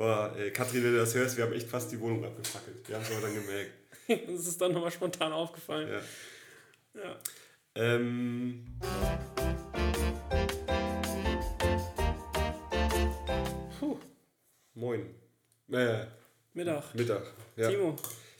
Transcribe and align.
Boah, 0.00 0.34
ey, 0.34 0.50
Katrin, 0.50 0.82
wenn 0.82 0.92
du 0.94 0.98
das 0.98 1.14
hörst, 1.14 1.36
wir 1.36 1.44
haben 1.44 1.52
echt 1.52 1.68
fast 1.68 1.92
die 1.92 2.00
Wohnung 2.00 2.24
abgefackelt. 2.24 2.88
Wir 2.88 2.96
haben 2.96 3.02
es 3.02 3.10
aber 3.10 3.20
dann 3.20 3.34
gemerkt. 3.34 3.72
das 4.34 4.46
ist 4.46 4.58
dann 4.58 4.72
nochmal 4.72 4.90
spontan 4.90 5.30
aufgefallen. 5.30 5.90
Ja. 6.94 7.02
ja. 7.02 7.18
Ähm. 7.74 8.64
Puh. 13.78 13.98
Moin. 14.72 15.00
Äh, 15.70 16.06
Mittag. 16.54 16.94
Mittag. 16.94 17.34
Ja. 17.56 17.68
Timo. 17.68 17.94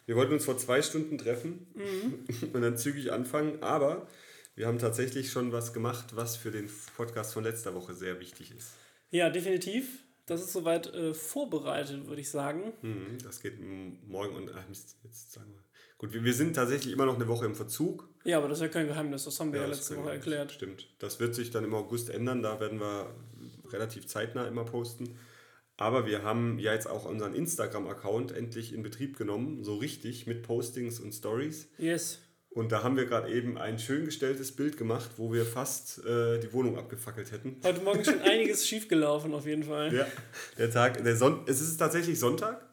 Wir 0.06 0.16
wollten 0.16 0.32
uns 0.32 0.46
vor 0.46 0.56
zwei 0.56 0.80
Stunden 0.80 1.18
treffen 1.18 1.66
mhm. 1.74 2.24
und 2.54 2.62
dann 2.62 2.78
zügig 2.78 3.12
anfangen, 3.12 3.62
aber 3.62 4.08
wir 4.54 4.66
haben 4.66 4.78
tatsächlich 4.78 5.30
schon 5.30 5.52
was 5.52 5.74
gemacht, 5.74 6.16
was 6.16 6.38
für 6.38 6.52
den 6.52 6.70
Podcast 6.96 7.34
von 7.34 7.44
letzter 7.44 7.74
Woche 7.74 7.92
sehr 7.92 8.18
wichtig 8.18 8.50
ist. 8.56 8.72
Ja, 9.10 9.28
definitiv. 9.28 10.04
Das 10.30 10.40
ist 10.42 10.52
soweit 10.52 10.94
äh, 10.94 11.12
vorbereitet, 11.12 12.06
würde 12.06 12.20
ich 12.20 12.30
sagen. 12.30 12.72
Mhm, 12.82 13.18
das 13.24 13.42
geht 13.42 13.58
morgen 14.06 14.36
und 14.36 14.52
ach, 14.54 14.62
jetzt 14.68 15.32
sagen 15.32 15.52
wir. 15.52 15.64
Gut, 15.98 16.12
wir, 16.12 16.22
wir 16.22 16.34
sind 16.34 16.54
tatsächlich 16.54 16.94
immer 16.94 17.04
noch 17.04 17.16
eine 17.16 17.26
Woche 17.26 17.46
im 17.46 17.56
Verzug. 17.56 18.08
Ja, 18.22 18.38
aber 18.38 18.46
das 18.46 18.58
ist 18.58 18.62
ja 18.62 18.68
kein 18.68 18.86
Geheimnis, 18.86 19.24
das 19.24 19.40
haben 19.40 19.52
wir 19.52 19.58
ja, 19.58 19.66
ja 19.66 19.72
letzte 19.72 19.96
Woche 19.96 20.12
erklärt. 20.12 20.52
Stimmt. 20.52 20.86
Das 21.00 21.18
wird 21.18 21.34
sich 21.34 21.50
dann 21.50 21.64
im 21.64 21.74
August 21.74 22.10
ändern, 22.10 22.44
da 22.44 22.60
werden 22.60 22.78
wir 22.78 23.12
relativ 23.72 24.06
zeitnah 24.06 24.46
immer 24.46 24.64
posten. 24.64 25.18
Aber 25.76 26.06
wir 26.06 26.22
haben 26.22 26.60
ja 26.60 26.74
jetzt 26.74 26.88
auch 26.88 27.06
unseren 27.06 27.34
Instagram-Account 27.34 28.30
endlich 28.30 28.72
in 28.72 28.84
Betrieb 28.84 29.18
genommen, 29.18 29.64
so 29.64 29.78
richtig 29.78 30.28
mit 30.28 30.44
Postings 30.44 31.00
und 31.00 31.12
Stories. 31.12 31.68
Yes. 31.76 32.20
Und 32.52 32.72
da 32.72 32.82
haben 32.82 32.96
wir 32.96 33.06
gerade 33.06 33.32
eben 33.32 33.56
ein 33.58 33.78
schön 33.78 34.04
gestelltes 34.04 34.50
Bild 34.56 34.76
gemacht, 34.76 35.10
wo 35.18 35.32
wir 35.32 35.46
fast 35.46 36.04
äh, 36.04 36.40
die 36.40 36.52
Wohnung 36.52 36.76
abgefackelt 36.78 37.30
hätten. 37.30 37.60
Heute 37.62 37.80
Morgen 37.80 38.04
schon 38.04 38.20
einiges 38.22 38.66
schiefgelaufen 38.68 39.32
auf 39.34 39.46
jeden 39.46 39.62
Fall. 39.62 39.94
Ja, 39.94 40.06
der 40.58 40.70
Tag, 40.70 41.02
der 41.02 41.16
Son 41.16 41.44
es 41.46 41.60
ist 41.60 41.76
tatsächlich 41.76 42.18
Sonntag. 42.18 42.66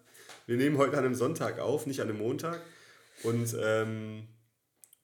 Wir 0.47 0.57
nehmen 0.57 0.77
heute 0.77 0.97
an 0.97 1.05
einem 1.05 1.13
Sonntag 1.13 1.59
auf, 1.59 1.85
nicht 1.85 2.01
an 2.01 2.09
einem 2.09 2.17
Montag. 2.17 2.59
Und 3.21 3.55
ähm, 3.61 4.27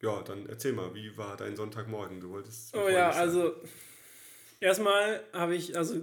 ja, 0.02 0.22
dann 0.24 0.48
erzähl 0.50 0.74
mal, 0.74 0.94
wie 0.96 1.16
war 1.18 1.38
dein 1.38 1.56
Sonntagmorgen? 1.56 2.20
Du 2.20 2.32
wolltest. 2.32 2.76
Oh 2.76 2.90
ja, 2.90 3.12
also 3.12 3.54
erstmal 4.60 5.22
habe 5.34 5.56
ich, 5.56 5.78
also 5.78 5.96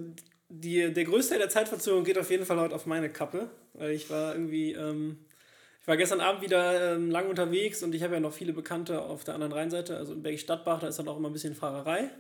die, 0.49 0.93
der 0.93 1.05
größte 1.05 1.31
Teil 1.31 1.41
der 1.41 1.49
Zeitverzögerung 1.49 2.05
geht 2.05 2.19
auf 2.19 2.31
jeden 2.31 2.47
Fall 2.47 2.61
heute 2.61 2.75
auf 2.75 2.87
meine 2.87 3.11
Kappe, 3.11 3.51
weil 3.75 3.93
ich 3.93 4.11
war 4.11 4.35
irgendwie, 4.35 4.73
ähm, 4.73 5.19
ich 5.81 5.89
war 5.89 5.97
gestern 5.97 6.21
Abend 6.21 6.43
wieder 6.43 6.95
ähm, 6.95 7.11
lang 7.11 7.29
unterwegs 7.29 7.83
und 7.83 7.95
ich 7.95 8.03
habe 8.03 8.15
ja 8.15 8.21
noch 8.21 8.33
viele 8.33 8.53
Bekannte 8.53 9.01
auf 9.01 9.25
der 9.25 9.35
anderen 9.35 9.53
Rheinseite, 9.53 9.97
also 9.97 10.13
in 10.13 10.23
Bergisch 10.23 10.43
Stadtbach, 10.43 10.81
da 10.81 10.89
ist 10.89 10.99
dann 10.99 11.09
auch 11.09 11.17
immer 11.17 11.31
ein 11.31 11.33
bisschen 11.33 11.55
Fahrerei. 11.55 12.11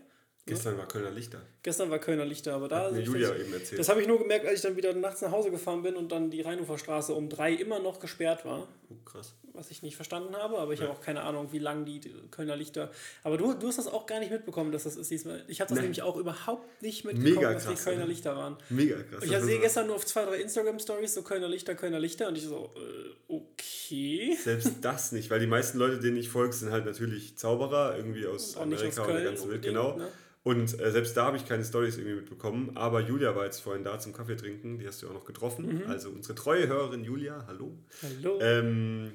Gestern 0.46 0.78
war 0.78 0.88
Kölner 0.88 1.10
Lichter. 1.10 1.42
Gestern 1.62 1.90
war 1.90 1.98
Kölner 1.98 2.24
Lichter, 2.24 2.54
aber 2.54 2.68
da. 2.68 2.86
Hat 2.86 2.92
mir 2.92 3.02
Julia 3.02 3.28
das, 3.28 3.38
eben 3.38 3.52
erzählt. 3.52 3.78
Das 3.78 3.88
habe 3.88 4.00
ich 4.00 4.08
nur 4.08 4.18
gemerkt, 4.18 4.46
als 4.46 4.56
ich 4.56 4.62
dann 4.62 4.76
wieder 4.76 4.92
nachts 4.94 5.20
nach 5.20 5.30
Hause 5.30 5.50
gefahren 5.50 5.82
bin 5.82 5.94
und 5.96 6.10
dann 6.10 6.30
die 6.30 6.40
Rheinuferstraße 6.40 7.14
um 7.14 7.28
drei 7.28 7.52
immer 7.52 7.78
noch 7.78 8.00
gesperrt 8.00 8.44
war. 8.44 8.66
Oh, 8.88 8.94
krass. 9.04 9.34
Was 9.54 9.70
ich 9.70 9.82
nicht 9.82 9.96
verstanden 9.96 10.36
habe, 10.36 10.58
aber 10.58 10.72
ich 10.72 10.80
ja. 10.80 10.86
habe 10.86 10.96
auch 10.96 11.02
keine 11.02 11.22
Ahnung, 11.22 11.48
wie 11.52 11.58
lang 11.58 11.84
die 11.84 12.00
Kölner 12.30 12.56
Lichter. 12.56 12.90
Aber 13.24 13.36
du, 13.36 13.54
du 13.54 13.68
hast 13.68 13.78
das 13.78 13.86
auch 13.88 14.06
gar 14.06 14.20
nicht 14.20 14.30
mitbekommen, 14.30 14.72
dass 14.72 14.84
das 14.84 14.96
ist 14.96 15.10
diesmal. 15.10 15.44
Ich 15.48 15.60
habe 15.60 15.68
das 15.68 15.76
nee. 15.76 15.82
nämlich 15.82 16.02
auch 16.02 16.16
überhaupt 16.16 16.82
nicht 16.82 17.04
mitbekommen, 17.04 17.34
Mega 17.34 17.52
dass 17.52 17.66
die 17.66 17.74
Kölner 17.74 18.06
Lichter 18.06 18.36
waren. 18.36 18.56
Mega 18.68 19.02
krass. 19.02 19.24
Ich 19.24 19.30
sehe 19.30 19.60
gestern 19.60 19.86
nur 19.86 19.96
auf 19.96 20.06
zwei, 20.06 20.24
drei 20.24 20.40
Instagram-Stories 20.40 21.14
so 21.14 21.22
Kölner 21.22 21.48
Lichter, 21.48 21.74
Kölner 21.74 21.98
Lichter 21.98 22.28
und 22.28 22.36
ich 22.36 22.44
so, 22.44 22.72
äh, 22.76 23.32
okay. 23.32 24.36
Selbst 24.42 24.74
das 24.80 25.12
nicht, 25.12 25.30
weil 25.30 25.40
die 25.40 25.46
meisten 25.46 25.78
Leute, 25.78 25.98
denen 25.98 26.16
ich 26.16 26.28
folge, 26.28 26.52
sind 26.52 26.70
halt 26.70 26.86
natürlich 26.86 27.36
Zauberer, 27.36 27.96
irgendwie 27.96 28.26
aus 28.26 28.56
Amerika 28.56 29.02
und 29.02 29.14
der 29.14 29.24
ganzen 29.24 29.50
Welt, 29.50 29.62
genau. 29.62 29.96
Ne? 29.96 30.08
Und 30.42 30.80
äh, 30.80 30.90
selbst 30.90 31.16
da 31.16 31.26
habe 31.26 31.36
ich 31.36 31.46
keine 31.46 31.64
Stories 31.64 31.98
irgendwie 31.98 32.16
mitbekommen. 32.16 32.76
Aber 32.76 33.00
Julia 33.00 33.36
war 33.36 33.44
jetzt 33.44 33.60
vorhin 33.60 33.84
da 33.84 33.98
zum 33.98 34.12
Kaffee 34.12 34.36
trinken. 34.36 34.78
Die 34.78 34.86
hast 34.86 35.02
du 35.02 35.08
auch 35.08 35.12
noch 35.12 35.26
getroffen. 35.26 35.80
Mhm. 35.80 35.90
Also 35.90 36.08
unsere 36.08 36.34
treue 36.34 36.66
Hörerin 36.66 37.04
Julia, 37.04 37.44
hallo. 37.46 37.76
Hallo. 38.02 38.38
Ähm, 38.40 39.12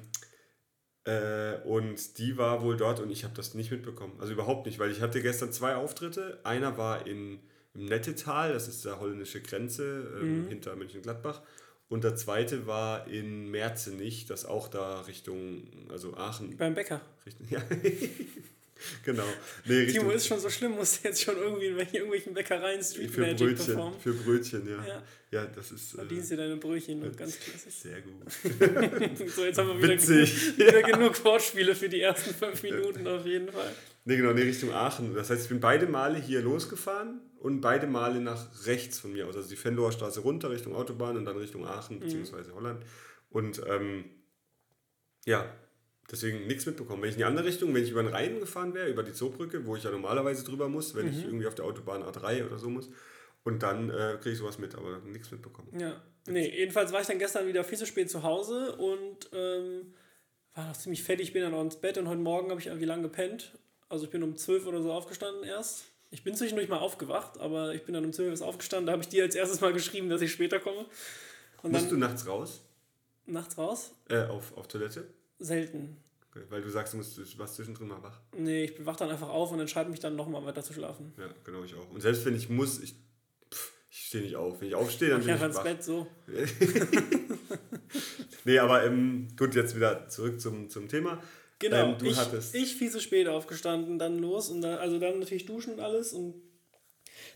äh, 1.04 1.56
und 1.64 2.18
die 2.18 2.36
war 2.36 2.62
wohl 2.62 2.76
dort 2.76 3.00
und 3.00 3.10
ich 3.10 3.24
habe 3.24 3.34
das 3.34 3.54
nicht 3.54 3.72
mitbekommen. 3.72 4.14
Also 4.20 4.32
überhaupt 4.32 4.66
nicht, 4.66 4.78
weil 4.78 4.90
ich 4.90 5.00
hatte 5.00 5.20
gestern 5.20 5.52
zwei 5.52 5.74
Auftritte. 5.74 6.38
Einer 6.44 6.78
war 6.78 7.06
in, 7.06 7.40
im 7.74 7.86
Nettetal, 7.86 8.52
das 8.52 8.68
ist 8.68 8.84
der 8.84 9.00
holländische 9.00 9.40
Grenze 9.40 10.18
ähm, 10.20 10.44
mhm. 10.44 10.48
hinter 10.48 10.76
Mönchengladbach. 10.76 11.42
Und 11.88 12.02
der 12.02 12.16
zweite 12.16 12.66
war 12.66 13.06
in 13.06 13.50
Merzenich, 13.50 14.26
das 14.26 14.44
auch 14.44 14.66
da 14.66 15.02
Richtung, 15.02 15.68
also 15.88 16.16
Aachen. 16.16 16.56
Beim 16.56 16.74
Bäcker. 16.74 17.00
Richtung, 17.24 17.46
ja. 17.50 17.62
genau. 19.04 19.24
Nee, 19.64 19.86
Timo 19.86 20.10
ist 20.10 20.26
schon 20.26 20.38
so 20.38 20.50
schlimm, 20.50 20.72
muss 20.72 21.02
jetzt 21.02 21.22
schon 21.22 21.36
irgendwie 21.36 21.66
in 21.66 21.78
irgendwelchen 21.78 22.34
Bäckereien 22.34 22.82
Street 22.82 23.10
für 23.10 23.20
Magic 23.22 23.38
Brötchen, 23.38 23.66
performen. 23.66 24.00
Für 24.00 24.12
Brötchen, 24.12 24.68
ja. 24.68 24.86
Ja, 24.86 25.02
ja 25.30 25.46
das 25.46 25.72
ist. 25.72 25.92
Verdienst 25.92 26.32
äh, 26.32 26.36
dir 26.36 26.42
deine 26.42 26.56
Brötchen, 26.56 27.02
äh, 27.02 27.16
ganz 27.16 27.38
klassisch. 27.38 27.74
Sehr 27.74 28.00
gut. 28.02 29.28
so, 29.28 29.44
jetzt 29.44 29.58
haben 29.58 29.68
wir 29.68 29.82
wieder, 29.82 29.96
genug, 29.96 30.58
wieder 30.58 30.82
genug 30.92 31.24
Wortspiele 31.24 31.74
für 31.74 31.88
die 31.88 32.00
ersten 32.00 32.34
fünf 32.34 32.62
Minuten 32.62 33.06
auf 33.06 33.24
jeden 33.24 33.50
Fall. 33.50 33.72
Nee, 34.04 34.16
genau, 34.18 34.32
nee, 34.32 34.42
Richtung 34.42 34.72
Aachen. 34.72 35.14
Das 35.14 35.30
heißt, 35.30 35.42
ich 35.42 35.48
bin 35.48 35.60
beide 35.60 35.86
Male 35.86 36.18
hier 36.18 36.42
losgefahren 36.42 37.20
und 37.40 37.60
beide 37.60 37.86
Male 37.86 38.20
nach 38.20 38.66
rechts 38.66 39.00
von 39.00 39.12
mir 39.12 39.26
aus. 39.26 39.36
Also 39.36 39.48
die 39.48 39.56
Fenloher 39.56 39.92
Straße 39.92 40.20
runter 40.20 40.50
Richtung 40.50 40.76
Autobahn 40.76 41.16
und 41.16 41.24
dann 41.24 41.36
Richtung 41.36 41.66
Aachen 41.66 41.96
mhm. 41.96 42.00
bzw. 42.00 42.52
Holland. 42.54 42.84
Und 43.30 43.60
ähm, 43.66 44.04
ja, 45.24 45.52
Deswegen 46.10 46.46
nichts 46.46 46.66
mitbekommen. 46.66 47.02
Wenn 47.02 47.08
ich 47.08 47.16
in 47.16 47.20
die 47.20 47.24
andere 47.24 47.46
Richtung, 47.46 47.74
wenn 47.74 47.82
ich 47.82 47.90
über 47.90 48.02
den 48.02 48.12
Rhein 48.12 48.38
gefahren 48.38 48.74
wäre, 48.74 48.88
über 48.88 49.02
die 49.02 49.12
Zoobrücke, 49.12 49.66
wo 49.66 49.74
ich 49.74 49.82
ja 49.82 49.90
normalerweise 49.90 50.44
drüber 50.44 50.68
muss, 50.68 50.94
wenn 50.94 51.06
mhm. 51.06 51.12
ich 51.12 51.24
irgendwie 51.24 51.46
auf 51.46 51.54
der 51.54 51.64
Autobahn 51.64 52.02
A3 52.02 52.46
oder 52.46 52.58
so 52.58 52.68
muss, 52.70 52.90
und 53.44 53.62
dann 53.62 53.90
äh, 53.90 54.16
kriege 54.20 54.32
ich 54.32 54.38
sowas 54.38 54.58
mit, 54.58 54.74
aber 54.74 54.98
nichts 55.04 55.30
mitbekommen. 55.30 55.68
Ja. 55.78 56.02
Nee, 56.26 56.48
jedenfalls 56.48 56.92
war 56.92 57.00
ich 57.00 57.06
dann 57.06 57.20
gestern 57.20 57.46
wieder 57.46 57.62
viel 57.62 57.78
zu 57.78 57.86
spät 57.86 58.10
zu 58.10 58.24
Hause 58.24 58.74
und 58.74 59.30
ähm, 59.32 59.94
war 60.54 60.66
noch 60.66 60.76
ziemlich 60.76 61.04
fertig, 61.04 61.32
bin 61.32 61.42
dann 61.42 61.54
auch 61.54 61.62
ins 61.62 61.76
Bett 61.76 61.96
und 61.98 62.08
heute 62.08 62.20
Morgen 62.20 62.50
habe 62.50 62.60
ich 62.60 62.66
irgendwie 62.66 62.86
lang 62.86 63.02
gepennt. 63.02 63.52
Also 63.88 64.06
ich 64.06 64.10
bin 64.10 64.24
um 64.24 64.36
12 64.36 64.66
oder 64.66 64.82
so 64.82 64.92
aufgestanden 64.92 65.44
erst. 65.44 65.84
Ich 66.10 66.24
bin 66.24 66.34
zwischendurch 66.34 66.68
mal 66.68 66.78
aufgewacht, 66.78 67.38
aber 67.38 67.74
ich 67.74 67.84
bin 67.84 67.94
dann 67.94 68.04
um 68.04 68.12
12 68.12 68.40
Uhr 68.40 68.46
aufgestanden. 68.46 68.86
Da 68.86 68.92
habe 68.92 69.02
ich 69.02 69.08
dir 69.08 69.22
als 69.22 69.36
erstes 69.36 69.60
mal 69.60 69.72
geschrieben, 69.72 70.08
dass 70.08 70.22
ich 70.22 70.32
später 70.32 70.58
komme. 70.58 70.86
Und 71.62 71.70
Musst 71.70 71.84
dann, 71.84 71.90
du 71.90 71.96
nachts 71.98 72.26
raus? 72.26 72.62
Nachts 73.26 73.58
raus? 73.58 73.92
Äh, 74.08 74.24
auf, 74.24 74.56
auf 74.56 74.66
Toilette? 74.66 75.06
Selten. 75.38 75.96
Weil 76.50 76.62
du 76.62 76.68
sagst, 76.68 76.92
du 76.92 76.98
musst 76.98 77.38
was 77.38 77.54
zwischendrin 77.54 77.88
mal 77.88 78.02
wach. 78.02 78.20
Nee, 78.36 78.64
ich 78.64 78.84
wach 78.84 78.96
dann 78.96 79.10
einfach 79.10 79.28
auf 79.28 79.52
und 79.52 79.60
entscheide 79.60 79.90
mich 79.90 80.00
dann 80.00 80.16
nochmal 80.16 80.44
weiter 80.44 80.62
zu 80.62 80.72
schlafen. 80.72 81.12
Ja, 81.16 81.28
genau, 81.44 81.64
ich 81.64 81.74
auch. 81.74 81.90
Und 81.90 82.02
selbst 82.02 82.24
wenn 82.26 82.34
ich 82.34 82.50
muss, 82.50 82.80
ich, 82.80 82.94
ich 83.90 84.06
stehe 84.06 84.24
nicht 84.24 84.36
auf. 84.36 84.60
Wenn 84.60 84.68
ich 84.68 84.74
aufstehe, 84.74 85.10
dann 85.10 85.20
ich 85.20 85.26
bin 85.26 85.36
ich 85.36 85.42
ins 85.42 85.62
Bett 85.62 85.82
so. 85.82 86.06
nee, 88.44 88.58
aber 88.58 88.84
ähm, 88.84 89.28
gut, 89.38 89.54
jetzt 89.54 89.76
wieder 89.76 90.08
zurück 90.08 90.40
zum, 90.40 90.68
zum 90.68 90.88
Thema. 90.88 91.22
Genau, 91.58 91.92
ähm, 91.92 91.98
du 91.98 92.06
ich, 92.06 92.18
hattest 92.18 92.54
ich 92.54 92.76
viel 92.76 92.90
zu 92.90 93.00
spät 93.00 93.28
aufgestanden, 93.28 93.98
dann 93.98 94.18
los 94.18 94.50
und 94.50 94.60
dann, 94.60 94.78
also 94.78 94.98
dann 94.98 95.18
natürlich 95.18 95.46
duschen 95.46 95.74
und 95.74 95.80
alles 95.80 96.12
und 96.12 96.34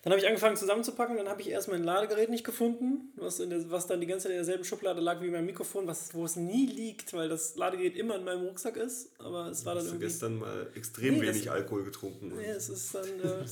dann 0.03 0.13
habe 0.13 0.21
ich 0.21 0.27
angefangen 0.27 0.57
zusammenzupacken, 0.57 1.17
dann 1.17 1.29
habe 1.29 1.43
ich 1.43 1.51
erst 1.51 1.69
mein 1.69 1.85
Ladegerät 1.85 2.31
nicht 2.31 2.45
gefunden, 2.45 3.13
was, 3.17 3.39
in 3.39 3.51
der, 3.51 3.71
was 3.71 3.87
dann 3.87 4.01
die 4.01 4.07
ganze 4.07 4.25
Zeit 4.25 4.33
in 4.33 4.39
derselben 4.39 4.65
Schublade 4.65 5.01
lag 5.01 5.21
wie 5.21 5.29
mein 5.29 5.45
Mikrofon, 5.45 5.87
was, 5.87 6.15
wo 6.15 6.25
es 6.25 6.37
nie 6.37 6.67
liegt, 6.67 7.13
weil 7.13 7.29
das 7.29 7.57
Ladegerät 7.57 7.97
immer 7.97 8.17
in 8.17 8.25
meinem 8.25 8.47
Rucksack 8.47 8.77
ist. 8.77 9.11
Aber 9.19 9.49
es 9.49 9.67
war 9.67 9.75
dann 9.75 9.85
Hast 9.85 9.91
irgendwie. 9.91 10.07
Du 10.07 10.11
gestern 10.11 10.39
mal 10.39 10.69
extrem 10.75 11.15
nee, 11.15 11.23
wenig 11.23 11.51
Alkohol 11.51 11.85
getrunken. 11.85 12.33
Nee, 12.35 12.47
es 12.47 12.71
ist 12.71 12.95
dann. 12.95 13.05
Äh, 13.05 13.45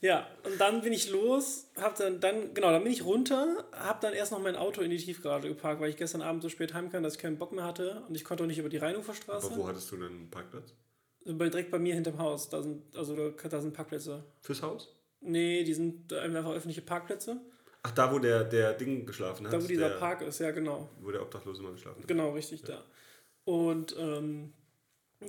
ja, 0.00 0.28
und 0.44 0.60
dann 0.60 0.82
bin 0.82 0.92
ich 0.92 1.10
los, 1.10 1.68
hab 1.76 1.96
dann, 1.96 2.20
dann, 2.20 2.54
genau, 2.54 2.70
dann 2.70 2.84
bin 2.84 2.92
ich 2.92 3.04
runter, 3.04 3.64
habe 3.72 3.98
dann 4.02 4.14
erst 4.14 4.30
noch 4.30 4.40
mein 4.40 4.54
Auto 4.54 4.82
in 4.82 4.90
die 4.90 4.98
Tiefgarage 4.98 5.48
geparkt, 5.48 5.80
weil 5.80 5.90
ich 5.90 5.96
gestern 5.96 6.22
Abend 6.22 6.42
so 6.42 6.48
spät 6.48 6.74
heim 6.74 6.92
kam, 6.92 7.02
dass 7.02 7.14
ich 7.14 7.20
keinen 7.20 7.38
Bock 7.38 7.50
mehr 7.50 7.64
hatte 7.64 8.04
und 8.08 8.14
ich 8.14 8.24
konnte 8.24 8.44
auch 8.44 8.48
nicht 8.48 8.58
über 8.58 8.68
die 8.68 8.78
Rheinuferstraße. 8.78 9.48
Aber 9.48 9.56
wo 9.56 9.66
hattest 9.66 9.90
du 9.90 9.96
denn 9.96 10.06
einen 10.06 10.30
Parkplatz? 10.30 10.74
Direkt 11.24 11.70
bei 11.70 11.78
mir 11.78 11.94
hinterm 11.94 12.18
Haus, 12.18 12.48
da 12.48 12.62
sind, 12.62 12.96
also 12.96 13.14
da, 13.16 13.48
da 13.48 13.60
sind 13.60 13.74
Parkplätze. 13.74 14.24
Fürs 14.40 14.62
Haus? 14.62 14.88
Nee, 15.22 15.64
die 15.64 15.74
sind 15.74 16.12
einfach 16.12 16.50
öffentliche 16.50 16.82
Parkplätze. 16.82 17.40
Ach, 17.84 17.90
da 17.90 18.12
wo 18.12 18.18
der, 18.18 18.44
der 18.44 18.74
Ding 18.74 19.06
geschlafen 19.06 19.46
hat? 19.46 19.52
Da 19.52 19.62
wo 19.62 19.66
dieser 19.66 19.88
der, 19.88 19.96
Park 19.96 20.22
ist, 20.22 20.38
ja 20.38 20.50
genau. 20.52 20.88
Wo 21.00 21.10
der 21.10 21.22
Obdachlose 21.22 21.62
mal 21.62 21.72
geschlafen 21.72 22.00
hat. 22.00 22.08
Genau, 22.08 22.30
richtig, 22.30 22.60
ja. 22.62 22.68
da. 22.68 22.84
Und 23.44 23.96
ähm, 23.98 24.52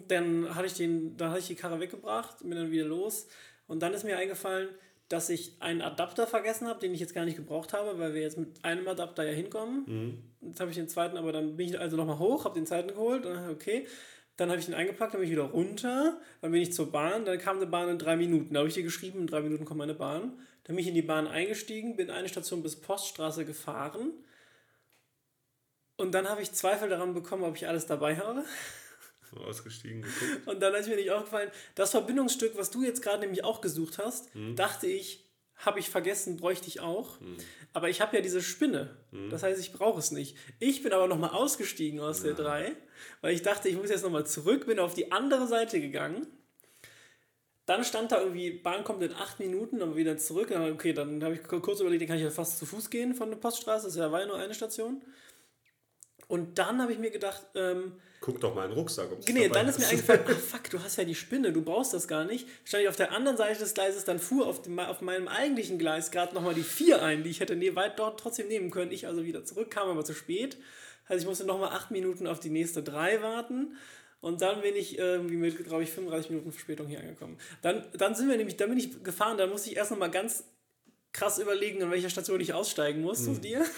dann 0.07 0.53
hatte 0.53 0.68
ich 0.68 0.73
den, 0.73 1.18
dann 1.18 1.29
hatte 1.29 1.39
ich 1.39 1.47
die 1.47 1.56
Karre 1.56 1.79
weggebracht, 1.79 2.39
bin 2.39 2.51
dann 2.51 2.71
wieder 2.71 2.85
los. 2.85 3.27
Und 3.68 3.81
dann 3.81 3.94
ist 3.94 4.03
mir 4.03 4.18
eingefallen, 4.18 4.69
dass 5.09 5.29
ich 5.29 5.62
einen 5.62 5.81
Adapter 5.81 6.27
vergessen 6.27 6.68
habe, 6.68 6.79
den 6.79 6.94
ich 6.94 7.00
jetzt 7.00 7.13
gar 7.13 7.25
nicht 7.25 7.38
gebraucht 7.38 7.73
habe, 7.73 8.00
weil 8.00 8.13
wir 8.13 8.21
jetzt 8.21 8.38
mit 8.38 8.63
einem 8.63 8.88
Adapter 8.88 9.23
ja 9.23 9.31
hinkommen. 9.31 9.83
Mhm. 9.85 10.47
Jetzt 10.50 10.59
habe 10.59 10.71
ich 10.71 10.77
den 10.77 10.89
zweiten, 10.89 11.18
aber 11.18 11.31
dann 11.31 11.56
bin 11.57 11.68
ich 11.68 11.79
also 11.79 11.97
nochmal 11.97 12.19
hoch, 12.19 12.45
habe 12.45 12.56
den 12.56 12.65
zweiten 12.65 12.89
geholt 12.89 13.25
und 13.25 13.50
okay. 13.50 13.88
Dann 14.38 14.50
habe 14.50 14.59
ich 14.59 14.68
ihn 14.68 14.74
eingepackt, 14.74 15.13
dann 15.13 15.21
bin 15.21 15.30
ich 15.30 15.35
wieder 15.35 15.44
runter, 15.44 16.19
dann 16.41 16.51
bin 16.51 16.62
ich 16.62 16.74
zur 16.74 16.91
Bahn, 16.91 17.25
dann 17.25 17.38
kam 17.38 17.57
eine 17.57 17.68
Bahn 17.68 17.89
in 17.89 18.00
drei 18.00 18.15
Minuten. 18.15 18.53
Da 18.53 18.59
habe 18.59 18.68
ich 18.68 18.74
dir 18.74 18.83
geschrieben, 18.83 19.19
in 19.19 19.27
drei 19.27 19.41
Minuten 19.41 19.65
kommt 19.65 19.77
meine 19.77 19.94
Bahn. 19.94 20.39
Dann 20.63 20.75
bin 20.75 20.80
ich 20.80 20.88
in 20.88 20.95
die 20.95 21.01
Bahn 21.01 21.27
eingestiegen, 21.27 21.95
bin 21.95 22.09
eine 22.09 22.30
Station 22.30 22.63
bis 22.63 22.75
Poststraße 22.75 23.45
gefahren. 23.45 24.12
Und 25.97 26.13
dann 26.13 26.27
habe 26.27 26.41
ich 26.41 26.51
Zweifel 26.53 26.89
daran 26.89 27.13
bekommen, 27.13 27.44
ob 27.44 27.56
ich 27.56 27.68
alles 27.68 27.85
dabei 27.85 28.18
habe. 28.18 28.44
So 29.30 29.38
ausgestiegen, 29.38 30.01
geguckt. 30.01 30.47
Und 30.47 30.59
dann 30.62 30.74
ist 30.75 30.88
mir 30.88 30.95
nicht 30.95 31.12
aufgefallen, 31.12 31.51
das 31.75 31.91
Verbindungsstück, 31.91 32.57
was 32.57 32.71
du 32.71 32.83
jetzt 32.83 33.01
gerade 33.01 33.19
nämlich 33.19 33.44
auch 33.44 33.62
gesucht 33.62 33.97
hast, 33.97 34.33
hm. 34.33 34.56
dachte 34.56 34.88
ich, 34.88 35.30
habe 35.56 35.80
ich 35.80 35.89
vergessen, 35.89 36.38
bräuchte 36.38 36.68
ich 36.68 36.80
auch. 36.81 37.19
Hm. 37.19 37.38
Aber 37.71 37.89
ich 37.89 38.01
habe 38.01 38.15
ja 38.15 38.21
diese 38.21 38.41
Spinne. 38.41 38.97
Das 39.30 39.44
heißt, 39.44 39.59
ich 39.59 39.71
brauche 39.71 40.00
es 40.00 40.12
nicht. 40.12 40.38
Ich 40.59 40.83
bin 40.83 40.94
aber 40.94 41.07
nochmal 41.07 41.31
ausgestiegen 41.31 42.00
aus 42.00 42.21
der 42.21 42.33
3, 42.33 42.75
weil 43.22 43.34
ich 43.34 43.42
dachte, 43.42 43.69
ich 43.69 43.75
muss 43.75 43.90
jetzt 43.90 44.04
nochmal 44.04 44.25
zurück, 44.25 44.66
bin 44.66 44.80
auf 44.80 44.94
die 44.94 45.12
andere 45.12 45.48
Seite 45.48 45.80
gegangen. 45.80 46.28
Dann 47.66 47.84
stand 47.84 48.12
da 48.12 48.19
irgendwie, 48.19 48.51
Bahn 48.51 48.84
kommt 48.84 49.01
in 49.04 49.13
acht 49.13 49.40
Minuten, 49.40 49.80
dann 49.80 49.95
wieder 49.95 50.18
zurück. 50.18 50.50
Dann, 50.50 50.74
okay, 50.74 50.92
dann 50.94 51.24
habe 51.24 51.36
ich 51.36 51.44
kurz 51.44 51.80
überlegt, 51.80 52.01
dann 52.01 52.10
kann 52.10 52.18
ich 52.18 52.24
ja 52.24 52.30
fast 52.30 52.60
zu 52.60 52.66
Fuß 52.66 52.90
gehen 52.90 53.13
von 53.13 53.30
der 53.30 53.38
Poststraße. 53.38 53.88
Das 53.88 53.98
war 54.12 54.19
ja 54.19 54.25
nur 54.28 54.38
eine 54.38 54.54
Station. 54.54 55.01
Und 56.28 56.57
dann 56.57 56.81
habe 56.81 56.92
ich 56.92 57.00
mir 57.00 57.12
gedacht, 57.12 57.45
ähm, 57.56 57.94
Guck 58.19 58.40
doch 58.40 58.56
mal 58.56 58.63
in 58.63 58.72
den 58.72 58.80
Rucksack. 58.80 59.12
ob's 59.12 59.28
Nee, 59.28 59.50
dann 59.50 59.68
ist 59.68 59.80
mir 59.80 59.88
eingefallen, 59.88 60.24
ah 60.28 60.34
fuck, 60.51 60.69
du 60.69 60.81
hast 60.81 60.95
ja 60.95 61.04
die 61.04 61.16
Spinne, 61.16 61.51
du 61.51 61.62
brauchst 61.62 61.94
das 61.94 62.07
gar 62.07 62.24
nicht. 62.24 62.48
Stand 62.63 62.84
ich 62.84 62.90
auf 62.90 62.95
der 62.95 63.12
anderen 63.12 63.36
Seite 63.36 63.60
des 63.60 63.74
Gleises, 63.74 64.06
dann 64.06 64.18
fuhr 64.18 64.48
auf, 64.48 64.62
dem, 64.62 64.80
auf 64.80 65.01
meinem 65.01 65.28
eigentlichen 65.28 65.78
Gleis 65.78 66.10
gerade 66.10 66.34
nochmal 66.34 66.54
die 66.54 66.63
4 66.63 67.04
ein, 67.04 67.24
die 67.24 67.30
ich 67.30 67.42
hätte 67.42 67.57
ne, 67.57 67.75
weit 67.75 68.00
dort 68.00 68.19
trotzdem 68.19 68.48
nehmen 68.48 68.72
können. 68.72 68.92
Ich 68.92 69.07
also 69.07 69.25
wieder 69.25 69.44
zurück, 69.44 69.69
kam 69.72 69.90
aber 69.90 70.06
zu 70.06 70.13
spät. 70.13 70.57
Also 71.07 71.21
ich 71.23 71.27
musste 71.27 71.45
nochmal 71.45 71.69
8 71.71 71.91
Minuten 71.91 72.27
auf 72.27 72.39
die 72.39 72.50
nächste 72.50 72.81
3 72.83 73.21
warten. 73.21 73.75
Und 74.21 74.41
dann 74.41 74.61
bin 74.61 74.75
ich 74.75 74.97
irgendwie 74.97 75.35
mit, 75.35 75.63
glaube 75.65 75.83
ich, 75.83 75.91
35 75.91 76.29
Minuten 76.31 76.51
Verspätung 76.53 76.88
hier 76.88 77.00
angekommen. 77.01 77.38
Dann, 77.61 77.83
dann 77.97 78.15
sind 78.15 78.29
wir 78.29 78.38
nämlich, 78.38 78.55
dann 78.55 78.69
bin 78.69 78.77
ich 78.77 79.03
gefahren, 79.03 79.38
dann 79.38 79.50
musste 79.50 79.69
ich 79.69 79.75
erst 79.75 79.91
nochmal 79.91 80.11
ganz 80.11 80.45
krass 81.11 81.39
überlegen, 81.39 81.83
an 81.83 81.91
welcher 81.91 82.09
Station 82.09 82.39
ich 82.39 82.53
aussteigen 82.53 83.01
muss 83.01 83.25
Hm. 83.25 83.35
zu 83.35 83.41
dir. 83.41 83.65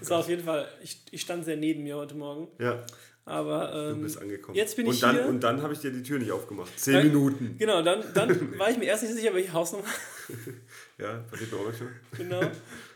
Das 0.00 0.10
war 0.10 0.18
auf 0.18 0.28
jeden 0.28 0.44
Fall, 0.44 0.68
ich, 0.82 1.00
ich 1.10 1.22
stand 1.22 1.44
sehr 1.46 1.56
neben 1.56 1.84
mir 1.84 1.96
heute 1.96 2.14
Morgen. 2.14 2.48
Ja, 2.58 2.84
Aber 3.24 3.68
du 3.72 3.92
ähm, 3.92 4.02
bist 4.02 4.20
angekommen. 4.20 4.54
jetzt 4.56 4.76
bin 4.76 4.86
und 4.86 4.92
ich 4.92 5.00
dann, 5.00 5.14
hier. 5.16 5.26
Und 5.26 5.40
dann 5.40 5.62
habe 5.62 5.72
ich 5.72 5.78
dir 5.78 5.90
die 5.90 6.02
Tür 6.02 6.18
nicht 6.18 6.32
aufgemacht. 6.32 6.78
Zehn 6.78 6.94
Weil- 6.96 7.04
Minuten. 7.04 7.56
Genau, 7.58 7.80
dann, 7.80 8.04
dann 8.12 8.58
war 8.58 8.70
ich 8.70 8.76
mir 8.76 8.84
erst 8.84 9.04
nicht 9.04 9.14
sicher, 9.14 9.32
welche 9.32 9.52
Hausnummer. 9.52 9.84
Ja, 10.98 11.18
passiert 11.30 11.50
mir 11.52 11.58
auch 11.58 11.64
manchmal. 11.64 11.88
Genau. 12.16 12.40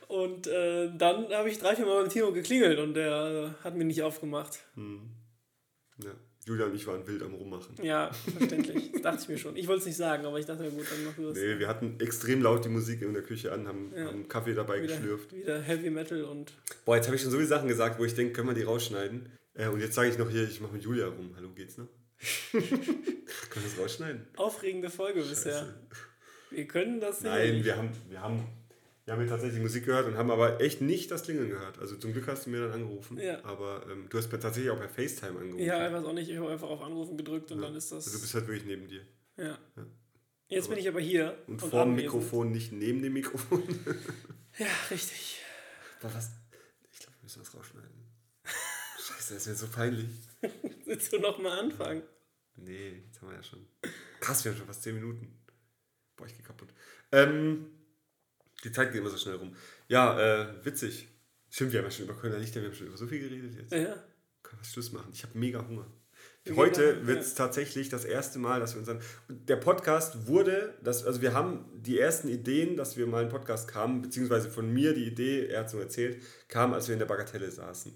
Und 0.08 0.46
äh, 0.46 0.90
dann 0.96 1.28
habe 1.32 1.48
ich 1.50 1.58
drei, 1.58 1.76
vier 1.76 1.84
Mal 1.86 2.00
beim 2.02 2.10
Tino 2.10 2.32
geklingelt 2.32 2.78
und 2.78 2.94
der 2.94 3.54
äh, 3.60 3.64
hat 3.64 3.76
mir 3.76 3.84
nicht 3.84 4.02
aufgemacht. 4.02 4.58
Ja. 6.02 6.10
Julia 6.46 6.64
und 6.64 6.74
ich 6.74 6.86
waren 6.86 7.06
wild 7.06 7.22
am 7.22 7.34
Rummachen. 7.34 7.74
Ja, 7.82 8.10
verständlich. 8.10 8.90
Das 8.92 9.02
dachte 9.02 9.22
ich 9.22 9.28
mir 9.28 9.36
schon. 9.38 9.54
Ich 9.56 9.68
wollte 9.68 9.80
es 9.80 9.86
nicht 9.86 9.96
sagen, 9.98 10.24
aber 10.24 10.38
ich 10.38 10.46
dachte, 10.46 10.64
ja 10.64 10.70
gut, 10.70 10.86
dann 10.90 11.04
mach 11.04 11.12
du 11.14 11.28
das. 11.28 11.36
Nee, 11.36 11.58
wir 11.58 11.68
hatten 11.68 12.00
extrem 12.00 12.40
laut 12.42 12.64
die 12.64 12.70
Musik 12.70 13.02
in 13.02 13.12
der 13.12 13.22
Küche 13.22 13.52
an, 13.52 13.68
haben, 13.68 13.92
Ja. 13.94 14.06
haben 14.06 14.26
Kaffee 14.28 14.54
dabei 14.54 14.82
wieder, 14.82 14.94
geschlürft. 14.96 15.34
wieder 15.36 15.60
Heavy 15.60 15.90
Metal 15.90 16.24
und 16.24 16.54
Boah, 16.86 16.96
jetzt 16.96 17.04
habe 17.06 17.16
ich 17.16 17.22
schon 17.22 17.30
so 17.30 17.36
viele 17.36 17.48
Sachen 17.48 17.68
gesagt, 17.68 17.98
wo 18.00 18.04
ich 18.06 18.14
denke, 18.14 18.32
können 18.32 18.48
wir 18.48 18.54
die 18.54 18.62
rausschneiden? 18.62 19.28
Äh, 19.52 19.68
und 19.68 19.80
jetzt 19.80 19.94
sage 19.94 20.08
ich 20.08 20.16
noch 20.16 20.30
hier, 20.30 20.44
ich 20.48 20.60
mache 20.62 20.72
mit 20.72 20.82
Julia 20.84 21.08
rum. 21.08 21.34
Hallo, 21.36 21.50
geht's 21.54 21.76
noch? 21.76 21.88
können 22.52 22.64
wir 22.70 23.62
das 23.64 23.78
rausschneiden? 23.78 24.26
aufregende 24.36 24.88
Folge 24.88 25.20
bisher. 25.20 25.66
Wir 26.50 26.66
können 26.66 26.98
das 26.98 27.20
Nein, 27.20 27.40
sicherlich. 27.42 27.64
wir 27.66 27.76
haben, 27.76 27.90
wir 28.08 28.22
haben, 28.22 28.46
wir 29.08 29.14
haben 29.14 29.20
hier 29.20 29.30
tatsächlich 29.30 29.62
Musik 29.62 29.86
gehört 29.86 30.06
und 30.06 30.18
haben 30.18 30.30
aber 30.30 30.60
echt 30.60 30.82
nicht 30.82 31.10
das 31.10 31.22
Klingeln 31.22 31.48
gehört. 31.48 31.78
Also 31.78 31.96
zum 31.96 32.12
Glück 32.12 32.26
hast 32.28 32.44
du 32.44 32.50
mir 32.50 32.60
dann 32.60 32.72
angerufen. 32.72 33.18
Ja. 33.18 33.42
Aber 33.42 33.86
ähm, 33.90 34.06
du 34.10 34.18
hast 34.18 34.30
mir 34.30 34.38
tatsächlich 34.38 34.70
auch 34.70 34.78
per 34.78 34.90
FaceTime 34.90 35.38
angerufen. 35.38 35.64
Ja, 35.64 35.86
ich 35.86 35.94
weiß 35.94 36.04
auch 36.04 36.12
nicht. 36.12 36.28
Ich 36.28 36.36
habe 36.36 36.50
einfach 36.50 36.68
auf 36.68 36.82
Anrufen 36.82 37.16
gedrückt 37.16 37.50
und 37.50 37.62
dann 37.62 37.74
ist 37.74 37.90
das. 37.90 38.04
Also 38.04 38.18
du 38.18 38.20
bist 38.20 38.34
halt 38.34 38.46
wirklich 38.48 38.66
neben 38.66 38.86
dir. 38.86 39.00
ja. 39.38 39.58
Jetzt 40.48 40.68
bin 40.68 40.76
ich 40.78 40.86
aber 40.88 41.00
hier. 41.00 41.38
Und 41.46 41.60
vor 41.60 41.84
dem. 41.84 41.94
Mikrofon, 41.94 42.52
nicht 42.52 42.70
neben 42.72 43.02
dem 43.02 43.14
Mikrofon. 43.14 43.62
Ja, 44.58 44.66
richtig. 44.90 45.40
Boah, 46.02 46.12
was? 46.12 46.30
Ich 46.92 46.98
glaube, 46.98 47.14
wir 47.18 47.22
müssen 47.24 47.38
das 47.38 47.54
rausschneiden. 47.54 47.90
Scheiße, 48.98 49.34
das 49.34 49.46
ist 49.46 49.46
mir 49.46 49.54
so 49.54 49.68
peinlich. 49.68 50.08
Willst 50.84 51.12
du 51.12 51.18
nochmal 51.20 51.60
anfangen? 51.60 52.02
Nee, 52.56 53.04
jetzt 53.06 53.22
haben 53.22 53.28
wir 53.28 53.36
ja 53.36 53.42
schon. 53.42 53.64
Krass, 54.20 54.44
wir 54.44 54.50
haben 54.50 54.58
schon 54.58 54.66
fast 54.66 54.82
10 54.82 54.96
Minuten. 54.96 55.38
Boah, 56.16 56.26
ich 56.26 56.36
geh 56.36 56.42
kaputt. 56.42 56.70
Ähm, 57.12 57.66
die 58.64 58.72
Zeit 58.72 58.92
geht 58.92 59.00
immer 59.00 59.10
so 59.10 59.16
schnell 59.16 59.36
rum. 59.36 59.54
Ja, 59.88 60.18
äh, 60.18 60.64
witzig. 60.64 61.08
Stimmt, 61.50 61.72
wir 61.72 61.80
haben 61.80 61.86
ja 61.86 61.90
schon 61.90 62.04
über 62.04 62.14
Kölner 62.14 62.38
Lichter, 62.38 62.60
wir 62.60 62.68
haben 62.68 62.76
schon 62.76 62.88
über 62.88 62.96
so 62.96 63.06
viel 63.06 63.20
geredet 63.20 63.54
jetzt. 63.54 63.72
Ja. 63.72 63.94
Können 64.42 64.60
wir 64.60 64.64
Schluss 64.64 64.92
machen? 64.92 65.10
Ich 65.12 65.22
habe 65.22 65.38
mega 65.38 65.66
Hunger. 65.66 65.86
Heute 66.56 67.06
wird 67.06 67.20
es 67.20 67.34
tatsächlich 67.34 67.88
das 67.90 68.04
erste 68.04 68.38
Mal, 68.38 68.60
dass 68.60 68.74
wir 68.74 68.78
unseren. 68.78 69.00
Der 69.28 69.56
Podcast 69.56 70.26
wurde, 70.26 70.74
das, 70.82 71.04
also 71.04 71.20
wir 71.20 71.34
haben 71.34 71.66
die 71.74 71.98
ersten 71.98 72.28
Ideen, 72.28 72.76
dass 72.76 72.96
wir 72.96 73.06
mal 73.06 73.20
einen 73.20 73.30
Podcast 73.30 73.68
kamen, 73.68 74.00
beziehungsweise 74.00 74.48
von 74.48 74.72
mir 74.72 74.94
die 74.94 75.04
Idee, 75.04 75.46
er 75.46 75.60
hat 75.60 75.66
es 75.66 75.72
nur 75.74 75.82
erzählt, 75.82 76.22
kam, 76.48 76.72
als 76.72 76.88
wir 76.88 76.94
in 76.94 76.98
der 76.98 77.06
Bagatelle 77.06 77.50
saßen. 77.50 77.92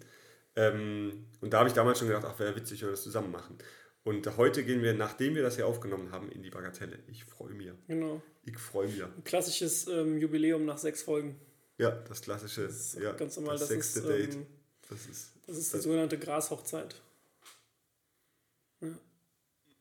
Ähm, 0.57 1.27
und 1.41 1.53
da 1.53 1.61
habe 1.61 1.69
ich 1.69 1.75
damals 1.75 1.99
schon 1.99 2.09
gedacht, 2.09 2.27
ach, 2.27 2.39
wäre 2.39 2.55
witzig, 2.55 2.83
wenn 2.83 2.89
wir 2.89 2.93
das 2.93 3.03
zusammen 3.03 3.31
machen. 3.31 3.57
Und 4.05 4.37
heute 4.37 4.65
gehen 4.65 4.83
wir, 4.83 4.95
nachdem 4.95 5.35
wir 5.37 5.43
das 5.43 5.57
hier 5.57 5.67
aufgenommen 5.67 6.11
haben, 6.11 6.31
in 6.33 6.43
die 6.43 6.51
Bagatelle. 6.51 6.99
Ich 7.07 7.25
freue 7.25 7.51
mich. 7.53 7.71
Genau. 7.87 8.21
Ich 8.45 8.59
freue 8.59 8.89
mich. 8.89 9.03
Ein 9.03 9.23
klassisches 9.25 9.87
ähm, 9.87 10.19
Jubiläum 10.19 10.65
nach 10.65 10.79
sechs 10.79 11.03
Folgen. 11.03 11.41
Ja, 11.79 11.91
das 11.91 12.21
klassische, 12.21 12.63
ist 12.63 12.95
ja, 13.01 13.13
ganz 13.13 13.37
normal, 13.37 13.55
das 13.55 13.61
das 13.61 13.69
sechste 13.71 14.01
ist, 14.01 14.09
Date. 14.09 14.35
ähm, 14.35 14.47
Das 14.89 15.07
ist, 15.07 15.33
Das 15.47 15.57
ist 15.57 15.75
die 15.75 15.79
sogenannte 15.79 16.19
Grashochzeit. 16.19 17.01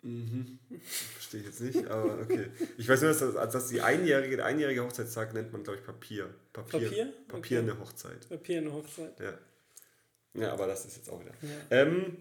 Verstehe 0.01 1.41
ich 1.41 1.45
jetzt 1.45 1.61
nicht, 1.61 1.87
aber 1.87 2.21
okay. 2.21 2.47
Ich 2.77 2.87
weiß 2.89 3.01
nur, 3.01 3.11
dass 3.11 3.19
das, 3.19 3.35
als 3.35 3.53
das 3.53 3.67
die 3.67 3.81
einjährige, 3.81 4.35
der 4.37 4.45
einjährige 4.45 4.83
Hochzeitstag 4.83 5.33
nennt 5.33 5.51
man, 5.53 5.63
glaube 5.63 5.79
ich, 5.79 5.85
Papier. 5.85 6.33
Papier? 6.53 6.79
Papier? 6.81 7.13
Papierende 7.27 7.79
Hochzeit. 7.79 8.27
Papier 8.29 8.57
eine 8.59 8.73
Hochzeit. 8.73 9.19
Ja. 9.19 9.37
Ja, 10.33 10.53
aber 10.53 10.65
das 10.65 10.85
ist 10.85 10.97
jetzt 10.97 11.09
auch 11.09 11.19
wieder. 11.21 11.33
Ja. 11.41 11.81
Ähm, 11.81 12.17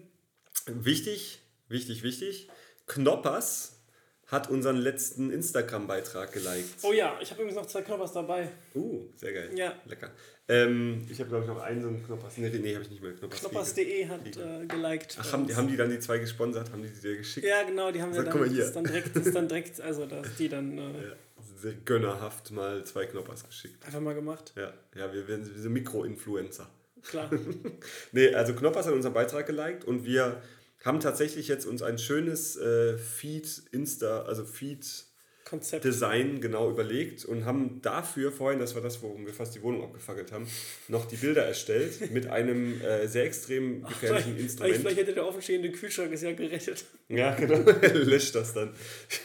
wichtig, 0.67 1.41
wichtig, 1.71 2.03
wichtig. 2.03 2.49
Knoppers 2.87 3.81
hat 4.27 4.49
unseren 4.49 4.77
letzten 4.77 5.29
Instagram-Beitrag 5.29 6.31
geliked. 6.31 6.83
Oh 6.83 6.93
ja, 6.93 7.17
ich 7.21 7.31
habe 7.31 7.41
übrigens 7.41 7.61
noch 7.61 7.67
zwei 7.67 7.81
Knoppers 7.81 8.13
dabei. 8.13 8.47
Uh, 8.73 9.09
sehr 9.17 9.33
geil. 9.33 9.51
Ja. 9.55 9.73
Lecker. 9.85 10.11
Ähm, 10.47 11.05
ich 11.09 11.19
habe, 11.19 11.29
glaube 11.29 11.43
ich, 11.43 11.49
noch 11.49 11.61
einen 11.61 11.81
so 11.81 11.89
einen 11.89 12.05
Knoppers. 12.05 12.37
Nee, 12.37 12.49
nee 12.49 12.73
habe 12.73 12.83
ich 12.83 12.89
nicht 12.89 13.03
mehr. 13.03 13.11
Knoppers. 13.13 13.41
Knoppers.de 13.41 14.07
hat 14.07 14.25
äh, 14.25 14.65
geliked. 14.67 15.17
Ach, 15.19 15.33
haben 15.33 15.47
die, 15.47 15.55
haben 15.55 15.67
die 15.67 15.75
dann 15.75 15.89
die 15.89 15.99
zwei 15.99 16.17
gesponsert? 16.17 16.71
Haben 16.71 16.81
die 16.81 16.89
die 16.89 17.01
dir 17.01 17.17
geschickt? 17.17 17.45
Ja, 17.45 17.63
genau, 17.63 17.91
die 17.91 18.01
haben 18.01 18.11
ja 18.11 18.17
Sag, 18.17 18.25
dann, 18.25 18.33
guck 18.33 18.47
mal 18.47 18.57
das 18.57 18.73
dann 18.73 18.83
direkt, 18.85 19.15
das 19.15 19.25
ist 19.25 19.35
dann 19.35 19.47
direkt, 19.49 19.81
also 19.81 20.05
dass 20.05 20.35
die 20.37 20.47
dann 20.47 20.77
äh, 20.77 20.81
Ja, 21.07 21.15
sehr 21.61 21.73
gönnerhaft 21.85 22.51
mal 22.51 22.83
zwei 22.85 23.05
Knoppers 23.05 23.45
geschickt. 23.45 23.85
einfach 23.85 23.99
mal 23.99 24.15
gemacht. 24.15 24.53
Ja, 24.55 24.73
ja 24.95 25.13
wir 25.13 25.27
werden 25.27 25.49
diese 25.53 25.69
Mikro-Influencer. 25.69 26.69
Klar. 27.03 27.29
Nee, 28.11 28.33
also 28.33 28.53
Knoppers 28.53 28.85
hat 28.85 28.93
unseren 28.93 29.13
Beitrag 29.13 29.45
geliked 29.45 29.85
und 29.85 30.05
wir 30.05 30.41
haben 30.83 30.99
tatsächlich 30.99 31.47
jetzt 31.47 31.65
uns 31.65 31.81
ein 31.81 31.97
schönes 31.97 32.57
äh, 32.57 32.97
Feed, 32.97 33.63
Insta, 33.71 34.23
also 34.23 34.43
Feed-Design 34.43 35.05
Konzept. 35.45 36.41
genau 36.41 36.69
überlegt 36.71 37.23
und 37.25 37.45
haben 37.45 37.81
dafür 37.81 38.31
vorhin, 38.31 38.59
das 38.59 38.73
war 38.73 38.81
das, 38.81 39.01
worum 39.03 39.25
wir 39.25 39.33
fast 39.33 39.53
die 39.53 39.61
Wohnung 39.61 39.83
abgefackelt 39.83 40.31
haben, 40.31 40.47
noch 40.87 41.05
die 41.05 41.17
Bilder 41.17 41.45
erstellt 41.45 42.11
mit 42.11 42.27
einem 42.27 42.81
äh, 42.81 43.07
sehr 43.07 43.25
extrem 43.25 43.83
gefährlichen 43.83 44.31
vielleicht, 44.31 44.43
Instrument. 44.43 44.75
vielleicht 44.77 44.97
hätte 44.97 45.13
der 45.13 45.27
offenstehende 45.27 45.71
Kühlschrank 45.71 46.11
es 46.13 46.21
ja 46.21 46.31
gerettet. 46.31 46.85
Ja, 47.09 47.35
genau. 47.35 47.57
Löscht 47.93 48.33
das 48.33 48.53
dann. 48.53 48.73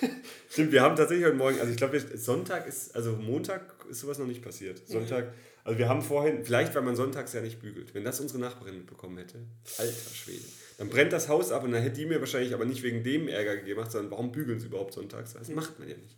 Stimmt, 0.51 0.73
wir 0.73 0.83
haben 0.83 0.97
tatsächlich 0.97 1.27
heute 1.27 1.37
Morgen, 1.37 1.59
also 1.59 1.71
ich 1.71 1.79
glaube, 1.79 1.99
Sonntag 2.01 2.67
ist, 2.67 2.95
also 2.95 3.13
Montag 3.13 3.87
ist 3.89 4.01
sowas 4.01 4.19
noch 4.19 4.27
nicht 4.27 4.43
passiert. 4.43 4.87
Sonntag, 4.87 5.33
also 5.65 5.79
wir 5.79 5.89
haben 5.89 6.03
vorhin, 6.03 6.45
vielleicht 6.45 6.75
weil 6.75 6.83
man 6.83 6.97
sonntags 6.97 7.33
ja 7.33 7.41
nicht 7.41 7.61
bügelt, 7.61 7.95
wenn 7.95 8.05
das 8.05 8.21
unsere 8.21 8.41
Nachbarin 8.41 8.77
mitbekommen 8.77 9.17
hätte, 9.17 9.39
alter 9.79 10.15
Schwede. 10.15 10.45
Dann 10.79 10.91
brennt 10.91 11.13
das 11.13 11.29
Haus 11.29 11.53
ab 11.53 11.65
und 11.65 11.73
dann 11.73 11.83
hätte 11.83 11.97
die 11.97 12.07
mir 12.07 12.21
wahrscheinlich 12.21 12.53
aber 12.53 12.65
nicht 12.65 12.83
wegen 12.83 13.03
dem 13.03 13.29
Ärger 13.29 13.57
gegeben, 13.57 13.83
sondern 13.89 14.11
warum 14.11 14.33
bügeln 14.33 14.61
sie 14.61 14.67
überhaupt 14.67 14.93
sonntags? 14.93 15.33
Das 15.33 15.49
macht 15.49 15.79
man 15.79 15.89
ja 15.89 15.97
nicht. 15.97 16.17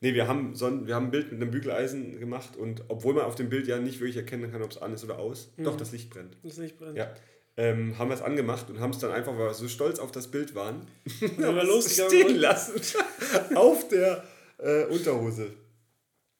Nee, 0.00 0.14
wir 0.14 0.26
haben, 0.26 0.56
Son 0.56 0.88
wir 0.88 0.96
haben 0.96 1.06
ein 1.06 1.10
Bild 1.12 1.30
mit 1.30 1.40
einem 1.40 1.52
Bügeleisen 1.52 2.18
gemacht 2.18 2.56
und 2.56 2.82
obwohl 2.88 3.14
man 3.14 3.24
auf 3.24 3.36
dem 3.36 3.48
Bild 3.48 3.68
ja 3.68 3.78
nicht 3.78 4.00
wirklich 4.00 4.16
erkennen 4.16 4.50
kann, 4.50 4.60
ob 4.60 4.72
es 4.72 4.78
an 4.78 4.92
ist 4.92 5.04
oder 5.04 5.20
aus, 5.20 5.52
doch 5.58 5.76
das 5.76 5.92
Licht 5.92 6.10
brennt. 6.10 6.36
Das 6.42 6.58
nicht 6.58 6.76
brennt. 6.76 6.98
Ja. 6.98 7.14
Ähm, 7.56 7.96
haben 7.98 8.08
wir 8.08 8.14
es 8.14 8.22
angemacht 8.22 8.68
und 8.70 8.80
haben 8.80 8.90
es 8.90 8.98
dann 8.98 9.12
einfach, 9.12 9.32
weil 9.38 9.46
wir 9.46 9.54
so 9.54 9.68
stolz 9.68 10.00
auf 10.00 10.10
das 10.10 10.28
Bild 10.28 10.56
waren, 10.56 10.88
wir 11.20 11.52
losgegangen 11.64 12.10
stehen 12.10 12.36
lassen 12.36 12.80
auf 13.54 13.86
der 13.88 14.24
äh, 14.58 14.86
Unterhose. 14.86 15.52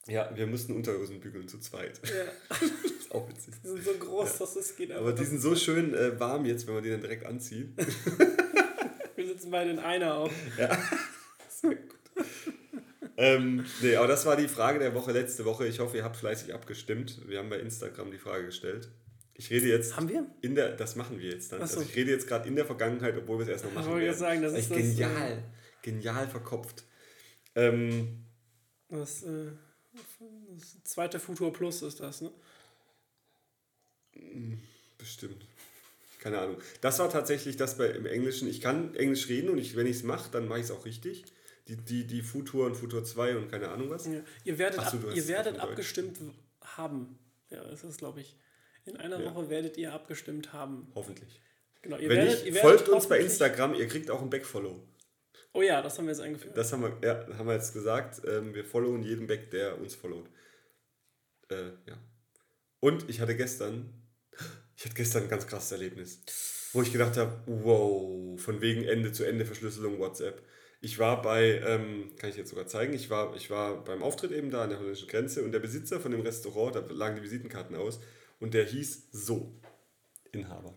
Ja, 0.08 0.30
wir 0.34 0.46
mussten 0.48 0.74
Unterhosen 0.74 1.20
bügeln 1.20 1.46
zu 1.48 1.58
zweit. 1.60 2.00
Ja, 2.08 2.56
ist 2.98 3.12
auch 3.12 3.28
witzig. 3.28 3.54
die 3.62 3.68
sind 3.68 3.84
so 3.84 3.92
groß, 3.94 4.38
dass 4.38 4.56
es 4.56 4.74
geht 4.76 4.90
Aber 4.92 5.12
die 5.12 5.24
sind 5.24 5.40
so 5.40 5.54
schön 5.54 5.94
äh, 5.94 6.18
warm 6.18 6.44
jetzt, 6.44 6.66
wenn 6.66 6.74
man 6.74 6.82
die 6.82 6.90
dann 6.90 7.00
direkt 7.00 7.24
anzieht. 7.24 7.68
Wir 9.16 9.26
sitzen 9.26 9.50
beide 9.50 9.70
in 9.70 9.78
einer 9.78 10.16
auch. 10.16 10.30
ähm, 13.16 13.64
nee, 13.80 13.94
aber 13.96 14.08
das 14.08 14.26
war 14.26 14.36
die 14.36 14.48
Frage 14.48 14.78
der 14.78 14.94
Woche 14.94 15.12
letzte 15.12 15.44
Woche. 15.44 15.66
Ich 15.66 15.78
hoffe, 15.80 15.96
ihr 15.98 16.04
habt 16.04 16.16
fleißig 16.16 16.52
abgestimmt. 16.54 17.20
Wir 17.28 17.38
haben 17.38 17.48
bei 17.50 17.58
Instagram 17.60 18.10
die 18.10 18.18
Frage 18.18 18.46
gestellt. 18.46 18.90
Ich 19.34 19.50
rede 19.50 19.68
jetzt 19.68 19.96
Haben 19.96 20.08
wir? 20.08 20.26
in 20.40 20.54
der, 20.54 20.72
das 20.76 20.96
machen 20.96 21.18
wir 21.18 21.30
jetzt 21.30 21.52
dann. 21.52 21.60
So. 21.60 21.78
Also 21.78 21.80
ich 21.82 21.96
rede 21.96 22.10
jetzt 22.10 22.26
gerade 22.26 22.48
in 22.48 22.56
der 22.56 22.66
Vergangenheit, 22.66 23.16
obwohl 23.16 23.38
wir 23.38 23.44
es 23.44 23.48
erst 23.50 23.64
noch 23.64 23.72
machen 23.72 23.90
wollte 23.92 24.06
werden. 24.06 24.18
gerade 24.18 24.40
sagen, 24.40 24.42
das 24.42 24.52
echt 24.54 24.70
ist 24.70 24.70
das, 24.70 24.78
äh, 24.78 24.82
genial, 24.82 25.42
genial 25.82 26.28
verkopft. 26.28 26.84
Ähm, 27.54 28.24
Das, 28.88 29.22
äh, 29.22 29.52
das 29.92 30.82
zweite 30.84 31.20
Futur 31.20 31.52
Plus 31.52 31.82
ist 31.82 32.00
das, 32.00 32.20
ne? 32.20 32.30
Bestimmt. 34.98 35.46
Keine 36.20 36.38
Ahnung. 36.38 36.56
Das 36.80 36.98
war 36.98 37.10
tatsächlich 37.10 37.56
das 37.56 37.76
bei, 37.76 37.88
im 37.88 38.06
Englischen. 38.06 38.48
Ich 38.48 38.60
kann 38.60 38.94
Englisch 38.94 39.28
reden 39.28 39.50
und 39.50 39.58
ich, 39.58 39.74
wenn 39.74 39.86
ich 39.86 39.96
es 39.96 40.02
mache, 40.04 40.30
dann 40.30 40.46
mache 40.46 40.60
ich 40.60 40.66
es 40.66 40.70
auch 40.70 40.84
richtig. 40.84 41.24
Die, 41.68 41.76
die, 41.76 42.06
die 42.06 42.22
Futur 42.22 42.66
und 42.66 42.76
Futur 42.76 43.04
2 43.04 43.36
und 43.36 43.50
keine 43.50 43.68
Ahnung 43.70 43.90
was. 43.90 44.06
Ja. 44.06 44.20
Ihr 44.44 44.58
werdet, 44.58 44.80
Ach, 44.80 44.94
ab, 44.94 45.04
ihr 45.14 45.28
werdet 45.28 45.58
abgestimmt 45.58 46.18
haben. 46.60 47.18
Ja, 47.50 47.62
das 47.64 47.84
ist, 47.84 47.98
glaube 47.98 48.20
ich. 48.20 48.36
In 48.84 48.96
einer 48.96 49.20
ja. 49.20 49.34
Woche 49.34 49.50
werdet 49.50 49.76
ihr 49.76 49.92
abgestimmt 49.92 50.52
haben. 50.52 50.90
Hoffentlich. 50.94 51.40
Genau, 51.82 51.96
ihr 51.98 52.08
Wenn 52.08 52.18
werdet, 52.18 52.44
nicht, 52.44 52.54
ihr 52.54 52.60
folgt 52.60 52.88
uns 52.88 53.08
bei 53.08 53.18
Instagram, 53.18 53.74
ihr 53.74 53.88
kriegt 53.88 54.10
auch 54.10 54.22
ein 54.22 54.30
Backfollow. 54.30 54.80
Oh 55.54 55.62
ja, 55.62 55.82
das 55.82 55.98
haben 55.98 56.06
wir 56.06 56.12
jetzt 56.12 56.22
eingeführt. 56.22 56.56
Das 56.56 56.72
haben 56.72 56.82
wir, 56.82 56.96
ja, 57.02 57.38
haben 57.38 57.46
wir 57.46 57.54
jetzt 57.54 57.74
gesagt. 57.74 58.22
Ähm, 58.26 58.54
wir 58.54 58.64
followen 58.64 59.02
jeden 59.02 59.26
Back, 59.26 59.50
der 59.50 59.78
uns 59.78 59.94
followt. 59.94 60.28
Äh, 61.50 61.72
ja. 61.86 61.98
Und 62.80 63.08
ich 63.08 63.20
hatte 63.20 63.36
gestern, 63.36 63.92
ich 64.76 64.84
hatte 64.84 64.94
gestern 64.94 65.24
ein 65.24 65.28
ganz 65.28 65.46
krasses 65.46 65.72
Erlebnis, 65.72 66.22
wo 66.72 66.82
ich 66.82 66.90
gedacht 66.90 67.16
habe, 67.18 67.42
wow, 67.46 68.40
von 68.40 68.60
wegen 68.60 68.84
Ende 68.84 69.12
zu 69.12 69.24
Ende 69.24 69.44
Verschlüsselung 69.44 69.98
WhatsApp. 69.98 70.42
Ich 70.80 70.98
war 70.98 71.22
bei, 71.22 71.60
ähm, 71.60 72.10
kann 72.16 72.30
ich 72.30 72.36
jetzt 72.36 72.50
sogar 72.50 72.66
zeigen, 72.66 72.92
ich 72.92 73.08
war, 73.08 73.36
ich 73.36 73.50
war 73.50 73.84
beim 73.84 74.02
Auftritt 74.02 74.32
eben 74.32 74.50
da 74.50 74.64
an 74.64 74.70
der 74.70 74.78
holländischen 74.78 75.08
Grenze 75.08 75.44
und 75.44 75.52
der 75.52 75.60
Besitzer 75.60 76.00
von 76.00 76.10
dem 76.10 76.22
Restaurant, 76.22 76.74
da 76.74 76.80
lagen 76.80 77.14
die 77.14 77.22
Visitenkarten 77.22 77.76
aus 77.76 78.00
und 78.40 78.54
der 78.54 78.64
hieß 78.64 79.10
so, 79.12 79.60
Inhaber. 80.32 80.74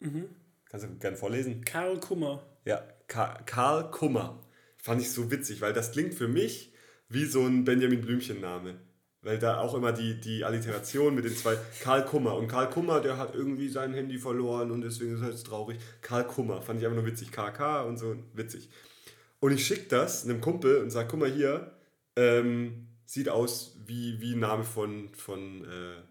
Mhm. 0.00 0.34
Kannst 0.64 0.86
du 0.86 0.98
gerne 0.98 1.16
vorlesen? 1.16 1.64
Karl 1.64 2.00
Kummer. 2.00 2.44
Ja, 2.64 2.82
Karl 3.08 3.90
Kummer. 3.90 4.38
Fand 4.76 5.00
ich 5.00 5.10
so 5.10 5.30
witzig, 5.30 5.60
weil 5.60 5.72
das 5.72 5.92
klingt 5.92 6.14
für 6.14 6.28
mich 6.28 6.72
wie 7.08 7.24
so 7.24 7.44
ein 7.44 7.64
Benjamin 7.64 8.00
Blümchen-Name. 8.00 8.76
Weil 9.22 9.38
da 9.38 9.58
auch 9.58 9.74
immer 9.74 9.92
die, 9.92 10.20
die 10.20 10.44
Alliteration 10.44 11.14
mit 11.14 11.24
den 11.24 11.34
zwei. 11.34 11.56
Karl 11.82 12.04
Kummer. 12.04 12.36
Und 12.36 12.46
Karl 12.46 12.70
Kummer, 12.70 13.00
der 13.00 13.16
hat 13.16 13.34
irgendwie 13.34 13.68
sein 13.68 13.92
Handy 13.92 14.18
verloren 14.18 14.70
und 14.70 14.82
deswegen 14.82 15.14
ist 15.14 15.22
er 15.22 15.30
jetzt 15.30 15.46
traurig. 15.46 15.78
Karl 16.02 16.24
Kummer. 16.24 16.62
Fand 16.62 16.78
ich 16.78 16.86
einfach 16.86 17.02
nur 17.02 17.10
witzig. 17.10 17.32
KK 17.32 17.82
und 17.82 17.98
so. 17.98 18.14
Witzig. 18.34 18.68
Und 19.40 19.52
ich 19.52 19.66
schicke 19.66 19.88
das 19.88 20.24
einem 20.24 20.40
Kumpel 20.40 20.78
und 20.78 20.90
sage: 20.90 21.08
guck 21.10 21.18
mal 21.18 21.30
hier, 21.30 21.72
ähm, 22.14 22.86
sieht 23.06 23.28
aus 23.28 23.76
wie, 23.86 24.20
wie 24.20 24.34
ein 24.34 24.40
Name 24.40 24.62
von, 24.62 25.08
von 25.14 25.64
äh, 25.64 26.02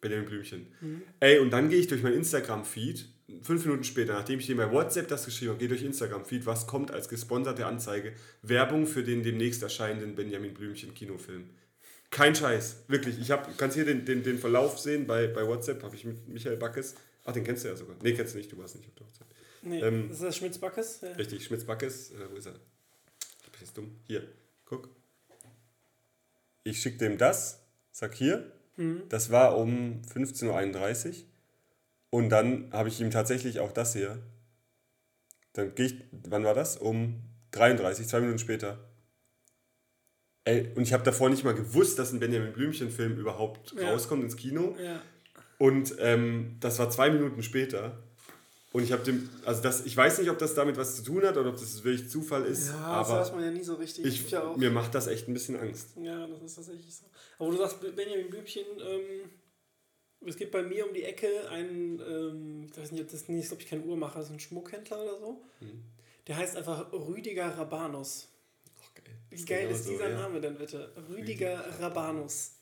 Benjamin 0.00 0.26
Blümchen. 0.26 0.66
Mhm. 0.80 1.02
Ey, 1.20 1.38
und 1.38 1.50
dann 1.50 1.68
gehe 1.68 1.78
ich 1.78 1.86
durch 1.86 2.02
mein 2.02 2.14
Instagram-Feed, 2.14 3.08
fünf 3.42 3.64
Minuten 3.64 3.84
später, 3.84 4.14
nachdem 4.14 4.38
ich 4.38 4.46
dir 4.46 4.56
bei 4.56 4.70
WhatsApp 4.70 5.08
das 5.08 5.24
geschrieben 5.24 5.50
habe, 5.50 5.58
gehe 5.58 5.68
durch 5.68 5.82
Instagram-Feed, 5.82 6.46
was 6.46 6.66
kommt 6.66 6.90
als 6.90 7.08
gesponserte 7.08 7.66
Anzeige? 7.66 8.12
Werbung 8.42 8.86
für 8.86 9.02
den 9.02 9.22
demnächst 9.22 9.62
erscheinenden 9.62 10.14
Benjamin 10.14 10.54
Blümchen 10.54 10.94
Kinofilm. 10.94 11.50
Kein 12.10 12.34
Scheiß, 12.34 12.84
wirklich. 12.88 13.18
Ich 13.20 13.30
habe, 13.30 13.50
kannst 13.56 13.76
hier 13.76 13.84
den, 13.84 14.04
den, 14.04 14.22
den 14.22 14.38
Verlauf 14.38 14.78
sehen 14.78 15.06
bei, 15.06 15.26
bei 15.26 15.46
WhatsApp, 15.46 15.82
habe 15.82 15.96
ich 15.96 16.04
mit 16.04 16.28
Michael 16.28 16.56
Backes. 16.56 16.94
Ach, 17.24 17.32
den 17.32 17.42
kennst 17.42 17.64
du 17.64 17.68
ja 17.68 17.76
sogar. 17.76 17.96
Nee, 18.02 18.14
kennst 18.14 18.34
du 18.34 18.38
nicht, 18.38 18.50
du 18.52 18.58
warst 18.58 18.76
nicht 18.76 18.88
auf 18.88 18.94
der 18.94 19.06
Hochzeit. 19.06 19.26
Nee, 19.62 19.80
ähm, 19.80 20.10
ist 20.10 20.22
das 20.22 20.36
Schmitz-Backes? 20.36 21.00
Ja. 21.02 21.12
Richtig, 21.12 21.44
Schmitz-Backes. 21.44 22.12
Äh, 22.12 22.30
wo 22.30 22.36
ist 22.36 22.46
er? 22.46 22.54
Ich 23.44 23.50
bin 23.50 23.60
jetzt 23.60 23.76
dumm. 23.76 23.96
Hier, 24.06 24.22
guck. 24.64 24.88
Ich 26.62 26.80
schicke 26.80 26.98
dem 26.98 27.18
das, 27.18 27.60
sag 27.90 28.14
hier, 28.14 28.52
Mhm. 28.76 29.02
Das 29.08 29.30
war 29.30 29.56
um 29.56 30.02
15.31 30.12 31.08
Uhr. 31.08 31.14
Und 32.10 32.30
dann 32.30 32.72
habe 32.72 32.88
ich 32.88 33.00
ihm 33.00 33.10
tatsächlich 33.10 33.60
auch 33.60 33.72
das 33.72 33.92
hier. 33.92 34.18
Dann 35.52 35.74
gehe 35.74 35.86
ich, 35.86 36.04
wann 36.10 36.44
war 36.44 36.54
das? 36.54 36.76
Um 36.76 37.22
33, 37.52 38.06
zwei 38.06 38.20
Minuten 38.20 38.38
später. 38.38 38.78
Ey, 40.44 40.72
und 40.76 40.82
ich 40.82 40.92
habe 40.92 41.02
davor 41.02 41.28
nicht 41.28 41.42
mal 41.44 41.54
gewusst, 41.54 41.98
dass 41.98 42.12
ein 42.12 42.20
Benjamin 42.20 42.52
Blümchen-Film 42.52 43.18
überhaupt 43.18 43.72
ja. 43.72 43.90
rauskommt 43.90 44.22
ins 44.22 44.36
Kino. 44.36 44.76
Ja. 44.82 45.02
Und 45.58 45.96
ähm, 45.98 46.56
das 46.60 46.78
war 46.78 46.90
zwei 46.90 47.10
Minuten 47.10 47.42
später. 47.42 48.02
Und 48.72 48.82
ich 48.82 48.92
habe 48.92 49.02
dem, 49.02 49.28
also 49.44 49.62
das, 49.62 49.86
ich 49.86 49.96
weiß 49.96 50.18
nicht, 50.18 50.30
ob 50.30 50.38
das 50.38 50.54
damit 50.54 50.76
was 50.76 50.96
zu 50.96 51.02
tun 51.02 51.24
hat 51.24 51.36
oder 51.38 51.48
ob 51.48 51.56
das 51.56 51.82
wirklich 51.82 52.10
Zufall 52.10 52.44
ist. 52.44 52.68
Ja, 52.68 52.76
aber 52.78 53.18
das 53.18 53.28
weiß 53.28 53.34
man 53.34 53.44
ja 53.44 53.50
nie 53.50 53.64
so 53.64 53.74
richtig. 53.74 54.04
Ich, 54.04 54.30
ja 54.30 54.54
mir 54.54 54.70
macht 54.70 54.94
das 54.94 55.06
echt 55.06 55.28
ein 55.28 55.32
bisschen 55.32 55.56
Angst. 55.56 55.96
Ja, 55.96 56.26
das 56.26 56.42
ist 56.42 56.56
tatsächlich 56.56 56.94
so. 56.94 57.06
Aber 57.38 57.50
du 57.52 57.56
sagst, 57.56 57.80
Benjamin 57.80 58.28
Blümchen, 58.28 58.66
ähm, 58.78 59.30
es 60.24 60.36
gibt 60.36 60.52
bei 60.52 60.62
mir 60.62 60.86
um 60.86 60.94
die 60.94 61.02
Ecke 61.02 61.48
einen, 61.50 62.00
ähm, 62.00 62.66
ich 62.70 62.78
weiß 62.78 62.92
nicht, 62.92 63.02
ob 63.02 63.10
das 63.10 63.28
nicht, 63.28 63.48
glaube 63.48 63.62
ich, 63.62 63.68
kein 63.68 63.84
Uhrmacher, 63.84 64.18
das 64.18 64.28
ist 64.28 64.32
ein 64.32 64.40
Schmuckhändler 64.40 65.02
oder 65.02 65.18
so. 65.18 65.44
Mhm. 65.60 65.82
Der 66.26 66.36
heißt 66.36 66.56
einfach 66.56 66.92
Rüdiger 66.92 67.46
Rabanus. 67.56 68.28
Ach, 68.80 68.94
geil. 68.94 69.14
Wie 69.30 69.44
geil 69.44 69.70
ist 69.70 69.88
dieser 69.88 69.98
so, 69.98 70.10
ja. 70.10 70.20
Name 70.20 70.40
denn 70.40 70.56
bitte? 70.56 70.92
Rüdiger 71.08 71.64
Rabanus. 71.80 72.52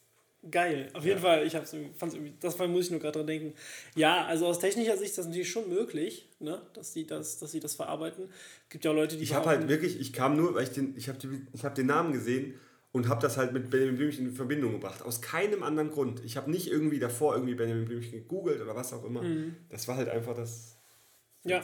Geil, 0.50 0.90
auf 0.92 1.04
jeden 1.04 1.22
ja. 1.22 1.22
Fall. 1.22 1.46
Ich 1.46 1.52
fand 1.52 1.64
es 1.64 2.14
irgendwie, 2.14 2.34
das 2.38 2.58
muss 2.58 2.84
ich 2.84 2.90
nur 2.90 3.00
gerade 3.00 3.18
dran 3.18 3.26
denken. 3.26 3.54
Ja, 3.94 4.26
also 4.26 4.46
aus 4.46 4.58
technischer 4.58 4.98
Sicht 4.98 5.10
ist 5.10 5.18
das 5.18 5.26
natürlich 5.26 5.50
schon 5.50 5.70
möglich, 5.70 6.28
ne? 6.38 6.60
dass, 6.74 6.92
sie 6.92 7.06
das, 7.06 7.38
dass 7.38 7.50
sie 7.52 7.60
das 7.60 7.74
verarbeiten. 7.74 8.24
Es 8.64 8.68
gibt 8.68 8.84
ja 8.84 8.90
auch 8.90 8.94
Leute, 8.94 9.16
die. 9.16 9.22
Ich 9.22 9.32
habe 9.32 9.48
halt 9.48 9.68
wirklich, 9.68 9.98
ich 9.98 10.12
kam 10.12 10.36
nur, 10.36 10.54
weil 10.54 10.64
ich 10.64 10.70
den, 10.70 10.94
ich 10.98 11.08
habe 11.08 11.18
hab 11.62 11.74
den 11.74 11.86
Namen 11.86 12.12
gesehen 12.12 12.60
und 12.94 13.08
habe 13.08 13.20
das 13.20 13.36
halt 13.36 13.52
mit 13.52 13.70
Benjamin 13.70 13.96
Blümchen 13.96 14.26
in 14.26 14.32
Verbindung 14.32 14.70
gebracht. 14.74 15.02
Aus 15.02 15.20
keinem 15.20 15.64
anderen 15.64 15.90
Grund. 15.90 16.24
Ich 16.24 16.36
habe 16.36 16.48
nicht 16.48 16.70
irgendwie 16.70 17.00
davor 17.00 17.34
irgendwie 17.34 17.56
Benjamin 17.56 17.86
Blümchen 17.86 18.12
gegoogelt 18.12 18.62
oder 18.62 18.76
was 18.76 18.92
auch 18.92 19.04
immer. 19.04 19.20
Mhm. 19.20 19.56
Das 19.68 19.88
war 19.88 19.96
halt 19.96 20.08
einfach 20.08 20.36
das. 20.36 20.76
Ja. 21.42 21.60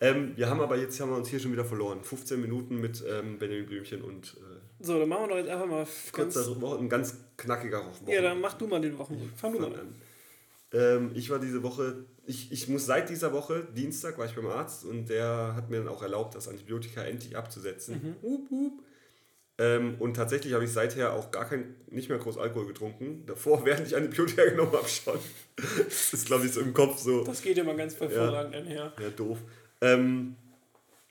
Ähm, 0.00 0.32
wir 0.34 0.50
haben 0.50 0.60
aber 0.60 0.76
jetzt 0.76 0.98
haben 0.98 1.10
wir 1.10 1.16
uns 1.16 1.28
hier 1.28 1.38
schon 1.38 1.52
wieder 1.52 1.64
verloren. 1.64 2.02
15 2.02 2.40
Minuten 2.40 2.80
mit 2.80 3.04
ähm, 3.08 3.38
Benjamin 3.38 3.66
Blümchen 3.66 4.02
und. 4.02 4.36
Äh, 4.36 4.84
so, 4.84 4.98
dann 4.98 5.08
machen 5.08 5.22
wir 5.22 5.28
doch 5.28 5.36
jetzt 5.36 5.48
einfach 5.48 5.66
mal. 5.66 5.86
Ganz, 6.12 6.60
Woche, 6.60 6.78
ein 6.80 6.88
ganz 6.88 7.16
knackiger 7.36 7.86
Wochen. 7.86 8.10
Ja, 8.10 8.20
dann 8.20 8.40
mach 8.40 8.54
du 8.54 8.66
mal 8.66 8.80
den 8.80 8.98
Wochen. 8.98 9.32
Fang 9.36 9.52
du 9.52 9.60
mal 9.60 9.72
an. 9.72 9.94
Ähm, 10.72 11.12
ich 11.14 11.30
war 11.30 11.38
diese 11.38 11.62
Woche, 11.62 12.04
ich, 12.26 12.50
ich 12.50 12.66
muss 12.66 12.84
seit 12.84 13.10
dieser 13.10 13.32
Woche, 13.32 13.66
Dienstag 13.76 14.18
war 14.18 14.26
ich 14.26 14.34
beim 14.34 14.48
Arzt 14.48 14.84
und 14.84 15.08
der 15.08 15.54
hat 15.54 15.70
mir 15.70 15.78
dann 15.78 15.88
auch 15.88 16.02
erlaubt, 16.02 16.34
das 16.34 16.48
Antibiotika 16.48 17.04
endlich 17.04 17.36
abzusetzen. 17.36 18.16
Mhm. 18.22 18.28
Hup, 18.28 18.50
hup. 18.50 18.82
Ähm, 19.60 19.96
und 19.98 20.14
tatsächlich 20.14 20.52
habe 20.52 20.64
ich 20.64 20.72
seither 20.72 21.12
auch 21.12 21.32
gar 21.32 21.48
kein, 21.48 21.74
nicht 21.90 22.08
mehr 22.08 22.18
groß 22.18 22.38
Alkohol 22.38 22.66
getrunken. 22.66 23.24
Davor, 23.26 23.64
während 23.64 23.86
ich 23.88 23.96
Antibiotika 23.96 24.44
genommen 24.44 24.72
habe, 24.72 24.88
schon. 24.88 25.18
das 25.56 26.12
ist, 26.12 26.26
glaube 26.26 26.46
ich, 26.46 26.52
so 26.52 26.60
im 26.60 26.72
Kopf 26.72 26.98
so. 26.98 27.24
Das 27.24 27.42
geht 27.42 27.58
immer 27.58 27.74
ganz 27.74 27.98
hervorragend 27.98 28.54
ja, 28.54 28.60
einher. 28.60 28.92
Ja, 29.00 29.10
doof. 29.10 29.38
Ähm, 29.80 30.36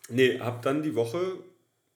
nee, 0.10 0.40
habe 0.40 0.60
dann 0.64 0.82
die 0.82 0.96
Woche 0.96 1.40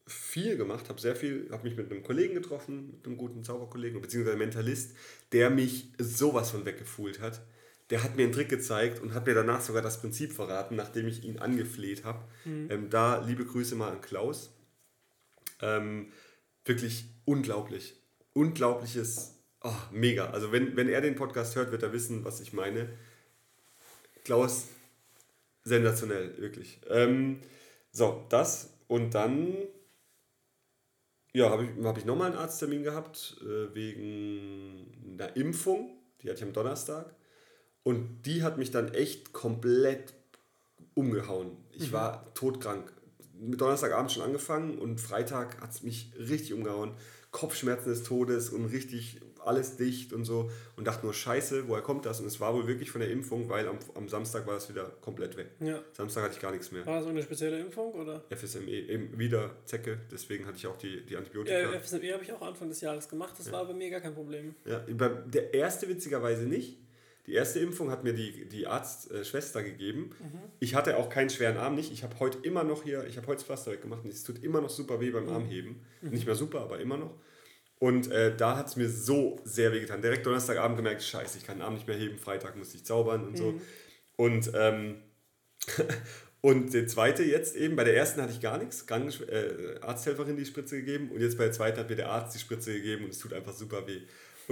viel 0.08 0.58
gemacht, 0.58 0.90
habe 0.90 1.00
sehr 1.00 1.16
viel, 1.16 1.48
habe 1.52 1.64
mich 1.64 1.78
mit 1.78 1.90
einem 1.90 2.04
Kollegen 2.04 2.34
getroffen, 2.34 2.92
mit 2.98 3.06
einem 3.06 3.16
guten 3.16 3.46
Zauberkollegen, 3.46 4.02
beziehungsweise 4.02 4.38
Mentalist, 4.38 4.96
der 5.32 5.50
mich 5.50 5.88
sowas 5.98 6.52
von 6.52 6.66
weggefuhlt 6.66 7.22
hat. 7.22 7.42
Der 7.92 8.04
hat 8.04 8.18
mir 8.18 8.24
einen 8.24 8.32
Trick 8.34 8.50
gezeigt 8.50 9.02
und 9.02 9.14
hat 9.14 9.26
mir 9.26 9.36
danach 9.36 9.62
sogar 9.62 9.82
das 9.82 10.02
Prinzip 10.02 10.34
verraten, 10.34 10.76
nachdem 10.76 11.08
ich 11.08 11.24
ihn 11.24 11.40
angefleht 11.40 12.04
habe. 12.04 12.20
Mhm. 12.44 12.68
Ähm, 12.70 12.90
da 12.90 13.20
liebe 13.20 13.46
Grüße 13.46 13.76
mal 13.76 13.92
an 13.92 14.02
Klaus. 14.02 14.54
Ähm, 15.62 16.08
wirklich 16.66 17.06
unglaublich. 17.26 17.96
Unglaubliches, 18.34 19.36
oh, 19.62 19.74
mega. 19.92 20.30
Also 20.30 20.52
wenn, 20.52 20.76
wenn 20.76 20.90
er 20.90 21.02
den 21.02 21.16
Podcast 21.16 21.56
hört, 21.56 21.72
wird 21.72 21.84
er 21.84 21.94
wissen, 21.94 22.24
was 22.24 22.40
ich 22.40 22.54
meine. 22.54 22.90
Klaus, 24.24 24.68
sensationell, 25.64 26.38
wirklich. 26.38 26.80
Ähm, 26.90 27.42
so, 27.92 28.26
das 28.30 28.74
und 28.88 29.16
dann 29.16 29.56
ja, 31.34 31.50
habe 31.50 31.66
ich, 31.66 31.86
hab 31.86 31.98
ich 31.98 32.06
nochmal 32.06 32.32
einen 32.32 32.40
Arzttermin 32.40 32.84
gehabt 32.84 33.38
äh, 33.42 33.74
wegen 33.74 35.14
einer 35.14 35.36
Impfung. 35.36 35.98
Die 36.22 36.30
hatte 36.30 36.40
ich 36.40 36.44
am 36.44 36.54
Donnerstag. 36.54 37.16
Und 37.84 38.24
die 38.26 38.44
hat 38.44 38.58
mich 38.58 38.72
dann 38.72 38.94
echt 38.94 39.34
komplett 39.34 40.14
umgehauen. 40.94 41.58
Ich 41.72 41.88
mhm. 41.88 41.94
war 41.94 42.34
todkrank 42.34 42.92
mit 43.42 43.60
Donnerstagabend 43.60 44.12
schon 44.12 44.24
angefangen 44.24 44.78
und 44.78 45.02
Freitag 45.02 45.62
hat 45.62 45.72
es 45.72 45.84
mich 45.84 46.12
richtig 46.18 46.54
umgehauen. 46.54 46.94
Kopfschmerzen 47.32 47.90
des 47.90 48.04
Todes 48.04 48.50
und 48.50 48.66
richtig 48.66 49.22
alles 49.44 49.78
dicht 49.78 50.14
und 50.14 50.26
so 50.26 50.52
und 50.76 50.86
dachte 50.86 51.04
nur, 51.04 51.14
scheiße, 51.14 51.68
woher 51.68 51.82
kommt 51.82 52.06
das? 52.06 52.20
Und 52.20 52.28
es 52.28 52.40
war 52.40 52.54
wohl 52.54 52.68
wirklich 52.68 52.92
von 52.92 53.02
der 53.02 53.10
Impfung, 53.10 53.50
weil 53.50 53.68
am, 53.68 53.80
am 53.96 54.08
Samstag 54.08 54.46
war 54.46 54.58
es 54.58 54.70
wieder 54.70 54.92
komplett 55.02 55.38
weg. 55.38 55.48
Ja. 55.60 55.80
Samstag 55.94 56.24
hatte 56.24 56.36
ich 56.36 56.42
gar 56.42 56.52
nichts 56.52 56.72
mehr. 56.72 56.86
War 56.86 57.00
das 57.00 57.08
eine 57.08 57.24
spezielle 57.24 57.60
Impfung 57.60 57.94
oder? 57.94 58.24
FSME, 58.30 58.70
eben 58.70 59.18
wieder 59.18 59.56
Zecke, 59.66 59.98
deswegen 60.12 60.46
hatte 60.46 60.58
ich 60.58 60.68
auch 60.68 60.78
die, 60.78 61.06
die 61.06 61.16
Antibiotika. 61.16 61.58
Ja, 61.58 61.80
FSME 61.80 62.14
habe 62.14 62.24
ich 62.24 62.32
auch 62.32 62.42
Anfang 62.42 62.70
des 62.70 62.82
Jahres 62.82 63.10
gemacht, 63.10 63.34
das 63.38 63.48
ja. 63.48 63.54
war 63.54 63.66
bei 63.66 63.74
mir 63.74 63.90
gar 63.90 64.02
kein 64.02 64.14
Problem. 64.14 64.54
Ja, 64.66 64.80
der 64.80 65.54
erste 65.54 65.88
witzigerweise 65.88 66.44
nicht. 66.44 66.78
Die 67.28 67.34
erste 67.34 67.60
Impfung 67.60 67.92
hat 67.92 68.04
mir 68.04 68.14
die, 68.14 68.46
die 68.48 68.68
Arztschwester 68.68 69.60
äh, 69.60 69.64
gegeben. 69.64 70.16
Mhm. 70.20 70.40
Ich 70.60 70.74
hatte 70.76 70.98
auch 70.98 71.10
keinen 71.10 71.30
schweren 71.30 71.58
Arm 71.58 71.76
nicht. 71.76 71.92
Ich 71.92 72.04
habe 72.04 72.20
heute 72.20 72.40
immer 72.42 72.64
noch 72.64 72.84
hier, 72.84 73.06
ich 73.06 73.18
habe 73.18 73.28
heute 73.28 73.38
das 73.38 73.46
Pflaster 73.46 73.72
weggemacht 73.72 74.04
und 74.04 74.12
es 74.12 74.24
tut 74.24 74.44
immer 74.44 74.62
noch 74.62 74.70
super 74.70 75.00
weh 75.00 75.12
beim 75.12 75.26
mhm. 75.26 75.34
Armheben. 75.34 75.82
Mhm. 76.02 76.10
Nicht 76.10 76.26
mehr 76.26 76.36
super, 76.36 76.62
aber 76.62 76.80
immer 76.80 76.98
noch. 76.98 77.14
Und 77.82 78.12
äh, 78.12 78.36
da 78.36 78.58
hat 78.58 78.68
es 78.68 78.76
mir 78.76 78.90
so 78.90 79.40
sehr 79.44 79.72
weh 79.72 79.80
getan. 79.80 80.02
Direkt 80.02 80.26
Donnerstagabend 80.26 80.78
gemerkt, 80.78 81.02
scheiße, 81.04 81.38
ich 81.40 81.46
kann 81.46 81.58
den 81.58 81.64
Arm 81.64 81.74
nicht 81.74 81.88
mehr 81.88 81.98
heben, 81.98 82.18
Freitag 82.18 82.56
musste 82.56 82.78
ich 82.78 82.86
zaubern 82.86 83.26
und 83.26 83.38
so. 83.38 83.54
Mhm. 83.54 83.62
Und, 84.18 84.52
ähm, 84.54 84.98
und 86.42 86.74
der 86.74 86.88
zweite 86.88 87.24
jetzt 87.24 87.56
eben, 87.56 87.76
bei 87.76 87.84
der 87.84 87.96
ersten 87.96 88.22
hatte 88.22 88.34
ich 88.34 88.40
gar 88.40 88.60
nichts, 88.60 88.86
Kranken 88.86 89.12
äh, 89.28 89.80
Arzthelferin 89.82 90.38
die 90.38 90.46
Spritze 90.46 90.78
gegeben 90.78 91.10
und 91.10 91.22
jetzt 91.22 91.40
bei 91.40 91.46
der 91.46 91.54
zweiten 91.54 91.80
hat 91.80 91.90
mir 91.90 91.96
der 91.96 92.10
Arzt 92.10 92.36
die 92.36 92.40
Spritze 92.40 92.74
gegeben 92.74 93.06
und 93.06 93.12
es 93.12 93.20
tut 93.20 93.34
einfach 93.34 93.54
super 93.54 93.88
weh. 93.88 94.02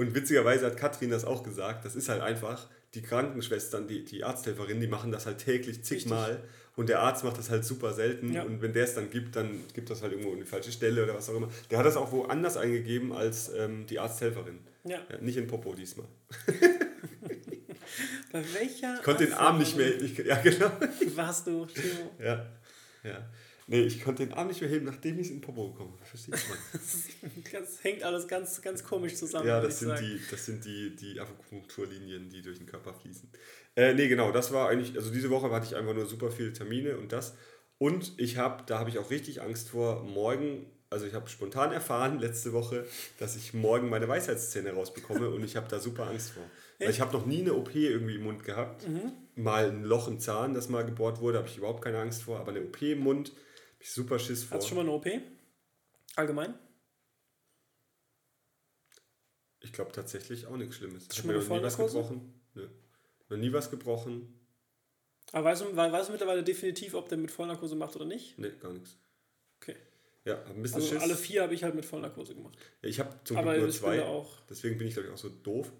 Und 0.00 0.14
witzigerweise 0.14 0.64
hat 0.64 0.78
Katrin 0.78 1.10
das 1.10 1.26
auch 1.26 1.42
gesagt, 1.42 1.84
das 1.84 1.94
ist 1.94 2.08
halt 2.08 2.22
einfach, 2.22 2.70
die 2.94 3.02
Krankenschwestern, 3.02 3.86
die, 3.86 4.02
die 4.02 4.24
Arzthelferinnen, 4.24 4.80
die 4.80 4.86
machen 4.86 5.12
das 5.12 5.26
halt 5.26 5.36
täglich 5.44 5.84
zigmal 5.84 6.42
und 6.74 6.88
der 6.88 7.00
Arzt 7.00 7.22
macht 7.22 7.36
das 7.36 7.50
halt 7.50 7.66
super 7.66 7.92
selten 7.92 8.32
Ja. 8.32 8.44
und 8.44 8.62
wenn 8.62 8.72
der 8.72 8.84
es 8.84 8.94
dann 8.94 9.10
gibt, 9.10 9.36
dann 9.36 9.60
gibt 9.74 9.90
das 9.90 10.00
halt 10.00 10.12
irgendwo 10.12 10.32
in 10.32 10.38
die 10.40 10.46
falsche 10.46 10.72
Stelle 10.72 11.04
oder 11.04 11.14
was 11.14 11.28
auch 11.28 11.36
immer. 11.36 11.50
Der 11.70 11.76
hat 11.78 11.84
das 11.84 11.98
auch 11.98 12.12
woanders 12.12 12.56
eingegeben 12.56 13.12
als 13.12 13.50
ähm, 13.54 13.84
die 13.86 13.98
Arzthelferin. 13.98 14.60
Ja. 14.84 15.00
Ja, 15.10 15.18
nicht 15.20 15.36
in 15.36 15.46
Popo 15.46 15.74
diesmal. 15.74 16.06
Bei 18.32 18.42
welcher 18.54 18.94
Ich 18.96 19.02
konnte 19.02 19.24
den 19.26 19.34
Arm 19.34 19.58
nicht 19.58 19.76
mehr. 19.76 20.00
Ich, 20.00 20.16
ja, 20.16 20.36
genau. 20.36 20.70
warst 21.14 21.46
du, 21.46 21.66
Timo? 21.66 22.10
Ja, 22.18 22.46
ja. 23.04 23.28
Nee, 23.70 23.82
ich 23.82 24.02
konnte 24.02 24.26
den 24.26 24.34
Arm 24.34 24.48
nicht 24.48 24.60
mehr 24.60 24.68
heben, 24.68 24.84
nachdem 24.84 25.20
ich 25.20 25.28
es 25.28 25.32
in 25.32 25.40
Popo 25.40 25.68
bekommen 25.68 25.92
habe. 25.92 26.04
Verstehst 26.04 26.44
du 26.44 26.48
mal? 26.48 27.52
Das 27.52 27.84
hängt 27.84 28.02
alles 28.02 28.26
ganz, 28.26 28.60
ganz 28.62 28.82
komisch 28.82 29.14
zusammen. 29.14 29.46
Ja, 29.46 29.60
das 29.60 29.78
sind, 29.78 29.90
sagen. 29.90 30.04
die, 30.04 30.20
das 30.28 30.44
sind 30.44 30.64
die, 30.64 30.96
die 30.96 31.20
Akupunkturlinien, 31.20 32.28
die 32.28 32.42
durch 32.42 32.58
den 32.58 32.66
Körper 32.66 32.92
fließen. 32.92 33.30
Äh, 33.76 33.94
nee, 33.94 34.08
genau, 34.08 34.32
das 34.32 34.52
war 34.52 34.68
eigentlich, 34.68 34.96
also 34.96 35.12
diese 35.12 35.30
Woche 35.30 35.52
hatte 35.52 35.66
ich 35.66 35.76
einfach 35.76 35.94
nur 35.94 36.06
super 36.06 36.32
viele 36.32 36.52
Termine 36.52 36.96
und 36.96 37.12
das. 37.12 37.36
Und 37.78 38.12
ich 38.18 38.38
habe, 38.38 38.64
da 38.66 38.80
habe 38.80 38.90
ich 38.90 38.98
auch 38.98 39.08
richtig 39.10 39.40
Angst 39.40 39.68
vor, 39.68 40.02
morgen, 40.02 40.66
also 40.90 41.06
ich 41.06 41.14
habe 41.14 41.28
spontan 41.28 41.70
erfahren 41.70 42.18
letzte 42.20 42.52
Woche, 42.52 42.84
dass 43.20 43.36
ich 43.36 43.54
morgen 43.54 43.88
meine 43.88 44.08
Weisheitszähne 44.08 44.72
rausbekomme 44.72 45.30
und 45.30 45.44
ich 45.44 45.54
habe 45.54 45.68
da 45.68 45.78
super 45.78 46.08
Angst 46.08 46.30
vor. 46.30 46.42
Weil 46.80 46.90
ich 46.90 47.00
habe 47.00 47.12
noch 47.12 47.24
nie 47.24 47.42
eine 47.42 47.54
OP 47.54 47.72
irgendwie 47.72 48.16
im 48.16 48.24
Mund 48.24 48.42
gehabt. 48.42 48.88
Mhm. 48.88 49.12
Mal 49.36 49.68
ein 49.68 49.84
Loch 49.84 50.08
im 50.08 50.18
Zahn, 50.18 50.54
das 50.54 50.68
mal 50.68 50.84
gebohrt 50.84 51.20
wurde, 51.20 51.38
habe 51.38 51.46
ich 51.46 51.56
überhaupt 51.56 51.84
keine 51.84 52.00
Angst 52.00 52.24
vor, 52.24 52.40
aber 52.40 52.50
eine 52.50 52.62
OP 52.62 52.82
im 52.82 52.98
Mund, 53.00 53.32
habe 53.80 53.84
ich 53.84 53.92
super 53.92 54.18
Schiss 54.18 54.44
vor. 54.44 54.58
Hast 54.58 54.64
du 54.64 54.68
schon 54.74 54.76
mal 54.76 54.82
eine 54.82 54.92
OP? 54.92 55.06
Allgemein? 56.16 56.54
Ich 59.60 59.72
glaube 59.72 59.92
tatsächlich 59.92 60.46
auch 60.46 60.56
nichts 60.56 60.76
Schlimmes. 60.76 61.06
Ich 61.10 61.16
Schon 61.18 61.30
habe 61.30 61.38
mal 61.38 61.44
noch 61.44 61.56
nie 61.58 61.62
was 61.64 61.76
gebrochen. 61.76 62.40
Nö. 62.54 62.68
Noch 63.28 63.36
nie 63.38 63.52
was 63.52 63.70
gebrochen. 63.70 64.34
Aber 65.32 65.44
weißt 65.44 65.62
du, 65.62 65.76
weißt 65.76 66.08
du 66.08 66.12
mittlerweile 66.12 66.42
definitiv, 66.42 66.94
ob 66.94 67.08
der 67.08 67.18
mit 67.18 67.30
Vollnarkose 67.30 67.76
macht 67.76 67.94
oder 67.96 68.04
nicht? 68.04 68.38
Nee, 68.38 68.50
gar 68.60 68.72
nichts. 68.72 68.98
Okay. 69.60 69.76
Ja, 70.24 70.34
hab 70.34 70.48
ein 70.50 70.62
bisschen 70.62 70.80
Also 70.82 70.88
Schiss. 70.94 71.02
alle 71.02 71.16
vier 71.16 71.42
habe 71.42 71.54
ich 71.54 71.62
halt 71.62 71.74
mit 71.74 71.84
Vollnarkose 71.84 72.34
gemacht. 72.34 72.58
Ja, 72.82 72.88
ich 72.88 72.98
habe 73.00 73.16
zum 73.24 73.36
Glück 73.40 73.58
nur 73.58 73.70
zwei. 73.70 74.26
Deswegen 74.48 74.76
bin 74.76 74.88
ich, 74.88 74.94
glaube 74.94 75.08
ich, 75.08 75.14
auch 75.14 75.18
so 75.18 75.28
doof. 75.28 75.72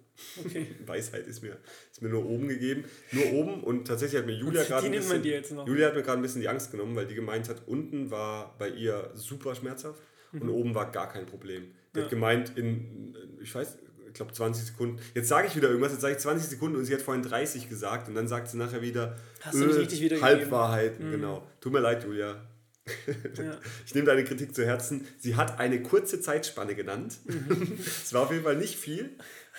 Okay. 0.44 0.66
Weisheit 0.86 1.26
ist 1.26 1.42
mir, 1.42 1.56
ist 1.90 2.02
mir 2.02 2.08
nur 2.08 2.24
oben 2.26 2.48
gegeben. 2.48 2.84
Nur 3.12 3.32
oben 3.32 3.62
und 3.64 3.86
tatsächlich 3.86 4.18
hat 4.20 4.26
mir 4.26 4.34
Julia 4.36 4.62
gerade 4.64 4.86
ein 4.86 4.92
nimmt 4.92 5.08
man 5.08 5.22
bisschen. 5.22 5.66
Julia 5.66 5.86
hat 5.88 5.94
mir 5.94 6.02
gerade 6.02 6.18
ein 6.18 6.22
bisschen 6.22 6.40
die 6.40 6.48
Angst 6.48 6.70
genommen, 6.70 6.94
weil 6.96 7.06
die 7.06 7.14
gemeint 7.14 7.48
hat, 7.48 7.62
unten 7.66 8.10
war 8.10 8.56
bei 8.58 8.68
ihr 8.68 9.10
super 9.14 9.54
schmerzhaft 9.54 10.00
und 10.32 10.48
oben 10.48 10.74
war 10.74 10.90
gar 10.92 11.08
kein 11.12 11.26
Problem. 11.26 11.62
Die 11.64 11.68
Mhm. 11.68 11.98
Ja. 11.98 12.02
hat 12.04 12.10
gemeint, 12.10 12.52
in, 12.56 13.16
ich 13.42 13.52
weiß, 13.54 13.78
ich 14.06 14.14
glaube 14.14 14.32
20 14.32 14.64
Sekunden. 14.64 15.00
Jetzt 15.14 15.28
sage 15.28 15.46
ich 15.48 15.56
wieder 15.56 15.68
irgendwas, 15.68 15.92
jetzt 15.92 16.02
sage 16.02 16.14
ich 16.14 16.20
20 16.20 16.48
Sekunden 16.48 16.76
und 16.76 16.84
sie 16.84 16.94
hat 16.94 17.02
vorhin 17.02 17.22
30 17.24 17.68
gesagt 17.68 18.08
und 18.08 18.14
dann 18.14 18.28
sagt 18.28 18.48
sie 18.48 18.56
nachher 18.56 18.82
wieder 18.82 19.16
Hast 19.40 19.54
du 19.54 19.66
nicht 19.66 19.76
richtig 19.78 20.00
wiedergegeben? 20.00 20.40
Halbwahrheiten, 20.40 21.10
genau. 21.10 21.46
Tut 21.60 21.72
mir 21.72 21.80
leid, 21.80 22.04
Julia. 22.04 22.46
Ja. 23.36 23.58
Ich 23.86 23.94
nehme 23.94 24.06
deine 24.06 24.24
Kritik 24.24 24.52
zu 24.54 24.64
Herzen. 24.64 25.06
Sie 25.18 25.36
hat 25.36 25.58
eine 25.60 25.80
kurze 25.82 26.20
Zeitspanne 26.20 26.74
genannt. 26.74 27.18
Es 28.02 28.12
war 28.12 28.22
auf 28.22 28.32
jeden 28.32 28.42
Fall 28.44 28.56
nicht 28.56 28.76
viel. 28.76 29.10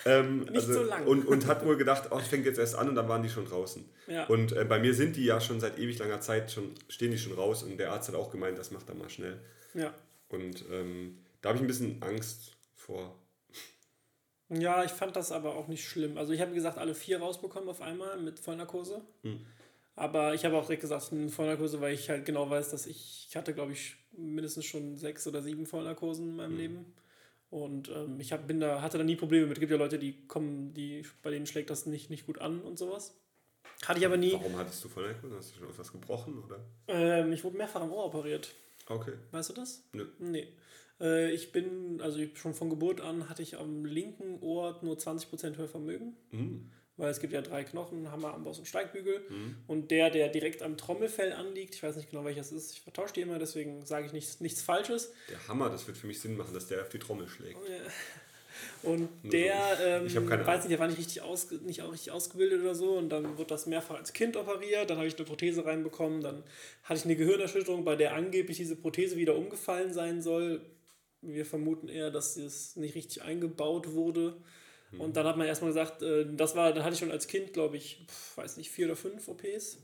Ähm. 0.04 0.40
Nicht 0.50 0.66
so 0.66 0.82
lang. 0.82 1.06
Und, 1.06 1.26
und 1.26 1.46
hat 1.46 1.64
wohl 1.64 1.76
gedacht, 1.76 2.08
oh, 2.10 2.18
es 2.18 2.28
fängt 2.28 2.46
jetzt 2.46 2.58
erst 2.58 2.74
an 2.74 2.88
und 2.88 2.94
dann 2.94 3.08
waren 3.08 3.22
die 3.22 3.28
schon 3.28 3.44
draußen. 3.46 3.84
Ja. 4.06 4.26
Und 4.26 4.52
äh, 4.52 4.64
bei 4.64 4.78
mir 4.78 4.94
sind 4.94 5.16
die 5.16 5.24
ja 5.24 5.40
schon 5.40 5.60
seit 5.60 5.78
ewig 5.78 5.98
langer 5.98 6.20
Zeit, 6.20 6.50
schon, 6.50 6.74
stehen 6.88 7.10
die 7.10 7.18
schon 7.18 7.32
raus 7.34 7.62
und 7.62 7.76
der 7.78 7.92
Arzt 7.92 8.08
hat 8.08 8.14
auch 8.14 8.30
gemeint, 8.30 8.58
das 8.58 8.70
macht 8.70 8.88
er 8.88 8.94
mal 8.94 9.08
schnell. 9.08 9.38
Ja. 9.74 9.94
Und 10.28 10.64
ähm, 10.70 11.18
da 11.40 11.50
habe 11.50 11.58
ich 11.58 11.64
ein 11.64 11.68
bisschen 11.68 12.02
Angst 12.02 12.52
vor. 12.74 13.14
Ja, 14.48 14.84
ich 14.84 14.90
fand 14.90 15.16
das 15.16 15.32
aber 15.32 15.54
auch 15.54 15.68
nicht 15.68 15.84
schlimm. 15.84 16.18
Also 16.18 16.32
ich 16.32 16.40
habe, 16.40 16.52
gesagt, 16.52 16.78
alle 16.78 16.94
vier 16.94 17.20
rausbekommen 17.20 17.68
auf 17.68 17.80
einmal 17.80 18.18
mit 18.20 18.38
Vollnarkose. 18.38 19.00
Hm. 19.22 19.40
Aber 19.94 20.34
ich 20.34 20.44
habe 20.44 20.56
auch 20.56 20.64
direkt 20.64 20.82
gesagt, 20.82 21.12
eine 21.12 21.28
Vollnarkose, 21.28 21.80
weil 21.80 21.94
ich 21.94 22.08
halt 22.10 22.24
genau 22.24 22.48
weiß, 22.48 22.70
dass 22.70 22.86
ich, 22.86 23.26
ich 23.28 23.36
hatte, 23.36 23.54
glaube 23.54 23.72
ich, 23.72 23.96
mindestens 24.12 24.64
schon 24.66 24.96
sechs 24.96 25.26
oder 25.26 25.42
sieben 25.42 25.66
Vollnarkosen 25.66 26.24
in 26.24 26.30
Hm. 26.30 26.36
meinem 26.36 26.56
Leben. 26.56 26.94
Und 27.52 27.90
ähm, 27.90 28.18
ich 28.18 28.32
hab, 28.32 28.46
bin 28.46 28.60
da, 28.60 28.80
hatte 28.80 28.96
da 28.96 29.04
nie 29.04 29.14
Probleme 29.14 29.46
mit. 29.46 29.58
Es 29.58 29.60
gibt 29.60 29.70
ja 29.70 29.76
Leute, 29.76 29.98
die 29.98 30.26
kommen, 30.26 30.72
die, 30.72 31.04
bei 31.22 31.30
denen 31.30 31.44
schlägt 31.44 31.68
das 31.68 31.84
nicht, 31.84 32.08
nicht 32.08 32.24
gut 32.24 32.40
an 32.40 32.62
und 32.62 32.78
sowas. 32.78 33.14
Hatte 33.84 34.00
ich 34.00 34.06
aber 34.06 34.16
nie. 34.16 34.32
Warum 34.32 34.56
hattest 34.56 34.82
du 34.82 34.88
Vollnarkose? 34.88 35.36
Hast 35.36 35.52
du 35.52 35.58
schon 35.58 35.68
etwas 35.68 35.92
gebrochen? 35.92 36.42
Oder? 36.42 36.64
Ähm, 36.88 37.30
ich 37.30 37.44
wurde 37.44 37.58
mehrfach 37.58 37.82
am 37.82 37.92
Ohr 37.92 38.06
operiert. 38.06 38.54
Okay. 38.86 39.12
Weißt 39.32 39.50
du 39.50 39.52
das? 39.52 39.84
Nö. 39.92 40.06
Nee. 40.18 40.48
Äh, 41.02 41.32
ich 41.32 41.52
bin, 41.52 42.00
also 42.00 42.18
ich, 42.18 42.38
schon 42.38 42.54
von 42.54 42.70
Geburt 42.70 43.00
an 43.00 43.28
hatte 43.28 43.42
ich 43.42 43.58
am 43.58 43.84
linken 43.84 44.38
Ohr 44.40 44.78
nur 44.82 44.96
20% 44.96 45.56
Hörvermögen. 45.56 46.16
Mhm. 46.30 46.70
Weil 46.98 47.10
es 47.10 47.20
gibt 47.20 47.32
ja 47.32 47.40
drei 47.40 47.64
Knochen, 47.64 48.12
Hammer, 48.12 48.34
Amboss 48.34 48.58
und 48.58 48.66
Steigbügel. 48.66 49.22
Mhm. 49.28 49.56
Und 49.66 49.90
der, 49.90 50.10
der 50.10 50.28
direkt 50.28 50.62
am 50.62 50.76
Trommelfell 50.76 51.32
anliegt, 51.32 51.74
ich 51.74 51.82
weiß 51.82 51.96
nicht 51.96 52.10
genau 52.10 52.24
welches 52.24 52.52
ist, 52.52 52.72
ich 52.72 52.80
vertausche 52.80 53.14
die 53.14 53.22
immer, 53.22 53.38
deswegen 53.38 53.84
sage 53.84 54.06
ich 54.06 54.12
nichts, 54.12 54.40
nichts 54.40 54.62
Falsches. 54.62 55.12
Der 55.28 55.48
Hammer, 55.48 55.70
das 55.70 55.86
wird 55.86 55.96
für 55.96 56.06
mich 56.06 56.20
Sinn 56.20 56.36
machen, 56.36 56.54
dass 56.54 56.68
der 56.68 56.82
auf 56.82 56.90
die 56.90 56.98
Trommel 56.98 57.28
schlägt. 57.28 57.58
Und 58.82 59.08
Nur 59.24 59.32
der, 59.32 59.78
ähm, 59.82 60.06
Ich 60.06 60.14
keine 60.14 60.46
weiß 60.46 60.60
nicht, 60.60 60.72
der 60.72 60.78
war 60.78 60.86
nicht 60.86 60.98
richtig, 60.98 61.22
ausge, 61.22 61.56
nicht 61.56 61.82
auch 61.82 61.92
richtig 61.92 62.12
ausgebildet 62.12 62.60
oder 62.60 62.74
so. 62.74 62.92
Und 62.92 63.08
dann 63.08 63.38
wurde 63.38 63.48
das 63.48 63.66
mehrfach 63.66 63.96
als 63.96 64.12
Kind 64.12 64.36
operiert. 64.36 64.90
Dann 64.90 64.98
habe 64.98 65.06
ich 65.06 65.16
eine 65.16 65.24
Prothese 65.24 65.64
reinbekommen. 65.64 66.20
Dann 66.20 66.42
hatte 66.84 66.98
ich 66.98 67.04
eine 67.04 67.16
Gehirnerschütterung, 67.16 67.84
bei 67.84 67.96
der 67.96 68.14
angeblich 68.14 68.58
diese 68.58 68.76
Prothese 68.76 69.16
wieder 69.16 69.36
umgefallen 69.36 69.92
sein 69.92 70.22
soll. 70.22 70.60
Wir 71.22 71.46
vermuten 71.46 71.88
eher, 71.88 72.10
dass 72.10 72.36
es 72.36 72.76
nicht 72.76 72.94
richtig 72.94 73.22
eingebaut 73.22 73.92
wurde. 73.92 74.36
Hm. 74.90 75.00
Und 75.00 75.16
dann 75.16 75.26
hat 75.26 75.36
man 75.36 75.46
erstmal 75.46 75.70
gesagt, 75.70 76.02
äh, 76.02 76.26
das 76.34 76.54
war, 76.54 76.72
dann 76.72 76.84
hatte 76.84 76.94
ich 76.94 77.00
schon 77.00 77.10
als 77.10 77.26
Kind, 77.26 77.52
glaube 77.52 77.76
ich, 77.76 78.04
pf, 78.08 78.36
weiß 78.36 78.56
nicht, 78.56 78.70
vier 78.70 78.86
oder 78.86 78.96
fünf 78.96 79.26
OPs. 79.28 79.78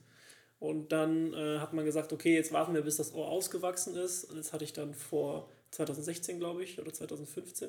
Und 0.60 0.90
dann 0.90 1.32
äh, 1.34 1.58
hat 1.58 1.72
man 1.72 1.84
gesagt, 1.84 2.12
okay, 2.12 2.34
jetzt 2.34 2.52
warten 2.52 2.74
wir, 2.74 2.82
bis 2.82 2.96
das 2.96 3.14
Ohr 3.14 3.28
ausgewachsen 3.28 3.96
ist. 3.96 4.24
Und 4.24 4.36
jetzt 4.36 4.52
hatte 4.52 4.64
ich 4.64 4.72
dann 4.72 4.92
vor 4.92 5.48
2016, 5.70 6.38
glaube 6.38 6.64
ich, 6.64 6.80
oder 6.80 6.92
2015 6.92 7.68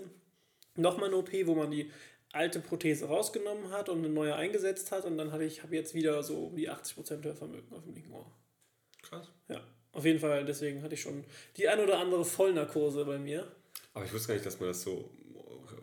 nochmal 0.75 1.09
eine 1.09 1.17
OP, 1.17 1.31
wo 1.45 1.55
man 1.55 1.71
die 1.71 1.91
alte 2.31 2.59
Prothese 2.59 3.07
rausgenommen 3.07 3.71
hat 3.71 3.89
und 3.89 3.99
eine 3.99 4.09
neue 4.09 4.35
eingesetzt 4.35 4.91
hat. 4.91 5.05
Und 5.05 5.17
dann 5.17 5.31
hatte 5.31 5.43
ich, 5.43 5.63
habe 5.63 5.75
jetzt 5.75 5.93
wieder 5.93 6.21
so 6.23 6.45
um 6.47 6.55
die 6.55 6.69
80% 6.69 7.23
Hörvermögen 7.23 7.71
auf 7.73 7.83
dem 7.83 7.93
linken 7.93 8.13
Ohr. 8.13 8.31
Krass. 9.01 9.31
Ja, 9.47 9.61
auf 9.91 10.05
jeden 10.05 10.19
Fall, 10.19 10.45
deswegen 10.45 10.81
hatte 10.81 10.95
ich 10.95 11.01
schon 11.01 11.23
die 11.57 11.67
ein 11.67 11.79
oder 11.79 11.99
andere 11.99 12.25
Vollnarkose 12.25 13.05
bei 13.05 13.17
mir. 13.17 13.51
Aber 13.93 14.05
ich 14.05 14.13
wusste 14.13 14.27
gar 14.29 14.33
nicht, 14.35 14.45
dass 14.45 14.59
man 14.59 14.69
das 14.69 14.81
so 14.81 15.09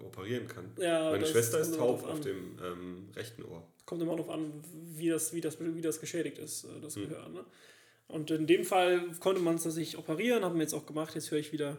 operieren 0.04 0.46
kann. 0.46 0.72
Ja, 0.78 1.10
Meine 1.10 1.26
Schwester 1.26 1.58
ist 1.60 1.76
taub 1.76 2.04
auf 2.04 2.20
dem 2.20 2.58
ähm, 2.62 3.08
rechten 3.14 3.44
Ohr. 3.44 3.66
Kommt 3.84 4.02
immer 4.02 4.16
darauf 4.16 4.30
an, 4.30 4.52
wie 4.94 5.08
das, 5.08 5.32
wie, 5.32 5.40
das, 5.40 5.58
wie 5.60 5.80
das 5.80 6.00
geschädigt 6.00 6.38
ist, 6.38 6.64
äh, 6.64 6.80
das 6.80 6.96
Hm. 6.96 7.08
Gehör. 7.08 7.28
Ne? 7.28 7.44
Und 8.08 8.30
in 8.30 8.46
dem 8.46 8.64
Fall 8.64 9.00
konnte 9.20 9.40
man 9.40 9.56
es 9.56 9.64
tatsächlich 9.64 9.98
operieren, 9.98 10.44
haben 10.44 10.54
wir 10.56 10.62
jetzt 10.62 10.74
auch 10.74 10.86
gemacht. 10.86 11.14
Jetzt 11.14 11.30
höre 11.30 11.38
ich 11.38 11.52
wieder 11.52 11.76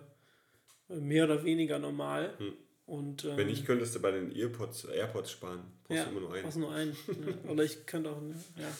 äh, 0.89 0.95
mehr 0.95 1.23
oder 1.25 1.43
weniger 1.43 1.79
normal. 1.79 2.33
Hm. 2.37 2.53
Und, 2.85 3.25
ähm, 3.25 3.35
Wenn 3.37 3.47
nicht, 3.47 3.65
könntest 3.65 3.95
du 3.95 3.99
bei 3.99 4.11
den 4.11 4.33
Earpods, 4.33 4.85
AirPods 4.85 5.31
sparen. 5.31 5.59
Brauchst 5.83 5.97
ja, 5.97 6.05
du 6.05 6.11
immer 6.11 6.21
nur 6.21 6.33
einen. 6.33 6.43
brauchst 6.43 6.57
nur 6.57 6.71
einen. 6.73 6.95
ja. 7.45 7.51
Oder 7.51 7.63
ich 7.65 7.85
könnte 7.85 8.09
auch, 8.11 8.21
ja, 8.57 8.77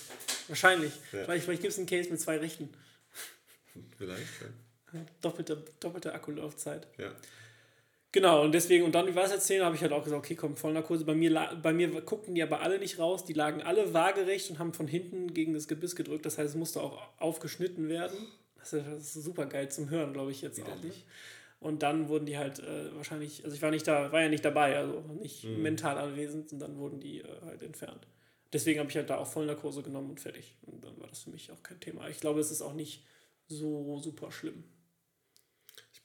wahrscheinlich. 0.48 0.94
Ja. 1.12 1.24
Vielleicht, 1.26 1.44
vielleicht 1.46 1.62
gibt 1.62 1.74
es 1.74 1.78
einen 1.80 1.88
Case 1.88 2.10
mit 2.10 2.20
zwei 2.22 2.38
Rechten. 2.38 2.70
Vielleicht. 3.98 4.42
Ja. 4.42 4.48
Doppelte, 5.22 5.64
doppelte 5.80 6.14
Akkulaufzeit. 6.14 6.88
ja. 6.98 7.12
Genau, 8.14 8.42
und 8.42 8.54
deswegen, 8.54 8.86
und 8.86 8.96
dann 8.96 9.06
die 9.06 9.14
Weisheitszähne 9.14 9.66
habe 9.66 9.76
ich 9.76 9.82
halt 9.82 9.92
auch 9.92 10.04
gesagt, 10.04 10.18
okay, 10.24 10.34
komm, 10.36 10.56
Vollnarkose. 10.56 11.04
Bei 11.04 11.14
mir, 11.14 11.60
bei 11.62 11.74
mir 11.74 11.90
guckten 12.02 12.34
die 12.34 12.42
aber 12.42 12.62
alle 12.62 12.80
nicht 12.80 12.98
raus, 13.00 13.26
die 13.26 13.34
lagen 13.34 13.62
alle 13.62 13.94
waagerecht 13.94 14.50
und 14.50 14.60
haben 14.60 14.74
von 14.74 14.88
hinten 14.88 15.34
gegen 15.34 15.54
das 15.54 15.68
Gebiss 15.68 15.96
gedrückt. 15.96 16.26
Das 16.26 16.38
heißt, 16.38 16.52
es 16.52 16.56
musste 16.56 16.82
auch 16.82 17.00
aufgeschnitten 17.20 17.90
werden. 17.90 18.18
Das 18.56 18.72
ist, 18.74 18.88
das 18.88 19.16
ist 19.16 19.24
super 19.26 19.46
geil 19.46 19.70
zum 19.70 19.90
Hören, 19.90 20.14
glaube 20.14 20.32
ich 20.32 20.42
jetzt 20.42 20.62
auch. 20.64 20.82
Ne? 20.82 20.92
Und 21.60 21.84
dann 21.84 22.08
wurden 22.08 22.26
die 22.26 22.38
halt 22.38 22.60
äh, 22.60 22.96
wahrscheinlich, 22.96 23.44
also 23.44 23.56
ich 23.56 23.62
war 23.62 23.72
nicht 23.72 23.86
da, 23.88 24.12
war 24.12 24.22
ja 24.22 24.30
nicht 24.30 24.46
dabei, 24.46 24.78
also 24.78 25.04
nicht 25.22 25.44
Mhm. 25.44 25.62
mental 25.62 25.98
anwesend 25.98 26.54
und 26.54 26.60
dann 26.60 26.78
wurden 26.78 27.00
die 27.02 27.20
äh, 27.22 27.26
halt 27.46 27.62
entfernt. 27.62 28.08
Deswegen 28.54 28.80
habe 28.80 28.90
ich 28.90 28.96
halt 28.96 29.10
da 29.10 29.18
auch 29.18 29.28
Vollnarkose 29.28 29.84
genommen 29.84 30.12
und 30.12 30.22
fertig. 30.22 30.56
Und 30.66 30.84
dann 30.84 30.98
war 31.00 31.08
das 31.08 31.20
für 31.20 31.30
mich 31.30 31.52
auch 31.52 31.62
kein 31.62 31.80
Thema. 31.82 32.08
Ich 32.08 32.22
glaube, 32.22 32.40
es 32.40 32.52
ist 32.52 32.62
auch 32.62 32.74
nicht 32.74 33.04
so 33.48 34.00
super 34.00 34.32
schlimm. 34.32 34.64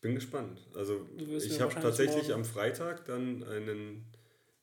Bin 0.02 0.14
gespannt. 0.16 0.60
Also 0.74 1.08
ich 1.16 1.60
habe 1.60 1.74
tatsächlich 1.74 2.24
morgen- 2.28 2.32
am 2.32 2.44
Freitag 2.44 3.04
dann 3.06 3.42
einen 3.44 4.04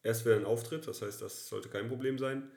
erst 0.03 0.25
wieder 0.25 0.35
einen 0.35 0.45
Auftritt, 0.45 0.85
das 0.87 1.01
heißt, 1.01 1.21
das 1.21 1.47
sollte 1.47 1.69
kein 1.69 1.87
Problem 1.87 2.17
sein. 2.19 2.51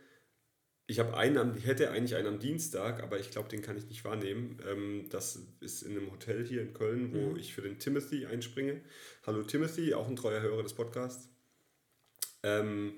Ich 0.88 0.98
habe 0.98 1.16
einen 1.16 1.38
am, 1.38 1.54
hätte 1.56 1.90
eigentlich 1.92 2.16
einen 2.16 2.26
am 2.26 2.38
Dienstag, 2.40 3.02
aber 3.02 3.18
ich 3.20 3.30
glaube, 3.30 3.48
den 3.48 3.62
kann 3.62 3.78
ich 3.78 3.86
nicht 3.86 4.04
wahrnehmen. 4.04 4.58
Ähm, 4.68 5.06
das 5.10 5.38
ist 5.60 5.82
in 5.82 5.92
einem 5.96 6.10
Hotel 6.10 6.44
hier 6.44 6.60
in 6.60 6.74
Köln, 6.74 7.12
wo 7.14 7.30
Mhm. 7.30 7.36
ich 7.36 7.54
für 7.54 7.62
den 7.62 7.78
Timothy 7.78 8.26
einspringe. 8.26 8.80
Hallo 9.24 9.44
Timothy, 9.44 9.94
auch 9.94 10.08
ein 10.08 10.16
treuer 10.16 10.42
Hörer 10.42 10.62
des 10.64 10.74
Podcasts. 10.74 11.28
Ähm, 12.42 12.94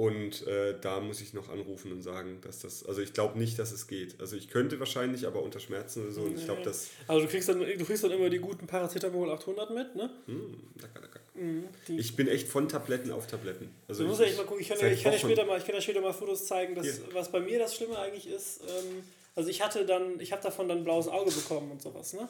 und 0.00 0.46
äh, 0.46 0.80
da 0.80 0.98
muss 0.98 1.20
ich 1.20 1.34
noch 1.34 1.50
anrufen 1.50 1.92
und 1.92 2.00
sagen, 2.00 2.40
dass 2.40 2.60
das, 2.60 2.86
also 2.86 3.02
ich 3.02 3.12
glaube 3.12 3.38
nicht, 3.38 3.58
dass 3.58 3.70
es 3.70 3.86
geht. 3.86 4.18
Also 4.18 4.34
ich 4.34 4.48
könnte 4.48 4.80
wahrscheinlich, 4.80 5.26
aber 5.26 5.42
unter 5.42 5.60
Schmerzen 5.60 6.04
oder 6.04 6.12
so. 6.12 6.22
Und 6.22 6.38
ich 6.38 6.46
glaube, 6.46 6.60
Nee. 6.60 6.64
das, 6.64 6.88
Also 7.06 7.26
du 7.26 7.30
kriegst 7.30 7.50
dann, 7.50 7.58
du 7.60 7.84
kriegst 7.84 8.02
dann 8.02 8.10
immer 8.10 8.30
die 8.30 8.38
guten 8.38 8.66
Paracetamol 8.66 9.30
800 9.30 9.68
mit, 9.74 9.94
ne? 9.96 10.08
hm, 10.24 10.58
lecker, 10.80 11.02
lecker. 11.02 11.20
Mhm, 11.34 11.68
ich 11.98 12.16
bin 12.16 12.28
echt 12.28 12.48
von 12.48 12.66
Tabletten 12.66 13.12
auf 13.12 13.26
Tabletten. 13.26 13.68
Also 13.88 14.04
du 14.04 14.08
musst 14.08 14.20
ja 14.22 14.26
echt 14.28 14.38
mal 14.38 14.46
gucken, 14.46 14.62
ich 14.62 14.68
kann, 14.70 14.78
ja, 14.80 14.86
ich 14.86 15.02
kann, 15.02 15.12
ja 15.12 15.18
später 15.18 15.44
mal, 15.44 15.58
ich 15.58 15.66
kann 15.66 15.74
ja 15.74 15.82
später 15.82 16.00
mal 16.00 16.14
Fotos 16.14 16.46
zeigen, 16.46 16.74
dass, 16.74 17.02
was 17.12 17.30
bei 17.30 17.40
mir 17.40 17.58
das 17.58 17.76
Schlimme 17.76 17.98
eigentlich 17.98 18.26
ist. 18.26 18.62
Ähm, 18.62 19.02
also 19.34 19.50
ich 19.50 19.60
hatte 19.60 19.84
dann, 19.84 20.18
ich 20.18 20.32
habe 20.32 20.42
davon 20.42 20.66
dann 20.66 20.82
blaues 20.82 21.08
Auge 21.08 21.30
bekommen 21.30 21.72
und 21.72 21.82
sowas, 21.82 22.14
ne? 22.14 22.26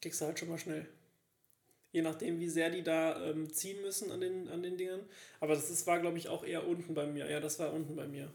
Kriegst 0.00 0.20
du 0.20 0.26
halt 0.26 0.38
schon 0.38 0.50
mal 0.50 0.58
schnell. 0.58 0.86
Je 1.94 2.02
nachdem, 2.02 2.40
wie 2.40 2.48
sehr 2.48 2.70
die 2.70 2.82
da 2.82 3.24
ähm, 3.24 3.52
ziehen 3.52 3.80
müssen 3.80 4.10
an 4.10 4.20
den, 4.20 4.48
an 4.48 4.64
den 4.64 4.76
Dingern. 4.76 5.02
Aber 5.38 5.54
das 5.54 5.70
ist, 5.70 5.86
war, 5.86 6.00
glaube 6.00 6.18
ich, 6.18 6.28
auch 6.28 6.44
eher 6.44 6.66
unten 6.66 6.92
bei 6.92 7.06
mir. 7.06 7.30
Ja, 7.30 7.38
das 7.38 7.60
war 7.60 7.72
unten 7.72 7.94
bei 7.94 8.08
mir. 8.08 8.32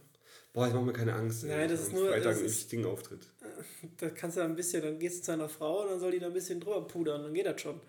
Boah, 0.54 0.68
ich 0.68 0.74
mache 0.74 0.86
mir 0.86 0.94
keine 0.94 1.14
Angst. 1.14 1.44
Nein, 1.44 1.68
das 1.68 1.82
ist 1.82 1.92
nur. 1.92 2.08
Freitag 2.08 2.38
ein 2.38 2.44
wichtigen 2.46 2.86
Auftritt. 2.86 3.20
Da 3.98 4.10
kannst 4.12 4.38
du 4.38 4.42
ein 4.42 4.56
bisschen, 4.56 4.82
dann 4.82 4.98
gehst 4.98 5.20
du 5.20 5.24
zu 5.24 5.32
einer 5.34 5.50
Frau 5.50 5.82
und 5.82 5.90
dann 5.90 6.00
soll 6.00 6.12
die 6.12 6.20
da 6.20 6.28
ein 6.28 6.34
bisschen 6.34 6.62
drüber 6.62 6.88
pudern, 6.88 7.22
dann 7.22 7.34
geht 7.34 7.46
das 7.46 7.60
schon. 7.60 7.82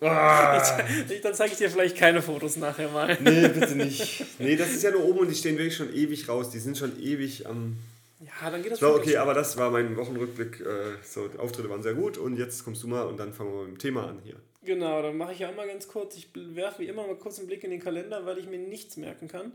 Ah. 0.00 0.84
Ich, 1.08 1.20
dann 1.20 1.34
zeige 1.34 1.52
ich 1.52 1.58
dir 1.58 1.70
vielleicht 1.70 1.96
keine 1.96 2.22
Fotos 2.22 2.56
nachher 2.56 2.88
mal. 2.88 3.16
Nee, 3.20 3.48
bitte 3.48 3.76
nicht. 3.76 4.24
Nee, 4.40 4.56
das 4.56 4.70
ist 4.70 4.82
ja 4.82 4.90
nur 4.90 5.04
oben 5.04 5.20
und 5.20 5.28
die 5.28 5.36
stehen 5.36 5.58
wirklich 5.58 5.76
schon 5.76 5.94
ewig 5.94 6.28
raus. 6.28 6.50
Die 6.50 6.58
sind 6.58 6.76
schon 6.76 7.00
ewig 7.00 7.46
am. 7.46 7.78
Ja, 8.20 8.50
dann 8.50 8.62
geht 8.62 8.72
das 8.72 8.80
so. 8.80 8.94
Okay, 8.94 9.16
aber 9.16 9.32
das 9.32 9.56
war 9.56 9.70
mein 9.70 9.96
Wochenrückblick. 9.96 10.60
Äh, 10.60 10.96
so, 11.02 11.28
die 11.28 11.38
Auftritte 11.38 11.70
waren 11.70 11.82
sehr 11.82 11.94
gut 11.94 12.18
und 12.18 12.36
jetzt 12.36 12.64
kommst 12.64 12.82
du 12.82 12.88
mal 12.88 13.06
und 13.06 13.16
dann 13.16 13.32
fangen 13.32 13.52
wir 13.52 13.62
mit 13.62 13.76
dem 13.76 13.78
Thema 13.78 14.08
an 14.08 14.20
hier. 14.22 14.36
Genau, 14.64 15.02
dann 15.02 15.16
mache 15.16 15.32
ich 15.32 15.38
ja 15.38 15.50
auch 15.50 15.54
mal 15.54 15.68
ganz 15.68 15.86
kurz. 15.86 16.16
Ich 16.16 16.30
werfe 16.34 16.82
wie 16.82 16.88
immer 16.88 17.06
mal 17.06 17.16
kurz 17.16 17.38
einen 17.38 17.46
Blick 17.46 17.62
in 17.62 17.70
den 17.70 17.80
Kalender, 17.80 18.26
weil 18.26 18.38
ich 18.38 18.46
mir 18.46 18.58
nichts 18.58 18.96
merken 18.96 19.28
kann. 19.28 19.52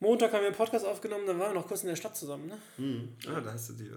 Montag 0.00 0.32
haben 0.32 0.40
wir 0.40 0.48
einen 0.48 0.56
Podcast 0.56 0.84
aufgenommen, 0.84 1.26
dann 1.26 1.38
waren 1.38 1.54
wir 1.54 1.60
noch 1.60 1.68
kurz 1.68 1.82
in 1.82 1.88
der 1.88 1.96
Stadt 1.96 2.16
zusammen, 2.16 2.48
ne? 2.48 2.58
Hm. 2.76 3.16
Ah, 3.28 3.40
da 3.40 3.52
hast 3.52 3.70
du 3.70 3.72
die. 3.74 3.90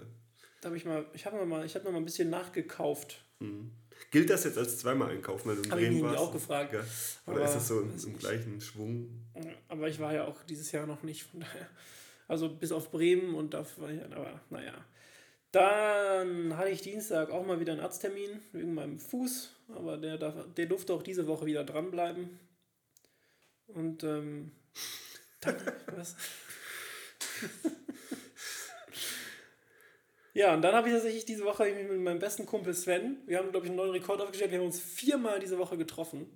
Da 0.60 0.68
habe 0.68 0.76
ich 0.76 0.84
mal, 0.84 1.04
ich 1.12 1.26
habe 1.26 1.44
mal, 1.44 1.64
ich 1.66 1.74
habe 1.74 1.84
noch 1.84 1.92
mal 1.92 1.98
ein 1.98 2.04
bisschen 2.04 2.30
nachgekauft. 2.30 3.22
Hm. 3.40 3.70
Gilt 4.10 4.30
das 4.30 4.44
jetzt 4.44 4.56
als 4.56 4.78
zweimal 4.78 5.10
einkaufen, 5.10 5.48
weil 5.48 5.56
du 5.56 5.62
im 5.62 5.70
Drehen 5.70 6.02
warst? 6.02 6.18
auch 6.18 6.32
gefragt. 6.32 6.72
Ja. 6.72 6.80
Oder 7.26 7.36
aber 7.36 7.44
ist 7.44 7.54
das 7.54 7.68
so 7.68 7.80
im, 7.80 7.92
im 8.02 8.18
gleichen 8.18 8.60
Schwung? 8.60 9.26
Aber 9.68 9.88
ich 9.88 10.00
war 10.00 10.14
ja 10.14 10.24
auch 10.26 10.42
dieses 10.44 10.72
Jahr 10.72 10.86
noch 10.86 11.02
nicht, 11.02 11.24
von 11.24 11.40
daher. 11.40 11.68
Also 12.30 12.48
bis 12.48 12.70
auf 12.70 12.92
Bremen 12.92 13.34
und 13.34 13.54
da 13.54 13.66
war 13.78 13.90
ich, 13.90 14.00
aber 14.04 14.40
naja. 14.50 14.72
Dann 15.50 16.56
hatte 16.56 16.70
ich 16.70 16.80
Dienstag 16.80 17.30
auch 17.30 17.44
mal 17.44 17.58
wieder 17.58 17.72
einen 17.72 17.80
Arzttermin 17.80 18.40
wegen 18.52 18.72
meinem 18.72 19.00
Fuß, 19.00 19.52
aber 19.74 19.96
der, 19.96 20.16
darf, 20.16 20.36
der 20.56 20.66
durfte 20.66 20.94
auch 20.94 21.02
diese 21.02 21.26
Woche 21.26 21.44
wieder 21.46 21.64
dranbleiben. 21.64 22.38
Und 23.66 24.04
ähm, 24.04 24.52
dann, 25.40 25.56
was? 25.96 26.14
ja, 30.32 30.54
und 30.54 30.62
dann 30.62 30.76
habe 30.76 30.86
ich 30.86 30.94
tatsächlich 30.94 31.24
diese 31.24 31.44
Woche 31.44 31.64
mit 31.64 32.00
meinem 32.00 32.20
besten 32.20 32.46
Kumpel 32.46 32.74
Sven, 32.74 33.16
wir 33.26 33.38
haben, 33.38 33.50
glaube 33.50 33.66
ich, 33.66 33.70
einen 33.70 33.78
neuen 33.78 33.90
Rekord 33.90 34.20
aufgestellt, 34.20 34.52
wir 34.52 34.60
haben 34.60 34.66
uns 34.66 34.78
viermal 34.78 35.40
diese 35.40 35.58
Woche 35.58 35.76
getroffen. 35.76 36.30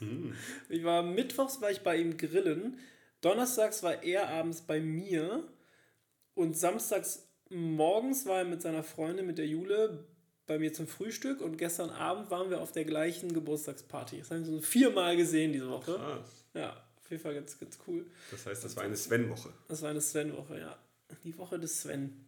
Mm. 0.00 0.32
Ich 0.68 0.82
war 0.82 1.04
mittwochs 1.04 1.60
war 1.60 1.70
ich 1.70 1.82
bei 1.82 1.96
ihm 1.96 2.16
grillen, 2.16 2.80
donnerstags 3.20 3.82
war 3.82 4.02
er 4.02 4.28
abends 4.28 4.62
bei 4.62 4.80
mir 4.80 5.44
und 6.34 6.56
samstags 6.56 7.28
morgens 7.50 8.26
war 8.26 8.38
er 8.38 8.44
mit 8.44 8.62
seiner 8.62 8.82
Freundin, 8.82 9.26
mit 9.26 9.38
der 9.38 9.46
Jule, 9.46 10.04
bei 10.46 10.58
mir 10.58 10.72
zum 10.72 10.86
Frühstück 10.86 11.40
und 11.40 11.58
gestern 11.58 11.90
Abend 11.90 12.30
waren 12.30 12.50
wir 12.50 12.60
auf 12.60 12.72
der 12.72 12.84
gleichen 12.84 13.32
Geburtstagsparty. 13.32 14.18
Das 14.18 14.30
haben 14.30 14.46
wir 14.46 14.52
so 14.52 14.60
viermal 14.60 15.16
gesehen 15.16 15.52
diese 15.52 15.68
Woche. 15.68 15.94
Krass. 15.94 16.44
Ja, 16.54 16.84
auf 16.96 17.10
jeden 17.10 17.22
Fall 17.22 17.34
ganz, 17.34 17.58
ganz 17.58 17.78
cool. 17.86 18.06
Das 18.30 18.46
heißt, 18.46 18.64
das 18.64 18.76
war 18.76 18.84
eine 18.84 18.96
Sven-Woche. 18.96 19.52
Das 19.68 19.82
war 19.82 19.90
eine 19.90 20.00
Sven-Woche, 20.00 20.58
ja. 20.58 20.78
Die 21.24 21.36
Woche 21.38 21.58
des 21.58 21.82
Sven. 21.82 22.26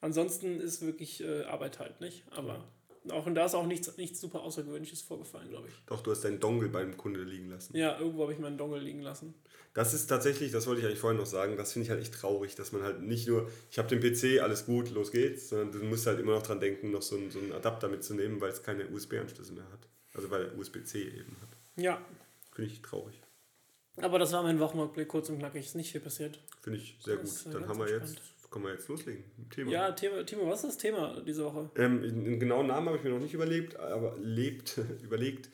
Ansonsten 0.00 0.60
ist 0.60 0.82
wirklich 0.82 1.22
äh, 1.22 1.44
Arbeit 1.44 1.78
halt, 1.78 2.00
nicht? 2.00 2.24
Aber 2.32 2.64
auch 3.10 3.26
und 3.26 3.34
da 3.34 3.46
ist 3.46 3.54
auch 3.54 3.66
nichts, 3.66 3.96
nichts 3.96 4.20
super 4.20 4.42
Außergewöhnliches 4.42 5.02
vorgefallen, 5.02 5.48
glaube 5.48 5.68
ich. 5.68 5.74
Doch, 5.86 6.02
du 6.02 6.10
hast 6.10 6.22
deinen 6.24 6.40
Dongle 6.40 6.68
beim 6.68 6.96
Kunde 6.96 7.22
liegen 7.22 7.50
lassen. 7.50 7.76
Ja, 7.76 7.98
irgendwo 7.98 8.22
habe 8.22 8.32
ich 8.32 8.38
meinen 8.38 8.58
Dongle 8.58 8.80
liegen 8.80 9.02
lassen. 9.02 9.34
Das 9.74 9.94
ist 9.94 10.06
tatsächlich, 10.06 10.52
das 10.52 10.66
wollte 10.66 10.80
ich 10.80 10.86
eigentlich 10.86 11.00
vorhin 11.00 11.18
noch 11.18 11.26
sagen, 11.26 11.56
das 11.56 11.72
finde 11.72 11.84
ich 11.84 11.90
halt 11.90 12.00
echt 12.00 12.14
traurig, 12.14 12.54
dass 12.54 12.72
man 12.72 12.82
halt 12.82 13.00
nicht 13.00 13.26
nur, 13.26 13.50
ich 13.70 13.78
habe 13.78 13.88
den 13.88 14.00
PC, 14.00 14.42
alles 14.42 14.66
gut, 14.66 14.90
los 14.90 15.10
geht's, 15.10 15.48
sondern 15.48 15.72
du 15.72 15.78
musst 15.84 16.06
halt 16.06 16.20
immer 16.20 16.34
noch 16.34 16.42
dran 16.42 16.60
denken, 16.60 16.90
noch 16.90 17.02
so 17.02 17.16
einen, 17.16 17.30
so 17.30 17.38
einen 17.38 17.52
Adapter 17.52 17.88
mitzunehmen, 17.88 18.40
weil 18.40 18.50
es 18.50 18.62
keine 18.62 18.86
USB-Anschlüsse 18.88 19.54
mehr 19.54 19.70
hat. 19.72 19.88
Also 20.14 20.30
weil 20.30 20.46
er 20.46 20.58
USB-C 20.58 21.02
eben 21.02 21.36
hat. 21.40 21.48
Ja. 21.76 22.04
Finde 22.54 22.70
ich 22.70 22.82
traurig. 22.82 23.18
Aber 23.96 24.18
das 24.18 24.32
war 24.32 24.42
mein 24.42 24.60
Wochenrückblick, 24.60 25.08
kurz 25.08 25.30
und 25.30 25.38
knackig, 25.38 25.64
ist 25.64 25.74
nicht 25.74 25.92
viel 25.92 26.00
passiert. 26.00 26.38
Finde 26.60 26.78
ich 26.78 26.98
sehr 27.00 27.16
das 27.16 27.44
gut. 27.44 27.54
Dann 27.54 27.66
haben 27.66 27.78
wir 27.78 27.88
jetzt 27.88 28.20
können 28.52 28.66
wir 28.66 28.72
jetzt 28.72 28.88
loslegen. 28.88 29.24
Thema. 29.50 29.72
Ja, 29.72 29.90
Thema, 29.92 30.24
Timo, 30.24 30.46
was 30.46 30.62
ist 30.62 30.68
das 30.68 30.78
Thema 30.78 31.20
diese 31.26 31.44
Woche? 31.44 31.70
Ähm, 31.76 32.02
einen 32.02 32.38
genauen 32.38 32.68
Namen 32.68 32.86
habe 32.86 32.98
ich 32.98 33.02
mir 33.02 33.10
noch 33.10 33.18
nicht 33.18 33.34
überlebt, 33.34 33.76
aber 33.76 34.14
lebt, 34.20 34.78
überlegt. 35.02 35.48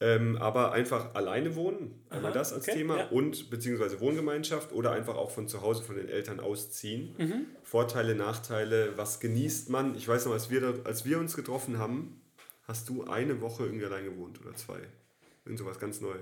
Ähm, 0.00 0.36
aber 0.36 0.72
einfach 0.72 1.14
alleine 1.14 1.54
wohnen, 1.54 2.04
einmal 2.10 2.32
das 2.32 2.52
als 2.52 2.68
okay, 2.68 2.78
Thema 2.78 2.98
ja. 2.98 3.08
und 3.08 3.48
beziehungsweise 3.48 4.00
Wohngemeinschaft 4.00 4.72
oder 4.72 4.90
einfach 4.90 5.16
auch 5.16 5.30
von 5.30 5.46
zu 5.46 5.62
Hause 5.62 5.82
von 5.82 5.96
den 5.96 6.08
Eltern 6.08 6.40
ausziehen. 6.40 7.14
Mhm. 7.16 7.46
Vorteile, 7.62 8.14
Nachteile, 8.14 8.96
was 8.96 9.20
genießt 9.20 9.70
man? 9.70 9.94
Ich 9.94 10.08
weiß 10.08 10.26
noch, 10.26 10.32
als 10.32 10.50
wir, 10.50 10.60
da, 10.60 10.74
als 10.84 11.04
wir 11.04 11.18
uns 11.18 11.36
getroffen 11.36 11.78
haben, 11.78 12.20
hast 12.64 12.88
du 12.88 13.04
eine 13.04 13.40
Woche 13.40 13.64
irgendwie 13.64 13.86
allein 13.86 14.04
gewohnt 14.04 14.40
oder 14.44 14.54
zwei. 14.54 14.80
Irgend 15.44 15.60
sowas 15.60 15.78
ganz 15.78 16.00
neu, 16.00 16.16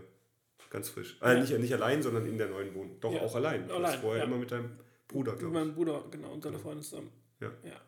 ganz 0.70 0.90
frisch. 0.90 1.16
Äh, 1.22 1.28
ja. 1.28 1.32
Äh, 1.32 1.40
nicht, 1.40 1.58
nicht 1.58 1.72
allein, 1.72 2.02
sondern 2.02 2.26
in 2.26 2.36
der 2.36 2.48
neuen 2.48 2.74
Wohnung. 2.74 3.00
Doch, 3.00 3.12
ja. 3.12 3.22
auch 3.22 3.34
allein. 3.34 3.68
Du 3.68 3.74
allein, 3.74 4.00
vorher 4.00 4.24
immer 4.24 4.36
mit 4.36 4.50
deinem 4.50 4.70
Bruder, 5.12 5.36
glaube 5.36 5.46
ich. 5.46 5.52
Mit 5.52 5.52
meinem 5.52 5.74
Bruder, 5.74 6.04
genau, 6.10 6.32
und 6.32 6.42
seiner 6.42 6.56
genau. 6.56 6.68
Freundin 6.68 6.84
zusammen. 6.84 7.12
Ja. 7.40 7.50
ja. 7.64 7.80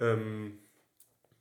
Ähm, 0.00 0.58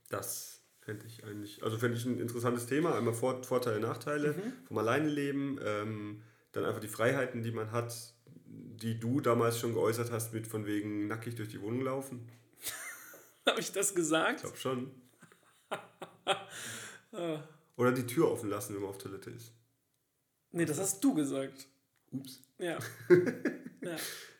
das 0.10 0.62
fände 0.82 1.06
ich 1.08 1.23
eigentlich, 1.23 1.63
also 1.63 1.78
fände 1.78 1.97
ich 1.97 2.06
ein 2.06 2.19
interessantes 2.19 2.67
Thema. 2.67 2.95
Einmal 2.95 3.13
Vor 3.13 3.43
Vorteile, 3.43 3.80
Nachteile 3.80 4.34
mhm. 4.34 4.54
vom 4.67 4.78
Alleineleben, 4.78 5.60
ähm, 5.63 6.21
dann 6.51 6.65
einfach 6.65 6.80
die 6.80 6.88
Freiheiten, 6.88 7.41
die 7.43 7.51
man 7.51 7.71
hat, 7.71 8.13
die 8.45 8.99
du 8.99 9.19
damals 9.19 9.60
schon 9.60 9.73
geäußert 9.73 10.12
hast, 10.12 10.34
mit 10.34 10.47
von 10.47 10.65
wegen 10.65 11.08
nackig 11.08 11.36
durch 11.36 11.49
die 11.49 11.62
Wohnung 11.62 11.82
laufen. 11.82 12.30
Habe 13.47 13.60
ich 13.60 13.71
das 13.71 13.95
gesagt? 13.95 14.36
Ich 14.36 14.41
glaube 14.41 14.58
schon. 14.58 14.91
Oder 17.78 17.91
die 17.91 18.06
Tür 18.06 18.32
offen 18.32 18.49
lassen, 18.49 18.75
wenn 18.75 18.82
man 18.82 18.91
auf 18.91 18.97
Toilette 18.97 19.32
ist. 19.32 19.51
Nee, 20.51 20.65
das 20.65 20.80
hast 20.80 21.04
du 21.04 21.13
gesagt. 21.13 21.67
Ups. 22.12 22.41
Ja. 22.59 22.77
ja. 23.81 23.95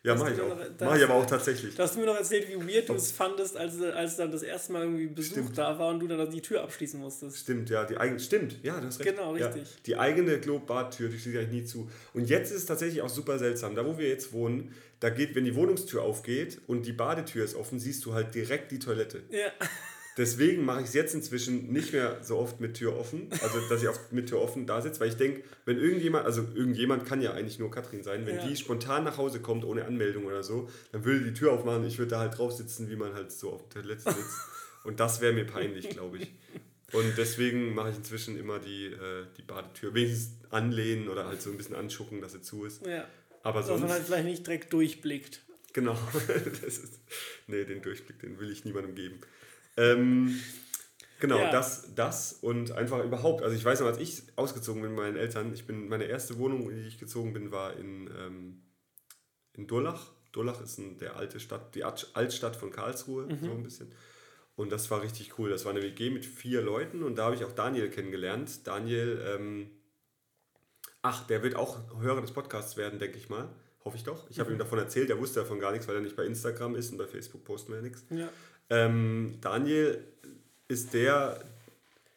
Ja, 0.06 0.14
mach 0.14 0.30
ich 0.30 0.40
auch. 0.40 0.48
Noch, 0.48 0.56
mach 0.80 0.96
ich 0.96 1.02
aber 1.02 1.14
auch 1.14 1.26
tatsächlich. 1.26 1.74
Da 1.74 1.82
hast 1.82 1.96
du 1.96 1.98
mir 2.00 2.06
noch 2.06 2.16
erzählt, 2.16 2.48
wie 2.48 2.54
weird 2.54 2.88
du 2.88 2.94
es 2.94 3.10
fandest, 3.10 3.56
als, 3.56 3.80
als 3.80 4.16
dann 4.16 4.30
das 4.30 4.44
erste 4.44 4.72
Mal 4.72 4.82
irgendwie 4.82 5.08
Besuch 5.08 5.32
stimmt. 5.32 5.58
da 5.58 5.76
war 5.78 5.88
und 5.88 5.98
du 5.98 6.06
dann 6.06 6.30
die 6.30 6.40
Tür 6.40 6.62
abschließen 6.62 7.00
musstest. 7.00 7.38
Stimmt, 7.38 7.70
ja. 7.70 7.84
Die 7.84 7.96
eigene, 7.96 8.20
stimmt, 8.20 8.62
ja, 8.62 8.80
das 8.80 9.00
recht. 9.00 9.10
Genau, 9.10 9.32
richtig. 9.32 9.64
Ja, 9.64 9.76
die 9.84 9.96
eigene 9.96 10.38
Klo-Badtür, 10.40 11.08
die 11.08 11.18
schließe 11.18 11.40
ich 11.40 11.48
nie 11.48 11.64
zu. 11.64 11.90
Und 12.14 12.28
jetzt 12.28 12.52
ist 12.52 12.58
es 12.58 12.66
tatsächlich 12.66 13.02
auch 13.02 13.08
super 13.08 13.40
seltsam. 13.40 13.74
Da, 13.74 13.84
wo 13.84 13.98
wir 13.98 14.08
jetzt 14.08 14.32
wohnen, 14.32 14.72
da 15.00 15.10
geht, 15.10 15.34
wenn 15.34 15.44
die 15.44 15.56
Wohnungstür 15.56 16.02
aufgeht 16.02 16.60
und 16.68 16.86
die 16.86 16.92
Badetür 16.92 17.44
ist 17.44 17.56
offen, 17.56 17.80
siehst 17.80 18.04
du 18.04 18.14
halt 18.14 18.32
direkt 18.32 18.70
die 18.70 18.78
Toilette. 18.78 19.24
Ja. 19.30 19.50
Deswegen 20.16 20.64
mache 20.64 20.80
ich 20.80 20.86
es 20.86 20.94
jetzt 20.94 21.14
inzwischen 21.14 21.70
nicht 21.72 21.92
mehr 21.92 22.18
so 22.22 22.38
oft 22.38 22.58
mit 22.58 22.74
Tür 22.74 22.96
offen, 22.96 23.28
also 23.42 23.60
dass 23.68 23.82
ich 23.82 23.88
oft 23.88 24.12
mit 24.12 24.30
Tür 24.30 24.40
offen 24.40 24.66
da 24.66 24.80
sitze, 24.80 25.00
weil 25.00 25.10
ich 25.10 25.16
denke, 25.16 25.42
wenn 25.66 25.78
irgendjemand, 25.78 26.24
also 26.24 26.42
irgendjemand 26.54 27.04
kann 27.04 27.20
ja 27.20 27.32
eigentlich 27.32 27.58
nur 27.58 27.70
Katrin 27.70 28.02
sein, 28.02 28.24
wenn 28.24 28.36
ja. 28.36 28.46
die 28.46 28.56
spontan 28.56 29.04
nach 29.04 29.18
Hause 29.18 29.40
kommt 29.40 29.64
ohne 29.64 29.84
Anmeldung 29.84 30.24
oder 30.24 30.42
so, 30.42 30.70
dann 30.92 31.04
würde 31.04 31.24
die 31.24 31.34
Tür 31.34 31.52
aufmachen, 31.52 31.84
ich 31.86 31.98
würde 31.98 32.12
da 32.12 32.20
halt 32.20 32.38
drauf 32.38 32.52
sitzen, 32.52 32.88
wie 32.88 32.96
man 32.96 33.12
halt 33.12 33.30
so 33.30 33.52
auf 33.52 33.68
der 33.68 33.82
letzten 33.82 34.12
sitzt. 34.12 34.38
Und 34.84 35.00
das 35.00 35.20
wäre 35.20 35.32
mir 35.32 35.44
peinlich, 35.44 35.90
glaube 35.90 36.18
ich. 36.18 36.32
Und 36.92 37.18
deswegen 37.18 37.74
mache 37.74 37.90
ich 37.90 37.96
inzwischen 37.96 38.38
immer 38.38 38.60
die, 38.60 38.86
äh, 38.86 39.26
die 39.36 39.42
Badetür 39.42 39.92
wenigstens 39.92 40.38
anlehnen 40.50 41.08
oder 41.08 41.26
halt 41.26 41.42
so 41.42 41.50
ein 41.50 41.56
bisschen 41.56 41.74
anschucken, 41.74 42.20
dass 42.20 42.32
sie 42.32 42.40
zu 42.40 42.64
ist. 42.64 42.86
Ja. 42.86 43.06
Aber 43.42 43.62
sonst, 43.62 43.82
dass 43.82 43.88
man 43.88 43.90
halt 43.90 44.06
vielleicht 44.06 44.24
nicht 44.24 44.46
direkt 44.46 44.72
durchblickt. 44.72 45.42
Genau. 45.72 45.98
das 46.62 46.78
ist, 46.78 47.00
nee, 47.48 47.64
den 47.64 47.82
Durchblick, 47.82 48.20
den 48.20 48.38
will 48.38 48.50
ich 48.50 48.64
niemandem 48.64 48.94
geben. 48.94 49.20
Ähm, 49.76 50.40
genau, 51.20 51.38
ja. 51.38 51.50
das, 51.50 51.94
das 51.94 52.32
und 52.34 52.72
einfach 52.72 53.04
überhaupt. 53.04 53.42
Also 53.42 53.54
ich 53.54 53.64
weiß 53.64 53.80
noch, 53.80 53.86
als 53.86 53.98
ich 53.98 54.22
ausgezogen 54.36 54.82
bin 54.82 54.92
mit 54.92 55.00
meinen 55.00 55.16
Eltern, 55.16 55.52
ich 55.52 55.66
bin, 55.66 55.88
meine 55.88 56.04
erste 56.04 56.38
Wohnung, 56.38 56.70
in 56.70 56.76
die 56.76 56.88
ich 56.88 56.98
gezogen 56.98 57.32
bin, 57.32 57.52
war 57.52 57.76
in, 57.76 58.10
ähm, 58.18 58.62
in 59.54 59.66
Durlach. 59.66 60.12
Durlach 60.32 60.60
ist 60.60 60.78
ein, 60.78 60.98
der 60.98 61.16
alte 61.16 61.40
Stadt, 61.40 61.74
die 61.74 61.84
Altstadt 61.84 62.56
von 62.56 62.70
Karlsruhe, 62.70 63.26
mhm. 63.26 63.38
so 63.40 63.50
ein 63.52 63.62
bisschen. 63.62 63.92
Und 64.54 64.72
das 64.72 64.90
war 64.90 65.02
richtig 65.02 65.38
cool. 65.38 65.50
Das 65.50 65.64
war 65.64 65.72
eine 65.72 65.82
WG 65.82 66.10
mit 66.10 66.24
vier 66.24 66.62
Leuten 66.62 67.02
und 67.02 67.16
da 67.16 67.26
habe 67.26 67.36
ich 67.36 67.44
auch 67.44 67.52
Daniel 67.52 67.90
kennengelernt. 67.90 68.66
Daniel, 68.66 69.22
ähm, 69.26 69.70
ach, 71.02 71.26
der 71.26 71.42
wird 71.42 71.56
auch 71.56 71.78
Hörer 72.00 72.22
des 72.22 72.32
Podcasts 72.32 72.76
werden, 72.76 72.98
denke 72.98 73.18
ich 73.18 73.28
mal. 73.28 73.48
Hoffe 73.84 73.98
ich 73.98 74.04
doch. 74.04 74.28
Ich 74.30 74.40
habe 74.40 74.50
mhm. 74.50 74.56
ihm 74.56 74.58
davon 74.58 74.78
erzählt, 74.78 75.10
er 75.10 75.18
wusste 75.18 75.40
davon 75.40 75.60
gar 75.60 75.72
nichts, 75.72 75.86
weil 75.86 75.94
er 75.94 76.00
nicht 76.00 76.16
bei 76.16 76.24
Instagram 76.24 76.74
ist 76.74 76.90
und 76.90 76.98
bei 76.98 77.06
Facebook 77.06 77.44
posten 77.44 77.72
wir 77.72 77.76
ja 77.76 77.82
nichts. 77.82 78.04
Ja. 78.10 78.28
Ähm, 78.70 79.38
Daniel 79.40 80.04
ist 80.68 80.94
der, 80.94 81.40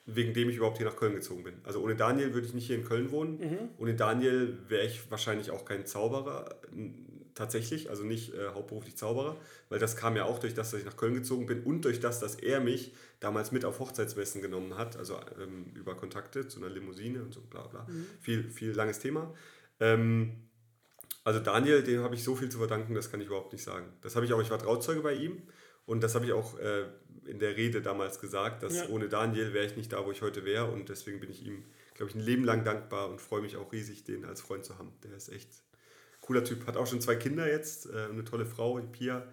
wegen 0.05 0.33
dem 0.33 0.49
ich 0.49 0.57
überhaupt 0.57 0.77
hier 0.77 0.88
nach 0.88 0.95
Köln 0.95 1.13
gezogen 1.13 1.43
bin. 1.43 1.55
Also 1.63 1.81
ohne 1.81 1.95
Daniel 1.95 2.33
würde 2.33 2.47
ich 2.47 2.53
nicht 2.53 2.67
hier 2.67 2.75
in 2.75 2.85
Köln 2.85 3.12
wohnen. 3.12 3.39
Mhm. 3.39 3.69
Ohne 3.77 3.95
Daniel 3.95 4.57
wäre 4.67 4.85
ich 4.85 5.09
wahrscheinlich 5.12 5.51
auch 5.51 5.65
kein 5.65 5.85
Zauberer. 5.85 6.59
tatsächlich, 7.35 7.89
also 7.89 8.03
nicht 8.03 8.33
äh, 8.33 8.49
hauptberuflich 8.53 8.97
Zauberer, 8.97 9.38
weil 9.69 9.79
das 9.79 9.95
kam 9.95 10.17
ja 10.17 10.25
auch 10.25 10.39
durch 10.39 10.53
das, 10.53 10.71
dass 10.71 10.79
ich 10.81 10.85
nach 10.85 10.97
Köln 10.97 11.13
gezogen 11.13 11.45
bin 11.45 11.63
und 11.63 11.85
durch 11.85 12.01
das, 12.01 12.19
dass 12.19 12.35
er 12.35 12.59
mich 12.59 12.93
damals 13.21 13.53
mit 13.53 13.63
auf 13.63 13.79
Hochzeitsmessen 13.79 14.41
genommen 14.41 14.77
hat, 14.77 14.97
also 14.97 15.17
ähm, 15.41 15.71
über 15.73 15.95
Kontakte 15.95 16.49
zu 16.49 16.59
einer 16.59 16.69
Limousine 16.69 17.21
und 17.21 17.33
so 17.33 17.41
bla 17.41 17.65
bla. 17.67 17.83
Mhm. 17.88 18.05
Viel, 18.19 18.49
viel 18.49 18.71
langes 18.71 18.99
Thema. 18.99 19.33
Ähm, 19.79 20.49
also 21.23 21.39
Daniel, 21.39 21.83
dem 21.83 22.01
habe 22.01 22.15
ich 22.15 22.23
so 22.23 22.35
viel 22.35 22.49
zu 22.49 22.57
verdanken, 22.57 22.93
das 22.93 23.09
kann 23.12 23.21
ich 23.21 23.27
überhaupt 23.27 23.53
nicht 23.53 23.63
sagen. 23.63 23.85
Das 24.01 24.15
habe 24.15 24.25
ich 24.25 24.33
auch, 24.33 24.41
ich 24.41 24.49
war 24.49 24.59
Trauzeuge 24.59 25.01
bei 25.01 25.13
ihm 25.13 25.43
und 25.89 26.04
das 26.04 26.13
habe 26.13 26.25
ich 26.25 26.34
auch 26.34 26.60
äh, 26.60 26.86
in 27.25 27.39
der 27.39 27.58
Rede 27.58 27.82
damals 27.82 28.19
gesagt, 28.19 28.62
dass 28.62 28.75
ja. 28.75 28.89
ohne 28.89 29.10
Daniel 29.10 29.56
wäre 29.56 29.65
ich 29.65 29.75
nicht 29.75 29.91
da, 29.91 30.06
wo 30.06 30.12
ich 30.12 30.21
heute 30.21 30.45
wäre 30.45 30.69
und 30.69 30.88
deswegen 30.88 31.19
bin 31.19 31.32
ich 31.32 31.43
ihm, 31.43 31.63
glaube 31.95 32.12
ich, 32.12 32.15
ein 32.15 32.21
Leben 32.21 32.43
lang 32.43 32.63
dankbar 32.63 33.10
und 33.10 33.19
freue 33.19 33.41
mich 33.41 33.58
auch 33.58 33.71
riesig, 33.73 34.04
den 34.04 34.23
als 34.23 34.39
Freund 34.39 34.63
zu 34.63 34.78
haben. 34.78 34.93
Der 35.04 35.17
ist 35.17 35.30
echt 35.30 35.49
cooler 36.21 36.43
Typ, 36.43 36.67
hat 36.67 36.78
auch 36.78 36.86
schon 36.86 37.02
zwei 37.02 37.15
Kinder 37.15 37.49
jetzt, 37.49 37.88
äh, 37.88 38.06
eine 38.06 38.23
tolle 38.23 38.45
Frau, 38.45 38.80
die 38.80 38.88
Pia 38.88 39.28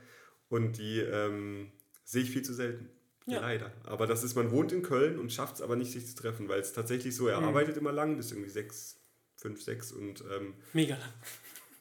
und 0.49 0.79
die 0.79 1.01
ähm, 1.01 1.73
sehe 2.05 2.23
ich 2.23 2.31
viel 2.31 2.43
zu 2.43 2.55
selten. 2.55 2.89
Ja. 3.27 3.41
Leider. 3.41 3.71
Aber 3.85 4.07
das 4.07 4.25
ist, 4.25 4.35
man 4.35 4.51
wohnt 4.51 4.73
in 4.73 4.83
Köln 4.83 5.19
und 5.19 5.35
schafft 5.35 5.57
es 5.57 5.61
aber 5.61 5.77
nicht, 5.77 5.93
sich 5.93 6.07
zu 6.07 6.15
treffen, 6.15 6.49
weil 6.49 6.61
es 6.61 6.73
tatsächlich 6.73 7.15
so, 7.15 7.29
er 7.29 7.39
mhm. 7.39 7.49
arbeitet 7.49 7.77
immer 7.77 7.93
lang, 7.93 8.17
bis 8.17 8.33
irgendwie 8.33 8.51
sechs, 8.51 8.99
fünf, 9.37 9.61
sechs 9.61 9.93
und. 9.93 10.23
Ähm, 10.23 10.55
Mega 10.73 10.97
lang. 10.97 11.13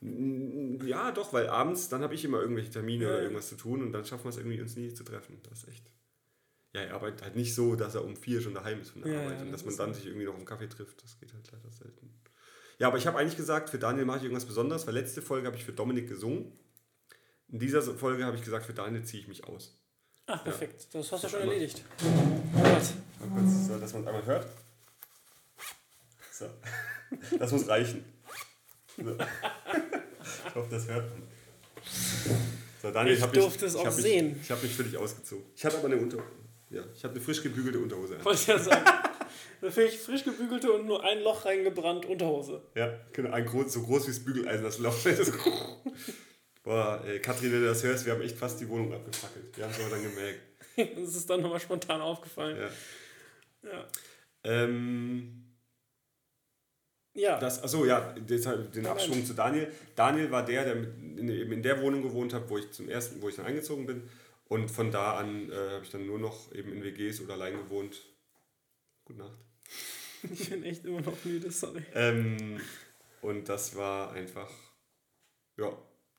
Ja, 0.02 1.12
doch, 1.12 1.34
weil 1.34 1.48
abends, 1.48 1.90
dann 1.90 2.02
habe 2.02 2.16
ich 2.16 2.24
immer 2.26 2.42
irgendwelche 2.42 2.72
Termine 2.72 3.06
ja. 3.06 3.10
oder 3.12 3.22
irgendwas 3.22 3.50
zu 3.50 3.56
tun 3.56 3.82
und 3.82 3.92
dann 3.92 4.06
schaffen 4.06 4.26
wir 4.26 4.30
es 4.30 4.38
irgendwie, 4.38 4.62
uns 4.62 4.76
nie 4.76 4.94
zu 4.94 5.04
treffen. 5.04 5.40
Das 5.50 5.64
ist 5.64 5.70
echt. 5.70 5.92
Ja, 6.74 6.82
er 6.82 6.96
arbeitet 6.96 7.22
halt 7.22 7.36
nicht 7.36 7.56
so, 7.56 7.76
dass 7.76 7.96
er 7.96 8.04
um 8.04 8.18
vier 8.18 8.42
schon 8.42 8.54
daheim 8.54 8.82
ist 8.82 8.92
von 8.92 9.02
der 9.02 9.14
ja, 9.14 9.22
Arbeit 9.22 9.40
ja, 9.40 9.46
und 9.46 9.52
dass 9.52 9.64
man 9.64 9.78
dann 9.78 9.94
sich 9.94 10.06
irgendwie 10.06 10.26
noch 10.26 10.38
im 10.38 10.46
Kaffee 10.46 10.68
trifft. 10.68 11.02
Das 11.04 11.18
geht 11.20 11.34
halt 11.34 11.50
leider 11.52 11.72
selten. 11.72 12.14
Ja, 12.80 12.88
aber 12.88 12.98
ich 12.98 13.08
habe 13.08 13.18
eigentlich 13.18 13.38
gesagt, 13.38 13.70
für 13.70 13.80
Daniel 13.80 14.06
mache 14.06 14.18
ich 14.18 14.24
irgendwas 14.24 14.46
Besonderes, 14.46 14.86
weil 14.86 14.94
letzte 14.94 15.22
Folge 15.22 15.48
habe 15.48 15.56
ich 15.56 15.64
für 15.64 15.72
Dominik 15.72 16.10
gesungen. 16.10 16.52
In 17.48 17.60
dieser 17.60 17.82
Folge 17.82 18.26
habe 18.26 18.36
ich 18.36 18.44
gesagt, 18.44 18.66
für 18.66 18.74
Daniel 18.74 19.06
ziehe 19.06 19.22
ich 19.22 19.30
mich 19.30 19.46
aus. 19.46 19.80
Ach, 20.28 20.44
perfekt. 20.44 20.88
Das 20.92 21.12
hast 21.12 21.24
du 21.24 21.30
schon 21.30 21.42
erledigt. 21.42 21.84
So, 22.02 23.80
dass 23.80 23.94
man 23.94 24.02
es 24.02 24.08
einmal 24.08 24.26
hört. 24.26 24.48
So. 26.32 26.50
Das 27.40 27.52
muss 27.52 27.68
reichen. 27.70 28.04
So. 28.98 29.16
Ich 30.48 30.56
hoffe, 30.56 30.68
das 30.70 30.88
hört 30.88 31.10
man. 31.12 31.24
So, 32.82 32.92
Daniel, 32.92 33.16
ich, 33.16 33.24
ich 33.24 33.32
durfte 33.32 33.66
mich, 33.66 33.74
es 33.74 33.80
auch 33.80 33.88
ich 33.88 33.94
sehen. 33.94 34.34
Mich, 34.34 34.42
ich 34.44 34.52
habe 34.52 34.62
mich 34.62 34.74
für 34.74 34.84
dich 34.84 34.98
ausgezogen. 34.98 35.46
Ich 35.56 35.66
hatte 35.66 35.78
aber 35.78 35.88
eine 35.88 35.98
Unterhose. 35.98 36.28
Ja, 36.70 36.84
ich 36.94 37.04
habe 37.04 37.16
eine 37.16 37.24
frisch 37.24 37.42
gebügelte 37.42 37.80
Unterhose. 37.80 38.24
Wollte 38.24 38.40
ich 38.40 38.48
ja 38.48 38.60
sagen. 38.60 38.86
Da 39.62 39.72
finde 39.72 39.90
ich 39.90 40.00
frisch 40.00 40.24
gebügelte 40.24 40.72
und 40.72 40.86
nur 40.86 41.04
ein 41.04 41.22
Loch 41.22 41.46
reingebrannt 41.46 42.06
Unterhose. 42.06 42.62
Ja, 42.76 42.94
genau. 43.14 43.32
Ein 43.32 43.46
groß, 43.46 43.74
so 43.74 43.84
groß 43.84 44.04
wie 44.04 44.12
das 44.12 44.20
Bügeleisen, 44.20 44.64
das 44.64 44.80
Loch. 44.80 44.96
Boah, 46.64 47.04
ey, 47.06 47.20
Katrin, 47.20 47.52
wenn 47.52 47.62
du 47.62 47.68
das 47.68 47.84
hörst, 47.84 48.06
wir 48.06 48.14
haben 48.14 48.22
echt 48.22 48.38
fast 48.38 48.60
die 48.60 48.68
Wohnung 48.68 48.94
abgefackelt. 48.94 49.56
Wir 49.56 49.64
haben 49.64 49.72
es 49.72 49.80
aber 49.80 49.90
dann 49.90 50.04
gemerkt. 50.04 50.40
das 50.98 51.16
ist 51.16 51.30
dann 51.30 51.42
nochmal 51.42 51.60
spontan 51.60 52.02
aufgefallen. 52.02 52.58
Ja. 53.64 53.70
ja. 53.70 53.86
Ähm, 54.44 55.45
ja. 57.16 57.40
Das, 57.40 57.64
achso, 57.64 57.86
ja, 57.86 58.14
den 58.14 58.86
Abschwung 58.86 59.26
zu 59.26 59.34
Daniel. 59.34 59.72
Daniel 59.96 60.30
war 60.32 60.46
der, 60.46 60.66
der 60.66 60.76
in, 60.76 61.30
in 61.30 61.64
der 61.64 61.82
Wohnung 61.82 62.04
gewohnt 62.04 62.34
hat, 62.34 62.50
wo 62.50 62.58
ich 62.58 62.72
zum 62.72 62.90
ersten, 62.90 63.22
wo 63.22 63.30
ich 63.30 63.36
dann 63.36 63.46
eingezogen 63.46 63.86
bin. 63.86 64.04
Und 64.48 64.70
von 64.70 64.92
da 64.92 65.18
an 65.18 65.50
äh, 65.50 65.56
habe 65.56 65.84
ich 65.84 65.90
dann 65.90 66.06
nur 66.06 66.20
noch 66.20 66.54
eben 66.54 66.72
in 66.72 66.84
WGs 66.84 67.22
oder 67.22 67.34
allein 67.34 67.58
gewohnt. 67.58 68.04
Gute 69.06 69.20
Nacht. 69.20 69.38
Ich 70.32 70.50
bin 70.50 70.64
echt 70.64 70.84
immer 70.86 71.02
noch 71.02 71.24
müde, 71.24 71.52
sorry. 71.52 71.84
Ähm, 71.94 72.60
und 73.22 73.48
das 73.48 73.76
war 73.76 74.12
einfach, 74.14 74.50
ja, 75.56 75.72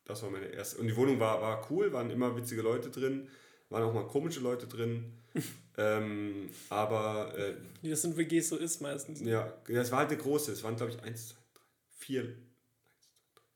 das 0.04 0.22
war 0.22 0.30
meine 0.30 0.46
erste. 0.46 0.78
Und 0.78 0.86
die 0.86 0.94
Wohnung 0.94 1.18
war, 1.18 1.42
war 1.42 1.66
cool, 1.70 1.92
waren 1.92 2.10
immer 2.10 2.36
witzige 2.36 2.62
Leute 2.62 2.90
drin, 2.90 3.28
waren 3.68 3.82
auch 3.82 3.92
mal 3.92 4.06
komische 4.06 4.38
Leute 4.40 4.68
drin. 4.68 5.12
ähm, 5.76 6.50
aber. 6.68 7.36
Äh, 7.36 7.54
Wie 7.82 7.90
das 7.90 8.04
in 8.04 8.16
WGs 8.16 8.48
so 8.48 8.56
ist 8.56 8.80
meistens. 8.80 9.20
Ja, 9.20 9.52
das 9.68 9.90
war 9.90 10.00
halt 10.00 10.10
eine 10.10 10.18
große. 10.18 10.52
Es 10.52 10.62
waren, 10.62 10.76
glaube 10.76 10.92
ich, 10.92 11.02
eins, 11.02 11.28
zwei, 11.28 11.36
drei, 11.54 11.64
vier, 11.98 12.36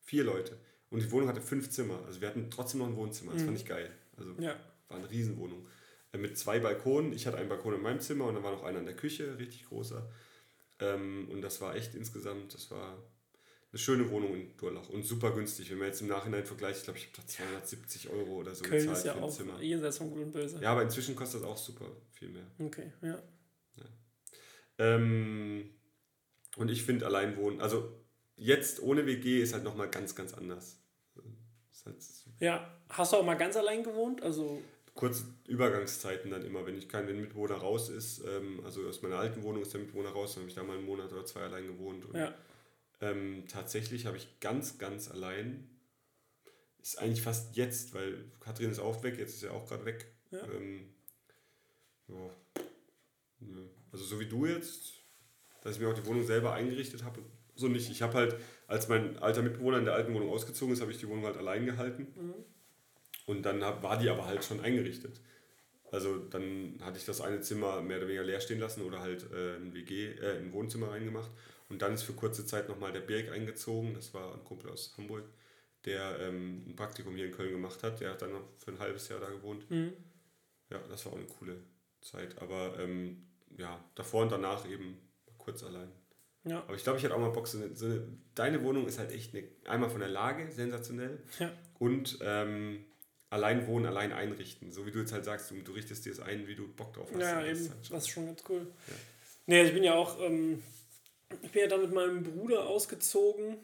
vier 0.02 0.24
Leute. 0.24 0.58
Und 0.90 1.02
die 1.02 1.10
Wohnung 1.10 1.28
hatte 1.28 1.40
fünf 1.40 1.70
Zimmer. 1.70 2.00
Also 2.06 2.20
wir 2.20 2.28
hatten 2.28 2.50
trotzdem 2.50 2.80
noch 2.80 2.88
ein 2.88 2.96
Wohnzimmer. 2.96 3.32
Das 3.32 3.42
mhm. 3.42 3.46
fand 3.46 3.58
ich 3.58 3.66
geil. 3.66 3.90
Also 4.16 4.32
ja. 4.38 4.56
war 4.88 4.98
eine 4.98 5.10
Riesenwohnung. 5.10 5.66
Äh, 6.12 6.18
mit 6.18 6.36
zwei 6.36 6.58
Balkonen. 6.58 7.12
Ich 7.12 7.26
hatte 7.26 7.38
einen 7.38 7.48
Balkon 7.48 7.74
in 7.74 7.82
meinem 7.82 8.00
Zimmer 8.00 8.26
und 8.26 8.34
dann 8.34 8.42
war 8.42 8.52
noch 8.52 8.64
einer 8.64 8.80
in 8.80 8.86
der 8.86 8.96
Küche, 8.96 9.38
richtig 9.38 9.66
großer. 9.66 10.10
Ähm, 10.80 11.28
und 11.30 11.42
das 11.42 11.60
war 11.60 11.76
echt 11.76 11.94
insgesamt, 11.94 12.54
das 12.54 12.70
war 12.70 12.98
eine 13.72 13.78
schöne 13.78 14.10
Wohnung 14.10 14.34
in 14.34 14.56
Durlach 14.56 14.88
und 14.88 15.04
super 15.04 15.30
günstig. 15.32 15.70
Wenn 15.70 15.78
man 15.78 15.88
jetzt 15.88 16.00
im 16.00 16.08
Nachhinein 16.08 16.44
vergleicht, 16.44 16.78
ich 16.78 16.84
glaube, 16.84 16.98
ich 16.98 17.06
habe 17.06 17.16
da 17.16 17.26
270 17.26 18.10
Euro 18.10 18.36
oder 18.36 18.54
so 18.54 18.64
Köln 18.64 18.90
ist 18.90 19.04
ja 19.04 19.12
für 19.12 19.18
ein 19.18 19.24
auch 19.24 19.32
Zimmer. 19.32 19.60
jenseits 19.60 19.98
von 19.98 20.10
Gut 20.10 20.22
und 20.22 20.32
Böse. 20.32 20.60
Ja, 20.60 20.72
aber 20.72 20.82
inzwischen 20.82 21.14
kostet 21.14 21.42
das 21.42 21.48
auch 21.48 21.56
super 21.56 21.86
viel 22.10 22.30
mehr. 22.30 22.46
Okay, 22.58 22.92
ja. 23.02 23.22
ja. 23.76 23.84
Ähm, 24.78 25.70
und 26.56 26.70
ich 26.70 26.82
finde 26.82 27.06
allein 27.06 27.36
wohnen, 27.36 27.60
also 27.60 27.92
jetzt 28.36 28.82
ohne 28.82 29.06
WG 29.06 29.40
ist 29.40 29.54
halt 29.54 29.62
nochmal 29.62 29.88
ganz, 29.88 30.16
ganz 30.16 30.34
anders. 30.34 30.80
Halt 31.86 31.96
ja, 32.40 32.78
hast 32.90 33.12
du 33.12 33.16
auch 33.16 33.24
mal 33.24 33.36
ganz 33.36 33.56
allein 33.56 33.82
gewohnt? 33.82 34.22
Also 34.22 34.60
kurze 34.94 35.24
Übergangszeiten 35.46 36.30
dann 36.30 36.44
immer, 36.44 36.66
wenn 36.66 36.76
ich 36.76 36.88
kein 36.88 37.06
wenn 37.06 37.20
Mitbewohner 37.20 37.54
raus 37.54 37.88
ist. 37.88 38.22
Ähm, 38.26 38.60
also 38.64 38.86
aus 38.86 39.00
meiner 39.02 39.16
alten 39.16 39.42
Wohnung 39.42 39.62
ist 39.62 39.72
der 39.72 39.80
Mitbewohner 39.80 40.10
raus, 40.10 40.34
dann 40.34 40.42
habe 40.42 40.50
ich 40.50 40.56
da 40.56 40.62
mal 40.62 40.76
einen 40.76 40.84
Monat 40.84 41.12
oder 41.12 41.24
zwei 41.24 41.40
allein 41.42 41.66
gewohnt. 41.66 42.04
Und 42.04 42.16
ja. 42.16 42.34
Ähm, 43.00 43.44
tatsächlich 43.48 44.06
habe 44.06 44.16
ich 44.16 44.40
ganz, 44.40 44.78
ganz 44.78 45.10
allein, 45.10 45.68
ist 46.82 46.98
eigentlich 46.98 47.22
fast 47.22 47.56
jetzt, 47.56 47.94
weil 47.94 48.30
Katrin 48.40 48.70
ist 48.70 48.78
auch 48.78 49.02
weg, 49.02 49.18
jetzt 49.18 49.34
ist 49.34 49.42
er 49.42 49.54
auch 49.54 49.66
gerade 49.66 49.84
weg. 49.84 50.06
Ja. 50.30 50.46
Ähm, 50.52 50.94
ja. 52.08 52.30
Also 53.92 54.04
so 54.04 54.20
wie 54.20 54.26
du 54.26 54.46
jetzt, 54.46 54.92
dass 55.62 55.74
ich 55.74 55.80
mir 55.80 55.88
auch 55.88 55.94
die 55.94 56.06
Wohnung 56.06 56.24
selber 56.24 56.52
eingerichtet 56.52 57.04
habe, 57.04 57.22
so 57.54 57.68
nicht. 57.68 57.90
Ich 57.90 58.02
habe 58.02 58.14
halt, 58.14 58.36
als 58.66 58.88
mein 58.88 59.18
alter 59.18 59.42
Mitbewohner 59.42 59.78
in 59.78 59.84
der 59.84 59.94
alten 59.94 60.14
Wohnung 60.14 60.30
ausgezogen 60.30 60.74
ist, 60.74 60.80
habe 60.80 60.92
ich 60.92 60.98
die 60.98 61.08
Wohnung 61.08 61.24
halt 61.24 61.36
allein 61.36 61.66
gehalten. 61.66 62.06
Mhm. 62.16 62.34
Und 63.26 63.42
dann 63.42 63.62
hab, 63.62 63.82
war 63.82 63.98
die 63.98 64.08
aber 64.08 64.26
halt 64.26 64.44
schon 64.44 64.60
eingerichtet. 64.60 65.20
Also 65.90 66.18
dann 66.18 66.78
hatte 66.82 66.98
ich 66.98 67.04
das 67.04 67.20
eine 67.20 67.40
Zimmer 67.40 67.82
mehr 67.82 67.98
oder 67.98 68.06
weniger 68.06 68.24
leer 68.24 68.40
stehen 68.40 68.60
lassen 68.60 68.82
oder 68.82 69.00
halt 69.00 69.26
äh, 69.32 69.56
ein 69.56 69.74
WG, 69.74 70.12
äh, 70.12 70.38
ein 70.38 70.52
Wohnzimmer 70.52 70.90
reingemacht. 70.90 71.30
Und 71.68 71.82
dann 71.82 71.94
ist 71.94 72.02
für 72.02 72.12
kurze 72.12 72.46
Zeit 72.46 72.68
nochmal 72.68 72.92
der 72.92 73.00
Birk 73.00 73.30
eingezogen. 73.30 73.94
Das 73.94 74.14
war 74.14 74.34
ein 74.34 74.44
Kumpel 74.44 74.70
aus 74.70 74.94
Hamburg, 74.96 75.24
der 75.84 76.18
ähm, 76.20 76.64
ein 76.68 76.76
Praktikum 76.76 77.14
hier 77.14 77.26
in 77.26 77.32
Köln 77.32 77.52
gemacht 77.52 77.82
hat. 77.82 78.00
Der 78.00 78.10
hat 78.10 78.22
dann 78.22 78.32
noch 78.32 78.44
für 78.58 78.72
ein 78.72 78.78
halbes 78.78 79.08
Jahr 79.08 79.20
da 79.20 79.30
gewohnt. 79.30 79.68
Mhm. 79.70 79.92
Ja, 80.70 80.78
das 80.88 81.04
war 81.06 81.12
auch 81.12 81.16
eine 81.16 81.26
coole 81.26 81.56
Zeit. 82.00 82.38
Aber 82.38 82.78
ähm, 82.78 83.26
ja, 83.56 83.82
davor 83.94 84.22
und 84.22 84.32
danach 84.32 84.68
eben 84.68 84.98
kurz 85.38 85.62
allein. 85.62 85.90
Ja. 86.44 86.60
Aber 86.60 86.74
ich 86.74 86.82
glaube, 86.82 86.98
ich 86.98 87.04
hätte 87.04 87.14
auch 87.14 87.20
mal 87.20 87.30
Bock, 87.30 87.46
so 87.46 87.58
eine, 87.58 87.74
so 87.74 87.86
eine, 87.86 88.06
deine 88.34 88.62
Wohnung 88.62 88.86
ist 88.86 88.98
halt 88.98 89.12
echt 89.12 89.34
eine, 89.34 89.46
einmal 89.66 89.90
von 89.90 90.00
der 90.00 90.08
Lage 90.08 90.50
sensationell 90.50 91.22
ja. 91.38 91.52
und 91.78 92.18
ähm, 92.22 92.84
allein 93.30 93.66
wohnen, 93.66 93.86
allein 93.86 94.12
einrichten. 94.12 94.72
So 94.72 94.84
wie 94.86 94.90
du 94.90 94.98
jetzt 94.98 95.12
halt 95.12 95.24
sagst, 95.24 95.50
du, 95.50 95.62
du 95.62 95.72
richtest 95.72 96.04
dir 96.04 96.12
es 96.12 96.20
ein, 96.20 96.46
wie 96.46 96.56
du 96.56 96.68
Bock 96.68 96.92
drauf 96.92 97.08
hast. 97.12 97.20
Ja, 97.20 97.44
eben. 97.44 97.68
Halt 97.68 97.90
das 97.90 98.04
ist 98.04 98.08
schon 98.08 98.26
ganz 98.26 98.42
cool. 98.48 98.66
Ja. 98.88 98.94
Nee, 99.46 99.62
ich 99.62 99.72
bin 99.72 99.82
ja 99.82 99.94
auch, 99.94 100.20
ähm, 100.20 100.62
ich 101.42 101.50
bin 101.50 101.62
ja 101.62 101.68
dann 101.68 101.80
mit 101.80 101.92
meinem 101.92 102.22
Bruder 102.22 102.66
ausgezogen 102.66 103.56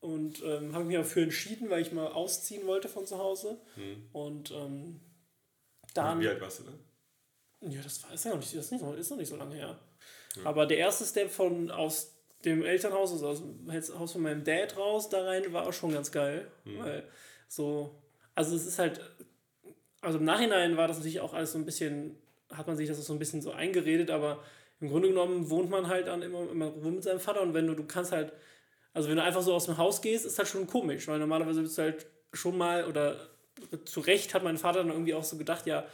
und 0.00 0.42
ähm, 0.42 0.74
habe 0.74 0.84
mich 0.84 0.96
dafür 0.96 1.22
entschieden, 1.22 1.70
weil 1.70 1.82
ich 1.82 1.92
mal 1.92 2.08
ausziehen 2.08 2.66
wollte 2.66 2.88
von 2.88 3.06
zu 3.06 3.18
Hause. 3.18 3.58
Hm. 3.76 4.08
Und 4.12 4.50
ähm, 4.50 5.00
dann. 5.94 6.20
Wie 6.20 6.28
alt 6.28 6.40
warst 6.40 6.60
du 6.60 6.64
da? 6.64 6.72
Ja, 7.68 7.80
das 7.80 8.02
war 8.02 8.12
ist 8.12 8.24
ja 8.24 8.32
noch 8.32 8.40
nicht, 8.40 8.54
das 8.54 8.66
ist, 8.66 8.72
nicht, 8.72 8.98
ist 8.98 9.10
noch 9.10 9.16
nicht 9.16 9.28
so 9.28 9.36
lange 9.36 9.54
her. 9.54 9.78
Ja. 10.36 10.44
Aber 10.44 10.66
der 10.66 10.78
erste 10.78 11.04
Step 11.04 11.30
von 11.30 11.70
aus 11.70 12.12
dem 12.44 12.62
Elternhaus, 12.62 13.12
also 13.12 13.28
aus 13.28 13.38
dem 13.38 13.98
Haus 13.98 14.12
von 14.12 14.20
meinem 14.20 14.44
Dad 14.44 14.76
raus, 14.76 15.08
da 15.08 15.24
rein, 15.24 15.50
war 15.52 15.66
auch 15.66 15.72
schon 15.72 15.92
ganz 15.92 16.12
geil. 16.12 16.50
Hm. 16.64 16.78
Weil 16.80 17.08
so, 17.48 18.03
also 18.34 18.56
es 18.56 18.66
ist 18.66 18.78
halt, 18.78 19.00
also 20.00 20.18
im 20.18 20.24
Nachhinein 20.24 20.76
war 20.76 20.88
das 20.88 20.98
natürlich 20.98 21.20
auch 21.20 21.34
alles 21.34 21.52
so 21.52 21.58
ein 21.58 21.64
bisschen, 21.64 22.16
hat 22.50 22.66
man 22.66 22.76
sich 22.76 22.88
das 22.88 23.04
so 23.04 23.12
ein 23.12 23.18
bisschen 23.18 23.42
so 23.42 23.52
eingeredet, 23.52 24.10
aber 24.10 24.42
im 24.80 24.88
Grunde 24.88 25.08
genommen 25.08 25.50
wohnt 25.50 25.70
man 25.70 25.88
halt 25.88 26.08
dann 26.08 26.22
immer, 26.22 26.50
immer 26.50 26.70
mit 26.70 27.02
seinem 27.02 27.20
Vater 27.20 27.40
und 27.40 27.54
wenn 27.54 27.66
du, 27.66 27.74
du 27.74 27.84
kannst 27.84 28.12
halt, 28.12 28.32
also 28.92 29.08
wenn 29.08 29.16
du 29.16 29.22
einfach 29.22 29.42
so 29.42 29.54
aus 29.54 29.66
dem 29.66 29.78
Haus 29.78 30.02
gehst, 30.02 30.26
ist 30.26 30.38
halt 30.38 30.48
schon 30.48 30.66
komisch, 30.66 31.08
weil 31.08 31.18
normalerweise 31.18 31.62
bist 31.62 31.78
du 31.78 31.82
halt 31.82 32.06
schon 32.32 32.58
mal 32.58 32.86
oder 32.86 33.16
zu 33.84 34.00
Recht 34.00 34.34
hat 34.34 34.42
mein 34.42 34.58
Vater 34.58 34.80
dann 34.80 34.90
irgendwie 34.90 35.14
auch 35.14 35.24
so 35.24 35.38
gedacht, 35.38 35.66
ja, 35.66 35.86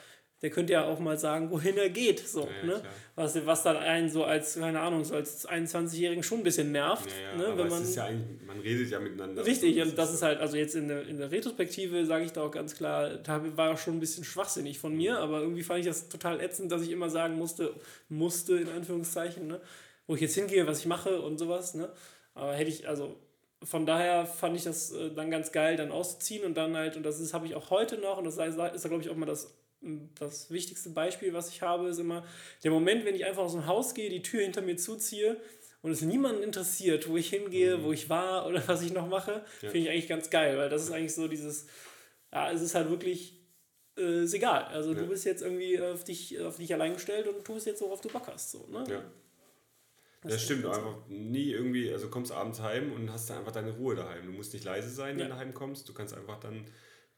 der 0.43 0.51
könnte 0.51 0.73
ja 0.73 0.85
auch 0.87 0.99
mal 0.99 1.19
sagen, 1.19 1.51
wohin 1.51 1.77
er 1.77 1.91
geht. 1.91 2.27
So, 2.27 2.49
ja, 2.63 2.67
ne? 2.67 2.83
was, 3.15 3.47
was 3.47 3.63
dann 3.63 3.77
einen 3.77 4.09
so 4.09 4.25
als, 4.25 4.55
keine 4.55 4.81
Ahnung, 4.81 5.05
so 5.05 5.15
als 5.15 5.47
21-Jährigen 5.47 6.23
schon 6.23 6.39
ein 6.39 6.45
bisschen 6.45 6.73
nervt. 6.73 7.11
Ja, 7.11 7.45
ja, 7.45 7.49
ne? 7.51 7.59
Wenn 7.59 7.69
man, 7.69 7.93
ja 7.93 8.09
man 8.47 8.61
redet 8.61 8.91
ja 8.91 9.01
miteinander. 9.01 9.45
Richtig, 9.45 9.81
und 9.83 9.99
das 9.99 10.15
ist 10.15 10.23
halt, 10.23 10.41
also 10.41 10.57
jetzt 10.57 10.75
in 10.75 10.89
der, 10.89 11.07
in 11.07 11.19
der 11.19 11.31
Retrospektive 11.31 12.07
sage 12.07 12.25
ich 12.25 12.33
da 12.33 12.43
auch 12.43 12.51
ganz 12.51 12.75
klar, 12.75 13.17
da 13.17 13.57
war 13.57 13.75
auch 13.75 13.79
schon 13.79 13.97
ein 13.97 14.01
bisschen 14.01 14.25
schwachsinnig 14.25 14.79
von 14.79 14.97
mir, 14.97 15.19
aber 15.19 15.41
irgendwie 15.41 15.63
fand 15.63 15.81
ich 15.81 15.87
das 15.87 16.09
total 16.09 16.41
ätzend, 16.41 16.73
dass 16.73 16.83
ich 16.83 16.91
immer 16.91 17.11
sagen 17.11 17.35
musste, 17.37 17.75
musste 18.09 18.57
in 18.57 18.69
Anführungszeichen, 18.71 19.47
ne? 19.47 19.61
wo 20.07 20.15
ich 20.15 20.23
jetzt 20.23 20.35
hingehe, 20.35 20.67
was 20.67 20.81
ich 20.81 20.87
mache 20.87 21.21
und 21.21 21.39
sowas. 21.39 21.75
Ne? 21.75 21.91
Aber 22.35 22.55
hätte 22.55 22.71
ich, 22.71 22.89
also 22.89 23.17
von 23.63 23.85
daher 23.85 24.25
fand 24.25 24.57
ich 24.57 24.65
das 24.65 24.93
äh, 24.93 25.11
dann 25.11 25.31
ganz 25.31 25.53
geil, 25.53 25.77
dann 25.77 25.93
auszuziehen 25.93 26.45
und 26.45 26.57
dann 26.57 26.77
halt, 26.77 26.97
und 26.97 27.03
das 27.03 27.35
habe 27.35 27.47
ich 27.47 27.55
auch 27.55 27.71
heute 27.71 27.99
noch, 27.99 28.19
und 28.19 28.25
das 28.25 28.39
ist, 28.39 28.59
ist 28.59 28.89
glaube 28.89 29.03
ich, 29.03 29.11
auch 29.11 29.17
mal 29.17 29.27
das, 29.27 29.55
das 30.19 30.51
wichtigste 30.51 30.91
Beispiel, 30.91 31.33
was 31.33 31.49
ich 31.49 31.63
habe, 31.63 31.89
ist 31.89 31.99
immer 31.99 32.25
der 32.63 32.71
Moment, 32.71 33.05
wenn 33.05 33.15
ich 33.15 33.25
einfach 33.25 33.43
aus 33.43 33.53
dem 33.53 33.67
Haus 33.67 33.95
gehe, 33.95 34.11
die 34.11 34.23
Tür 34.23 34.43
hinter 34.43 34.61
mir 34.61 34.77
zuziehe 34.77 35.41
und 35.83 35.91
es 35.91 36.03
niemanden 36.03 36.43
interessiert, 36.43 37.09
wo 37.09 37.17
ich 37.17 37.31
hingehe, 37.31 37.79
mhm. 37.79 37.85
wo 37.85 37.93
ich 37.93 38.09
war 38.11 38.47
oder 38.49 38.67
was 38.69 38.83
ich 38.83 38.93
noch 38.93 39.09
mache, 39.09 39.45
ja. 39.63 39.71
finde 39.71 39.79
ich 39.79 39.91
eigentlich 39.91 40.09
ganz 40.09 40.31
geil, 40.31 40.59
weil 40.59 40.69
das 40.69 40.85
ist 40.85 40.91
eigentlich 40.91 41.15
so 41.15 41.29
dieses, 41.29 41.67
ja, 42.33 42.51
es 42.53 42.61
ist 42.61 42.75
halt 42.75 42.91
wirklich, 42.91 43.41
äh, 43.97 44.25
ist 44.25 44.35
egal. 44.35 44.65
Also 44.65 44.93
ja. 44.93 44.99
du 44.99 45.07
bist 45.07 45.25
jetzt 45.25 45.43
irgendwie 45.43 45.81
auf 45.81 46.05
dich, 46.05 46.39
auf 46.41 46.59
dich 46.59 46.73
allein 46.75 46.95
gestellt 46.95 47.27
und 47.27 47.45
tust 47.45 47.67
jetzt, 47.67 47.81
worauf 47.81 48.01
du 48.01 48.09
Bock 48.09 48.29
hast. 48.29 48.51
So, 48.51 48.67
ne? 48.71 48.85
Ja. 48.89 49.03
Das, 50.23 50.33
das 50.33 50.43
stimmt, 50.43 50.67
einfach 50.67 50.97
nie 51.09 51.51
irgendwie, 51.51 51.91
also 51.91 52.11
kommst 52.11 52.31
abends 52.31 52.61
heim 52.61 52.93
und 52.93 53.11
hast 53.11 53.31
dann 53.31 53.39
einfach 53.39 53.53
deine 53.53 53.71
Ruhe 53.71 53.95
daheim. 53.95 54.27
Du 54.27 54.33
musst 54.33 54.53
nicht 54.53 54.67
leise 54.67 54.91
sein, 54.91 55.17
wenn 55.17 55.31
du 55.31 55.37
heimkommst. 55.37 55.89
Du 55.89 55.95
kannst 55.95 56.13
einfach 56.13 56.39
dann 56.39 56.67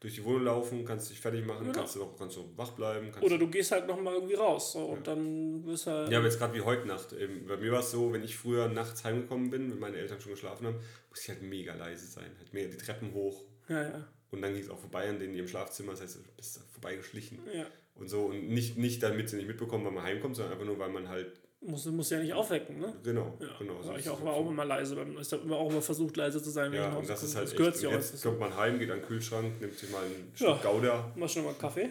durch 0.03 0.15
die 0.15 0.25
Wohnung 0.25 0.43
laufen, 0.43 0.83
kannst 0.83 1.09
dich 1.09 1.19
fertig 1.21 1.45
machen, 1.45 1.63
genau. 1.63 1.79
kannst 1.79 1.95
du 1.95 1.99
noch 1.99 2.17
kannst 2.17 2.35
du 2.35 2.43
wach 2.57 2.71
bleiben. 2.71 3.09
Oder 3.21 3.37
du 3.37 3.47
gehst 3.47 3.71
halt 3.71 3.87
nochmal 3.87 4.15
irgendwie 4.15 4.33
raus 4.33 4.73
so, 4.73 4.79
und 4.79 5.07
ja. 5.07 5.15
dann 5.15 5.65
wirst 5.65 5.87
halt. 5.87 6.11
Ja, 6.11 6.17
aber 6.17 6.27
jetzt 6.27 6.37
gerade 6.37 6.53
wie 6.53 6.59
heute 6.59 6.85
Nacht. 6.85 7.13
Eben, 7.13 7.47
bei 7.47 7.55
mir 7.55 7.71
war 7.71 7.79
es 7.79 7.91
so, 7.91 8.11
wenn 8.11 8.21
ich 8.21 8.35
früher 8.35 8.67
nachts 8.67 9.05
heimgekommen 9.05 9.49
bin, 9.49 9.71
wenn 9.71 9.79
meine 9.79 9.95
Eltern 9.95 10.19
schon 10.19 10.33
geschlafen 10.33 10.67
haben, 10.67 10.75
musste 11.09 11.23
ich 11.23 11.29
halt 11.29 11.49
mega 11.49 11.73
leise 11.73 12.05
sein. 12.05 12.29
Halt 12.37 12.53
mehr 12.53 12.67
die 12.67 12.75
Treppen 12.75 13.13
hoch. 13.13 13.45
Ja, 13.69 13.81
ja. 13.81 14.07
Und 14.29 14.41
dann 14.41 14.53
ging 14.53 14.61
es 14.61 14.69
auch 14.69 14.79
vorbei 14.79 15.07
an 15.07 15.19
denen 15.19 15.31
in 15.31 15.37
ihrem 15.37 15.47
Schlafzimmer, 15.47 15.91
das 15.91 16.01
heißt, 16.01 16.17
du 16.17 16.19
bist 16.35 16.59
vorbeigeschlichen. 16.73 17.39
Ja. 17.55 17.65
Und 17.95 18.09
so. 18.09 18.25
Und 18.25 18.49
nicht, 18.49 18.77
nicht 18.77 19.01
damit 19.01 19.29
sie 19.29 19.37
nicht 19.37 19.47
mitbekommen, 19.47 19.85
wann 19.85 19.93
man 19.93 20.03
heimkommt, 20.03 20.35
sondern 20.35 20.51
einfach 20.51 20.65
nur, 20.65 20.79
weil 20.79 20.89
man 20.89 21.07
halt 21.07 21.31
muss, 21.65 21.85
muss 21.85 22.09
ja 22.09 22.19
nicht 22.19 22.33
aufwecken, 22.33 22.79
ne? 22.79 22.93
Genau, 23.03 23.37
ja. 23.39 23.47
genau. 23.59 23.85
War 23.85 23.97
ich 23.97 24.09
auch, 24.09 24.23
war 24.23 24.33
auch 24.33 24.49
immer 24.49 24.65
leise. 24.65 24.97
Ich 25.19 25.31
habe 25.31 25.55
auch 25.55 25.69
immer 25.69 25.81
versucht, 25.81 26.17
leise 26.17 26.41
zu 26.41 26.49
sein. 26.49 26.73
Ja, 26.73 26.93
und 26.93 27.09
das 27.09 27.23
ist 27.23 27.35
halt 27.35 27.47
das 27.47 27.55
gehört 27.55 27.75
echt, 27.75 27.83
jetzt 27.83 28.23
kommt 28.23 28.39
man 28.39 28.55
heim, 28.55 28.79
geht 28.79 28.91
an 28.91 28.99
den 28.99 29.05
Kühlschrank, 29.05 29.59
nimmt 29.61 29.77
sich 29.77 29.89
mal 29.89 30.03
ein 30.03 30.31
Stück 30.35 30.47
ja. 30.47 30.71
Gouda. 30.71 31.11
Mach 31.15 31.29
schon 31.29 31.45
mal 31.45 31.53
Kaffee. 31.53 31.89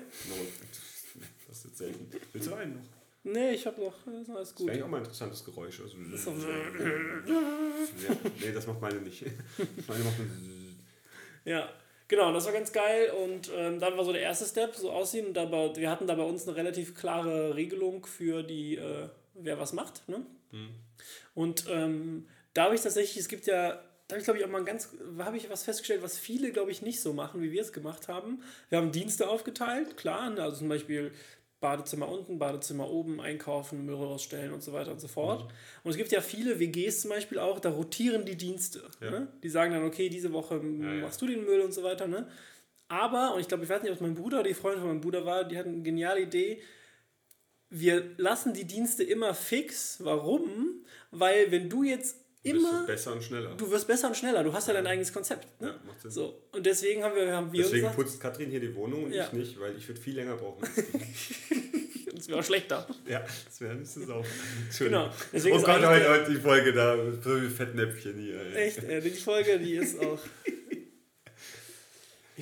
Das 1.49 1.59
ist 1.59 1.65
jetzt 1.65 1.79
selten. 1.79 2.11
Willst 2.33 2.49
du 2.49 2.55
einen 2.55 2.75
noch? 2.75 2.83
Nee, 3.25 3.53
ich 3.53 3.67
habe 3.67 3.81
noch, 3.81 3.95
das 4.05 4.23
ist 4.23 4.31
alles 4.31 4.55
gut. 4.55 4.69
Das 4.69 4.77
wäre 4.77 4.85
auch 4.85 4.91
mal 4.91 4.97
ein 4.97 5.05
interessantes 5.05 5.45
Geräusch. 5.45 5.81
Also, 5.81 5.97
das 6.11 6.25
ja, 6.27 6.33
nee, 8.41 8.53
das 8.53 8.67
macht 8.67 8.81
meine 8.81 9.01
nicht. 9.01 9.23
Meine 9.87 10.05
macht 10.05 10.17
Ja, 11.45 11.69
Genau, 12.13 12.31
das 12.31 12.45
war 12.45 12.53
ganz 12.53 12.71
geil 12.73 13.11
und 13.25 13.51
ähm, 13.57 13.81
dann 13.81 13.97
war 13.97 14.05
so 14.05 14.13
der 14.13 14.21
erste 14.21 14.45
Step, 14.45 14.75
so 14.75 14.91
aussehen. 14.91 15.29
Und 15.29 15.35
dabei, 15.35 15.75
wir 15.75 15.91
hatten 15.91 16.07
da 16.07 16.15
bei 16.15 16.23
uns 16.23 16.47
eine 16.47 16.55
relativ 16.55 16.95
klare 16.95 17.57
Regelung 17.57 18.05
für 18.05 18.43
die, 18.43 18.77
äh, 18.77 19.09
wer 19.35 19.59
was 19.59 19.73
macht. 19.73 20.09
Ne? 20.09 20.25
Mhm. 20.51 20.71
Und 21.35 21.67
ähm, 21.69 22.27
da 22.55 22.65
habe 22.65 22.75
ich 22.75 22.81
tatsächlich, 22.81 23.17
es 23.17 23.29
gibt 23.29 23.47
ja, 23.47 23.83
da 24.09 24.15
habe 24.15 24.19
ich 24.19 24.25
glaube 24.25 24.39
ich 24.39 24.45
auch 24.45 24.51
mal 24.51 24.65
ganz, 24.65 24.91
habe 25.19 25.37
ich 25.37 25.49
was 25.51 25.65
festgestellt, 25.65 26.03
was 26.03 26.19
viele 26.19 26.53
glaube 26.53 26.71
ich 26.71 26.83
nicht 26.83 27.01
so 27.01 27.13
machen, 27.13 27.43
wie 27.43 27.53
wir 27.53 27.63
es 27.63 27.73
gemacht 27.73 28.09
haben. 28.09 28.43
Wir 28.69 28.79
haben 28.79 28.93
Dienste 28.93 29.29
aufgeteilt, 29.29 29.97
klar, 29.97 30.31
ne? 30.31 30.43
also 30.43 30.59
zum 30.59 30.69
Beispiel 30.69 31.13
Badezimmer 31.63 32.09
unten, 32.09 32.39
Badezimmer 32.39 32.91
oben, 32.91 33.21
einkaufen, 33.21 33.87
Müll 33.87 33.95
rausstellen 33.95 34.53
und 34.53 34.63
so 34.63 34.73
weiter 34.73 34.91
und 34.91 35.01
so 35.01 35.09
fort. 35.09 35.45
Mhm. 35.45 35.51
Und 35.85 35.91
es 35.93 35.97
gibt 35.97 36.13
ja 36.13 36.21
viele 36.21 36.59
WGs 36.59 37.03
zum 37.03 37.11
Beispiel 37.11 37.39
auch, 37.39 37.61
da 37.61 37.71
rotieren 37.71 38.27
die 38.27 38.37
Dienste. 38.37 38.83
Ja. 39.01 39.11
Ne? 39.11 39.29
Die 39.43 39.49
sagen 39.49 39.73
dann, 39.73 39.85
okay, 39.85 40.09
diese 40.09 40.33
Woche 40.33 40.57
ja, 40.57 40.61
machst 40.61 41.23
du 41.23 41.27
den 41.27 41.45
Müll 41.45 41.61
und 41.61 41.73
so 41.73 41.83
weiter. 41.83 42.09
Ne? 42.09 42.27
Aber, 42.89 43.35
und 43.35 43.41
ich 43.41 43.49
glaube, 43.49 43.65
ich 43.65 43.71
weiß 43.71 43.81
nicht, 43.83 43.91
ob 43.91 43.97
es 43.97 44.03
mein 44.03 44.15
Bruder 44.15 44.41
oder 44.41 44.49
die 44.49 44.55
Freundin 44.55 44.81
von 44.81 44.91
meinem 44.91 45.01
Bruder 45.01 45.25
war, 45.25 45.45
die 45.45 45.57
hatten 45.57 45.71
eine 45.71 45.83
geniale 45.83 46.21
Idee, 46.21 46.61
wir 47.73 48.05
lassen 48.19 48.53
die 48.53 48.67
Dienste 48.67 49.03
immer 49.03 49.35
fix. 49.35 49.97
Warum? 50.01 50.85
Weil 51.11 51.51
wenn 51.51 51.69
du 51.69 51.83
jetzt 51.83 52.17
immer. 52.43 52.81
Du 52.81 52.87
besser 52.87 53.13
und 53.13 53.25
schneller. 53.25 53.55
Du 53.57 53.71
wirst 53.71 53.87
besser 53.87 54.09
und 54.09 54.17
schneller. 54.17 54.45
Du 54.45 54.53
hast 54.53 54.69
ja 54.69 54.75
dein 54.75 54.87
eigenes 54.87 55.13
Konzept. 55.13 55.49
Ne? 55.61 55.69
Ja, 55.69 55.81
macht 55.87 56.01
Sinn. 56.03 56.11
So. 56.11 56.43
Und 56.53 56.67
deswegen 56.67 57.03
haben 57.03 57.17
wir, 57.17 57.33
haben 57.35 57.53
wir 57.53 57.63
Deswegen 57.63 57.83
gesagt, 57.83 57.97
putzt 57.97 58.21
Katrin 58.21 58.51
hier 58.51 58.61
die 58.61 58.75
Wohnung 58.75 59.05
und 59.05 59.13
ja. 59.13 59.27
ich 59.27 59.33
nicht, 59.33 59.61
weil 59.61 59.77
ich 59.77 59.89
würde 59.89 60.01
viel 60.01 60.15
länger 60.15 60.37
brauchen. 60.37 60.63
das 62.15 62.29
wäre 62.29 62.41
auch 62.41 62.45
schlechter. 62.45 62.87
Ja, 63.09 63.21
das 63.21 63.61
wäre 63.61 63.75
nicht 63.75 63.91
so 63.91 64.05
sauber. 64.05 64.27
Genau. 64.79 65.11
Deswegen 65.33 65.57
oh 65.57 65.63
Gott, 65.63 65.83
heute, 65.83 66.09
heute 66.09 66.31
die 66.31 66.41
Folge 66.41 66.73
da, 66.75 66.97
so 67.23 67.43
wie 67.43 67.49
Fettnäpfchen 67.49 68.19
hier. 68.19 68.41
Ey. 68.55 68.69
Echt, 68.69 68.85
äh, 68.85 69.01
die 69.01 69.11
Folge, 69.11 69.59
die 69.59 69.77
ist 69.77 69.99
auch. 69.99 70.19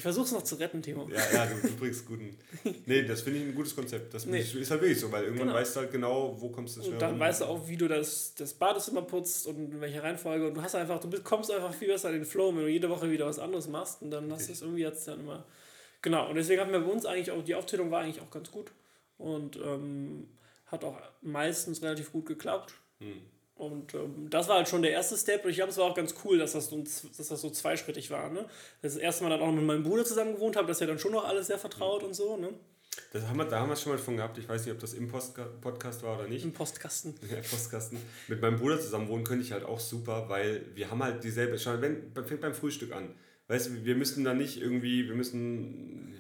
Ich 0.00 0.02
versuche 0.02 0.24
es 0.24 0.32
noch 0.32 0.44
zu 0.44 0.54
retten, 0.54 0.80
Timo. 0.80 1.06
Ja, 1.10 1.20
ja, 1.30 1.44
du, 1.44 1.60
du 1.60 1.76
bringst 1.76 2.06
guten. 2.06 2.34
Nee, 2.86 3.02
das 3.02 3.20
finde 3.20 3.40
ich 3.40 3.44
ein 3.44 3.54
gutes 3.54 3.76
Konzept. 3.76 4.14
Das 4.14 4.24
nee. 4.24 4.40
ist 4.40 4.70
halt 4.70 4.80
wirklich 4.80 4.98
so, 4.98 5.12
weil 5.12 5.24
irgendwann 5.24 5.48
genau. 5.48 5.58
weißt 5.58 5.76
du 5.76 5.80
halt 5.80 5.92
genau, 5.92 6.40
wo 6.40 6.48
kommst 6.48 6.78
du 6.78 6.80
schnell 6.80 6.94
Und 6.94 7.02
dann 7.02 7.10
rum. 7.10 7.20
weißt 7.20 7.42
du 7.42 7.44
auch, 7.44 7.68
wie 7.68 7.76
du 7.76 7.86
das, 7.86 8.34
das 8.34 8.54
Badezimmer 8.54 9.02
putzt 9.02 9.46
und 9.46 9.74
in 9.74 9.80
welcher 9.82 10.02
Reihenfolge. 10.02 10.48
Und 10.48 10.54
du 10.54 10.62
hast 10.62 10.74
einfach, 10.74 11.00
du 11.00 11.10
kommst 11.22 11.50
einfach 11.50 11.74
viel 11.74 11.88
besser 11.88 12.08
in 12.08 12.14
den 12.14 12.24
Flow, 12.24 12.48
wenn 12.48 12.62
du 12.62 12.68
jede 12.68 12.88
Woche 12.88 13.10
wieder 13.10 13.26
was 13.26 13.38
anderes 13.38 13.68
machst. 13.68 14.00
Und 14.00 14.10
dann 14.10 14.32
hast 14.32 14.48
du 14.48 14.52
es 14.54 14.62
irgendwie 14.62 14.80
jetzt 14.80 15.06
dann 15.06 15.20
immer. 15.20 15.44
Genau, 16.00 16.30
und 16.30 16.36
deswegen 16.36 16.62
haben 16.62 16.72
wir 16.72 16.80
bei 16.80 16.90
uns 16.90 17.04
eigentlich 17.04 17.30
auch, 17.30 17.44
die 17.44 17.54
Aufteilung 17.54 17.90
war 17.90 18.00
eigentlich 18.00 18.22
auch 18.22 18.30
ganz 18.30 18.50
gut. 18.50 18.72
Und 19.18 19.56
ähm, 19.56 20.28
hat 20.64 20.82
auch 20.82 20.96
meistens 21.20 21.82
relativ 21.82 22.10
gut 22.10 22.24
geklappt. 22.24 22.72
Hm. 23.00 23.20
Und 23.60 23.92
ähm, 23.92 24.28
das 24.30 24.48
war 24.48 24.56
halt 24.56 24.68
schon 24.68 24.80
der 24.80 24.92
erste 24.92 25.18
Step. 25.18 25.44
Und 25.44 25.50
ich 25.50 25.56
glaube, 25.56 25.70
es 25.70 25.76
war 25.76 25.84
auch 25.84 25.94
ganz 25.94 26.14
cool, 26.24 26.38
dass 26.38 26.52
das, 26.52 26.68
so, 26.68 26.82
dass 26.82 27.28
das 27.28 27.40
so 27.40 27.50
zweischrittig 27.50 28.10
war. 28.10 28.30
Ne? 28.30 28.46
Das 28.80 28.96
erste 28.96 29.22
Mal 29.22 29.30
dann 29.30 29.40
auch 29.40 29.52
mit 29.52 29.64
meinem 29.64 29.82
Bruder 29.82 30.02
zusammen 30.02 30.34
gewohnt 30.34 30.56
habe, 30.56 30.66
das 30.66 30.78
ist 30.78 30.80
ja 30.80 30.86
dann 30.86 30.98
schon 30.98 31.12
noch 31.12 31.26
alles 31.26 31.48
sehr 31.48 31.58
vertraut 31.58 32.00
mhm. 32.00 32.08
und 32.08 32.14
so. 32.14 32.38
Ne? 32.38 32.54
Das 33.12 33.26
haben 33.28 33.36
wir, 33.36 33.44
da 33.44 33.60
haben 33.60 33.68
wir 33.68 33.74
es 33.74 33.82
schon 33.82 33.92
mal 33.92 33.98
von 33.98 34.16
gehabt. 34.16 34.38
Ich 34.38 34.48
weiß 34.48 34.64
nicht, 34.64 34.72
ob 34.72 34.80
das 34.80 34.94
im 34.94 35.08
Post 35.08 35.38
Podcast 35.60 36.02
war 36.02 36.18
oder 36.18 36.26
nicht. 36.26 36.42
Im 36.42 36.52
Postkasten. 36.52 37.14
Ja, 37.30 37.36
Postkasten. 37.36 37.98
Mit 38.28 38.40
meinem 38.40 38.58
Bruder 38.58 38.80
zusammen 38.80 39.08
wohnen 39.08 39.24
könnte 39.24 39.44
ich 39.44 39.52
halt 39.52 39.64
auch 39.64 39.78
super, 39.78 40.30
weil 40.30 40.64
wir 40.74 40.90
haben 40.90 41.02
halt 41.02 41.22
dieselbe. 41.22 41.58
Schau, 41.58 41.82
wenn, 41.82 42.12
fängt 42.14 42.40
beim 42.40 42.54
Frühstück 42.54 42.92
an. 42.92 43.14
Weißt 43.48 43.66
du, 43.66 43.84
wir 43.84 43.94
müssen 43.94 44.24
da 44.24 44.32
nicht 44.32 44.60
irgendwie, 44.60 45.06
wir 45.06 45.14
müssen 45.16 46.14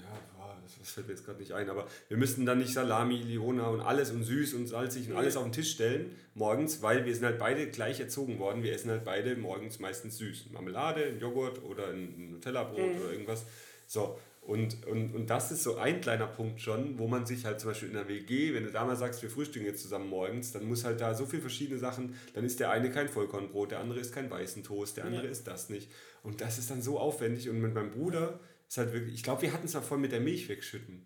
das 0.78 0.90
fällt 0.90 1.06
mir 1.06 1.14
jetzt 1.14 1.24
gerade 1.24 1.38
nicht 1.40 1.52
ein, 1.52 1.68
aber 1.70 1.86
wir 2.08 2.16
müssten 2.16 2.46
dann 2.46 2.58
nicht 2.58 2.72
Salami, 2.72 3.16
Liona 3.16 3.68
und 3.68 3.80
alles 3.80 4.10
und 4.10 4.22
süß 4.22 4.54
und 4.54 4.66
salzig 4.66 5.10
und 5.10 5.16
alles 5.16 5.36
auf 5.36 5.44
den 5.44 5.52
Tisch 5.52 5.72
stellen 5.72 6.16
morgens, 6.34 6.82
weil 6.82 7.04
wir 7.04 7.14
sind 7.14 7.24
halt 7.24 7.38
beide 7.38 7.68
gleich 7.68 8.00
erzogen 8.00 8.38
worden. 8.38 8.62
Wir 8.62 8.72
essen 8.72 8.90
halt 8.90 9.04
beide 9.04 9.36
morgens 9.36 9.78
meistens 9.78 10.18
süß. 10.18 10.50
Marmelade, 10.52 11.04
ein 11.04 11.20
Joghurt 11.20 11.62
oder 11.64 11.88
ein 11.88 12.30
Nutella-Brot 12.32 12.94
mhm. 12.94 13.00
oder 13.00 13.12
irgendwas. 13.12 13.44
So, 13.86 14.18
und, 14.42 14.86
und, 14.86 15.14
und 15.14 15.28
das 15.28 15.52
ist 15.52 15.62
so 15.62 15.76
ein 15.76 16.00
kleiner 16.00 16.26
Punkt 16.26 16.60
schon, 16.60 16.98
wo 16.98 17.06
man 17.06 17.26
sich 17.26 17.44
halt 17.44 17.60
zum 17.60 17.70
Beispiel 17.70 17.88
in 17.88 17.94
der 17.94 18.08
WG, 18.08 18.54
wenn 18.54 18.64
du 18.64 18.70
da 18.70 18.84
mal 18.84 18.96
sagst, 18.96 19.22
wir 19.22 19.30
frühstücken 19.30 19.66
jetzt 19.66 19.82
zusammen 19.82 20.08
morgens, 20.08 20.50
dann 20.52 20.64
muss 20.64 20.84
halt 20.84 21.00
da 21.00 21.14
so 21.14 21.26
viele 21.26 21.42
verschiedene 21.42 21.78
Sachen, 21.78 22.14
dann 22.34 22.44
ist 22.44 22.58
der 22.58 22.70
eine 22.70 22.90
kein 22.90 23.08
Vollkornbrot, 23.08 23.72
der 23.72 23.80
andere 23.80 24.00
ist 24.00 24.14
kein 24.14 24.30
weißen 24.30 24.64
Toast, 24.64 24.96
der 24.96 25.04
andere 25.04 25.24
ja. 25.24 25.30
ist 25.30 25.46
das 25.46 25.68
nicht. 25.68 25.90
Und 26.22 26.40
das 26.40 26.58
ist 26.58 26.70
dann 26.70 26.82
so 26.82 26.98
aufwendig. 26.98 27.48
Und 27.48 27.60
mit 27.60 27.74
meinem 27.74 27.90
Bruder 27.90 28.40
ist 28.70 28.78
halt 28.78 28.92
wirklich, 28.92 29.14
ich 29.14 29.22
glaube, 29.24 29.42
wir 29.42 29.52
hatten 29.52 29.66
es 29.66 29.74
mal 29.74 29.80
voll 29.80 29.98
mit 29.98 30.12
der 30.12 30.20
Milch 30.20 30.48
wegschütten. 30.48 31.04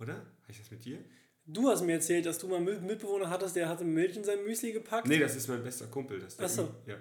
Oder? 0.00 0.14
Habe 0.14 0.50
ich 0.50 0.58
das 0.58 0.70
mit 0.72 0.84
dir? 0.84 0.98
Du 1.46 1.68
hast 1.68 1.82
mir 1.82 1.92
erzählt, 1.92 2.26
dass 2.26 2.38
du 2.38 2.48
mal 2.48 2.56
einen 2.56 2.86
Mitbewohner 2.86 3.30
hattest, 3.30 3.54
der 3.54 3.68
hatte 3.68 3.84
Milch 3.84 4.16
in 4.16 4.24
sein 4.24 4.44
Müsli 4.44 4.72
gepackt. 4.72 5.06
Nee, 5.06 5.20
das 5.20 5.36
ist 5.36 5.46
mein 5.46 5.62
bester 5.62 5.86
Kumpel. 5.86 6.18
Das 6.18 6.38
Ach 6.40 6.48
so. 6.48 6.74
Ja, 6.86 6.96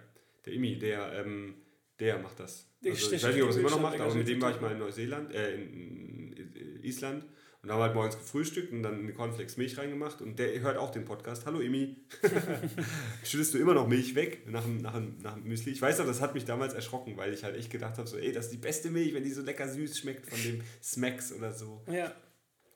der 0.45 0.53
Imi, 0.53 0.77
der, 0.77 1.13
ähm, 1.13 1.55
der 1.99 2.19
macht 2.19 2.39
das. 2.39 2.67
Also, 2.85 3.15
ich 3.15 3.23
weiß 3.23 3.33
nicht, 3.33 3.41
ob 3.41 3.49
er 3.49 3.49
es 3.49 3.57
immer 3.57 3.69
noch 3.71 3.81
macht, 3.81 3.99
aber 3.99 4.13
mit 4.13 4.27
dem 4.27 4.39
war 4.39 4.51
ich 4.51 4.61
mal 4.61 4.71
in 4.71 4.77
Neuseeland, 4.77 5.33
äh, 5.33 5.55
in 5.55 6.79
Island 6.83 7.25
und 7.61 7.69
da 7.69 7.75
haben 7.75 7.81
wir 7.81 7.85
halt 7.85 7.95
morgens 7.95 8.17
gefrühstückt 8.17 8.71
und 8.71 8.81
dann 8.81 9.01
eine 9.01 9.13
Cornflakes 9.13 9.55
Milch 9.55 9.77
reingemacht. 9.77 10.19
Und 10.21 10.39
der 10.39 10.59
hört 10.61 10.77
auch 10.77 10.89
den 10.89 11.05
Podcast. 11.05 11.45
Hallo 11.45 11.59
Imi. 11.59 11.95
Schüttest 13.23 13.53
du 13.53 13.59
immer 13.59 13.75
noch 13.75 13.87
Milch 13.87 14.15
weg 14.15 14.47
nach 14.49 14.63
dem, 14.63 14.77
nach, 14.77 14.93
dem, 14.93 15.19
nach 15.21 15.35
dem 15.35 15.43
Müsli? 15.43 15.71
Ich 15.71 15.81
weiß 15.81 15.99
noch, 15.99 16.07
das 16.07 16.21
hat 16.21 16.33
mich 16.33 16.45
damals 16.45 16.73
erschrocken, 16.73 17.17
weil 17.17 17.31
ich 17.33 17.43
halt 17.43 17.55
echt 17.55 17.69
gedacht 17.69 17.99
habe, 17.99 18.07
so, 18.07 18.17
ey, 18.17 18.31
das 18.31 18.45
ist 18.45 18.53
die 18.53 18.57
beste 18.57 18.89
Milch, 18.89 19.13
wenn 19.13 19.23
die 19.23 19.29
so 19.29 19.43
lecker 19.43 19.69
süß 19.69 19.99
schmeckt 19.99 20.27
von 20.27 20.41
dem 20.41 20.61
Smacks 20.81 21.31
oder 21.33 21.53
so. 21.53 21.83
Ja. 21.85 22.11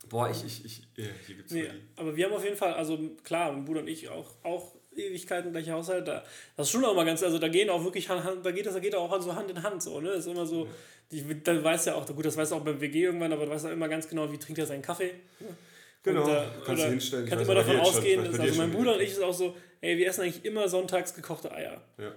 Boah, 0.08 0.30
ich, 0.30 0.46
ich, 0.46 0.64
ich, 0.64 0.88
ja, 0.98 1.08
hier 1.26 1.36
gibt's 1.36 1.52
nee, 1.52 1.68
Aber 1.96 2.16
wir 2.16 2.26
haben 2.26 2.34
auf 2.34 2.44
jeden 2.44 2.58
Fall, 2.58 2.76
also 2.76 3.16
klar, 3.24 3.52
mein 3.54 3.66
Bruder 3.66 3.80
und 3.80 3.88
ich 3.88 4.08
auch, 4.10 4.36
auch 4.44 4.76
Ewigkeiten 4.96 5.52
gleicher 5.52 5.74
Haushalt. 5.74 6.08
Da, 6.08 6.24
das 6.56 6.68
ist 6.68 6.72
schon 6.72 6.86
auch 6.86 6.96
mal 6.96 7.06
ganz, 7.06 7.24
also 7.24 7.40
da 7.40 7.48
gehen 7.48 7.72
auch 7.72 7.84
wirklich 7.84 8.06
da 8.06 8.52
geht 8.52 8.68
das, 8.68 8.76
da 8.76 8.80
geht 8.80 8.94
auch 8.94 9.20
so 9.20 9.36
Hand 9.36 9.50
in 9.50 9.64
Hand 9.64 9.82
so, 9.82 10.00
ne? 10.00 10.10
Das 10.10 10.20
ist 10.20 10.32
immer 10.32 10.46
so. 10.46 10.66
Ja 10.66 10.72
die, 11.12 11.44
dann 11.44 11.64
weiß 11.64 11.86
ja 11.86 11.96
auch, 11.96 12.06
gut, 12.08 12.26
das 12.26 12.38
weiß 12.38 12.52
auch 12.52 12.62
beim 12.62 12.80
WG 12.82 13.04
irgendwann, 13.04 13.32
aber 13.32 13.46
du 13.46 13.52
weißt 13.52 13.68
auch 13.68 13.72
immer 13.72 13.88
ganz 13.88 14.08
genau, 14.08 14.32
wie 14.32 14.38
trinkt 14.38 14.60
er 14.60 14.66
seinen 14.66 14.82
Kaffee. 14.82 15.12
Genau, 16.04 16.24
und, 16.24 16.30
äh, 16.30 16.44
kannst 16.66 16.84
du 16.84 16.88
hinstellen. 16.88 17.26
Kannst 17.28 17.46
immer 17.46 17.56
davon 17.56 17.78
ausgehen, 17.78 18.26
schon, 18.26 18.40
also 18.40 18.62
mein 18.62 18.72
Bruder 18.72 18.94
und 18.94 19.02
ich 19.02 19.12
ist 19.12 19.24
auch 19.24 19.34
so, 19.34 19.56
ey, 19.82 19.98
wir 19.98 20.08
essen 20.08 20.22
eigentlich 20.22 20.46
immer 20.46 20.70
sonntags 20.70 21.14
gekochte 21.14 21.52
Eier. 21.52 21.82
Ja. 21.98 22.12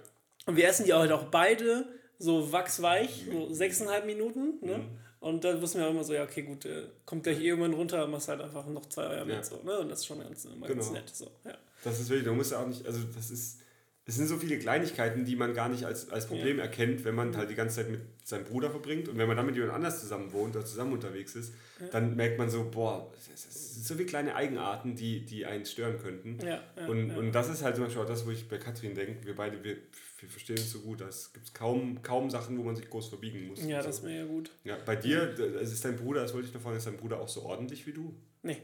Und 0.46 0.56
wir 0.56 0.68
essen 0.68 0.84
die 0.84 0.92
halt 0.92 1.12
auch 1.12 1.24
beide 1.24 1.86
so 2.18 2.52
wachsweich, 2.52 3.24
so 3.30 3.52
sechseinhalb 3.52 4.06
Minuten, 4.06 4.54
ne? 4.60 4.78
Mhm. 4.78 4.98
Und 5.20 5.42
dann 5.42 5.60
wissen 5.60 5.80
wir 5.80 5.86
auch 5.86 5.90
immer 5.90 6.04
so, 6.04 6.14
ja, 6.14 6.22
okay, 6.22 6.42
gut, 6.42 6.64
äh, 6.64 6.84
kommt 7.04 7.24
gleich 7.24 7.40
irgendwann 7.40 7.74
runter, 7.74 8.06
machst 8.06 8.28
halt 8.28 8.40
einfach 8.40 8.64
noch 8.66 8.86
zwei 8.86 9.08
Eier 9.08 9.24
mit, 9.24 9.34
ja. 9.34 9.42
so, 9.42 9.60
ne? 9.64 9.78
Und 9.78 9.88
das 9.88 10.00
ist 10.00 10.06
schon 10.06 10.20
ganz, 10.20 10.44
immer 10.44 10.66
genau. 10.66 10.80
ganz 10.80 10.92
nett, 10.92 11.10
so, 11.12 11.30
ja. 11.44 11.54
Das 11.82 11.98
ist 11.98 12.08
wirklich, 12.08 12.26
du 12.26 12.34
musst 12.34 12.52
ja 12.52 12.60
auch 12.60 12.66
nicht, 12.66 12.86
also 12.86 13.00
das 13.14 13.30
ist, 13.30 13.60
es 14.08 14.16
sind 14.16 14.26
so 14.26 14.38
viele 14.38 14.58
Kleinigkeiten, 14.58 15.26
die 15.26 15.36
man 15.36 15.52
gar 15.52 15.68
nicht 15.68 15.84
als, 15.84 16.08
als 16.08 16.26
Problem 16.26 16.56
ja. 16.56 16.64
erkennt, 16.64 17.04
wenn 17.04 17.14
man 17.14 17.36
halt 17.36 17.50
die 17.50 17.54
ganze 17.54 17.76
Zeit 17.76 17.90
mit 17.90 18.00
seinem 18.24 18.46
Bruder 18.46 18.70
verbringt 18.70 19.06
und 19.06 19.18
wenn 19.18 19.28
man 19.28 19.36
dann 19.36 19.44
mit 19.44 19.54
jemand 19.54 19.74
anders 19.74 20.00
zusammen 20.00 20.32
wohnt 20.32 20.56
oder 20.56 20.64
zusammen 20.64 20.94
unterwegs 20.94 21.36
ist, 21.36 21.52
ja. 21.78 21.88
dann 21.88 22.16
merkt 22.16 22.38
man 22.38 22.48
so, 22.48 22.70
boah, 22.70 23.12
es 23.34 23.74
sind 23.74 23.84
so 23.84 23.94
viele 23.96 24.06
kleine 24.06 24.34
Eigenarten, 24.34 24.96
die, 24.96 25.26
die 25.26 25.44
einen 25.44 25.66
stören 25.66 25.98
könnten. 25.98 26.38
Ja, 26.42 26.62
und, 26.88 27.10
und 27.10 27.32
das 27.32 27.50
ist 27.50 27.62
halt 27.62 27.76
zum 27.76 27.84
Beispiel 27.84 28.02
auch 28.02 28.08
das, 28.08 28.26
wo 28.26 28.30
ich 28.30 28.48
bei 28.48 28.56
Katrin 28.56 28.94
denke, 28.94 29.26
wir 29.26 29.36
beide, 29.36 29.62
wir, 29.62 29.76
wir 30.20 30.28
verstehen 30.30 30.56
uns 30.56 30.72
so 30.72 30.78
gut, 30.78 31.02
es 31.02 31.34
gibt 31.34 31.52
kaum, 31.52 32.00
kaum 32.00 32.30
Sachen, 32.30 32.56
wo 32.56 32.62
man 32.62 32.76
sich 32.76 32.88
groß 32.88 33.08
verbiegen 33.08 33.46
muss. 33.46 33.62
Ja, 33.62 33.82
das 33.82 33.84
so. 33.84 33.90
ist 33.90 34.02
mir 34.04 34.20
ja 34.20 34.24
gut. 34.24 34.50
Ja, 34.64 34.78
bei 34.86 34.96
dir, 34.96 35.38
es 35.60 35.70
ist 35.70 35.84
dein 35.84 35.96
Bruder, 35.96 36.22
das 36.22 36.32
wollte 36.32 36.48
ich 36.48 36.54
noch 36.54 36.62
fragen, 36.62 36.78
ist 36.78 36.86
dein 36.86 36.96
Bruder 36.96 37.20
auch 37.20 37.28
so 37.28 37.42
ordentlich 37.42 37.86
wie 37.86 37.92
du? 37.92 38.14
Nee. 38.42 38.62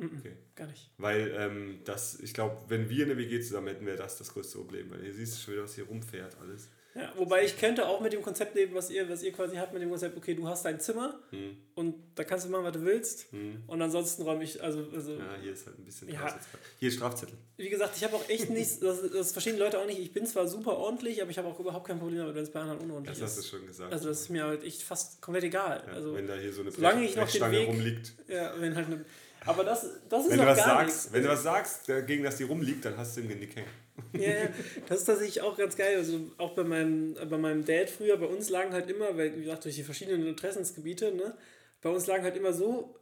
Okay. 0.00 0.32
Gar 0.54 0.68
nicht. 0.68 0.90
Weil 0.96 1.34
ähm, 1.36 1.80
das, 1.84 2.20
ich 2.20 2.32
glaube, 2.32 2.56
wenn 2.68 2.88
wir 2.88 3.04
eine 3.04 3.16
WG 3.16 3.40
zusammen 3.40 3.68
hätten, 3.68 3.86
wäre 3.86 3.96
das 3.96 4.16
das 4.16 4.32
größte 4.32 4.58
Problem. 4.58 4.90
Weil 4.90 5.02
hier 5.02 5.12
siehst 5.12 5.42
schon 5.42 5.54
wieder, 5.54 5.64
was 5.64 5.74
hier 5.74 5.84
rumfährt 5.84 6.36
alles. 6.40 6.68
Ja, 6.94 7.12
wobei 7.16 7.44
ich 7.44 7.56
könnte 7.56 7.86
auch 7.86 8.00
mit 8.00 8.12
dem 8.12 8.22
Konzept 8.22 8.56
leben, 8.56 8.74
was 8.74 8.90
ihr, 8.90 9.08
was 9.08 9.22
ihr 9.22 9.32
quasi 9.32 9.56
habt, 9.56 9.72
mit 9.72 9.82
dem 9.82 9.90
Konzept, 9.90 10.16
okay, 10.16 10.34
du 10.34 10.48
hast 10.48 10.64
dein 10.64 10.80
Zimmer 10.80 11.20
hm. 11.30 11.56
und 11.76 11.94
da 12.16 12.24
kannst 12.24 12.46
du 12.46 12.50
machen, 12.50 12.64
was 12.64 12.72
du 12.72 12.84
willst. 12.84 13.30
Hm. 13.30 13.62
Und 13.66 13.82
ansonsten 13.82 14.22
räume 14.22 14.42
ich, 14.42 14.60
also, 14.62 14.84
also. 14.92 15.12
Ja, 15.12 15.36
hier 15.40 15.52
ist 15.52 15.66
halt 15.66 15.78
ein 15.78 15.84
bisschen 15.84 16.08
ja. 16.08 16.40
Hier 16.80 16.88
ist 16.88 16.96
Strafzettel. 16.96 17.36
Wie 17.56 17.68
gesagt, 17.68 17.96
ich 17.96 18.02
habe 18.02 18.16
auch 18.16 18.28
echt 18.28 18.50
nichts, 18.50 18.80
das, 18.80 18.98
das 19.12 19.30
verstehen 19.30 19.58
Leute 19.58 19.78
auch 19.78 19.86
nicht. 19.86 20.00
Ich 20.00 20.12
bin 20.12 20.26
zwar 20.26 20.48
super 20.48 20.76
ordentlich, 20.76 21.22
aber 21.22 21.30
ich 21.30 21.38
habe 21.38 21.46
auch 21.46 21.60
überhaupt 21.60 21.86
kein 21.86 22.00
Problem 22.00 22.18
damit, 22.18 22.34
wenn 22.34 22.42
es 22.42 22.50
bei 22.50 22.60
anderen 22.60 22.80
unordentlich 22.80 23.12
ist. 23.12 23.22
Das 23.22 23.36
hast 23.36 23.44
du 23.44 23.56
schon 23.58 23.66
gesagt. 23.66 23.92
Also 23.92 24.08
das 24.08 24.22
ist 24.22 24.30
mir 24.30 24.44
halt 24.44 24.64
echt 24.64 24.82
fast 24.82 25.22
komplett 25.22 25.44
egal. 25.44 25.84
Ja, 25.86 25.92
also, 25.92 26.14
wenn 26.14 26.26
da 26.26 26.34
hier 26.34 26.52
so 26.52 26.62
eine 26.62 26.72
solange 26.72 27.04
ich 27.04 27.14
noch 27.14 27.30
den 27.30 27.50
Weg, 27.52 27.68
rumliegt. 27.68 28.14
Ja, 28.26 28.54
wenn 28.58 28.74
halt 28.74 28.86
eine 28.86 29.04
aber 29.44 29.64
das, 29.64 29.86
das 30.08 30.24
ist 30.24 30.30
wenn 30.30 30.38
du 30.38 30.46
was 30.46 30.58
sagst, 30.58 30.86
nichts. 30.86 31.12
Wenn 31.12 31.22
du 31.22 31.28
was 31.28 31.42
sagst, 31.42 31.86
gegen 32.06 32.24
das 32.24 32.36
die 32.36 32.44
rumliegt, 32.44 32.84
dann 32.84 32.96
hast 32.96 33.16
du 33.16 33.22
im 33.22 33.28
Genick 33.28 33.56
hängen. 33.56 33.68
Ja, 34.12 34.28
ja, 34.28 34.48
das 34.88 35.00
ist 35.00 35.04
tatsächlich 35.04 35.42
auch 35.42 35.56
ganz 35.56 35.76
geil. 35.76 35.96
Also 35.96 36.20
auch 36.38 36.54
bei 36.54 36.64
meinem, 36.64 37.14
bei 37.28 37.38
meinem 37.38 37.64
Dad 37.64 37.90
früher, 37.90 38.16
bei 38.16 38.26
uns 38.26 38.48
lagen 38.48 38.72
halt 38.72 38.88
immer, 38.90 39.16
weil, 39.16 39.36
wie 39.36 39.42
gesagt, 39.42 39.64
durch 39.64 39.74
die 39.74 39.82
verschiedenen 39.82 40.26
Interessensgebiete, 40.26 41.12
ne, 41.12 41.34
bei 41.82 41.90
uns 41.90 42.06
lagen 42.06 42.24
halt 42.24 42.36
immer 42.36 42.52
so 42.52 42.94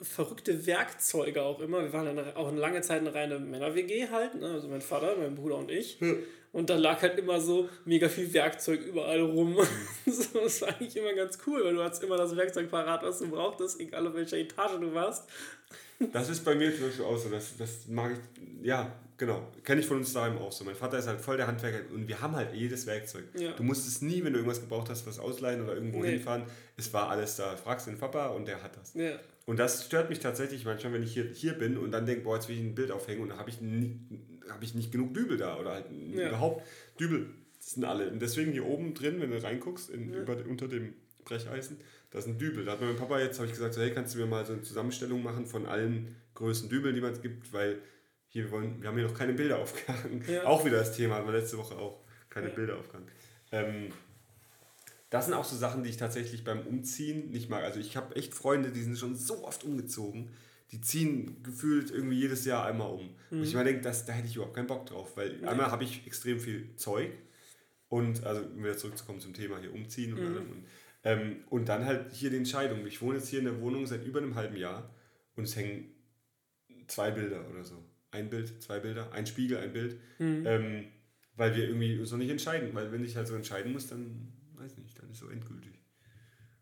verrückte 0.00 0.66
Werkzeuge 0.66 1.42
auch 1.42 1.60
immer. 1.60 1.82
Wir 1.82 1.92
waren 1.92 2.16
dann 2.16 2.34
auch 2.34 2.48
eine 2.48 2.60
lange 2.60 2.82
Zeit 2.82 3.00
eine 3.00 3.14
reine 3.14 3.38
Männer-WG 3.38 4.08
halt, 4.10 4.34
ne? 4.34 4.52
also 4.52 4.68
mein 4.68 4.80
Vater, 4.80 5.16
mein 5.16 5.34
Bruder 5.34 5.56
und 5.56 5.70
ich. 5.70 6.00
Und 6.54 6.70
da 6.70 6.76
lag 6.76 7.02
halt 7.02 7.18
immer 7.18 7.40
so 7.40 7.68
mega 7.84 8.08
viel 8.08 8.32
Werkzeug 8.32 8.80
überall 8.86 9.20
rum. 9.20 9.58
so, 10.06 10.38
das 10.38 10.62
war 10.62 10.68
eigentlich 10.68 10.96
immer 10.96 11.12
ganz 11.12 11.36
cool, 11.48 11.64
weil 11.64 11.74
du 11.74 11.82
hast 11.82 12.00
immer 12.00 12.16
das 12.16 12.36
Werkzeug 12.36 12.70
parat, 12.70 13.02
was 13.02 13.18
du 13.18 13.28
brauchtest, 13.28 13.80
egal 13.80 14.06
auf 14.06 14.14
welcher 14.14 14.36
Etage 14.36 14.78
du 14.80 14.94
warst. 14.94 15.28
Das 16.12 16.28
ist 16.28 16.44
bei 16.44 16.54
mir 16.54 16.72
zum 16.72 16.86
Beispiel 16.86 17.04
auch 17.06 17.16
so. 17.16 17.28
Das, 17.28 17.56
das 17.56 17.88
mag 17.88 18.12
ich, 18.12 18.64
ja, 18.64 18.92
genau. 19.16 19.50
Kenne 19.64 19.80
ich 19.80 19.86
von 19.88 19.96
uns 19.96 20.12
daheim 20.12 20.38
auch 20.38 20.52
so. 20.52 20.62
Mein 20.62 20.76
Vater 20.76 20.96
ist 20.96 21.08
halt 21.08 21.20
voll 21.20 21.36
der 21.36 21.48
Handwerker 21.48 21.92
und 21.92 22.06
wir 22.06 22.20
haben 22.20 22.36
halt 22.36 22.54
jedes 22.54 22.86
Werkzeug. 22.86 23.24
Ja. 23.36 23.50
Du 23.50 23.64
musstest 23.64 24.04
nie, 24.04 24.22
wenn 24.22 24.32
du 24.32 24.38
irgendwas 24.38 24.60
gebraucht 24.60 24.88
hast, 24.90 25.08
was 25.08 25.18
ausleihen 25.18 25.60
oder 25.60 25.74
irgendwo 25.74 26.02
nee. 26.02 26.12
hinfahren. 26.12 26.44
Es 26.76 26.92
war 26.92 27.10
alles 27.10 27.34
da. 27.34 27.56
Fragst 27.56 27.88
den 27.88 27.98
Papa 27.98 28.28
und 28.28 28.46
der 28.46 28.62
hat 28.62 28.76
das. 28.76 28.94
Ja. 28.94 29.18
Und 29.46 29.58
das 29.58 29.84
stört 29.84 30.08
mich 30.08 30.20
tatsächlich 30.20 30.64
manchmal, 30.64 30.92
wenn 30.92 31.02
ich 31.02 31.14
hier, 31.14 31.24
hier 31.24 31.54
bin 31.54 31.76
und 31.76 31.90
dann 31.90 32.06
denke, 32.06 32.22
boah, 32.22 32.36
jetzt 32.36 32.48
will 32.48 32.56
ich 32.56 32.62
ein 32.62 32.76
Bild 32.76 32.92
aufhängen 32.92 33.22
und 33.22 33.30
da 33.30 33.38
habe 33.38 33.50
ich, 33.50 33.60
nie, 33.60 33.98
hab 34.48 34.62
ich 34.62 34.74
nicht 34.74 34.92
genug 34.92 35.14
Dübel 35.14 35.36
da 35.36 35.58
oder 35.58 35.72
halt 35.72 35.86
ja. 36.14 36.28
überhaupt 36.28 36.66
Dübel 36.98 37.28
sind 37.58 37.84
alle. 37.84 38.10
Und 38.10 38.20
deswegen 38.20 38.52
hier 38.52 38.66
oben 38.66 38.94
drin, 38.94 39.20
wenn 39.20 39.30
du 39.30 39.42
reinguckst, 39.42 39.90
in, 39.90 40.12
ja. 40.12 40.20
über, 40.20 40.36
unter 40.46 40.68
dem 40.68 40.94
Brecheisen, 41.24 41.78
da 42.10 42.18
ist 42.18 42.26
ein 42.26 42.38
Dübel. 42.38 42.64
Da 42.64 42.72
hat 42.72 42.80
mein 42.80 42.96
Papa 42.96 43.18
jetzt, 43.18 43.38
habe 43.38 43.46
ich 43.46 43.54
gesagt, 43.54 43.74
so, 43.74 43.80
hey, 43.80 43.92
kannst 43.92 44.14
du 44.14 44.18
mir 44.18 44.26
mal 44.26 44.44
so 44.44 44.52
eine 44.52 44.62
Zusammenstellung 44.62 45.22
machen 45.22 45.46
von 45.46 45.66
allen 45.66 46.14
Größen 46.34 46.68
Dübel, 46.68 46.92
die 46.92 47.00
man 47.00 47.12
es 47.12 47.22
gibt, 47.22 47.52
weil 47.52 47.80
hier 48.28 48.44
wir 48.44 48.50
wollen, 48.50 48.82
wir 48.82 48.88
haben 48.88 48.98
hier 48.98 49.06
noch 49.06 49.16
keine 49.16 49.32
Bilder 49.32 49.58
aufgehangen. 49.58 50.22
Ja. 50.28 50.44
Auch 50.46 50.64
wieder 50.64 50.78
das 50.78 50.96
Thema, 50.96 51.16
aber 51.16 51.32
letzte 51.32 51.56
Woche 51.56 51.76
auch 51.76 52.00
keine. 52.28 52.50
Bilder 52.50 52.76
aufgehangen. 52.78 53.08
Ähm, 53.52 53.92
das 55.10 55.26
sind 55.26 55.34
auch 55.34 55.44
so 55.44 55.56
Sachen, 55.56 55.84
die 55.84 55.90
ich 55.90 55.96
tatsächlich 55.96 56.42
beim 56.42 56.66
Umziehen 56.66 57.30
nicht 57.30 57.48
mag. 57.48 57.62
Also 57.62 57.78
ich 57.78 57.96
habe 57.96 58.16
echt 58.16 58.34
Freunde, 58.34 58.72
die 58.72 58.82
sind 58.82 58.98
schon 58.98 59.14
so 59.14 59.44
oft 59.44 59.62
umgezogen, 59.62 60.30
die 60.74 60.80
ziehen 60.80 61.42
gefühlt 61.44 61.92
irgendwie 61.92 62.18
jedes 62.18 62.44
Jahr 62.44 62.66
einmal 62.66 62.90
um. 62.90 63.10
Mhm. 63.30 63.38
Und 63.38 63.44
ich 63.44 63.54
mir 63.54 63.62
denke, 63.64 63.82
da 63.82 64.12
hätte 64.12 64.26
ich 64.26 64.34
überhaupt 64.34 64.56
keinen 64.56 64.66
Bock 64.66 64.86
drauf, 64.86 65.16
weil 65.16 65.40
ja. 65.40 65.48
einmal 65.48 65.70
habe 65.70 65.84
ich 65.84 66.04
extrem 66.04 66.40
viel 66.40 66.74
Zeug 66.74 67.12
und, 67.88 68.24
also 68.24 68.42
um 68.42 68.58
wieder 68.58 68.76
zurückzukommen 68.76 69.20
zum 69.20 69.34
Thema 69.34 69.58
hier 69.60 69.72
umziehen 69.72 70.14
und 70.14 70.20
mhm. 70.20 70.36
Und, 70.36 70.64
ähm, 71.04 71.36
und 71.48 71.68
dann 71.68 71.84
halt 71.84 72.12
hier 72.12 72.30
die 72.30 72.38
Entscheidung. 72.38 72.84
Ich 72.86 73.00
wohne 73.00 73.18
jetzt 73.18 73.28
hier 73.28 73.38
in 73.38 73.44
der 73.44 73.60
Wohnung 73.60 73.86
seit 73.86 74.04
über 74.04 74.18
einem 74.18 74.34
halben 74.34 74.56
Jahr 74.56 74.92
und 75.36 75.44
es 75.44 75.54
hängen 75.54 75.94
zwei 76.88 77.12
Bilder 77.12 77.48
oder 77.48 77.62
so. 77.62 77.84
Ein 78.10 78.30
Bild, 78.30 78.62
zwei 78.62 78.80
Bilder, 78.80 79.12
ein 79.12 79.26
Spiegel, 79.26 79.58
ein 79.58 79.72
Bild. 79.72 79.96
Mhm. 80.18 80.46
Ähm, 80.46 80.84
weil 81.36 81.54
wir 81.56 81.64
irgendwie 81.64 81.98
uns 81.98 82.10
noch 82.10 82.18
nicht 82.18 82.30
entscheiden. 82.30 82.70
Weil 82.74 82.90
wenn 82.92 83.04
ich 83.04 83.16
halt 83.16 83.26
so 83.26 83.34
entscheiden 83.34 83.72
muss, 83.72 83.86
dann 83.86 84.32
weiß 84.54 84.78
nicht, 84.78 85.00
dann 85.00 85.10
ist 85.10 85.18
so 85.18 85.28
endgültig. 85.28 85.83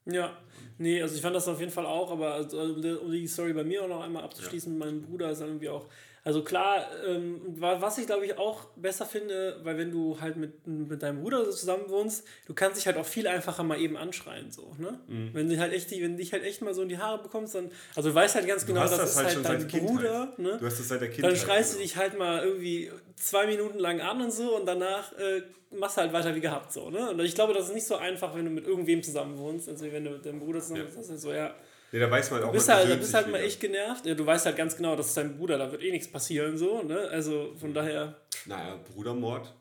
Ja, 0.05 0.37
nee, 0.79 1.01
also 1.01 1.15
ich 1.15 1.23
fand 1.23 1.37
das 1.37 1.47
auf 1.47 1.61
jeden 1.61 1.71
Fall 1.71 1.87
auch, 1.87 2.11
aber 2.11 2.35
also, 2.35 2.61
um 2.61 3.13
die 3.13 3.27
Story 3.27 3.53
bei 3.53 3.63
mir 3.63 3.85
auch 3.85 3.89
noch 3.89 4.03
einmal 4.03 4.25
abzuschließen, 4.25 4.73
ja. 4.73 4.79
mein 4.79 5.03
Bruder 5.03 5.31
ist 5.31 5.41
irgendwie 5.41 5.69
auch 5.69 5.87
also 6.25 6.45
klar, 6.45 6.87
ähm, 7.05 7.41
was 7.57 7.99
ich 7.99 8.07
glaube 8.07 8.25
ich 8.25 8.39
auch 8.39 8.67
besser 8.77 9.07
finde, 9.07 9.59
weil 9.65 9.77
wenn 9.77 9.91
du 9.91 10.21
halt 10.21 10.37
mit, 10.37 10.67
mit 10.67 11.03
deinem 11.03 11.21
Bruder 11.21 11.51
zusammen 11.51 11.89
wohnst, 11.89 12.25
du 12.47 12.55
kannst 12.55 12.79
dich 12.79 12.87
halt 12.87 12.97
auch 12.97 13.05
viel 13.05 13.27
einfacher 13.27 13.65
mal 13.65 13.81
eben 13.81 13.97
anschreien, 13.97 14.53
so, 14.53 14.73
ne? 14.79 15.01
Mhm. 15.09 15.31
Wenn 15.33 15.49
du 15.49 15.59
halt 15.59 15.73
echt, 15.73 15.91
wenn 15.91 16.17
dich 16.17 16.33
halt 16.33 16.45
echt 16.45 16.63
mal 16.63 16.75
so 16.75 16.83
in 16.83 16.89
die 16.89 16.99
Haare 16.99 17.21
bekommst, 17.21 17.57
dann, 17.57 17.73
also 17.97 18.11
du 18.11 18.15
weißt 18.15 18.37
halt 18.37 18.47
ganz 18.47 18.65
genau, 18.65 18.83
das, 18.83 18.97
das, 18.97 19.11
ist 19.11 19.17
halt, 19.17 19.45
halt 19.45 19.73
dein 19.73 19.85
Bruder, 19.85 20.33
ne? 20.37 20.59
Du 20.61 20.67
hast 20.67 20.79
das 20.79 20.89
seit 20.89 21.01
der 21.01 21.11
Kindheit. 21.11 21.33
Dann 21.33 21.39
schreist 21.39 21.73
genau. 21.73 21.83
du 21.83 21.89
dich 21.89 21.97
halt 21.97 22.17
mal 22.17 22.45
irgendwie 22.45 22.93
zwei 23.17 23.49
Minuten 23.49 23.81
lang 23.81 24.01
an 24.01 24.23
und 24.23 24.33
so 24.33 24.57
und 24.57 24.65
danach 24.65 25.13
äh, 25.15 25.43
machst 25.73 25.97
du 25.97 26.03
halt 26.03 26.13
weiter 26.13 26.37
wie 26.37 26.41
gehabt, 26.41 26.73
so, 26.73 26.89
ne? 26.89 27.11
Und 27.11 27.19
ich 27.19 27.35
glaube, 27.35 27.53
das 27.53 27.67
ist 27.67 27.75
nicht 27.75 27.87
so 27.87 27.97
einfach, 27.97 28.33
wenn 28.37 28.45
du 28.45 28.51
mit 28.53 28.65
irgendwem 28.65 29.03
zusammen 29.03 29.39
wohnst, 29.39 29.69
also 29.69 29.91
wenn 29.91 30.05
du 30.05 30.11
mit 30.11 30.25
deinem 30.25 30.39
Bruder 30.39 30.61
zusammen 30.61 30.85
wohnst, 30.85 30.95
ja. 30.95 31.03
das 31.03 31.11
ist 31.11 31.23
so, 31.23 31.33
ja 31.33 31.53
Nee, 31.93 31.99
da 31.99 32.11
weiß 32.11 32.31
man 32.31 32.41
halt 32.41 32.49
auch 32.49 32.53
du 32.53 32.59
bist 32.59 32.69
halt, 32.71 32.91
du 32.91 32.97
bist 32.97 33.13
halt 33.13 33.31
mal 33.31 33.41
echt 33.41 33.61
genervt. 33.61 34.07
Ja, 34.07 34.15
du 34.15 34.25
weißt 34.25 34.47
halt 34.47 34.57
ganz 34.57 34.77
genau, 34.77 34.97
das 34.97 35.09
ist 35.09 35.17
dein 35.17 35.37
Bruder, 35.37 35.59
da 35.59 35.71
wird 35.71 35.83
eh 35.83 35.91
nichts 35.91 36.11
passieren, 36.11 36.57
so, 36.57 36.83
ne? 36.83 37.09
Also 37.11 37.55
von 37.61 37.75
daher. 37.75 38.17
Naja, 38.47 38.81
Brudermord. 38.93 39.53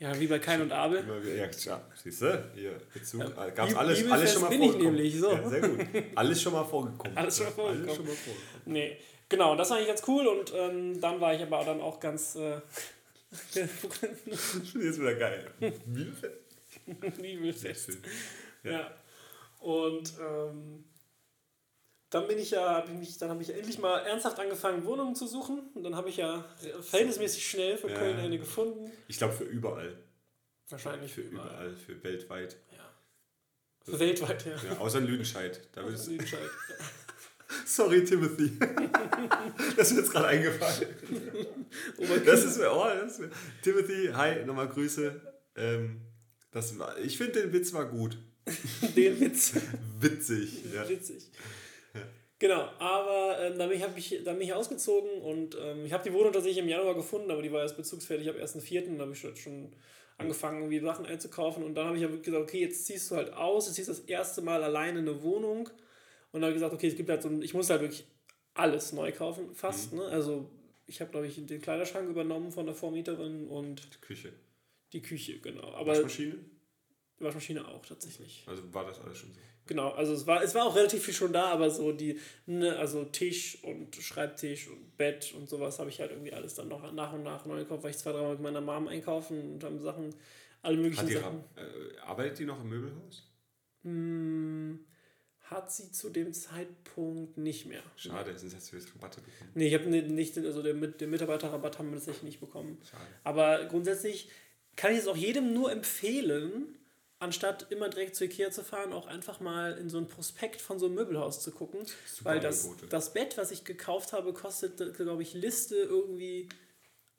Ja, 0.00 0.18
wie 0.18 0.26
bei 0.26 0.40
Kain 0.40 0.60
und 0.60 0.72
Abel. 0.72 1.04
Ja, 1.06 1.44
ja 1.44 1.80
siehst 1.94 2.22
du, 2.22 2.50
hier, 2.56 2.76
Bezug. 2.92 3.20
Ja, 3.20 3.50
Gab's 3.50 3.72
alles, 3.76 4.10
alles 4.10 4.32
schon 4.32 4.42
mal 4.42 4.48
bin 4.48 4.58
vorgekommen. 4.58 4.96
Ich 4.96 5.14
nämlich, 5.14 5.20
so. 5.20 5.30
Ja, 5.30 5.48
sehr 5.48 5.60
gut. 5.60 5.86
Alles 6.16 6.42
schon 6.42 6.52
mal 6.54 6.64
vorgekommen. 6.64 7.16
Alles 7.16 7.36
schon 7.36 7.46
mal 7.46 7.52
vorgekommen. 7.52 7.84
Alles 7.84 7.96
schon 7.96 8.06
mal 8.06 8.14
vorgekommen. 8.14 8.62
Nee, 8.64 8.96
genau, 9.28 9.54
das 9.54 9.70
war 9.70 9.76
eigentlich 9.76 9.88
ganz 9.90 10.02
cool 10.08 10.26
und 10.26 10.52
ähm, 10.56 11.00
dann 11.00 11.20
war 11.20 11.34
ich 11.34 11.42
aber 11.42 11.64
dann 11.64 11.80
auch 11.80 12.00
ganz. 12.00 12.34
Äh, 12.34 12.60
Jetzt 13.54 15.00
wieder 15.00 15.14
geil. 15.14 15.52
Bibelfest. 15.86 17.22
Bibelfest. 17.22 17.98
Ja. 18.64 18.70
ja. 18.72 18.90
Und 19.60 20.12
ähm, 20.20 20.84
dann 22.12 22.28
bin 22.28 22.38
ich 22.38 22.50
ja, 22.50 22.74
hab 22.76 22.88
ich 22.88 22.94
mich, 22.94 23.16
dann 23.16 23.30
habe 23.30 23.42
ich 23.42 23.48
endlich 23.48 23.78
mal 23.78 23.98
ernsthaft 24.00 24.38
angefangen, 24.38 24.84
Wohnungen 24.84 25.14
zu 25.14 25.26
suchen. 25.26 25.70
Und 25.74 25.82
dann 25.82 25.96
habe 25.96 26.10
ich 26.10 26.18
ja 26.18 26.44
verhältnismäßig 26.82 27.48
schnell 27.48 27.78
für 27.78 27.88
ja. 27.88 27.98
Köln 27.98 28.18
eine 28.18 28.38
gefunden. 28.38 28.92
Ich 29.08 29.16
glaube 29.16 29.32
für 29.32 29.44
überall. 29.44 29.96
Wahrscheinlich 30.68 31.10
für 31.10 31.22
überall. 31.22 31.48
überall. 31.48 31.76
Für 31.76 32.04
weltweit. 32.04 32.58
Ja. 32.70 32.90
Für 33.84 33.98
weltweit, 33.98 34.44
ja. 34.44 34.56
ja. 34.56 34.78
Außer 34.78 34.98
in 34.98 35.06
Lüdenscheid. 35.06 35.66
Da 35.72 35.84
außer 35.84 36.04
in 36.04 36.10
Lüdenscheid. 36.12 36.50
Sorry, 37.66 38.04
Timothy. 38.04 38.58
das 39.76 39.88
ist 39.88 39.94
mir 39.94 40.00
jetzt 40.00 40.12
gerade 40.12 40.26
eingefallen. 40.26 40.88
Oh 41.96 42.04
das 42.24 42.44
ist 42.44 42.58
mir, 42.58 42.70
oh, 42.70 42.84
das 42.84 43.12
ist 43.12 43.20
mir. 43.20 43.30
Timothy, 43.62 44.10
hi, 44.12 44.44
nochmal 44.44 44.68
Grüße. 44.68 45.18
Ähm, 45.56 46.02
das 46.50 46.78
war, 46.78 46.98
ich 46.98 47.16
finde 47.16 47.40
den 47.40 47.52
Witz 47.54 47.72
war 47.72 47.86
gut. 47.86 48.18
den 48.96 49.18
Witz. 49.18 49.54
Witzig, 49.98 50.64
ja. 50.74 50.86
Witzig. 50.86 51.30
Genau, 52.42 52.68
aber 52.80 53.38
ähm, 53.40 53.56
dann, 53.56 53.68
bin 53.68 53.80
ich, 53.80 54.12
ich, 54.12 54.24
dann 54.24 54.36
bin 54.36 54.48
ich 54.48 54.52
ausgezogen 54.52 55.22
und 55.22 55.56
ähm, 55.62 55.86
ich 55.86 55.92
habe 55.92 56.02
die 56.02 56.12
Wohnung 56.12 56.32
tatsächlich 56.32 56.58
im 56.58 56.68
Januar 56.68 56.96
gefunden, 56.96 57.30
aber 57.30 57.40
die 57.40 57.52
war 57.52 57.62
erst 57.62 57.76
bezugsfertig 57.76 58.28
ab 58.28 58.34
1.4. 58.34 58.96
Da 58.96 59.02
habe 59.02 59.12
ich 59.12 59.40
schon 59.40 59.72
angefangen, 60.18 60.58
irgendwie 60.58 60.80
Sachen 60.80 61.06
einzukaufen 61.06 61.62
und 61.62 61.76
dann 61.76 61.86
habe 61.86 61.96
ich 61.96 62.02
ja 62.02 62.08
gesagt, 62.08 62.42
okay, 62.42 62.60
jetzt 62.60 62.84
ziehst 62.84 63.08
du 63.12 63.14
halt 63.14 63.32
aus, 63.32 63.66
jetzt 63.66 63.76
ziehst 63.76 63.90
du 63.90 63.92
das 63.92 64.00
erste 64.00 64.42
Mal 64.42 64.64
alleine 64.64 64.98
eine 64.98 65.22
Wohnung 65.22 65.68
und 66.32 66.40
dann 66.40 66.42
habe 66.42 66.50
ich 66.50 66.56
gesagt, 66.56 66.74
okay, 66.74 66.88
es 66.88 66.96
gibt 66.96 67.10
halt 67.10 67.22
so, 67.22 67.30
ich 67.40 67.54
muss 67.54 67.70
halt 67.70 67.80
wirklich 67.80 68.08
alles 68.54 68.92
neu 68.92 69.12
kaufen, 69.12 69.54
fast, 69.54 69.92
mhm. 69.92 70.00
ne? 70.00 70.06
Also 70.06 70.50
ich 70.88 71.00
habe, 71.00 71.12
glaube 71.12 71.28
ich, 71.28 71.46
den 71.46 71.62
Kleiderschrank 71.62 72.10
übernommen 72.10 72.50
von 72.50 72.66
der 72.66 72.74
Vormieterin 72.74 73.46
und... 73.46 73.82
Die 73.94 74.00
Küche. 74.00 74.32
Die 74.92 75.00
Küche, 75.00 75.38
genau. 75.38 75.74
Aber 75.74 75.92
Waschmaschine? 75.92 76.40
Die 77.22 77.26
Waschmaschine 77.26 77.68
auch, 77.68 77.86
tatsächlich. 77.86 78.44
Also 78.48 78.74
war 78.74 78.84
das 78.84 79.00
alles 79.00 79.16
schon 79.16 79.32
so? 79.32 79.38
Genau, 79.66 79.90
also 79.90 80.12
es 80.12 80.26
war, 80.26 80.42
es 80.42 80.56
war 80.56 80.66
auch 80.66 80.74
relativ 80.74 81.04
viel 81.04 81.14
schon 81.14 81.32
da, 81.32 81.52
aber 81.52 81.70
so 81.70 81.92
die, 81.92 82.18
ne, 82.46 82.76
also 82.76 83.04
Tisch 83.04 83.62
und 83.62 83.94
Schreibtisch 83.94 84.66
und 84.66 84.96
Bett 84.96 85.32
und 85.36 85.48
sowas 85.48 85.78
habe 85.78 85.88
ich 85.88 86.00
halt 86.00 86.10
irgendwie 86.10 86.32
alles 86.32 86.54
dann 86.54 86.66
noch 86.66 86.92
nach 86.92 87.12
und 87.12 87.22
nach 87.22 87.46
neu 87.46 87.58
gekauft, 87.58 87.84
weil 87.84 87.92
ich 87.92 87.98
zwei, 87.98 88.10
dreimal 88.10 88.32
mit 88.32 88.40
meiner 88.40 88.60
Mom 88.60 88.88
einkaufen 88.88 89.52
und 89.52 89.62
haben 89.62 89.78
Sachen, 89.78 90.12
alle 90.62 90.78
möglichen 90.78 91.02
Hat 91.02 91.08
die, 91.08 91.14
Sachen. 91.14 91.44
Äh, 91.54 91.98
arbeitet 92.00 92.40
die 92.40 92.44
noch 92.44 92.60
im 92.60 92.70
Möbelhaus? 92.70 93.30
Hm, 93.84 94.84
hat 95.42 95.70
sie 95.70 95.92
zu 95.92 96.10
dem 96.10 96.32
Zeitpunkt 96.32 97.38
nicht 97.38 97.66
mehr. 97.66 97.84
Schade, 97.94 98.36
sonst 98.36 98.54
hättest 98.54 98.72
du 98.72 98.76
jetzt 98.76 98.92
Rabatte 98.96 99.20
bekommen. 99.20 99.50
Nee, 99.54 99.68
ich 99.68 99.74
habe 99.74 99.88
nicht, 99.88 100.36
also 100.38 100.60
den, 100.60 100.98
den 100.98 101.10
Mitarbeiterrabatt 101.10 101.78
haben 101.78 101.90
wir 101.90 101.98
tatsächlich 101.98 102.24
nicht 102.24 102.40
bekommen. 102.40 102.78
Schade. 102.82 103.06
Aber 103.22 103.64
grundsätzlich 103.66 104.28
kann 104.74 104.92
ich 104.92 104.98
es 104.98 105.06
auch 105.06 105.16
jedem 105.16 105.52
nur 105.54 105.70
empfehlen, 105.70 106.78
anstatt 107.22 107.66
immer 107.70 107.88
direkt 107.88 108.16
zu 108.16 108.24
Ikea 108.24 108.50
zu 108.50 108.64
fahren, 108.64 108.92
auch 108.92 109.06
einfach 109.06 109.40
mal 109.40 109.78
in 109.78 109.88
so 109.88 109.98
ein 109.98 110.08
Prospekt 110.08 110.60
von 110.60 110.78
so 110.78 110.86
einem 110.86 110.96
Möbelhaus 110.96 111.40
zu 111.40 111.52
gucken. 111.52 111.86
Super 112.06 112.30
weil 112.30 112.40
das, 112.40 112.68
das 112.90 113.12
Bett, 113.12 113.38
was 113.38 113.52
ich 113.52 113.64
gekauft 113.64 114.12
habe, 114.12 114.32
kostet, 114.32 114.96
glaube 114.96 115.22
ich, 115.22 115.32
Liste 115.32 115.76
irgendwie 115.76 116.48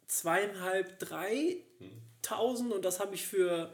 zweieinhalb, 0.07 0.99
dreitausend 0.99 2.69
hm. 2.69 2.75
und 2.75 2.85
das 2.85 2.99
habe 2.99 3.15
ich 3.15 3.25
für, 3.25 3.71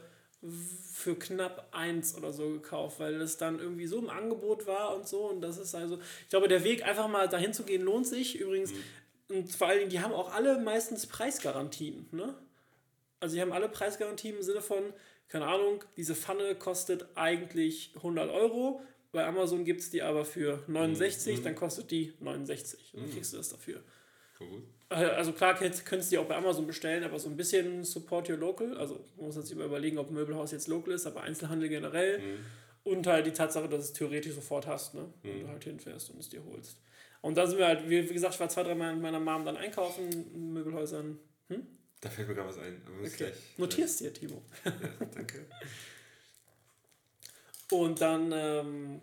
für 0.94 1.16
knapp 1.16 1.68
eins 1.72 2.14
oder 2.16 2.32
so 2.32 2.48
gekauft, 2.48 3.00
weil 3.00 3.20
es 3.20 3.36
dann 3.36 3.58
irgendwie 3.58 3.88
so 3.88 3.98
im 3.98 4.08
Angebot 4.08 4.66
war 4.66 4.94
und 4.96 5.08
so 5.08 5.28
und 5.28 5.40
das 5.40 5.58
ist 5.58 5.74
also, 5.74 5.98
ich 6.22 6.30
glaube, 6.30 6.46
der 6.46 6.62
Weg 6.62 6.84
einfach 6.84 7.08
mal 7.08 7.28
dahin 7.28 7.52
zu 7.52 7.64
gehen 7.64 7.82
lohnt 7.82 8.06
sich. 8.06 8.38
Übrigens, 8.38 8.70
hm. 8.70 9.36
und 9.36 9.54
vor 9.54 9.66
allen 9.66 9.80
Dingen, 9.80 9.90
die 9.90 10.00
haben 10.00 10.14
auch 10.14 10.32
alle 10.32 10.58
meistens 10.58 11.06
Preisgarantien, 11.06 12.08
ne? 12.12 12.34
Also 13.18 13.34
die 13.34 13.42
haben 13.42 13.52
alle 13.52 13.68
Preisgarantien 13.68 14.36
im 14.36 14.42
Sinne 14.42 14.62
von, 14.62 14.94
keine 15.30 15.46
Ahnung, 15.46 15.82
diese 15.96 16.14
Pfanne 16.14 16.56
kostet 16.56 17.06
eigentlich 17.14 17.92
100 17.96 18.30
Euro. 18.30 18.82
Bei 19.12 19.24
Amazon 19.24 19.64
gibt 19.64 19.80
es 19.80 19.90
die 19.90 20.02
aber 20.02 20.24
für 20.24 20.62
69, 20.66 21.38
mhm. 21.38 21.44
dann 21.44 21.54
kostet 21.54 21.90
die 21.90 22.12
69. 22.20 22.94
Und 22.94 23.00
dann 23.00 23.08
mhm. 23.08 23.14
kriegst 23.14 23.32
du 23.32 23.36
das 23.36 23.48
dafür. 23.48 23.80
Cool. 24.38 24.62
Äh, 24.88 24.94
also 24.94 25.32
klar, 25.32 25.54
könntest 25.54 25.86
du 25.86 26.10
die 26.10 26.18
auch 26.18 26.26
bei 26.26 26.36
Amazon 26.36 26.66
bestellen, 26.66 27.04
aber 27.04 27.18
so 27.18 27.28
ein 27.28 27.36
bisschen 27.36 27.84
support 27.84 28.28
your 28.28 28.38
local. 28.38 28.76
Also 28.76 29.04
man 29.16 29.26
muss 29.26 29.36
jetzt 29.36 29.52
überlegen, 29.52 29.98
ob 29.98 30.10
ein 30.10 30.14
Möbelhaus 30.14 30.50
jetzt 30.50 30.66
local 30.66 30.94
ist, 30.94 31.06
aber 31.06 31.22
Einzelhandel 31.22 31.68
generell. 31.68 32.18
Mhm. 32.18 32.44
Und 32.82 33.06
halt 33.06 33.26
die 33.26 33.32
Tatsache, 33.32 33.68
dass 33.68 33.78
du 33.78 33.84
es 33.84 33.92
theoretisch 33.92 34.34
sofort 34.34 34.66
hast, 34.66 34.94
ne? 34.94 35.06
wenn 35.22 35.38
mhm. 35.38 35.40
du 35.42 35.48
halt 35.48 35.62
hinfährst 35.62 36.10
und 36.10 36.18
es 36.18 36.28
dir 36.28 36.42
holst. 36.44 36.76
Und 37.20 37.36
da 37.36 37.46
sind 37.46 37.58
wir 37.58 37.66
halt, 37.66 37.88
wie, 37.88 38.04
gesagt, 38.04 38.34
ich 38.34 38.40
war 38.40 38.48
zwei, 38.48 38.64
drei 38.64 38.74
Mal 38.74 38.94
mit 38.94 39.02
meiner 39.02 39.20
Mom 39.20 39.44
dann 39.44 39.56
einkaufen 39.56 40.10
in 40.10 40.52
Möbelhäusern. 40.54 41.18
Hm? 41.48 41.66
Da 42.00 42.08
fällt 42.08 42.28
mir 42.28 42.34
gerade 42.34 42.48
was 42.48 42.58
ein. 42.58 42.82
Aber 42.86 43.00
okay. 43.00 43.16
gleich, 43.16 43.34
Notierst 43.56 44.00
dir, 44.00 44.12
Timo. 44.12 44.42
Ja, 44.64 44.72
danke. 45.14 45.46
und 47.70 48.00
dann 48.00 48.32
ähm, 48.32 49.00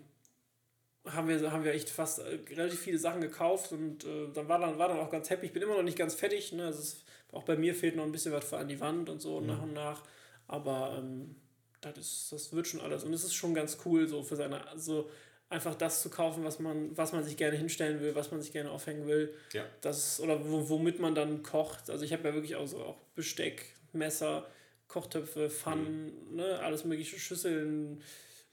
haben, 1.05 1.27
wir, 1.27 1.51
haben 1.51 1.63
wir 1.63 1.73
echt 1.73 1.89
fast 1.89 2.19
äh, 2.19 2.39
relativ 2.49 2.79
viele 2.79 2.97
Sachen 2.97 3.21
gekauft 3.21 3.71
und 3.71 4.03
äh, 4.03 4.31
dann 4.33 4.47
war 4.47 4.59
dann 4.59 4.77
war 4.77 4.89
dann 4.89 4.99
auch 4.99 5.11
ganz 5.11 5.29
happy. 5.29 5.45
Ich 5.45 5.53
bin 5.53 5.61
immer 5.61 5.75
noch 5.75 5.83
nicht 5.83 5.97
ganz 5.97 6.15
fertig. 6.15 6.51
Ne? 6.53 6.65
Also 6.65 6.79
es, 6.79 7.03
auch 7.31 7.43
bei 7.43 7.55
mir 7.55 7.75
fehlt 7.75 7.95
noch 7.95 8.03
ein 8.03 8.11
bisschen 8.11 8.31
was 8.31 8.51
an 8.53 8.67
die 8.67 8.79
Wand 8.79 9.09
und 9.09 9.21
so 9.21 9.39
mhm. 9.39 9.47
nach 9.47 9.61
und 9.61 9.73
nach. 9.73 10.03
Aber 10.47 10.97
ähm, 10.97 11.35
das, 11.81 11.97
ist, 11.97 12.31
das 12.31 12.53
wird 12.53 12.67
schon 12.67 12.81
alles. 12.81 13.03
Und 13.03 13.13
es 13.13 13.23
ist 13.23 13.35
schon 13.35 13.53
ganz 13.53 13.77
cool, 13.85 14.07
so 14.07 14.23
für 14.23 14.35
seine. 14.35 14.63
So, 14.75 15.09
einfach 15.49 15.75
das 15.75 16.01
zu 16.01 16.09
kaufen, 16.09 16.43
was 16.43 16.59
man, 16.59 16.95
was 16.97 17.13
man 17.13 17.23
sich 17.23 17.37
gerne 17.37 17.57
hinstellen 17.57 18.01
will, 18.01 18.15
was 18.15 18.31
man 18.31 18.41
sich 18.41 18.51
gerne 18.51 18.69
aufhängen 18.71 19.07
will. 19.07 19.33
Ja. 19.53 19.65
Das, 19.81 20.19
oder 20.19 20.39
womit 20.43 20.99
man 20.99 21.15
dann 21.15 21.43
kocht. 21.43 21.89
Also 21.89 22.03
ich 22.03 22.13
habe 22.13 22.27
ja 22.27 22.33
wirklich 22.33 22.55
auch 22.55 22.67
so 22.67 22.79
auch 22.79 22.97
Besteck, 23.15 23.73
Messer, 23.93 24.45
Kochtöpfe, 24.87 25.49
Pfannen, 25.49 26.11
mhm. 26.29 26.35
ne, 26.35 26.59
alles 26.59 26.85
mögliche 26.85 27.19
Schüsseln, 27.19 28.01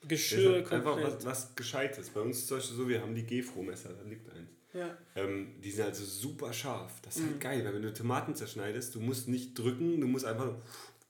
Geschirr. 0.06 0.54
Halt 0.54 0.72
einfach 0.72 1.02
was, 1.02 1.24
was 1.24 1.54
Gescheites. 1.56 2.10
Bei 2.10 2.20
uns 2.20 2.36
ist 2.36 2.42
es 2.42 2.48
zum 2.48 2.58
Beispiel 2.58 2.76
so, 2.76 2.88
wir 2.88 3.00
haben 3.00 3.14
die 3.14 3.26
Gefro-Messer, 3.26 3.90
da 3.94 4.08
liegt 4.08 4.28
eins. 4.30 4.50
Ja. 4.74 4.96
Ähm, 5.14 5.54
die 5.62 5.70
sind 5.70 5.84
also 5.86 6.04
super 6.04 6.52
scharf. 6.52 7.00
Das 7.02 7.16
ist 7.16 7.22
halt 7.22 7.36
mhm. 7.36 7.40
geil, 7.40 7.64
weil 7.64 7.74
wenn 7.74 7.82
du 7.82 7.92
Tomaten 7.92 8.34
zerschneidest, 8.34 8.94
du 8.94 9.00
musst 9.00 9.28
nicht 9.28 9.56
drücken, 9.56 10.00
du 10.00 10.06
musst 10.08 10.24
einfach 10.24 10.52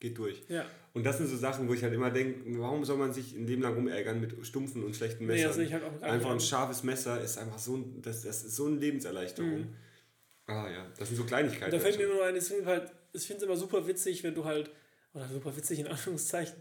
geht 0.01 0.18
durch. 0.18 0.42
Ja. 0.49 0.64
Und 0.92 1.05
das 1.05 1.18
sind 1.18 1.26
so 1.26 1.36
Sachen, 1.36 1.68
wo 1.68 1.74
ich 1.74 1.82
halt 1.82 1.92
immer 1.92 2.11
denke, 2.11 2.40
warum 2.61 2.84
soll 2.84 2.97
man 2.97 3.12
sich 3.12 3.34
ein 3.34 3.47
Leben 3.47 3.62
lang 3.62 3.74
rumärgern 3.74 4.20
mit 4.20 4.47
stumpfen 4.47 4.84
und 4.84 4.95
schlechten 4.95 5.26
Messern? 5.26 5.59
Nee, 5.59 5.72
halt 5.72 6.03
einfach 6.03 6.30
ein 6.30 6.40
scharfes 6.40 6.82
Messer 6.84 7.20
ist 7.20 7.38
einfach 7.38 7.59
so, 7.59 7.76
ein, 7.76 8.03
das, 8.03 8.22
das 8.22 8.45
ist 8.45 8.57
so 8.57 8.66
eine 8.66 8.76
Lebenserleichterung. 8.76 9.61
Mhm. 9.61 9.76
Ah 10.47 10.68
ja, 10.70 10.86
das 10.99 11.09
sind 11.09 11.16
so 11.16 11.24
Kleinigkeiten. 11.24 11.70
Da 11.70 11.78
fällt 11.78 11.99
mir 11.99 12.07
nur 12.07 12.24
ein, 12.24 12.36
ich 12.36 12.45
finde 12.45 12.66
halt, 12.66 12.92
es 13.12 13.28
immer 13.30 13.57
super 13.57 13.86
witzig, 13.86 14.22
wenn 14.24 14.34
du 14.34 14.45
halt, 14.45 14.70
oder 15.14 15.26
super 15.28 15.57
witzig 15.57 15.78
in 15.78 15.86
Anführungszeichen, 15.86 16.57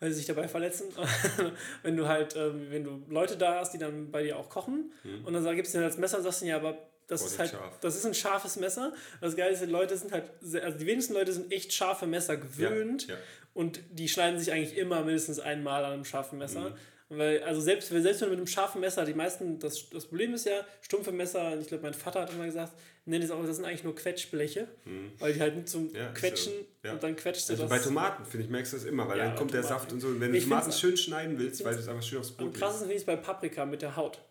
weil 0.00 0.10
sie 0.10 0.16
sich 0.16 0.26
dabei 0.26 0.48
verletzen, 0.48 0.88
wenn 1.82 1.96
du 1.96 2.06
halt, 2.06 2.36
ähm, 2.36 2.66
wenn 2.70 2.84
du 2.84 3.02
Leute 3.08 3.36
da 3.36 3.60
hast, 3.60 3.72
die 3.72 3.78
dann 3.78 4.10
bei 4.10 4.22
dir 4.22 4.38
auch 4.38 4.50
kochen 4.50 4.92
mhm. 5.02 5.24
und 5.24 5.32
dann 5.32 5.56
gibst 5.56 5.74
du 5.74 5.78
dir 5.78 5.84
das 5.84 5.98
Messer 5.98 6.18
und 6.18 6.24
sagst 6.24 6.42
du 6.42 6.46
ja, 6.46 6.56
aber 6.56 6.91
das 7.08 7.22
ist 7.24 7.38
halt, 7.38 7.50
scharf. 7.50 7.78
das 7.80 7.96
ist 7.96 8.06
ein 8.06 8.14
scharfes 8.14 8.56
Messer. 8.56 8.92
Das 9.20 9.36
Geile 9.36 9.52
ist, 9.52 9.62
die 9.62 9.66
Leute 9.66 9.96
sind 9.96 10.12
halt, 10.12 10.24
sehr, 10.40 10.64
also 10.64 10.78
die 10.78 10.86
wenigsten 10.86 11.14
Leute 11.14 11.32
sind 11.32 11.52
echt 11.52 11.72
scharfe 11.72 12.06
Messer 12.06 12.36
gewöhnt. 12.36 13.06
Ja, 13.08 13.14
ja. 13.14 13.20
Und 13.54 13.80
die 13.90 14.08
schneiden 14.08 14.38
sich 14.38 14.52
eigentlich 14.52 14.76
immer 14.76 15.02
mindestens 15.02 15.38
einmal 15.38 15.84
an 15.84 15.92
einem 15.92 16.04
scharfen 16.04 16.38
Messer. 16.38 16.70
Mhm. 16.70 16.74
Weil, 17.18 17.42
also 17.42 17.60
selbst, 17.60 17.88
selbst 17.88 18.20
wenn 18.22 18.28
du 18.28 18.30
mit 18.30 18.38
einem 18.38 18.46
scharfen 18.46 18.80
Messer, 18.80 19.04
die 19.04 19.12
meisten, 19.12 19.58
das, 19.58 19.90
das 19.90 20.06
Problem 20.06 20.32
ist 20.32 20.46
ja, 20.46 20.64
stumpfe 20.80 21.12
Messer, 21.12 21.58
ich 21.60 21.66
glaube, 21.66 21.82
mein 21.82 21.92
Vater 21.92 22.22
hat 22.22 22.32
immer 22.32 22.46
gesagt, 22.46 22.72
nenn 23.04 23.20
es 23.20 23.30
auch, 23.30 23.44
das 23.44 23.56
sind 23.56 23.66
eigentlich 23.66 23.84
nur 23.84 23.94
Quetschbleche, 23.94 24.68
mhm. 24.84 25.12
weil 25.18 25.34
die 25.34 25.40
halt 25.40 25.56
nicht 25.56 25.68
zum 25.68 25.94
ja, 25.94 26.08
Quetschen 26.12 26.52
so, 26.52 26.88
ja. 26.88 26.94
und 26.94 27.02
dann 27.02 27.14
quetscht 27.14 27.48
du 27.48 27.52
also 27.52 27.64
das. 27.64 27.70
Bei 27.70 27.78
Tomaten, 27.78 28.24
finde 28.24 28.46
ich, 28.46 28.50
merkst 28.50 28.72
du 28.72 28.76
das 28.78 28.86
immer, 28.86 29.06
weil 29.08 29.18
ja, 29.18 29.24
dann 29.26 29.36
kommt 29.36 29.50
Tomaten. 29.50 29.68
der 29.68 29.78
Saft 29.78 29.92
und 29.92 30.00
so. 30.00 30.08
Und 30.08 30.20
wenn 30.20 30.32
du 30.32 30.40
Tomaten 30.40 30.72
schön 30.72 30.96
schneiden 30.96 31.38
willst, 31.38 31.62
weil 31.64 31.74
du 31.74 31.80
es 31.80 31.88
einfach 31.88 32.02
schön 32.02 32.20
aufs 32.20 32.30
Brot 32.30 32.46
Am 32.46 32.52
krassesten 32.54 32.86
finde 32.88 32.94
ich 32.94 33.02
es 33.02 33.06
bei 33.06 33.16
Paprika 33.16 33.66
mit 33.66 33.82
der 33.82 33.96
Haut. 33.96 34.22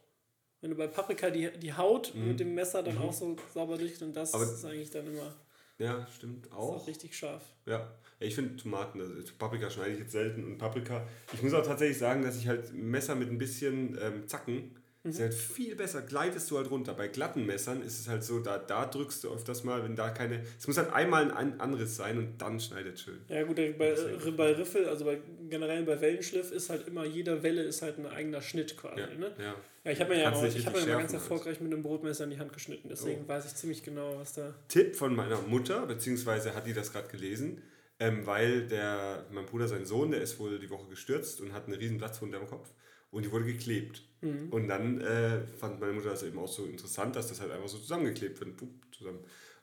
Wenn 0.61 0.69
du 0.69 0.75
bei 0.75 0.87
Paprika 0.87 1.29
die, 1.29 1.49
die 1.59 1.73
Haut 1.73 2.13
mhm. 2.13 2.29
mit 2.29 2.39
dem 2.39 2.53
Messer 2.53 2.83
dann 2.83 2.95
mhm. 2.95 3.01
auch 3.01 3.13
so 3.13 3.35
sauber 3.53 3.77
durch 3.77 4.01
und 4.01 4.13
das 4.15 4.33
Aber 4.33 4.43
ist 4.43 4.63
eigentlich 4.63 4.91
dann 4.91 5.07
immer. 5.07 5.35
Ja, 5.79 6.05
stimmt 6.15 6.51
auch. 6.51 6.75
Ist 6.75 6.81
auch 6.83 6.87
richtig 6.87 7.17
scharf. 7.17 7.41
Ja, 7.65 7.91
ich 8.19 8.35
finde 8.35 8.55
Tomaten, 8.55 9.01
also 9.01 9.15
Paprika 9.39 9.69
schneide 9.69 9.93
ich 9.93 9.99
jetzt 9.99 10.11
selten 10.11 10.43
und 10.43 10.59
Paprika. 10.59 11.07
Ich 11.33 11.41
muss 11.41 11.53
auch 11.53 11.65
tatsächlich 11.65 11.97
sagen, 11.97 12.21
dass 12.21 12.37
ich 12.37 12.47
halt 12.47 12.71
Messer 12.71 13.15
mit 13.15 13.29
ein 13.29 13.39
bisschen 13.39 13.97
ähm, 13.99 14.27
Zacken 14.27 14.75
Mhm. 15.03 15.09
Ist 15.09 15.19
halt 15.19 15.33
viel 15.33 15.75
besser, 15.75 16.03
gleitest 16.03 16.51
du 16.51 16.57
halt 16.57 16.69
runter. 16.69 16.93
Bei 16.93 17.07
glatten 17.07 17.45
Messern 17.45 17.81
ist 17.81 17.99
es 17.99 18.07
halt 18.07 18.23
so, 18.23 18.39
da, 18.39 18.59
da 18.59 18.85
drückst 18.85 19.23
du 19.23 19.33
öfters 19.33 19.63
mal, 19.63 19.83
wenn 19.83 19.95
da 19.95 20.09
keine. 20.09 20.43
Es 20.59 20.67
muss 20.67 20.77
halt 20.77 20.93
einmal 20.93 21.31
ein 21.31 21.59
Anriss 21.59 21.95
sein 21.95 22.19
und 22.19 22.39
dann 22.39 22.59
schneidet 22.59 22.99
schön. 22.99 23.19
Ja, 23.27 23.41
gut, 23.41 23.55
bei, 23.55 23.95
bei 24.37 24.51
Riffel, 24.51 24.87
also 24.87 25.05
bei, 25.05 25.19
generell 25.49 25.83
bei 25.83 25.99
Wellenschliff 25.99 26.51
ist 26.51 26.69
halt 26.69 26.87
immer, 26.87 27.03
jede 27.03 27.41
Welle 27.41 27.63
ist 27.63 27.81
halt 27.81 27.97
ein 27.97 28.05
eigener 28.05 28.41
Schnitt 28.43 28.77
quasi. 28.77 29.01
Ja, 29.01 29.07
ne? 29.07 29.31
ja. 29.39 29.55
ja 29.85 29.91
ich 29.91 29.99
habe 29.99 30.13
mir 30.13 30.21
ja 30.21 30.31
auch, 30.31 30.43
ich 30.43 30.65
hab 30.67 30.73
mir 30.75 30.85
ganz 30.85 31.13
erfolgreich 31.13 31.59
mit 31.61 31.73
einem 31.73 31.81
Brotmesser 31.81 32.25
in 32.25 32.29
die 32.29 32.39
Hand 32.39 32.53
geschnitten, 32.53 32.87
deswegen 32.87 33.23
oh. 33.25 33.27
weiß 33.27 33.45
ich 33.47 33.55
ziemlich 33.55 33.81
genau, 33.81 34.19
was 34.19 34.33
da. 34.33 34.53
Tipp 34.67 34.95
von 34.95 35.15
meiner 35.15 35.41
Mutter, 35.41 35.87
beziehungsweise 35.87 36.53
hat 36.53 36.67
die 36.67 36.73
das 36.73 36.91
gerade 36.91 37.07
gelesen. 37.07 37.63
Ähm, 37.99 38.25
weil 38.25 38.67
der, 38.67 39.27
mein 39.29 39.45
Bruder, 39.45 39.67
sein 39.67 39.85
Sohn, 39.85 40.09
der 40.09 40.21
ist 40.21 40.39
wohl 40.39 40.57
die 40.57 40.71
Woche 40.71 40.87
gestürzt 40.87 41.39
und 41.39 41.53
hat 41.53 41.67
eine 41.67 41.79
riesen 41.79 41.99
Platzwunde 41.99 42.39
am 42.39 42.47
Kopf 42.47 42.67
und 43.11 43.25
die 43.25 43.31
wurde 43.31 43.45
geklebt. 43.45 44.03
Mhm. 44.21 44.49
Und 44.49 44.67
dann 44.67 45.01
äh, 45.01 45.45
fand 45.57 45.79
meine 45.79 45.93
Mutter 45.93 46.09
das 46.09 46.23
eben 46.23 46.39
auch 46.39 46.47
so 46.47 46.65
interessant, 46.65 47.15
dass 47.15 47.27
das 47.27 47.41
halt 47.41 47.51
einfach 47.51 47.67
so 47.67 47.77
zusammengeklebt 47.77 48.39
wird. 48.39 48.55
Zusammen. 48.91 49.19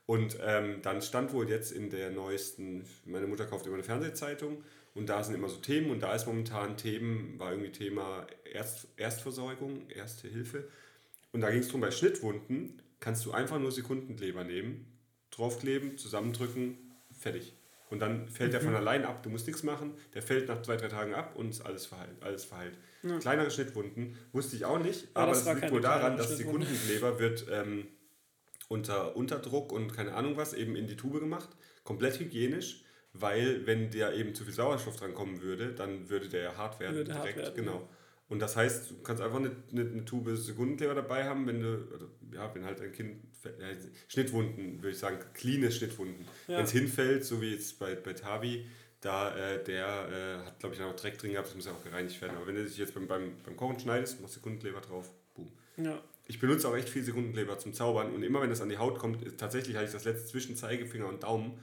Und 0.07 0.39
ähm, 0.43 0.81
dann 0.83 1.03
stand 1.03 1.35
wohl 1.35 1.51
jetzt 1.51 1.71
in 1.71 1.91
der 1.91 2.11
neuesten, 2.11 2.85
meine 3.05 3.27
Mutter 3.27 3.45
kauft 3.45 3.67
immer 3.67 3.75
eine 3.75 3.85
Fernsehzeitung 3.85 4.65
und 4.95 5.09
da 5.11 5.23
sind 5.23 5.35
immer 5.35 5.51
so 5.51 5.59
Themen 5.59 5.91
und 5.91 6.01
da 6.03 6.15
ist 6.15 6.27
momentan 6.27 6.79
Themen, 6.79 7.39
war 7.39 7.51
irgendwie 7.51 7.73
Thema 7.73 8.27
Erst, 8.51 8.89
Erstversorgung, 8.97 9.91
Erste 9.91 10.29
Hilfe. 10.29 10.67
Und 11.33 11.43
da 11.43 11.51
ging 11.51 11.61
es 11.61 11.67
darum, 11.67 11.83
bei 11.83 11.91
Schnittwunden 11.91 12.81
kannst 13.01 13.27
du 13.27 13.33
einfach 13.33 13.59
nur 13.59 13.71
Sekundenkleber 13.71 14.45
nehmen, 14.45 14.87
draufkleben, 15.31 15.99
zusammendrücken, 15.99 16.79
fertig. 17.13 17.53
Und 17.91 18.01
dann 18.01 18.29
fällt 18.29 18.51
mhm. 18.51 18.53
der 18.53 18.61
von 18.61 18.75
allein 18.75 19.05
ab, 19.05 19.23
du 19.23 19.31
musst 19.31 19.47
nichts 19.47 19.63
machen, 19.63 19.95
der 20.15 20.23
fällt 20.23 20.49
nach 20.49 20.63
zwei, 20.63 20.77
drei 20.77 20.89
Tagen 20.89 21.15
ab 21.15 21.37
und 21.37 21.51
ist 21.51 21.63
alles 21.63 21.87
verheilt. 21.87 22.17
Alles 22.21 22.45
verheilt. 22.45 22.77
Ja. 23.03 23.19
Kleinere 23.19 23.51
Schnittwunden 23.51 24.17
wusste 24.33 24.57
ich 24.57 24.65
auch 24.65 24.79
nicht, 24.79 25.09
aber, 25.15 25.29
aber 25.29 25.33
das, 25.33 25.55
liegt 25.55 25.71
wohl 25.71 25.81
daran, 25.81 26.17
dass 26.17 26.37
Sekundenkleber 26.37 27.19
wird 27.19 27.47
ähm, 27.51 27.87
unter 28.69 29.17
Unterdruck 29.17 29.73
und 29.73 29.93
keine 29.95 30.15
Ahnung 30.15 30.37
was 30.37 30.53
eben 30.53 30.77
in 30.77 30.87
die 30.87 30.97
Tube 30.97 31.21
gemacht, 31.21 31.49
komplett 31.85 32.21
hygienisch, 32.21 32.85
weil 33.15 33.67
wenn 33.67 33.91
der 33.91 34.15
eben 34.15 34.35
zu 34.35 34.45
viel 34.45 34.53
Sauerstoff 34.53 34.97
dran 34.97 35.15
kommen 35.15 35.41
würde, 35.41 35.73
dann 35.73 36.11
würde 36.11 36.29
der 36.29 36.57
hart 36.57 36.81
werden 36.81 36.97
würde 36.97 37.13
direkt. 37.13 37.39
Hart 37.39 37.57
werden, 37.57 37.65
genau. 37.65 37.89
Und 38.29 38.41
das 38.41 38.57
heißt, 38.57 38.91
du 38.91 39.03
kannst 39.03 39.23
einfach 39.23 39.39
eine, 39.39 39.51
eine, 39.73 39.83
eine 39.83 40.05
Tube 40.05 40.37
Sekundenkleber 40.37 40.95
dabei 40.95 41.25
haben, 41.25 41.47
wenn 41.47 41.61
du, 41.61 41.87
ja, 42.33 42.55
wenn 42.55 42.65
halt 42.65 42.81
ein 42.81 42.93
Kind, 42.93 43.23
ja, 43.45 43.69
Schnittwunden, 44.07 44.83
würde 44.83 44.91
ich 44.91 44.99
sagen, 44.99 45.19
cleane 45.33 45.73
Schnittwunden. 45.73 46.27
Ja. 46.47 46.59
Wenn 46.59 46.65
es 46.65 46.73
hinfällt, 46.73 47.25
so 47.25 47.41
wie 47.41 47.53
jetzt 47.53 47.79
bei, 47.79 47.95
bei 47.95 48.13
Tavi, 48.13 48.67
da 49.01 49.35
äh, 49.37 49.65
der 49.65 49.87
äh, 49.87 50.47
hat, 50.47 50.59
glaube 50.59 50.75
ich, 50.75 50.81
noch 50.81 50.95
Dreck 50.95 51.17
drin 51.17 51.33
gehabt, 51.33 51.49
das 51.49 51.55
muss 51.55 51.67
ja 51.67 51.73
auch 51.73 51.83
gereinigt 51.83 52.21
werden. 52.21 52.37
Aber 52.37 52.47
wenn 52.47 52.57
du 52.57 52.65
dich 52.65 52.77
jetzt 52.77 52.95
beim, 52.95 53.07
beim, 53.07 53.33
beim 53.45 53.57
Kochen 53.57 53.81
schneidest, 53.81 54.21
machst 54.21 54.35
Sekundenkleber 54.35 54.81
drauf, 54.81 55.11
boom. 55.35 55.51
Ja. 55.77 56.03
Ich 56.27 56.39
benutze 56.39 56.69
auch 56.69 56.77
echt 56.77 56.91
viel 56.91 57.05
Sekundenkleber 57.05 57.59
zum 57.59 57.73
Zaubern 57.73 58.13
und 58.15 58.23
immer 58.23 58.43
wenn 58.43 58.51
das 58.51 58.61
an 58.61 58.69
die 58.69 58.77
Haut 58.77 58.99
kommt, 58.99 59.39
tatsächlich 59.39 59.77
hatte 59.77 59.87
ich 59.87 59.93
das 59.93 60.05
letzte 60.05 60.27
zwischen 60.27 60.57
Zeigefinger 60.57 61.09
und 61.09 61.23
Daumen 61.23 61.59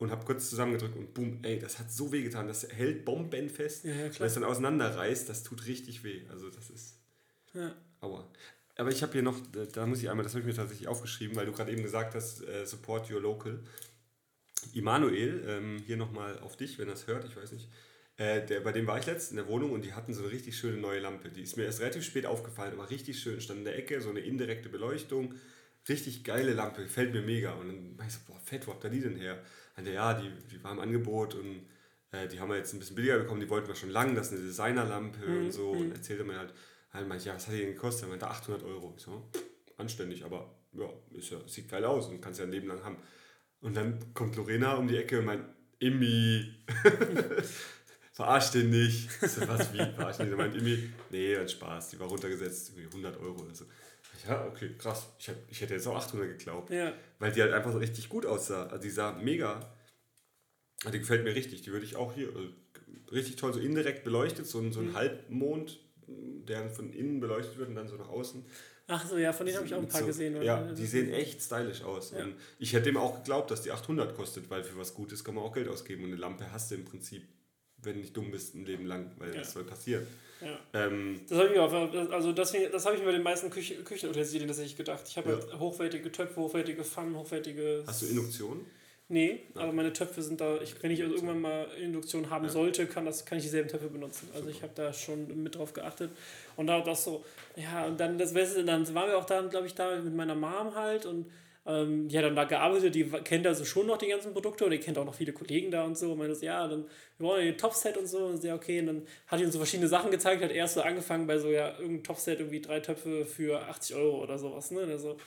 und 0.00 0.10
habe 0.10 0.24
kurz 0.24 0.48
zusammengedrückt 0.48 0.96
und 0.96 1.14
boom, 1.14 1.38
ey, 1.42 1.58
das 1.58 1.78
hat 1.78 1.92
so 1.92 2.10
weh 2.10 2.22
getan, 2.22 2.48
das 2.48 2.66
hält 2.72 3.04
bombenfest, 3.04 3.84
ja, 3.84 3.92
ja, 3.92 4.18
weil 4.18 4.26
es 4.26 4.34
dann 4.34 4.44
auseinanderreißt, 4.44 5.28
das 5.28 5.42
tut 5.42 5.66
richtig 5.66 6.02
weh. 6.02 6.22
Also 6.30 6.48
das 6.48 6.70
ist 6.70 6.96
ja. 7.52 7.72
aua. 8.00 8.26
Aber 8.76 8.90
ich 8.90 9.02
habe 9.02 9.12
hier 9.12 9.22
noch, 9.22 9.38
da 9.72 9.84
muss 9.84 10.02
ich 10.02 10.08
einmal, 10.08 10.24
das 10.24 10.32
habe 10.32 10.40
ich 10.40 10.46
mir 10.46 10.54
tatsächlich 10.54 10.88
aufgeschrieben, 10.88 11.36
weil 11.36 11.44
du 11.44 11.52
gerade 11.52 11.70
eben 11.70 11.82
gesagt 11.82 12.14
hast, 12.14 12.42
äh, 12.42 12.64
support 12.64 13.10
your 13.10 13.20
local. 13.20 13.60
Immanuel, 14.72 15.44
ähm, 15.46 15.82
hier 15.86 15.98
nochmal 15.98 16.38
auf 16.40 16.56
dich, 16.56 16.78
wenn 16.78 16.88
er 16.88 16.94
es 16.94 17.06
hört, 17.06 17.26
ich 17.26 17.36
weiß 17.36 17.52
nicht. 17.52 17.68
Äh, 18.16 18.46
der, 18.46 18.60
bei 18.60 18.72
dem 18.72 18.86
war 18.86 18.98
ich 18.98 19.04
letztens 19.04 19.32
in 19.32 19.36
der 19.36 19.48
Wohnung 19.48 19.72
und 19.72 19.84
die 19.84 19.92
hatten 19.92 20.14
so 20.14 20.22
eine 20.22 20.32
richtig 20.32 20.56
schöne 20.56 20.78
neue 20.78 21.00
Lampe. 21.00 21.28
Die 21.28 21.42
ist 21.42 21.58
mir 21.58 21.64
erst 21.64 21.80
relativ 21.80 22.04
spät 22.04 22.24
aufgefallen, 22.24 22.72
aber 22.72 22.88
richtig 22.88 23.20
schön. 23.20 23.38
Stand 23.40 23.60
in 23.60 23.64
der 23.66 23.76
Ecke, 23.76 24.00
so 24.00 24.08
eine 24.08 24.20
indirekte 24.20 24.70
Beleuchtung. 24.70 25.34
Richtig 25.88 26.24
geile 26.24 26.54
Lampe, 26.54 26.82
gefällt 26.84 27.12
mir 27.12 27.22
mega. 27.22 27.52
Und 27.52 27.68
dann 27.68 27.98
war 27.98 28.06
ich 28.06 28.14
so, 28.14 28.20
boah, 28.26 28.40
fett, 28.40 28.66
wo 28.66 28.72
habt 28.72 28.84
ihr 28.84 28.90
die 28.90 29.00
denn 29.00 29.16
her? 29.16 29.42
Und 29.76 29.84
der, 29.84 29.94
ja, 29.94 30.14
die, 30.14 30.30
die 30.50 30.62
war 30.62 30.72
im 30.72 30.80
Angebot 30.80 31.34
und 31.34 31.66
äh, 32.12 32.28
die 32.28 32.40
haben 32.40 32.50
wir 32.50 32.56
jetzt 32.56 32.72
ein 32.72 32.78
bisschen 32.78 32.96
billiger 32.96 33.18
bekommen, 33.18 33.40
die 33.40 33.48
wollten 33.48 33.68
wir 33.68 33.74
schon 33.74 33.90
lange, 33.90 34.14
das 34.14 34.28
ist 34.28 34.34
eine 34.34 34.42
Designerlampe 34.42 35.26
mhm. 35.26 35.44
und 35.44 35.52
so. 35.52 35.70
Und 35.70 35.88
mhm. 35.88 35.92
erzählte 35.92 36.24
mir 36.24 36.38
halt, 36.38 36.52
halt 36.92 37.08
meinte, 37.08 37.26
ja, 37.26 37.34
was 37.34 37.46
hat 37.46 37.54
die 37.54 37.60
denn 37.60 37.74
gekostet? 37.74 38.04
Er 38.04 38.10
meinte, 38.10 38.28
800 38.28 38.62
Euro. 38.64 38.94
Ich 38.96 39.02
so, 39.02 39.28
anständig, 39.76 40.24
aber 40.24 40.54
ja, 40.72 40.88
ist 41.12 41.30
ja, 41.30 41.38
sieht 41.46 41.68
geil 41.68 41.84
aus 41.84 42.08
und 42.08 42.20
kannst 42.20 42.38
ja 42.38 42.46
ein 42.46 42.52
Leben 42.52 42.68
lang 42.68 42.82
haben. 42.84 42.96
Und 43.60 43.76
dann 43.76 44.14
kommt 44.14 44.36
Lorena 44.36 44.74
um 44.74 44.88
die 44.88 44.96
Ecke 44.96 45.18
und 45.18 45.26
meint, 45.26 45.44
Immi, 45.78 46.54
verarsch 48.12 48.50
den 48.50 48.70
nicht. 48.70 49.10
So, 49.22 49.46
was, 49.48 49.72
wie, 49.72 49.78
verarsch 49.78 50.18
den 50.18 50.28
nicht? 50.28 50.38
meint 50.38 50.54
Immi, 50.54 50.90
nee, 51.10 51.36
hat 51.36 51.50
Spaß, 51.50 51.90
die 51.90 52.00
war 52.00 52.08
runtergesetzt, 52.08 52.72
100 52.76 53.18
Euro 53.18 53.42
oder 53.42 53.54
so. 53.54 53.64
Ja, 54.28 54.46
okay, 54.46 54.70
krass. 54.78 55.08
Ich, 55.18 55.28
hab, 55.28 55.36
ich 55.48 55.60
hätte 55.60 55.74
jetzt 55.74 55.86
auch 55.86 55.96
800 55.96 56.38
geglaubt. 56.38 56.70
Ja. 56.70 56.92
Weil 57.18 57.32
die 57.32 57.42
halt 57.42 57.52
einfach 57.52 57.72
so 57.72 57.78
richtig 57.78 58.08
gut 58.08 58.26
aussah. 58.26 58.66
Also 58.66 58.82
die 58.82 58.90
sah 58.90 59.12
mega. 59.12 59.74
Die 60.92 60.98
gefällt 60.98 61.24
mir 61.24 61.34
richtig. 61.34 61.62
Die 61.62 61.72
würde 61.72 61.84
ich 61.84 61.96
auch 61.96 62.14
hier 62.14 62.28
äh, 62.28 63.10
richtig 63.12 63.36
toll, 63.36 63.52
so 63.52 63.60
indirekt 63.60 64.04
beleuchtet, 64.04 64.46
so 64.46 64.58
ein, 64.58 64.72
so 64.72 64.80
ein 64.80 64.88
mhm. 64.88 64.94
Halbmond, 64.94 65.78
der 66.06 66.70
von 66.70 66.92
innen 66.92 67.20
beleuchtet 67.20 67.58
wird 67.58 67.68
und 67.68 67.74
dann 67.74 67.88
so 67.88 67.96
nach 67.96 68.08
außen. 68.08 68.44
Ach 68.92 69.06
so, 69.06 69.18
ja, 69.18 69.32
von 69.32 69.46
denen 69.46 69.58
habe 69.58 69.66
ich 69.66 69.74
auch 69.74 69.78
ein 69.78 69.88
paar 69.88 70.00
so, 70.00 70.06
gesehen. 70.06 70.34
Oder? 70.34 70.44
Ja, 70.44 70.72
die 70.72 70.86
sehen 70.86 71.12
echt 71.12 71.40
stylisch 71.40 71.82
aus. 71.82 72.10
Ja. 72.10 72.24
Und 72.24 72.34
ich 72.58 72.72
hätte 72.72 72.88
ihm 72.88 72.96
auch 72.96 73.18
geglaubt, 73.18 73.50
dass 73.50 73.62
die 73.62 73.70
800 73.70 74.16
kostet, 74.16 74.50
weil 74.50 74.64
für 74.64 74.76
was 74.76 74.94
Gutes 74.94 75.22
kann 75.22 75.36
man 75.36 75.44
auch 75.44 75.52
Geld 75.52 75.68
ausgeben. 75.68 76.02
Und 76.02 76.10
eine 76.10 76.18
Lampe 76.18 76.50
hast 76.50 76.70
du 76.70 76.74
im 76.74 76.84
Prinzip, 76.84 77.22
wenn 77.76 77.94
du 77.94 78.00
nicht 78.00 78.16
dumm 78.16 78.32
bist, 78.32 78.56
ein 78.56 78.64
Leben 78.64 78.86
lang, 78.86 79.12
weil 79.18 79.32
ja. 79.32 79.40
das 79.40 79.52
soll 79.52 79.62
passieren. 79.62 80.06
Ja. 80.40 80.58
Ähm, 80.86 81.20
das 81.28 81.38
habe 81.38 81.48
ich 81.48 81.54
mir 81.54 82.12
also 82.12 82.32
deswegen, 82.32 82.72
das 82.72 82.84
habe 82.84 82.94
ich 82.94 83.00
mir 83.00 83.06
bei 83.06 83.12
den 83.12 83.22
meisten 83.22 83.50
Küchen, 83.50 83.84
Küchenutensilien 83.84 84.48
tatsächlich 84.48 84.76
gedacht. 84.76 85.02
Ich 85.06 85.16
habe 85.16 85.30
ja. 85.30 85.36
halt 85.36 85.58
hochwertige 85.58 86.10
Töpfe, 86.10 86.40
hochwertige 86.40 86.84
Pfannen, 86.84 87.16
hochwertige. 87.16 87.84
Hast 87.86 88.02
du 88.02 88.06
Induktion? 88.06 88.66
Nee, 89.12 89.40
okay. 89.50 89.64
aber 89.64 89.72
meine 89.72 89.92
Töpfe 89.92 90.22
sind 90.22 90.40
da, 90.40 90.60
ich, 90.62 90.80
wenn 90.82 90.92
ich 90.92 91.02
also 91.02 91.14
irgendwann 91.16 91.40
mal 91.40 91.66
Induktion 91.82 92.30
haben 92.30 92.44
ja. 92.44 92.50
sollte, 92.50 92.86
kann, 92.86 93.04
das, 93.04 93.24
kann 93.24 93.38
ich 93.38 93.44
dieselben 93.44 93.68
Töpfe 93.68 93.88
benutzen. 93.88 94.28
Also 94.32 94.48
ich 94.48 94.62
habe 94.62 94.72
da 94.76 94.92
schon 94.92 95.42
mit 95.42 95.56
drauf 95.56 95.72
geachtet. 95.72 96.12
Und 96.56 96.68
da 96.68 96.80
das 96.80 97.02
so, 97.02 97.24
ja, 97.56 97.86
und 97.86 97.98
dann 97.98 98.18
das 98.18 98.34
Beste, 98.34 98.64
dann 98.64 98.94
waren 98.94 99.08
wir 99.08 99.18
auch 99.18 99.24
da, 99.24 99.40
glaube 99.42 99.66
ich, 99.66 99.74
da 99.74 99.96
mit 99.96 100.14
meiner 100.14 100.36
Mom 100.36 100.76
halt 100.76 101.06
und 101.06 101.26
ähm, 101.66 102.08
die 102.08 102.16
hat 102.16 102.24
dann 102.24 102.36
da 102.36 102.44
gearbeitet, 102.44 102.94
die 102.94 103.04
kennt 103.04 103.46
also 103.46 103.64
schon 103.64 103.86
noch 103.86 103.98
die 103.98 104.08
ganzen 104.08 104.32
Produkte 104.32 104.64
und 104.64 104.70
die 104.70 104.78
kennt 104.78 104.96
auch 104.96 105.04
noch 105.04 105.14
viele 105.14 105.32
Kollegen 105.32 105.70
da 105.70 105.84
und 105.84 105.96
so. 105.98 106.12
Und 106.12 106.18
meinte 106.18 106.34
so, 106.34 106.46
ja, 106.46 106.66
dann 106.66 106.84
wir 107.18 107.26
wollen 107.26 107.48
ein 107.48 107.58
Topset 107.58 107.96
und 107.96 108.06
so. 108.06 108.26
Und 108.26 108.42
ja, 108.42 108.54
okay. 108.54 108.80
Und 108.80 108.86
dann 108.86 109.06
hat 109.26 109.40
die 109.40 109.44
uns 109.44 109.52
so 109.52 109.58
verschiedene 109.58 109.88
Sachen 109.88 110.10
gezeigt, 110.10 110.42
hat 110.42 110.52
erst 110.52 110.74
so 110.74 110.82
angefangen 110.82 111.26
bei 111.26 111.38
so, 111.38 111.50
ja, 111.50 111.78
irgendein 111.78 112.04
Topset, 112.04 112.40
irgendwie 112.40 112.60
drei 112.60 112.80
Töpfe 112.80 113.26
für 113.26 113.60
80 113.68 113.96
Euro 113.96 114.22
oder 114.22 114.38
sowas, 114.38 114.70
ne? 114.70 114.80
Also, 114.80 115.18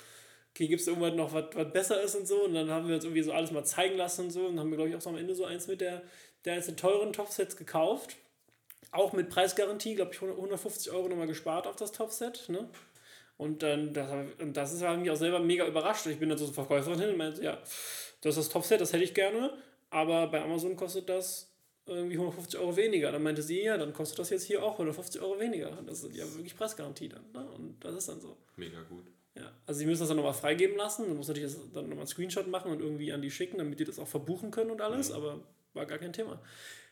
okay, 0.51 0.67
gibt 0.67 0.81
es 0.81 0.88
irgendwas 0.88 1.13
noch, 1.13 1.34
was, 1.34 1.71
besser 1.71 2.01
ist 2.01 2.15
und 2.15 2.27
so. 2.27 2.45
Und 2.45 2.55
dann 2.55 2.69
haben 2.71 2.88
wir 2.88 2.95
uns 2.95 3.03
irgendwie 3.03 3.23
so 3.23 3.31
alles 3.31 3.51
mal 3.51 3.63
zeigen 3.63 3.97
lassen 3.97 4.25
und 4.25 4.31
so. 4.31 4.47
Und 4.47 4.59
haben 4.59 4.71
wir, 4.71 4.77
glaube 4.77 4.89
ich, 4.89 4.95
auch 4.95 5.01
so 5.01 5.11
am 5.11 5.17
Ende 5.17 5.36
so 5.36 5.45
eins 5.45 5.67
mit 5.67 5.81
der, 5.81 6.01
der 6.45 6.55
jetzt 6.55 6.67
den 6.67 6.77
teuren 6.77 7.13
Topsets 7.13 7.57
gekauft. 7.57 8.15
Auch 8.91 9.13
mit 9.13 9.29
Preisgarantie, 9.29 9.95
glaube 9.95 10.11
ich, 10.13 10.21
150 10.21 10.91
Euro 10.91 11.09
nochmal 11.09 11.27
gespart 11.27 11.67
auf 11.67 11.75
das 11.75 11.91
Topset. 11.91 12.49
Ne? 12.49 12.69
Und 13.43 13.61
dann, 13.61 13.93
das, 13.93 14.09
und 14.39 14.55
das 14.55 14.71
ist, 14.71 14.81
mich 14.81 15.11
auch 15.11 15.17
selber 15.17 15.39
mega 15.39 15.67
überrascht. 15.67 16.05
Ich 16.05 16.17
bin 16.17 16.29
dann 16.29 16.37
so 16.37 16.45
zur 16.45 16.53
Verkäuferin 16.53 16.97
hin 16.97 17.09
und 17.09 17.17
meinte, 17.17 17.43
ja, 17.43 17.57
das 18.21 18.37
ist 18.37 18.45
das 18.45 18.49
Topset, 18.49 18.79
das 18.79 18.93
hätte 18.93 19.03
ich 19.03 19.13
gerne, 19.13 19.53
aber 19.89 20.27
bei 20.27 20.41
Amazon 20.41 20.77
kostet 20.77 21.09
das 21.09 21.51
irgendwie 21.85 22.15
150 22.15 22.57
Euro 22.57 22.77
weniger. 22.77 23.11
Dann 23.11 23.21
meinte 23.21 23.41
sie, 23.41 23.61
ja, 23.61 23.75
dann 23.77 23.91
kostet 23.91 24.19
das 24.19 24.29
jetzt 24.29 24.45
hier 24.45 24.63
auch 24.63 24.73
150 24.73 25.21
Euro 25.21 25.37
weniger. 25.41 25.77
Das 25.85 26.03
ist 26.03 26.15
ja 26.15 26.23
wirklich 26.33 26.55
Preisgarantie 26.55 27.09
dann. 27.09 27.25
Ne? 27.33 27.45
Und 27.51 27.83
das 27.83 27.95
ist 27.95 28.07
dann 28.07 28.21
so. 28.21 28.37
Mega 28.55 28.81
gut. 28.83 29.07
Ja, 29.35 29.51
also 29.65 29.79
sie 29.79 29.87
müssen 29.87 29.99
das 29.99 30.07
dann 30.07 30.15
nochmal 30.15 30.33
freigeben 30.33 30.77
lassen. 30.77 31.05
Man 31.09 31.17
muss 31.17 31.27
natürlich 31.27 31.51
das 31.51 31.61
dann 31.73 31.89
nochmal 31.89 32.03
einen 32.03 32.07
Screenshot 32.07 32.47
machen 32.47 32.71
und 32.71 32.79
irgendwie 32.79 33.11
an 33.11 33.21
die 33.21 33.29
schicken, 33.29 33.57
damit 33.57 33.77
die 33.77 33.83
das 33.83 33.99
auch 33.99 34.07
verbuchen 34.07 34.51
können 34.51 34.71
und 34.71 34.79
alles, 34.79 35.09
mhm. 35.09 35.15
aber 35.15 35.39
war 35.73 35.85
gar 35.85 35.97
kein 35.97 36.13
Thema. 36.13 36.39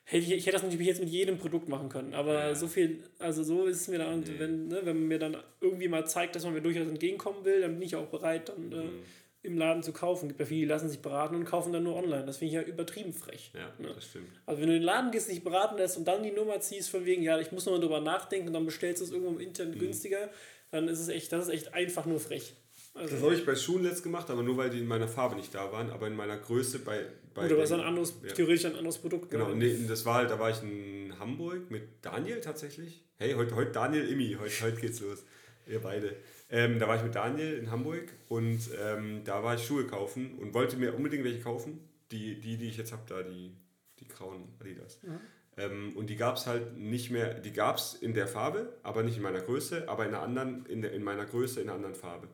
Ich, 0.09 0.31
ich 0.31 0.45
hätte 0.45 0.53
das 0.53 0.63
natürlich 0.63 0.87
jetzt 0.87 0.99
mit 0.99 1.09
jedem 1.09 1.37
Produkt 1.37 1.69
machen 1.69 1.89
können, 1.89 2.13
aber 2.13 2.33
ja. 2.33 2.55
so 2.55 2.67
viel, 2.67 3.03
also 3.19 3.43
so 3.43 3.65
ist 3.65 3.81
es 3.81 3.87
mir 3.87 3.99
dann, 3.99 4.19
mhm. 4.19 4.39
wenn, 4.39 4.67
ne, 4.67 4.81
wenn 4.83 4.97
man 4.97 5.07
mir 5.07 5.19
dann 5.19 5.37
irgendwie 5.61 5.87
mal 5.87 6.05
zeigt, 6.05 6.35
dass 6.35 6.43
man 6.43 6.53
mir 6.53 6.61
durchaus 6.61 6.87
entgegenkommen 6.87 7.45
will, 7.45 7.61
dann 7.61 7.73
bin 7.73 7.83
ich 7.83 7.95
auch 7.95 8.07
bereit, 8.07 8.49
dann 8.49 8.71
äh, 8.71 8.83
mhm. 8.83 9.03
im 9.43 9.57
Laden 9.57 9.83
zu 9.83 9.93
kaufen. 9.93 10.27
Gibt 10.27 10.39
ja 10.41 10.45
viele, 10.45 10.61
die 10.61 10.67
lassen 10.67 10.89
sich 10.89 11.01
beraten 11.01 11.35
und 11.35 11.45
kaufen 11.45 11.71
dann 11.71 11.83
nur 11.83 11.95
online. 11.95 12.25
Das 12.25 12.37
finde 12.37 12.47
ich 12.47 12.53
ja 12.55 12.61
übertrieben 12.61 13.13
frech. 13.13 13.51
Ja, 13.53 13.71
ne? 13.79 13.93
das 13.93 14.05
stimmt. 14.05 14.27
Also 14.45 14.59
wenn 14.59 14.67
du 14.67 14.75
in 14.75 14.81
den 14.81 14.85
Laden 14.85 15.11
gehst, 15.11 15.29
dich 15.29 15.43
beraten 15.43 15.77
lässt 15.77 15.97
und 15.97 16.05
dann 16.05 16.23
die 16.23 16.31
Nummer 16.31 16.59
ziehst 16.59 16.89
von 16.89 17.05
wegen, 17.05 17.23
ja, 17.23 17.39
ich 17.39 17.53
muss 17.53 17.65
nochmal 17.65 17.81
drüber 17.81 18.01
nachdenken 18.01 18.47
und 18.47 18.53
dann 18.53 18.65
bestellst 18.65 19.01
du 19.01 19.05
es 19.05 19.11
irgendwo 19.11 19.31
im 19.31 19.39
Internet 19.39 19.75
mhm. 19.75 19.79
günstiger, 19.79 20.29
dann 20.71 20.89
ist 20.89 20.99
es 20.99 21.07
echt, 21.07 21.31
das 21.31 21.47
ist 21.47 21.53
echt 21.53 21.73
einfach 21.73 22.05
nur 22.05 22.19
frech. 22.19 22.53
Also 22.93 23.15
das 23.15 23.23
habe 23.23 23.35
ich 23.35 23.45
bei 23.45 23.55
Schuhen 23.55 23.83
letzt 23.83 24.03
gemacht, 24.03 24.29
aber 24.29 24.43
nur 24.43 24.57
weil 24.57 24.69
die 24.69 24.79
in 24.79 24.87
meiner 24.87 25.07
Farbe 25.07 25.35
nicht 25.35 25.55
da 25.55 25.71
waren, 25.71 25.89
aber 25.91 26.07
in 26.07 26.15
meiner 26.15 26.37
Größe 26.37 26.79
bei. 26.79 27.05
Bei 27.33 27.45
Oder 27.45 27.57
was 27.57 27.71
ein 27.71 27.79
anderes, 27.79 28.15
ja. 28.23 28.33
theoretisch 28.33 28.65
ein 28.65 28.75
anderes 28.75 28.97
Produkt. 28.97 29.31
Genau, 29.31 29.53
nee, 29.53 29.75
das 29.87 30.05
war 30.05 30.15
halt, 30.15 30.29
da 30.29 30.39
war 30.39 30.49
ich 30.49 30.61
in 30.61 31.13
Hamburg 31.19 31.71
mit 31.71 31.83
Daniel 32.01 32.41
tatsächlich. 32.41 33.03
Hey, 33.17 33.33
heute, 33.33 33.55
heute 33.55 33.71
Daniel 33.71 34.07
Immi, 34.07 34.37
heute, 34.39 34.53
heute 34.61 34.81
geht's 34.81 34.99
los. 34.99 35.23
Ihr 35.67 35.79
beide. 35.79 36.15
Ähm, 36.49 36.79
da 36.79 36.87
war 36.87 36.97
ich 36.97 37.03
mit 37.03 37.15
Daniel 37.15 37.53
in 37.53 37.71
Hamburg 37.71 38.11
und 38.27 38.59
ähm, 38.83 39.21
da 39.23 39.43
war 39.43 39.55
ich 39.55 39.65
Schuhe 39.65 39.85
kaufen 39.85 40.37
und 40.39 40.53
wollte 40.53 40.75
mir 40.75 40.93
unbedingt 40.93 41.23
welche 41.23 41.39
kaufen. 41.39 41.79
Die, 42.11 42.41
die, 42.41 42.57
die 42.57 42.67
ich 42.67 42.77
jetzt 42.77 42.91
habe, 42.91 43.03
da, 43.07 43.23
die, 43.23 43.55
die 43.99 44.07
grauen 44.07 44.49
Adidas. 44.59 44.99
Mhm. 45.01 45.19
Ähm, 45.57 45.93
und 45.95 46.09
die 46.09 46.17
gab 46.17 46.35
es 46.35 46.47
halt 46.47 46.77
nicht 46.77 47.11
mehr, 47.11 47.35
die 47.35 47.53
gab 47.53 47.77
es 47.77 47.93
in 47.93 48.13
der 48.13 48.27
Farbe, 48.27 48.77
aber 48.83 49.03
nicht 49.03 49.17
in 49.17 49.23
meiner 49.23 49.41
Größe, 49.41 49.87
aber 49.87 50.05
in 50.05 50.13
einer 50.13 50.23
anderen, 50.23 50.65
in, 50.65 50.81
der, 50.81 50.91
in 50.91 51.03
meiner 51.03 51.25
Größe, 51.25 51.61
in 51.61 51.67
einer 51.67 51.75
anderen 51.75 51.95
Farbe. 51.95 52.27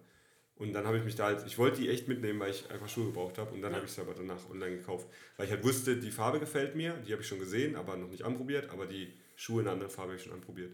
Und 0.59 0.73
dann 0.73 0.87
habe 0.87 0.97
ich 0.97 1.03
mich 1.03 1.15
da 1.15 1.25
halt, 1.25 1.45
ich 1.45 1.57
wollte 1.59 1.81
die 1.81 1.89
echt 1.89 2.07
mitnehmen, 2.07 2.39
weil 2.39 2.49
ich 2.49 2.69
einfach 2.71 2.89
Schuhe 2.89 3.05
gebraucht 3.05 3.37
habe. 3.37 3.53
Und 3.53 3.61
dann 3.61 3.71
ja. 3.71 3.77
habe 3.77 3.85
ich 3.85 3.91
sie 3.91 4.01
aber 4.01 4.13
danach 4.15 4.49
online 4.49 4.77
gekauft. 4.77 5.07
Weil 5.37 5.45
ich 5.45 5.51
halt 5.51 5.63
wusste, 5.63 5.97
die 5.97 6.09
Farbe 6.09 6.39
gefällt 6.39 6.75
mir, 6.75 6.93
die 7.05 7.11
habe 7.11 7.21
ich 7.21 7.27
schon 7.27 7.39
gesehen, 7.39 7.75
aber 7.75 7.95
noch 7.95 8.09
nicht 8.09 8.23
anprobiert. 8.23 8.69
Aber 8.71 8.87
die 8.87 9.13
Schuhe 9.35 9.61
in 9.61 9.67
einer 9.67 9.73
anderen 9.73 9.91
Farbe 9.91 10.11
habe 10.11 10.17
ich 10.17 10.23
schon 10.23 10.33
anprobiert. 10.33 10.71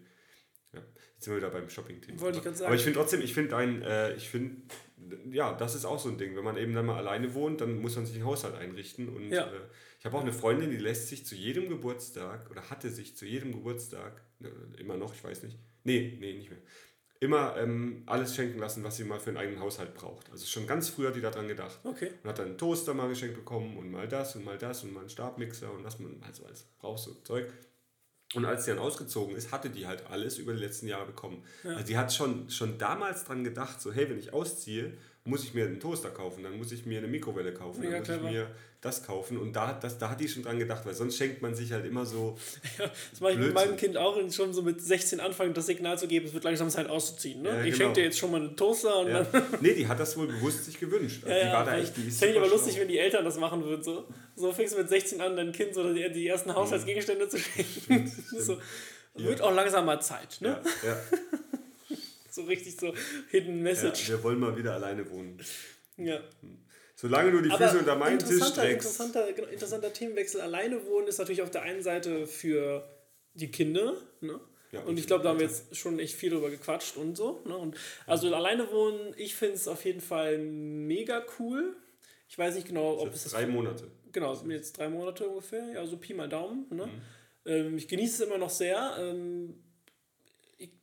Ja. 0.72 0.80
Jetzt 0.80 1.26
sind 1.26 1.34
wir 1.34 1.38
wieder 1.38 1.50
beim 1.50 1.70
Shopping-Thema. 1.70 2.20
Wollte 2.22 2.38
ich 2.38 2.44
ganz 2.46 2.60
sagen. 2.60 2.68
Aber 2.68 2.76
ich 2.76 2.84
finde 2.84 3.00
trotzdem, 3.00 3.22
ich 3.22 3.34
finde 3.34 3.58
ein, 3.58 3.82
äh, 3.82 4.16
ich 4.16 4.30
finde, 4.30 4.56
ja, 5.32 5.54
das 5.54 5.76
ist 5.76 5.84
auch 5.84 6.00
so 6.00 6.08
ein 6.08 6.18
Ding. 6.18 6.36
Wenn 6.38 6.46
man 6.46 6.56
eben 6.56 6.74
dann 6.74 6.86
mal 6.86 6.98
alleine 6.98 7.34
wohnt, 7.34 7.60
dann 7.60 7.80
muss 7.80 7.98
man 7.98 8.06
sich 8.06 8.16
den 8.16 8.26
Haushalt 8.26 8.56
einrichten. 8.56 9.10
Und 9.10 9.32
ja. 9.32 9.48
äh, 9.48 9.60
ich 10.00 10.06
habe 10.06 10.18
auch 10.18 10.22
eine 10.22 10.34
Freundin, 10.34 10.72
die 10.72 10.78
lässt 10.78 11.10
sich 11.10 11.26
zu 11.26 11.36
jedem 11.36 11.68
Geburtstag 11.68 12.50
oder 12.50 12.70
hatte 12.70 12.90
sich 12.90 13.18
zu 13.18 13.26
jedem 13.26 13.52
Geburtstag, 13.52 14.22
äh, 14.42 14.80
immer 14.80 14.96
noch, 14.96 15.14
ich 15.14 15.24
weiß 15.24 15.44
nicht, 15.44 15.60
nee, 15.84 16.18
nee, 16.22 16.34
nicht 16.34 16.50
mehr 16.50 16.60
immer 17.24 17.56
ähm, 17.58 18.04
alles 18.06 18.36
schenken 18.36 18.60
lassen, 18.60 18.84
was 18.84 18.98
sie 18.98 19.04
mal 19.04 19.20
für 19.20 19.30
einen 19.30 19.38
eigenen 19.38 19.60
Haushalt 19.60 19.94
braucht. 19.94 20.30
Also 20.32 20.46
schon 20.46 20.68
ganz 20.68 20.90
früh 20.90 21.08
hat 21.08 21.16
die 21.16 21.22
daran 21.22 21.48
gedacht. 21.48 21.80
Okay. 21.84 22.12
Und 22.24 22.30
hat 22.30 22.40
dann 22.40 22.48
einen 22.48 22.58
Toaster 22.58 22.94
mal 22.94 23.08
geschenkt 23.08 23.36
bekommen 23.36 23.78
und 23.78 23.92
mal 23.92 24.08
das 24.08 24.36
und 24.36 24.46
mal 24.46 24.58
das 24.58 24.84
und 24.84 24.94
mal 24.94 25.02
einen 25.02 25.10
Stabmixer 25.10 25.72
und 25.72 25.84
was 25.84 26.00
man 26.00 26.22
halt 26.24 26.36
so 26.36 26.46
alles 26.46 26.66
braucht, 26.80 27.00
so 27.00 27.14
Zeug. 27.24 27.52
Und 28.36 28.46
als 28.46 28.66
sie 28.66 28.72
dann 28.72 28.80
ausgezogen 28.80 29.36
ist, 29.36 29.52
hatte 29.52 29.70
die 29.70 29.86
halt 29.86 30.08
alles 30.10 30.38
über 30.38 30.54
die 30.54 30.60
letzten 30.60 30.88
Jahre 30.88 31.06
bekommen. 31.06 31.44
Ja. 31.64 31.72
Also 31.72 31.86
die 31.86 31.98
hat 31.98 32.14
schon, 32.14 32.50
schon 32.50 32.78
damals 32.78 33.26
dran 33.26 33.44
gedacht, 33.44 33.80
so 33.80 33.92
hey, 33.92 34.10
wenn 34.10 34.18
ich 34.18 34.34
ausziehe, 34.34 34.98
muss 35.26 35.44
ich 35.44 35.54
mir 35.54 35.66
einen 35.66 35.80
Toaster 35.80 36.10
kaufen, 36.10 36.44
dann 36.44 36.58
muss 36.58 36.72
ich 36.72 36.86
mir 36.86 36.98
eine 36.98 37.08
Mikrowelle 37.08 37.54
kaufen, 37.54 37.80
Mega 37.80 37.94
dann 37.94 38.00
muss 38.00 38.08
clever. 38.08 38.28
ich 38.28 38.34
mir 38.34 38.48
das 38.82 39.02
kaufen. 39.06 39.38
Und 39.38 39.54
da, 39.54 39.72
das, 39.72 39.98
da 39.98 40.10
hat 40.10 40.20
die 40.20 40.28
schon 40.28 40.44
dran 40.44 40.60
gedacht, 40.60 40.86
weil 40.86 40.94
sonst 40.94 41.18
schenkt 41.18 41.42
man 41.42 41.56
sich 41.56 41.72
halt 41.72 41.86
immer 41.86 42.06
so. 42.06 42.38
Ja, 42.78 42.92
das 43.12 43.22
mache 43.22 43.34
ich 43.34 43.38
mit 43.38 43.54
meinem 43.54 43.78
Kind 43.78 43.98
auch 43.98 44.18
schon 44.32 44.54
so 44.54 44.62
mit 44.64 44.82
16 44.82 45.20
anfangen, 45.20 45.54
das 45.54 45.68
Signal 45.68 45.98
zu 45.98 46.08
geben, 46.08 46.26
es 46.26 46.34
wird 46.34 46.44
langsam 46.44 46.70
Zeit 46.70 46.90
auszuziehen. 46.90 47.44
Ne? 47.44 47.50
Ja, 47.50 47.60
ich 47.60 47.66
genau. 47.66 47.78
schenke 47.78 47.94
dir 47.94 48.04
jetzt 48.06 48.18
schon 48.18 48.32
mal 48.32 48.42
einen 48.42 48.58
Toaster 48.58 49.00
und 49.00 49.10
ja. 49.10 49.24
dann. 49.24 49.44
nee, 49.62 49.74
die 49.74 49.88
hat 49.88 50.00
das 50.00 50.18
wohl 50.18 50.28
bewusst 50.28 50.66
sich 50.66 50.80
gewünscht. 50.80 51.24
Also 51.24 51.38
ja, 51.38 51.46
die 51.46 51.54
war 51.54 51.66
da 51.66 51.78
echt, 51.78 51.96
die 51.96 52.12
Fände 52.12 52.34
ich 52.34 52.42
aber 52.42 52.50
lustig, 52.50 52.80
wenn 52.80 52.88
die 52.88 52.98
Eltern 52.98 53.24
das 53.24 53.38
machen 53.38 53.64
würden. 53.64 53.84
So, 53.84 54.06
so 54.36 54.52
fängst 54.52 54.74
du 54.74 54.80
mit 54.80 54.90
16 54.90 55.22
an, 55.22 55.38
dein 55.38 55.52
Kind 55.52 55.74
so 55.76 55.94
die, 55.94 56.12
die 56.12 56.28
ersten 56.28 56.54
Haushaltsgegenstände 56.54 57.30
zu 57.30 57.38
schenken. 57.40 57.72
Stimmt, 57.82 58.10
stimmt. 58.10 58.42
so, 58.42 58.58
wird 59.16 59.42
auch 59.42 59.54
langsam 59.54 59.86
mal 59.86 60.02
Zeit. 60.02 60.38
Ne? 60.42 60.60
Ja. 60.84 60.98
So 62.34 62.44
richtig 62.44 62.78
so 62.78 62.94
Hidden 63.30 63.62
Message. 63.62 64.10
Ja, 64.10 64.16
wir 64.16 64.24
wollen 64.24 64.40
mal 64.40 64.58
wieder 64.58 64.74
alleine 64.74 65.10
wohnen. 65.10 65.40
Ja. 65.98 66.20
Solange 66.96 67.32
du 67.32 67.42
die 67.42 67.50
Füße 67.50 67.70
Aber 67.70 67.80
unter 67.80 67.96
meinen 67.96 68.20
Tisch 68.20 68.44
streckst. 68.44 68.88
Interessanter, 68.88 69.32
genau, 69.34 69.48
interessanter 69.50 69.94
Themenwechsel. 69.94 70.42
Alleine 70.42 70.86
wohnen 70.86 71.08
ist 71.08 71.20
natürlich 71.20 71.42
auf 71.42 71.52
der 71.52 71.62
einen 71.62 71.84
Seite 71.84 72.26
für 72.26 72.88
die 73.36 73.52
Kinder. 73.52 73.98
Ne? 74.22 74.40
Ja, 74.72 74.82
und 74.82 74.98
ich 74.98 75.06
glaube, 75.06 75.24
da 75.24 75.30
haben 75.30 75.40
wir 75.40 75.46
jetzt 75.46 75.76
schon 75.76 76.00
echt 76.00 76.16
viel 76.16 76.32
drüber 76.32 76.50
gequatscht 76.50 76.98
und 76.98 77.16
so. 77.16 77.42
Ne? 77.46 77.56
Und 77.56 77.78
also 78.08 78.34
alleine 78.34 78.72
wohnen, 78.72 79.14
ich 79.18 79.36
finde 79.36 79.56
es 79.56 79.68
auf 79.68 79.86
jeden 79.86 80.02
Fall 80.02 80.40
mega 80.40 81.24
cool. 81.38 81.76
Ich 82.28 82.38
weiß 82.38 82.56
nicht 82.56 82.68
genau, 82.68 82.98
ob 83.00 83.14
es 83.14 83.24
das. 83.24 83.34
Drei 83.34 83.46
Monate. 83.46 83.92
Genau, 84.12 84.34
es 84.34 84.40
sind 84.40 84.50
jetzt 84.50 84.76
drei 84.78 84.90
Monate 84.90 85.28
ungefähr. 85.28 85.72
Ja, 85.74 85.86
so 85.86 85.98
Pi 85.98 86.16
mal 86.16 86.30
Daumen. 86.30 86.66
Ne? 86.72 86.88
Mhm. 86.88 87.02
Ähm, 87.46 87.78
ich 87.78 87.88
genieße 87.88 88.24
es 88.24 88.28
immer 88.28 88.40
noch 88.40 88.50
sehr. 88.50 88.96
Ähm, 89.00 89.63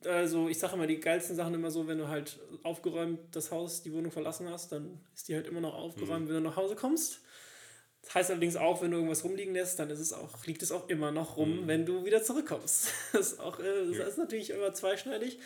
also 0.05 0.49
ich 0.49 0.59
sage 0.59 0.75
immer, 0.75 0.87
die 0.87 1.01
geilsten 1.01 1.37
Sachen 1.37 1.55
immer 1.55 1.71
so, 1.71 1.87
wenn 1.87 1.99
du 1.99 2.09
halt 2.09 2.39
aufgeräumt 2.63 3.19
das 3.33 3.51
Haus, 3.51 3.83
die 3.83 3.93
Wohnung 3.93 4.11
verlassen 4.11 4.49
hast, 4.49 4.73
dann 4.73 5.01
ist 5.15 5.29
die 5.29 5.35
halt 5.35 5.47
immer 5.47 5.61
noch 5.61 5.75
aufgeräumt, 5.75 6.25
mhm. 6.25 6.29
wenn 6.29 6.43
du 6.43 6.49
nach 6.49 6.57
Hause 6.57 6.77
kommst. 6.77 7.21
Das 8.03 8.15
heißt 8.15 8.31
allerdings 8.31 8.57
auch, 8.57 8.81
wenn 8.83 8.91
du 8.91 8.97
irgendwas 8.97 9.25
rumliegen 9.25 9.53
lässt, 9.53 9.79
dann 9.79 9.91
ist 9.91 10.01
es 10.01 10.13
auch, 10.13 10.47
liegt 10.47 10.63
es 10.63 10.73
auch 10.73 10.89
immer 10.89 11.11
noch 11.11 11.37
rum, 11.37 11.63
mhm. 11.63 11.67
wenn 11.67 11.87
du 11.87 12.05
wieder 12.05 12.23
zurückkommst. 12.23 12.93
Das 13.13 13.33
ist, 13.33 13.41
auch, 13.41 13.59
äh, 13.59 13.87
das 13.89 13.97
ja. 13.97 14.05
ist 14.07 14.19
natürlich 14.19 14.51
immer 14.51 14.73
zweischneidig. 14.73 15.39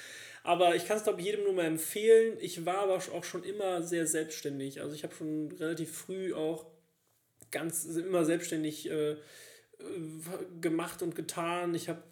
Aber 0.43 0.76
ich 0.76 0.87
kann 0.87 0.99
es, 0.99 1.05
glaube 1.05 1.20
ich, 1.20 1.26
jedem 1.26 1.45
nur 1.45 1.55
mal 1.55 1.64
empfehlen. 1.64 2.37
Ich 2.41 2.66
war 2.66 2.78
aber 2.78 2.97
auch 2.97 3.24
schon 3.24 3.45
immer 3.45 3.82
sehr 3.82 4.07
selbstständig. 4.07 4.82
Also 4.82 4.95
ich 4.95 5.03
habe 5.03 5.14
schon 5.14 5.51
relativ 5.53 5.97
früh 5.97 6.35
auch 6.35 6.66
ganz 7.51 7.85
immer 7.85 8.24
selbstständig 8.24 8.91
äh, 8.91 9.16
gemacht 10.61 11.03
und 11.03 11.14
getan. 11.16 11.74
Ich 11.74 11.89
habe 11.89 12.03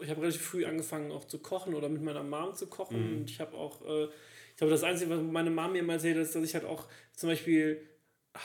ich 0.00 0.10
hab 0.10 0.18
relativ 0.18 0.42
früh 0.42 0.64
angefangen 0.64 1.12
auch 1.12 1.24
zu 1.24 1.38
kochen 1.38 1.74
oder 1.74 1.88
mit 1.88 2.02
meiner 2.02 2.22
Mom 2.22 2.54
zu 2.54 2.66
kochen. 2.66 3.12
Mhm. 3.12 3.16
Und 3.18 3.30
ich 3.30 3.40
habe 3.40 3.56
auch, 3.56 3.82
äh, 3.86 4.04
ich 4.04 4.56
glaube, 4.56 4.72
das 4.72 4.84
Einzige, 4.84 5.10
was 5.10 5.20
meine 5.20 5.50
Mom 5.50 5.72
mir 5.72 5.80
immer 5.80 5.94
erzählt, 5.94 6.16
ist, 6.16 6.34
dass 6.34 6.44
ich 6.44 6.54
halt 6.54 6.64
auch 6.64 6.86
zum 7.14 7.28
Beispiel 7.28 7.80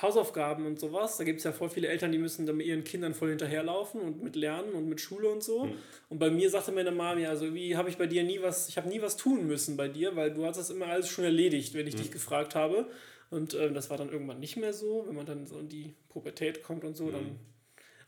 Hausaufgaben 0.02 0.68
und 0.68 0.80
sowas, 0.80 1.18
da 1.18 1.24
gibt 1.24 1.40
es 1.40 1.44
ja 1.44 1.52
voll 1.52 1.70
viele 1.70 1.88
Eltern, 1.88 2.12
die 2.12 2.20
müssen 2.20 2.46
dann 2.46 2.58
mit 2.58 2.68
ihren 2.68 2.84
Kindern 2.84 3.16
voll 3.16 3.30
hinterherlaufen 3.30 4.00
und 4.02 4.22
mit 4.22 4.36
Lernen 4.36 4.74
und 4.74 4.88
mit 4.88 5.02
Schule 5.02 5.30
und 5.30 5.42
so. 5.42 5.66
Mhm. 5.66 5.74
Und 6.10 6.20
bei 6.20 6.30
mir 6.30 6.50
sagte 6.52 6.72
meine 6.72 6.92
Mama, 6.92 7.20
ja, 7.20 7.30
also 7.30 7.56
wie 7.56 7.76
habe 7.76 7.90
ich 7.90 7.98
bei 7.98 8.06
dir 8.06 8.24
nie 8.24 8.40
was, 8.40 8.70
ich 8.70 8.78
habe 8.78 8.88
nie 8.88 9.02
was 9.02 9.18
tun 9.18 9.48
müssen 9.48 9.78
bei 9.78 9.88
dir, 9.88 10.16
weil 10.16 10.32
du 10.32 10.46
hast 10.46 10.58
das 10.58 10.70
immer 10.70 10.88
alles 10.88 11.10
schon 11.10 11.26
erledigt, 11.26 11.74
wenn 11.74 11.88
ich 11.88 11.96
mhm. 11.96 12.00
dich 12.00 12.12
gefragt 12.12 12.54
habe. 12.54 12.88
Und 13.32 13.56
ähm, 13.56 13.74
das 13.74 13.90
war 13.90 13.98
dann 13.98 14.12
irgendwann 14.12 14.40
nicht 14.40 14.58
mehr 14.58 14.74
so, 14.74 15.06
wenn 15.08 15.16
man 15.16 15.26
dann 15.26 15.48
so 15.48 15.58
in 15.58 15.70
die 15.70 15.96
Pubertät 16.10 16.62
kommt 16.62 16.84
und 16.84 16.96
so, 16.96 17.06
mhm. 17.06 17.12
dann 17.12 17.40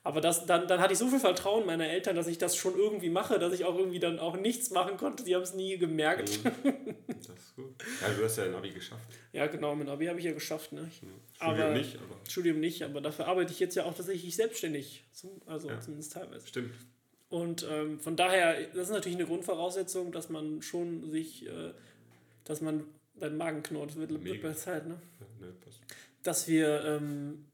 aber 0.03 0.19
das, 0.19 0.47
dann, 0.47 0.67
dann 0.67 0.79
hatte 0.79 0.93
ich 0.93 0.99
so 0.99 1.07
viel 1.07 1.19
Vertrauen 1.19 1.65
meiner 1.65 1.87
Eltern, 1.87 2.15
dass 2.15 2.27
ich 2.27 2.39
das 2.39 2.55
schon 2.55 2.75
irgendwie 2.75 3.09
mache, 3.09 3.37
dass 3.37 3.53
ich 3.53 3.65
auch 3.65 3.77
irgendwie 3.77 3.99
dann 3.99 4.17
auch 4.17 4.35
nichts 4.35 4.71
machen 4.71 4.97
konnte. 4.97 5.23
Die 5.23 5.35
haben 5.35 5.43
es 5.43 5.53
nie 5.53 5.77
gemerkt. 5.77 6.43
Mhm. 6.43 6.95
Das 7.07 7.37
ist 7.37 7.55
gut. 7.55 7.75
Ja, 8.01 8.07
du 8.09 8.23
hast 8.23 8.37
ja 8.37 8.45
ein 8.45 8.55
Abi 8.55 8.71
geschafft. 8.71 9.03
Ja, 9.31 9.45
genau, 9.45 9.75
mein 9.75 9.87
Abi 9.89 10.07
habe 10.07 10.17
ich 10.17 10.25
ja 10.25 10.31
geschafft. 10.31 10.71
Ne? 10.71 10.89
Studium 10.91 11.19
aber, 11.39 11.73
nicht, 11.73 11.97
aber. 11.97 12.15
Studium 12.27 12.59
nicht, 12.59 12.81
aber 12.81 12.99
dafür 12.99 13.27
arbeite 13.27 13.51
ich 13.51 13.59
jetzt 13.59 13.75
ja 13.75 13.85
auch 13.85 13.93
tatsächlich 13.93 14.35
selbstständig. 14.35 15.03
Also 15.45 15.69
ja. 15.69 15.79
zumindest 15.79 16.13
teilweise. 16.13 16.47
Stimmt. 16.47 16.73
Und 17.29 17.65
ähm, 17.69 17.99
von 17.99 18.15
daher, 18.15 18.59
das 18.73 18.87
ist 18.87 18.93
natürlich 18.93 19.17
eine 19.17 19.27
Grundvoraussetzung, 19.27 20.11
dass 20.11 20.29
man 20.29 20.63
schon 20.63 21.09
sich, 21.11 21.45
äh, 21.45 21.73
dass 22.43 22.59
man, 22.59 22.85
dein 23.15 23.37
Magen 23.37 23.61
knurrt, 23.61 23.95
wird, 23.95 24.23
wird 24.23 24.41
bei 24.41 24.53
Zeit, 24.53 24.87
ne? 24.87 24.99
Ja, 25.19 25.47
ne, 25.47 25.53
dass 26.23 26.47
wir 26.47 26.83
ähm, 26.85 27.45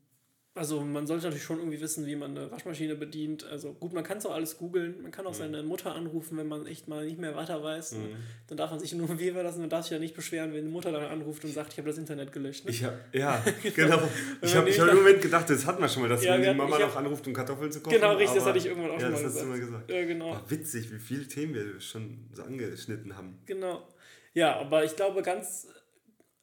also 0.57 0.81
man 0.81 1.07
sollte 1.07 1.25
natürlich 1.25 1.43
schon 1.43 1.59
irgendwie 1.59 1.79
wissen, 1.79 2.05
wie 2.05 2.15
man 2.15 2.37
eine 2.37 2.51
Waschmaschine 2.51 2.95
bedient. 2.95 3.45
Also 3.45 3.73
gut, 3.73 3.93
man 3.93 4.03
kann 4.03 4.17
es 4.17 4.25
auch 4.25 4.33
alles 4.33 4.57
googeln. 4.57 5.01
Man 5.01 5.11
kann 5.11 5.25
auch 5.25 5.33
mhm. 5.33 5.37
seine 5.37 5.63
Mutter 5.63 5.93
anrufen, 5.93 6.37
wenn 6.37 6.47
man 6.47 6.65
echt 6.65 6.87
mal 6.87 7.05
nicht 7.05 7.19
mehr 7.19 7.35
weiter 7.35 7.63
weiß. 7.63 7.93
Mhm. 7.93 8.15
Dann 8.47 8.57
darf 8.57 8.71
man 8.71 8.79
sich 8.79 8.93
nur 8.93 9.07
wählen 9.19 9.35
lassen. 9.35 9.61
Man 9.61 9.69
darf 9.69 9.83
sich 9.83 9.91
ja 9.91 9.99
nicht 9.99 10.15
beschweren, 10.15 10.53
wenn 10.53 10.65
die 10.65 10.71
Mutter 10.71 10.91
dann 10.91 11.03
anruft 11.03 11.43
und 11.43 11.53
sagt, 11.53 11.73
ich 11.73 11.77
habe 11.77 11.87
das 11.87 11.97
Internet 11.97 12.31
gelöscht. 12.31 12.65
Ne? 12.65 12.71
Ich 12.71 12.83
hab, 12.83 12.93
ja, 13.13 13.43
genau. 13.75 14.01
ich 14.41 14.55
habe 14.55 14.71
hab 14.71 14.87
im 14.89 14.95
Moment 14.95 15.21
gedacht, 15.21 15.49
das 15.49 15.65
hatten 15.65 15.81
wir 15.81 15.89
schon 15.89 16.03
mal, 16.03 16.09
dass 16.09 16.23
ja, 16.23 16.31
man 16.31 16.41
die 16.41 16.53
Mama 16.53 16.79
noch 16.79 16.95
anruft, 16.95 17.27
um 17.27 17.33
Kartoffeln 17.33 17.71
zu 17.71 17.81
kochen. 17.81 17.95
Genau, 17.95 18.15
richtig, 18.15 18.37
das 18.37 18.45
hatte 18.45 18.57
ich 18.57 18.65
irgendwann 18.65 18.91
auch 18.91 18.99
ja, 18.99 19.01
schon 19.01 19.13
mal 19.13 19.23
gesagt. 19.23 19.47
Mal 19.47 19.59
gesagt. 19.59 19.91
Ja, 19.91 20.05
genau. 20.05 20.31
War 20.31 20.49
witzig, 20.49 20.91
wie 20.91 20.99
viele 20.99 21.27
Themen 21.27 21.53
wir 21.53 21.79
schon 21.79 22.29
so 22.33 22.43
angeschnitten 22.43 23.15
haben. 23.15 23.39
Genau. 23.45 23.87
Ja, 24.33 24.59
aber 24.59 24.83
ich 24.83 24.95
glaube 24.95 25.21
ganz, 25.21 25.67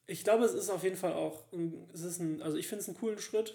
ich 0.06 0.24
glaube, 0.24 0.44
es 0.44 0.54
ist 0.54 0.70
auf 0.70 0.82
jeden 0.82 0.96
Fall 0.96 1.12
auch, 1.12 1.44
es 1.92 2.02
ist 2.02 2.20
ein, 2.20 2.42
also 2.42 2.56
ich 2.56 2.68
finde 2.68 2.82
es 2.82 2.88
einen 2.88 2.96
coolen 2.96 3.18
Schritt 3.18 3.54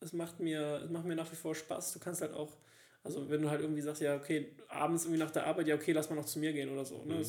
es 0.00 0.12
macht 0.12 0.40
mir, 0.40 0.82
es 0.84 0.90
macht 0.90 1.04
mir 1.04 1.16
nach 1.16 1.30
wie 1.30 1.36
vor 1.36 1.54
Spaß. 1.54 1.92
Du 1.92 1.98
kannst 1.98 2.20
halt 2.20 2.32
auch, 2.32 2.56
also 3.02 3.28
wenn 3.28 3.42
du 3.42 3.50
halt 3.50 3.60
irgendwie 3.60 3.82
sagst, 3.82 4.02
ja, 4.02 4.16
okay, 4.16 4.52
abends 4.68 5.04
irgendwie 5.04 5.20
nach 5.20 5.30
der 5.30 5.46
Arbeit, 5.46 5.66
ja, 5.68 5.74
okay, 5.74 5.92
lass 5.92 6.08
mal 6.10 6.16
noch 6.16 6.24
zu 6.24 6.38
mir 6.38 6.52
gehen 6.52 6.70
oder 6.70 6.84
so. 6.84 7.04
Ne? 7.04 7.14
Mhm. 7.14 7.24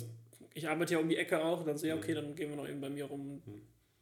Ich 0.53 0.67
arbeite 0.67 0.93
ja 0.93 0.99
um 0.99 1.09
die 1.09 1.17
Ecke 1.17 1.43
auch, 1.43 1.65
dann 1.65 1.77
so, 1.77 1.87
ja, 1.87 1.95
okay, 1.95 2.11
mhm. 2.11 2.15
dann 2.15 2.35
gehen 2.35 2.49
wir 2.49 2.57
noch 2.57 2.67
eben 2.67 2.81
bei 2.81 2.89
mir 2.89 3.05
rum. 3.05 3.41
Mhm. 3.45 3.61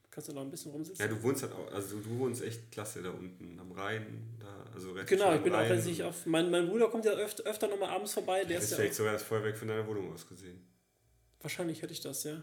Kannst 0.09 0.29
du 0.29 0.33
noch 0.33 0.41
ein 0.41 0.49
bisschen 0.49 0.71
rumsitzen. 0.71 1.05
Ja, 1.05 1.13
du 1.13 1.21
wohnst 1.21 1.43
halt 1.43 1.53
auch, 1.53 1.71
also 1.71 1.99
du 1.99 2.17
wohnst 2.17 2.43
echt 2.43 2.71
klasse 2.71 3.03
da 3.03 3.11
unten 3.11 3.59
am 3.59 3.71
Rhein, 3.71 4.35
da, 4.39 4.65
also 4.73 4.95
Genau, 5.05 5.35
ich 5.35 5.41
bin 5.41 5.53
Rhein. 5.53 5.65
auch 5.65 5.75
letztlich 5.75 6.03
auf, 6.03 6.25
mein, 6.25 6.49
mein 6.49 6.67
Bruder 6.67 6.89
kommt 6.89 7.05
ja 7.05 7.11
öfter, 7.11 7.43
öfter 7.43 7.67
nochmal 7.67 7.89
abends 7.89 8.13
vorbei. 8.13 8.43
Der 8.43 8.53
ja, 8.53 8.57
ist 8.57 8.73
vielleicht 8.73 8.93
ja 8.93 8.95
sogar 8.95 9.13
das 9.13 9.21
Feuerwerk 9.21 9.57
von 9.57 9.67
deiner 9.67 9.85
Wohnung 9.85 10.11
aus 10.11 10.27
gesehen. 10.27 10.65
Wahrscheinlich 11.39 11.83
hätte 11.83 11.93
ich 11.93 12.01
das, 12.01 12.23
ja. 12.23 12.41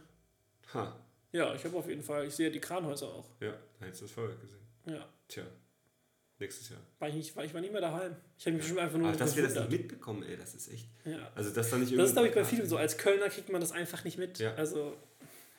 Ha. 0.72 1.04
Ja, 1.32 1.52
ich 1.52 1.64
habe 1.64 1.76
auf 1.76 1.88
jeden 1.88 2.02
Fall, 2.02 2.28
ich 2.28 2.34
sehe 2.36 2.48
die 2.48 2.60
Kranhäuser 2.60 3.08
auch. 3.08 3.28
Ja, 3.40 3.58
da 3.80 3.86
hättest 3.86 4.02
du 4.02 4.04
das 4.04 4.12
Feuerwerk 4.14 4.40
gesehen. 4.40 4.60
Ja. 4.86 5.08
Tja. 5.26 5.42
Nächstes 6.44 6.68
Jahr. 6.68 6.80
War 6.98 7.08
ich, 7.08 7.14
nicht, 7.14 7.36
war, 7.36 7.44
ich 7.44 7.54
war 7.54 7.60
nicht 7.62 7.72
mehr 7.72 7.80
daheim. 7.80 8.14
Ich 8.38 8.44
habe 8.44 8.56
mich 8.56 8.68
schon 8.68 8.78
einfach 8.78 8.98
nur. 8.98 9.08
Ach, 9.08 9.16
dass 9.16 9.34
wir 9.34 9.44
das 9.44 9.54
nicht 9.54 9.70
mitbekommen, 9.70 10.22
ey, 10.24 10.36
das 10.36 10.54
ist 10.54 10.70
echt. 10.70 10.86
Ja. 11.06 11.30
Also, 11.34 11.50
das 11.50 11.70
da 11.70 11.78
nicht 11.78 11.96
Das 11.96 12.08
ist, 12.08 12.12
glaube 12.12 12.28
ich, 12.28 12.34
bei 12.34 12.44
vielen 12.44 12.68
so. 12.68 12.76
Als 12.76 12.98
Kölner 12.98 13.30
kriegt 13.30 13.48
man 13.48 13.62
das 13.62 13.72
einfach 13.72 14.04
nicht 14.04 14.18
mit. 14.18 14.38
Ja. 14.38 14.54
Also. 14.54 14.94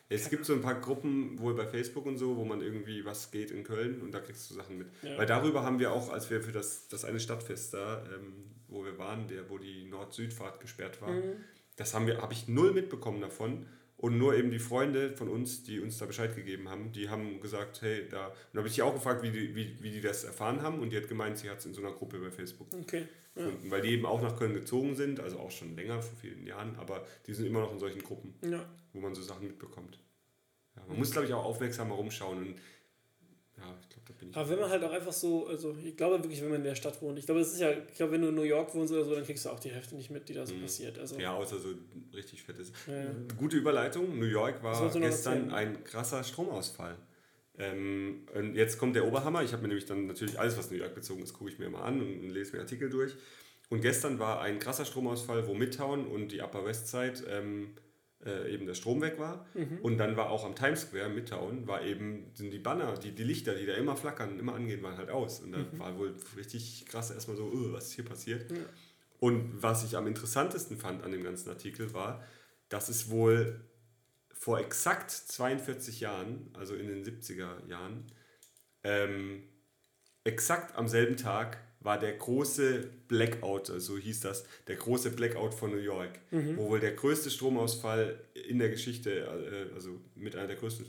Es 0.08 0.30
gibt 0.30 0.46
so 0.46 0.54
ein 0.54 0.62
paar 0.62 0.80
Gruppen, 0.80 1.40
wohl 1.40 1.56
bei 1.56 1.66
Facebook 1.66 2.06
und 2.06 2.20
so, 2.20 2.38
wo 2.38 2.46
man 2.46 2.62
irgendwie 2.62 3.04
was 3.04 3.32
geht 3.32 3.50
in 3.50 3.64
Köln 3.64 4.02
und 4.02 4.12
da 4.12 4.20
kriegst 4.20 4.48
du 4.52 4.54
Sachen 4.54 4.78
mit. 4.78 4.88
Ja. 5.02 5.18
Weil 5.18 5.26
darüber 5.26 5.64
haben 5.64 5.80
wir 5.80 5.92
auch, 5.92 6.12
als 6.12 6.30
wir 6.30 6.44
für 6.44 6.52
das, 6.52 6.88
das 6.88 7.06
eine 7.06 7.20
Stadtfest 7.20 7.74
da, 7.74 8.04
ähm, 8.14 8.52
wo 8.68 8.86
wir 8.86 9.00
waren, 9.00 9.28
der, 9.28 9.50
wo 9.50 9.58
die 9.58 9.86
Nord-Süd-Fahrt 9.86 10.60
gesperrt 10.60 11.02
war, 11.02 11.10
mhm. 11.10 11.44
das 11.76 11.96
haben 11.96 12.06
wir, 12.06 12.22
habe 12.22 12.34
ich 12.34 12.48
null 12.48 12.72
mitbekommen 12.72 13.20
davon. 13.20 13.66
Und 14.06 14.20
nur 14.20 14.36
eben 14.36 14.52
die 14.52 14.60
Freunde 14.60 15.18
von 15.18 15.28
uns, 15.30 15.64
die 15.64 15.80
uns 15.80 15.98
da 15.98 16.06
Bescheid 16.06 16.36
gegeben 16.36 16.70
haben, 16.70 16.92
die 16.92 17.10
haben 17.10 17.42
gesagt, 17.42 17.82
hey, 17.82 18.08
da. 18.08 18.28
Und 18.28 18.36
da 18.54 18.60
habe 18.60 18.68
ich 18.68 18.76
die 18.76 18.84
auch 18.84 18.94
gefragt, 18.94 19.24
wie 19.24 19.32
die, 19.32 19.56
wie, 19.56 19.82
wie 19.82 19.90
die 19.90 20.00
das 20.00 20.24
erfahren 20.24 20.62
haben. 20.62 20.78
Und 20.78 20.92
die 20.92 20.98
hat 20.98 21.08
gemeint, 21.08 21.40
sie 21.40 21.50
hat 21.50 21.58
es 21.58 21.66
in 21.66 21.74
so 21.74 21.82
einer 21.82 21.92
Gruppe 21.92 22.20
bei 22.20 22.30
Facebook 22.30 22.68
okay. 22.80 23.08
Ja. 23.34 23.48
Weil 23.64 23.82
die 23.82 23.94
eben 23.94 24.06
auch 24.06 24.22
nach 24.22 24.38
Köln 24.38 24.54
gezogen 24.54 24.96
sind, 24.96 25.20
also 25.20 25.40
auch 25.40 25.50
schon 25.50 25.76
länger, 25.76 26.04
vor 26.04 26.16
vielen 26.22 26.46
Jahren, 26.46 26.76
aber 26.76 27.04
die 27.26 27.34
sind 27.34 27.48
immer 27.48 27.62
noch 27.62 27.74
in 27.74 27.80
solchen 27.80 28.04
Gruppen, 28.04 28.36
ja. 28.48 28.64
wo 28.94 29.00
man 29.00 29.16
so 29.16 29.24
Sachen 29.24 29.48
mitbekommt. 29.48 29.98
Ja, 30.76 30.84
man 30.88 31.00
muss, 31.00 31.10
glaube 31.10 31.26
ich, 31.26 31.34
auch 31.34 31.44
aufmerksamer 31.44 31.96
rumschauen. 31.96 32.38
Und 32.38 32.56
ja, 33.58 33.76
ich 33.82 33.90
glaube, 33.90 34.04
da 34.08 34.14
bin 34.20 34.30
ich. 34.30 34.36
Aber 34.36 34.50
wenn 34.50 34.60
man 34.60 34.70
halt 34.70 34.84
auch 34.84 34.92
einfach 34.92 35.14
so, 35.14 35.48
also 35.48 35.76
ich 35.84 35.96
glaube 35.96 36.22
wirklich, 36.22 36.42
wenn 36.42 36.50
man 36.50 36.58
in 36.58 36.66
der 36.66 36.76
Stadt 36.76 37.02
wohnt, 37.02 37.18
ich 37.18 37.26
glaube, 37.26 37.40
das 37.40 37.54
ist 37.54 37.60
ja, 37.60 37.72
ich 37.72 37.96
glaube, 37.96 38.14
wenn 38.14 38.22
du 38.22 38.30
in 38.30 38.36
New 38.36 38.44
York 38.44 38.74
wohnst 38.76 38.94
oder 38.94 39.04
so, 39.04 39.16
dann 39.16 39.24
kriegst 39.24 39.46
du 39.46 39.50
auch 39.50 39.60
die 39.60 39.72
Hälfte 39.72 39.96
nicht 39.96 40.10
mit, 40.10 40.28
die 40.28 40.34
da 40.34 40.46
so 40.46 40.54
mhm. 40.54 40.62
passiert. 40.62 41.00
Also, 41.00 41.18
ja, 41.18 41.34
außer 41.34 41.58
so 41.60 41.70
richtig 42.14 42.44
fett 42.44 42.60
ist. 42.60 42.74
Ja. 42.88 43.06
Gute 43.38 43.58
Überleitung. 43.58 44.20
New 44.20 44.26
York 44.26 44.62
war 44.64 44.92
gestern 44.94 45.52
ein 45.52 45.84
krasser 45.84 46.24
Stromausfall. 46.24 46.98
Ähm, 47.58 48.28
und 48.34 48.56
jetzt 48.56 48.78
kommt 48.78 48.96
der 48.96 49.08
Oberhammer. 49.08 49.44
Ich 49.44 49.54
habe 49.54 49.62
mir 49.62 49.70
nämlich 49.70 49.86
dann 49.86 50.08
natürlich 50.08 50.38
alles, 50.40 50.58
was 50.58 50.72
New 50.72 50.78
York 50.78 50.94
bezogen 50.94 51.24
ist, 51.24 51.34
gucke 51.34 51.50
ich 51.50 51.58
mir 51.58 51.70
mal 51.70 51.84
an 51.84 52.02
und, 52.02 52.20
und 52.20 52.30
lese 52.30 52.54
mir 52.56 52.62
Artikel 52.62 52.90
durch. 52.90 53.16
Und 53.70 53.82
gestern 53.82 54.20
war 54.20 54.42
ein 54.42 54.60
krasser 54.60 54.86
Stromausfall, 54.86 55.48
wo 55.48 55.54
Midtown 55.54 56.06
und 56.06 56.32
die 56.32 56.42
Upper 56.42 56.66
West 56.66 56.88
Side 56.88 57.24
ähm, 57.30 57.76
äh, 58.26 58.54
eben 58.54 58.66
der 58.66 58.74
Strom 58.74 59.02
weg 59.02 59.20
war. 59.20 59.46
Mhm. 59.54 59.80
Und 59.82 59.98
dann 59.98 60.18
war 60.18 60.30
auch 60.30 60.46
am 60.46 60.56
Times 60.56 60.82
Square, 60.82 61.10
Midtown, 61.10 61.68
war 61.68 61.84
eben, 61.84 62.32
sind 62.34 62.52
die 62.52 62.60
Banner, 62.60 62.96
die, 62.98 63.12
die 63.12 63.24
Lichter, 63.24 63.56
die 63.56 63.66
da 63.66 63.74
immer 63.74 63.96
flackern, 63.96 64.40
immer 64.40 64.56
angehen, 64.56 64.82
waren 64.84 64.98
halt 64.98 65.10
aus. 65.10 65.40
Und 65.40 65.52
da 65.52 65.60
mhm. 65.60 65.80
war 65.80 65.98
wohl 65.98 66.16
richtig 66.36 66.86
krass 66.88 67.12
erstmal 67.12 67.38
so, 67.38 67.46
uh, 67.46 67.74
was 67.74 67.88
ist 67.88 67.94
hier 67.94 68.06
passiert. 68.06 68.52
Ja. 68.52 68.58
Und 69.20 69.62
was 69.62 69.84
ich 69.86 69.96
am 69.96 70.08
interessantesten 70.08 70.78
fand 70.78 71.04
an 71.04 71.12
dem 71.12 71.24
ganzen 71.24 71.50
Artikel 71.50 71.94
war, 71.94 72.24
dass 72.70 72.90
es 72.90 73.10
wohl 73.10 73.62
vor 74.34 74.60
exakt 74.60 75.12
42 75.12 76.02
Jahren, 76.02 76.50
also 76.54 76.76
in 76.76 76.88
den 76.88 77.04
70er 77.04 77.66
Jahren, 77.68 78.06
ähm, 78.84 79.44
exakt 80.24 80.76
am 80.76 80.88
selben 80.88 81.18
Tag 81.18 81.58
war 81.86 82.00
der 82.00 82.14
große 82.14 82.84
Blackout, 83.08 83.68
so 83.68 83.74
also 83.74 83.98
hieß 83.98 84.22
das, 84.22 84.44
der 84.68 84.76
große 84.76 85.12
Blackout 85.12 85.54
von 85.54 85.70
New 85.70 85.78
York, 85.78 86.20
mhm. 86.32 86.58
wo 86.58 86.70
wohl 86.70 86.80
der 86.80 86.94
größte 86.94 87.30
Stromausfall 87.30 88.20
in 88.50 88.58
der 88.58 88.70
Geschichte, 88.70 89.12
äh, 89.20 89.74
also 89.74 89.92
mit 90.16 90.36
einer 90.36 90.48
der 90.48 90.56
größten, 90.56 90.86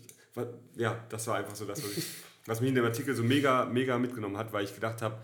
ja, 0.75 1.05
das 1.11 1.27
war 1.27 1.37
einfach 1.37 1.55
so 1.55 1.67
das, 1.67 1.85
was, 1.85 1.97
ich, 1.97 2.07
was 2.47 2.61
mich 2.61 2.71
in 2.71 2.77
dem 2.77 2.85
Artikel 2.85 3.15
so 3.15 3.23
mega, 3.23 3.67
mega 3.67 3.99
mitgenommen 3.99 4.39
hat, 4.39 4.55
weil 4.55 4.65
ich 4.65 4.75
gedacht 4.75 5.03
habe, 5.03 5.19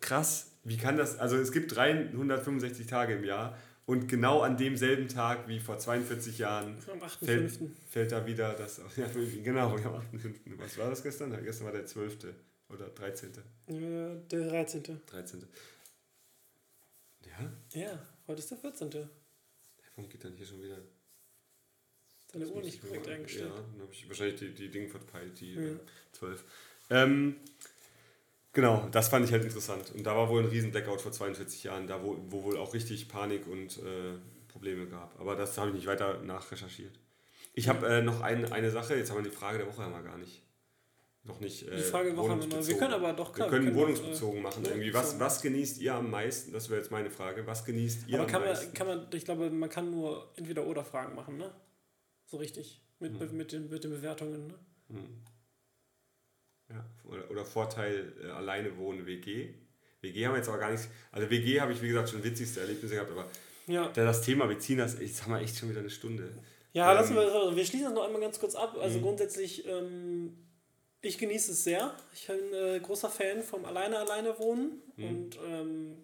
krass, 0.00 0.52
wie 0.64 0.78
kann 0.78 0.96
das, 0.96 1.18
also 1.18 1.36
es 1.36 1.52
gibt 1.52 1.76
365 1.76 2.86
Tage 2.86 3.14
im 3.14 3.24
Jahr 3.24 3.56
und 3.84 4.08
genau 4.08 4.40
an 4.40 4.56
demselben 4.56 5.08
Tag 5.08 5.46
wie 5.46 5.60
vor 5.60 5.78
42 5.78 6.38
Jahren 6.38 6.76
fällt, 7.22 7.58
fällt, 7.90 8.12
da 8.12 8.26
wieder 8.26 8.54
das, 8.54 8.80
ja, 8.96 9.06
genau, 9.44 9.72
am 9.72 9.76
8.5. 9.76 10.34
Was 10.56 10.78
war 10.78 10.88
das 10.88 11.02
gestern? 11.02 11.36
Gestern 11.42 11.66
war 11.66 11.72
der 11.72 11.84
12. 11.84 12.16
Oder 12.70 12.88
13. 12.90 13.32
Ja, 13.68 14.14
der 14.14 14.48
13. 14.48 15.00
13. 15.06 15.46
Ja? 17.26 17.52
Ja, 17.72 18.06
heute 18.26 18.40
ist 18.40 18.50
der 18.50 18.58
14. 18.58 19.08
Warum 19.96 20.08
geht 20.08 20.24
dann 20.24 20.34
hier 20.34 20.46
schon 20.46 20.62
wieder? 20.62 20.78
Deine 22.32 22.46
Uhr 22.46 22.60
nicht 22.60 22.82
korrekt 22.82 23.06
mal, 23.06 23.14
eingestellt. 23.14 23.50
Ja, 23.54 23.62
dann 23.72 23.80
habe 23.80 23.92
ich 23.92 24.06
wahrscheinlich 24.06 24.38
die, 24.38 24.54
die 24.54 24.70
Dinge 24.70 24.88
verpeilt, 24.88 25.40
die 25.40 25.54
ja. 25.54 25.62
äh, 25.62 25.78
12. 26.12 26.44
Ähm, 26.90 27.36
genau, 28.52 28.86
das 28.90 29.08
fand 29.08 29.24
ich 29.24 29.32
halt 29.32 29.44
interessant. 29.44 29.90
Und 29.94 30.04
da 30.04 30.14
war 30.14 30.28
wohl 30.28 30.42
ein 30.42 30.48
riesen 30.48 30.70
Blackout 30.70 31.00
vor 31.00 31.12
42 31.12 31.64
Jahren, 31.64 31.86
da 31.86 32.02
wo, 32.02 32.18
wo 32.28 32.44
wohl 32.44 32.58
auch 32.58 32.74
richtig 32.74 33.08
Panik 33.08 33.46
und 33.46 33.78
äh, 33.78 34.18
Probleme 34.48 34.86
gab. 34.86 35.18
Aber 35.18 35.36
das 35.36 35.56
habe 35.56 35.68
ich 35.70 35.74
nicht 35.74 35.86
weiter 35.86 36.22
nachrecherchiert. 36.22 36.98
Ich 37.54 37.68
habe 37.68 37.86
äh, 37.88 38.02
noch 38.02 38.20
ein, 38.20 38.52
eine 38.52 38.70
Sache, 38.70 38.94
jetzt 38.94 39.10
haben 39.10 39.24
wir 39.24 39.30
die 39.30 39.36
Frage 39.36 39.58
der 39.58 39.66
Woche 39.66 39.82
einmal 39.82 40.02
gar 40.02 40.18
nicht 40.18 40.42
noch 41.28 41.40
nicht. 41.40 41.68
Äh, 41.68 41.76
die 41.76 41.82
Frage 41.82 42.16
Woche 42.16 42.30
haben 42.30 42.50
wir 42.50 42.66
Wir 42.66 42.76
können 42.78 42.94
aber 42.94 43.12
doch 43.12 43.32
klar, 43.32 43.46
Wir 43.46 43.50
können, 43.50 43.66
wir 43.66 43.72
können 43.72 43.82
wohnungsbezogen 43.82 44.38
äh, 44.38 44.42
machen. 44.42 44.64
irgendwie. 44.64 44.92
Was, 44.92 45.20
was 45.20 45.40
genießt 45.42 45.80
ihr 45.80 45.94
am 45.94 46.10
meisten? 46.10 46.52
Das 46.52 46.68
wäre 46.68 46.80
jetzt 46.80 46.90
meine 46.90 47.10
Frage. 47.10 47.46
Was 47.46 47.64
genießt 47.64 48.08
ihr 48.08 48.18
aber 48.18 48.26
kann 48.26 48.42
am 48.42 48.48
meisten? 48.48 48.66
Man, 48.66 48.74
kann 48.74 48.86
man, 48.86 49.06
ich 49.12 49.24
glaube, 49.24 49.50
man 49.50 49.68
kann 49.68 49.90
nur 49.90 50.32
entweder 50.36 50.66
oder 50.66 50.84
Fragen 50.84 51.14
machen, 51.14 51.36
ne? 51.36 51.50
So 52.26 52.38
richtig. 52.38 52.82
Mit, 52.98 53.18
hm. 53.20 53.36
mit, 53.36 53.52
den, 53.52 53.70
mit 53.70 53.84
den 53.84 53.90
Bewertungen, 53.92 54.48
ne? 54.48 54.54
Hm. 54.88 55.22
Ja. 56.70 56.84
Oder, 57.04 57.30
oder 57.30 57.44
Vorteil 57.44 58.12
äh, 58.22 58.26
alleine 58.30 58.76
wohnen 58.76 59.06
WG. 59.06 59.54
WG 60.00 60.26
haben 60.26 60.32
wir 60.32 60.38
jetzt 60.38 60.48
aber 60.48 60.58
gar 60.58 60.70
nicht. 60.70 60.88
Also 61.12 61.30
WG 61.30 61.60
habe 61.60 61.72
ich, 61.72 61.82
wie 61.82 61.88
gesagt, 61.88 62.10
schon 62.10 62.22
witzigste 62.22 62.60
Erlebnisse 62.60 62.94
gehabt, 62.94 63.10
aber 63.10 63.26
Ja. 63.66 63.88
da 63.88 64.04
das 64.04 64.22
Thema 64.22 64.46
Beziehers, 64.46 64.98
jetzt 65.00 65.22
haben 65.22 65.32
wir 65.32 65.40
echt 65.40 65.56
schon 65.56 65.70
wieder 65.70 65.80
eine 65.80 65.90
Stunde. 65.90 66.30
Ja, 66.72 66.90
Ähm, 66.90 66.96
lassen 66.96 67.14
wir, 67.14 67.22
also 67.22 67.56
wir 67.56 67.64
schließen 67.64 67.86
das 67.86 67.94
noch 67.94 68.04
einmal 68.04 68.20
ganz 68.20 68.38
kurz 68.38 68.54
ab. 68.54 68.76
Also 68.80 69.00
grundsätzlich, 69.00 69.66
ähm, 69.66 70.36
ich 71.02 71.18
genieße 71.18 71.52
es 71.52 71.64
sehr. 71.64 71.94
Ich 72.14 72.26
bin 72.26 72.36
äh, 72.52 72.80
großer 72.80 73.08
Fan 73.10 73.42
vom 73.42 73.64
Alleine 73.64 73.98
alleine 73.98 74.38
wohnen 74.38 74.82
Mhm. 74.96 75.04
und 75.04 75.38
ähm, 75.46 75.96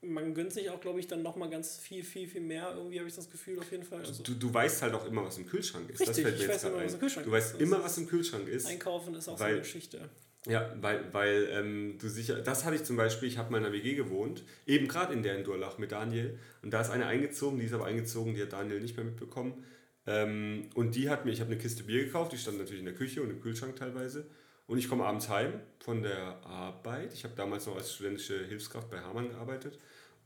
man 0.00 0.32
gönnt 0.32 0.52
sich 0.52 0.70
auch, 0.70 0.80
glaube 0.80 1.00
ich, 1.00 1.08
dann 1.08 1.22
nochmal 1.22 1.50
ganz 1.50 1.76
viel, 1.78 2.04
viel, 2.04 2.28
viel 2.28 2.40
mehr. 2.40 2.72
Irgendwie 2.76 3.00
habe 3.00 3.08
ich 3.08 3.16
das 3.16 3.28
Gefühl 3.28 3.58
auf 3.58 3.68
jeden 3.72 3.82
Fall. 3.82 3.98
Also 3.98 4.22
Du, 4.22 4.34
du 4.34 4.54
weißt 4.54 4.82
halt 4.82 4.94
auch 4.94 5.04
immer, 5.06 5.24
was 5.24 5.38
im 5.38 5.46
Kühlschrank 5.46 5.90
ist. 5.90 6.00
Richtig, 6.00 6.24
ich 6.24 6.40
jetzt 6.42 6.48
weiß 6.48 6.64
immer, 6.70 6.84
was 6.84 6.94
im 6.94 7.00
Kühlschrank 7.00 7.26
Du 7.26 7.32
weißt 7.32 7.46
ist. 7.46 7.54
Das 7.54 7.60
immer, 7.60 7.82
was 7.82 7.98
im 7.98 8.06
Kühlschrank 8.06 8.48
ist. 8.48 8.66
Einkaufen 8.66 9.14
ist 9.16 9.28
auch 9.28 9.36
so 9.36 9.42
Weil- 9.44 9.50
eine 9.54 9.58
Geschichte. 9.62 10.08
Ja, 10.46 10.72
weil, 10.80 11.12
weil 11.12 11.48
ähm, 11.50 11.98
du 12.00 12.08
sicher, 12.08 12.40
das 12.40 12.64
hatte 12.64 12.76
ich 12.76 12.84
zum 12.84 12.96
Beispiel, 12.96 13.28
ich 13.28 13.38
habe 13.38 13.50
mal 13.50 13.58
in 13.58 13.64
einer 13.64 13.74
WG 13.74 13.96
gewohnt, 13.96 14.44
eben 14.66 14.86
gerade 14.86 15.12
in 15.12 15.24
der 15.24 15.36
in 15.36 15.42
Durlach 15.42 15.78
mit 15.78 15.90
Daniel. 15.90 16.38
Und 16.62 16.70
da 16.70 16.80
ist 16.80 16.90
eine 16.90 17.06
eingezogen, 17.06 17.58
die 17.58 17.66
ist 17.66 17.72
aber 17.72 17.86
eingezogen, 17.86 18.34
die 18.34 18.42
hat 18.42 18.52
Daniel 18.52 18.80
nicht 18.80 18.96
mehr 18.96 19.04
mitbekommen. 19.04 19.64
Ähm, 20.08 20.70
und 20.74 20.94
die 20.94 21.10
hat 21.10 21.26
mir, 21.26 21.32
ich 21.32 21.40
habe 21.40 21.52
eine 21.52 21.60
Kiste 21.60 21.82
Bier 21.84 22.02
gekauft, 22.02 22.32
die 22.32 22.38
stand 22.38 22.56
natürlich 22.56 22.80
in 22.80 22.86
der 22.86 22.94
Küche 22.94 23.22
und 23.22 23.28
im 23.28 23.42
Kühlschrank 23.42 23.76
teilweise. 23.76 24.26
Und 24.66 24.78
ich 24.78 24.88
komme 24.88 25.04
abends 25.04 25.28
heim 25.28 25.60
von 25.80 26.02
der 26.02 26.42
Arbeit. 26.46 27.12
Ich 27.12 27.24
habe 27.24 27.34
damals 27.36 27.66
noch 27.66 27.76
als 27.76 27.94
studentische 27.94 28.46
Hilfskraft 28.46 28.90
bei 28.90 29.00
Hamann 29.00 29.28
gearbeitet. 29.28 29.78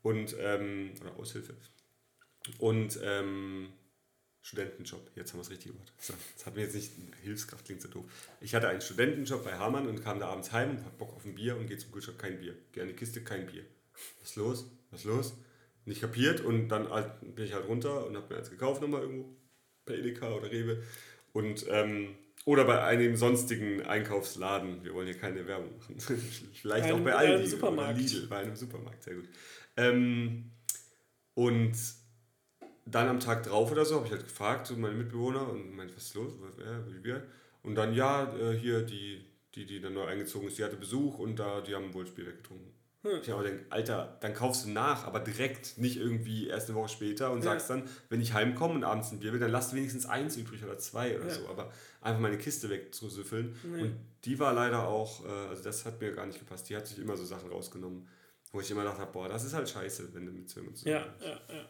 Und, 0.03 0.37
ähm, 0.39 0.93
oder 1.01 1.17
Aushilfe. 1.17 1.55
Und 2.59 2.99
ähm, 3.03 3.73
Studentenjob, 4.41 5.11
jetzt 5.17 5.33
haben 5.33 5.39
wir 5.39 5.43
es 5.43 5.51
richtig 5.51 5.73
gehört. 5.73 5.93
So, 5.99 6.15
das 6.37 6.47
hat 6.47 6.55
mir 6.55 6.63
jetzt 6.63 6.75
nicht, 6.75 6.93
Hilfskraft 7.23 7.65
klingt 7.65 7.83
so 7.83 7.89
doof. 7.89 8.05
Ich 8.41 8.55
hatte 8.55 8.69
einen 8.69 8.81
Studentenjob 8.81 9.45
bei 9.45 9.59
Hamann 9.59 9.89
und 9.89 10.03
kam 10.03 10.21
da 10.21 10.29
abends 10.29 10.53
heim 10.53 10.71
und 10.71 10.85
hab 10.85 10.97
Bock 10.99 11.13
auf 11.15 11.25
ein 11.25 11.35
Bier 11.35 11.57
und 11.57 11.67
gehe 11.67 11.79
zum 11.79 11.91
Kühlschrank, 11.93 12.19
kein 12.19 12.39
Bier. 12.39 12.55
Gerne 12.73 12.95
Kiste, 12.95 13.23
kein 13.23 13.47
Bier. 13.47 13.65
Was 14.21 14.31
ist 14.31 14.37
los? 14.37 14.71
Was 14.91 15.01
ist 15.01 15.07
los? 15.07 15.35
Nicht 15.85 16.01
kapiert 16.01 16.41
und 16.41 16.69
dann 16.69 16.89
halt, 16.89 17.35
bin 17.35 17.45
ich 17.45 17.53
halt 17.53 17.67
runter 17.67 18.07
und 18.07 18.17
habe 18.17 18.33
mir 18.33 18.39
eins 18.39 18.51
gekauft 18.51 18.81
nochmal 18.81 19.03
irgendwo 19.03 19.37
bei 19.85 19.95
Edeka 19.95 20.33
oder 20.33 20.51
Rewe. 20.51 20.83
Und, 21.33 21.65
ähm, 21.69 22.15
oder 22.45 22.65
bei 22.65 22.83
einem 22.83 23.17
sonstigen 23.17 23.83
Einkaufsladen. 23.83 24.83
Wir 24.85 24.95
wollen 24.95 25.07
hier 25.07 25.17
keine 25.19 25.47
Werbung 25.47 25.77
machen. 25.79 25.97
Vielleicht 26.55 26.91
auch 26.91 26.97
Einem- 26.97 27.05
bei 27.05 27.17
einem 27.17 27.33
Aldi 27.37 27.47
Supermarkt. 27.49 27.93
oder 27.95 28.01
Lidl, 28.03 28.27
bei 28.27 28.39
einem 28.39 28.57
Supermarkt, 28.57 29.03
sehr 29.05 29.15
gut. 29.15 29.29
Ähm, 29.77 30.51
und 31.35 31.73
dann 32.85 33.09
am 33.09 33.21
Tag 33.21 33.45
drauf 33.45 33.71
oder 33.71 33.85
so 33.85 33.97
habe 33.97 34.07
ich 34.07 34.13
halt 34.13 34.25
gefragt, 34.25 34.67
so 34.67 34.77
meine 34.77 34.95
Mitbewohner, 34.95 35.49
und 35.49 35.75
meinte, 35.77 35.95
was 35.97 36.05
ist 36.05 36.15
los? 36.15 36.33
Und 37.63 37.75
dann, 37.77 37.95
ja, 37.95 38.25
äh, 38.37 38.59
hier, 38.59 38.83
die, 38.83 39.25
die, 39.55 39.65
die 39.65 39.81
dann 39.81 39.95
neu 39.95 40.05
eingezogen 40.07 40.49
ist, 40.49 40.59
die 40.59 40.65
hatte 40.65 40.77
Besuch 40.77 41.19
und 41.19 41.37
da, 41.39 41.61
die 41.61 41.75
haben 41.75 41.95
wohl 41.95 42.07
Spiel 42.07 42.27
weggetrunken. 42.27 42.72
Hm. 43.03 43.19
Ich 43.21 43.31
habe 43.31 43.43
gedacht, 43.43 43.65
Alter, 43.71 44.17
dann 44.21 44.33
kaufst 44.33 44.65
du 44.65 44.71
nach, 44.71 45.07
aber 45.07 45.19
direkt, 45.21 45.77
nicht 45.79 45.97
irgendwie 45.97 46.47
erst 46.47 46.69
eine 46.69 46.79
Woche 46.79 46.89
später 46.89 47.33
und 47.33 47.43
sagst 47.43 47.69
dann, 47.69 47.89
wenn 48.09 48.21
ich 48.21 48.33
heimkomme 48.33 48.75
und 48.75 48.85
abends 48.85 49.11
ein 49.11 49.19
Bier 49.19 49.33
will, 49.33 49.41
dann 49.41 49.51
lass 49.51 49.75
wenigstens 49.75 50.07
eins 50.07 50.37
übrig 50.37 50.63
oder 50.63 50.79
zwei 50.79 51.17
oder 51.19 51.27
Ja. 51.29 51.35
so. 51.35 51.49
Aber 51.49 51.73
einfach 52.01 52.21
meine 52.21 52.39
Kiste 52.39 52.71
wegzusüffeln. 52.71 53.57
Und 53.65 53.97
die 54.25 54.39
war 54.39 54.53
leider 54.53 54.87
auch, 54.87 55.25
äh, 55.25 55.29
also 55.49 55.65
das 55.65 55.85
hat 55.85 56.01
mir 56.01 56.13
gar 56.13 56.27
nicht 56.27 56.39
gepasst. 56.39 56.69
Die 56.71 56.77
hat 56.77 56.87
sich 56.87 56.99
immer 56.99 57.17
so 57.17 57.25
Sachen 57.25 57.51
rausgenommen, 57.51 58.07
wo 58.53 58.61
ich 58.61 58.71
immer 58.71 58.85
dachte, 58.85 59.05
boah, 59.13 59.29
das 59.29 59.45
ist 59.45 59.55
halt 59.55 59.69
scheiße, 59.69 60.15
wenn 60.15 60.27
du 60.27 60.33
mit 60.33 60.49
so 60.49 60.61
jemandem 60.61 60.87
Ja, 60.89 61.01
zusammen 61.01 61.15
ja, 61.49 61.55
ja, 61.55 61.61
ja. 61.61 61.67